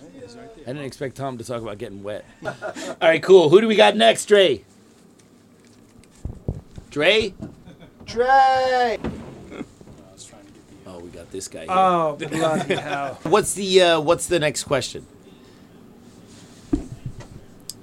I 0.63 0.65
didn't 0.65 0.79
expect 0.79 1.17
Tom 1.17 1.37
to 1.37 1.45
talk 1.45 1.61
about 1.61 1.77
getting 1.77 2.03
wet. 2.03 2.25
All 2.43 2.97
right, 3.03 3.23
cool. 3.23 3.51
Who 3.51 3.61
do 3.61 3.69
we 3.69 3.77
got 3.77 3.97
next, 3.97 4.25
Dre? 4.25 4.65
Dre? 6.91 7.35
Dre! 8.05 8.99
Oh, 10.91 11.01
we 11.01 11.11
got 11.11 11.31
this 11.31 11.49
guy 11.49 11.61
here. 11.61 11.69
Oh, 11.71 12.17
bloody 12.17 12.75
hell. 12.75 13.19
What's 13.25 13.53
the 13.53 13.83
uh, 13.83 14.01
What's 14.01 14.27
the 14.27 14.39
next 14.39 14.65
question? 14.65 15.07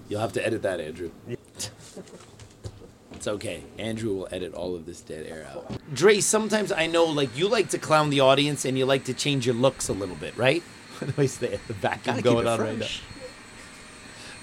You'll 0.09 0.21
have 0.21 0.33
to 0.33 0.45
edit 0.45 0.63
that, 0.63 0.79
Andrew. 0.79 1.11
It's 1.27 3.27
okay. 3.27 3.63
Andrew 3.77 4.15
will 4.15 4.27
edit 4.31 4.55
all 4.55 4.75
of 4.75 4.87
this 4.87 5.01
dead 5.01 5.27
air 5.27 5.47
out. 5.51 5.79
Dre, 5.93 6.19
sometimes 6.19 6.71
I 6.71 6.87
know 6.87 7.05
like 7.05 7.37
you 7.37 7.47
like 7.47 7.69
to 7.69 7.77
clown 7.77 8.09
the 8.09 8.21
audience 8.21 8.65
and 8.65 8.77
you 8.77 8.85
like 8.85 9.05
to 9.05 9.13
change 9.13 9.45
your 9.45 9.55
looks 9.55 9.87
a 9.87 9.93
little 9.93 10.15
bit, 10.15 10.35
right? 10.35 10.61
Where's 11.15 11.37
the, 11.37 11.59
the 11.67 11.73
vacuum 11.73 12.21
going 12.21 12.45
it 12.45 12.47
on 12.47 12.59
right 12.59 12.77
now? 12.77 12.87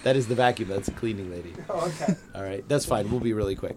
Fresh. 0.02 0.04
That 0.04 0.16
is 0.16 0.26
the 0.28 0.34
vacuum. 0.34 0.68
That's 0.68 0.86
the 0.86 0.92
cleaning 0.94 1.30
lady. 1.30 1.52
Oh, 1.70 1.86
okay. 2.02 2.14
All 2.34 2.42
right, 2.42 2.66
that's 2.68 2.84
fine. 2.84 3.10
We'll 3.10 3.20
be 3.20 3.32
really 3.32 3.54
quick. 3.56 3.76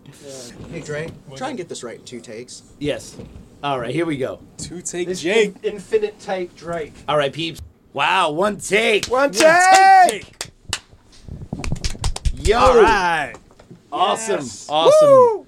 Hey, 0.72 0.82
Dre, 0.82 1.10
try 1.36 1.50
and 1.50 1.58
get 1.58 1.70
this 1.70 1.84
right 1.84 2.00
in 2.00 2.06
two 2.06 2.20
takes. 2.20 2.64
Yes. 2.80 3.16
All 3.64 3.80
right, 3.80 3.94
here 3.94 4.06
we 4.06 4.18
go. 4.18 4.40
Two 4.58 4.82
take 4.82 5.08
This 5.08 5.22
Jake. 5.22 5.56
in- 5.64 5.74
infinite 5.76 6.20
take 6.20 6.56
Drake. 6.56 6.94
All 7.08 7.18
right, 7.18 7.32
peeps. 7.32 7.62
Wow, 7.94 8.32
one 8.32 8.58
take. 8.58 9.06
One 9.08 9.32
Take, 9.32 9.48
take! 10.10 10.12
take. 10.40 10.52
Yo. 12.34 12.58
All 12.60 12.76
right. 12.82 13.34
Awesome. 13.92 14.36
Yes. 14.42 14.68
Awesome. 14.70 15.08
Woo! 15.10 15.48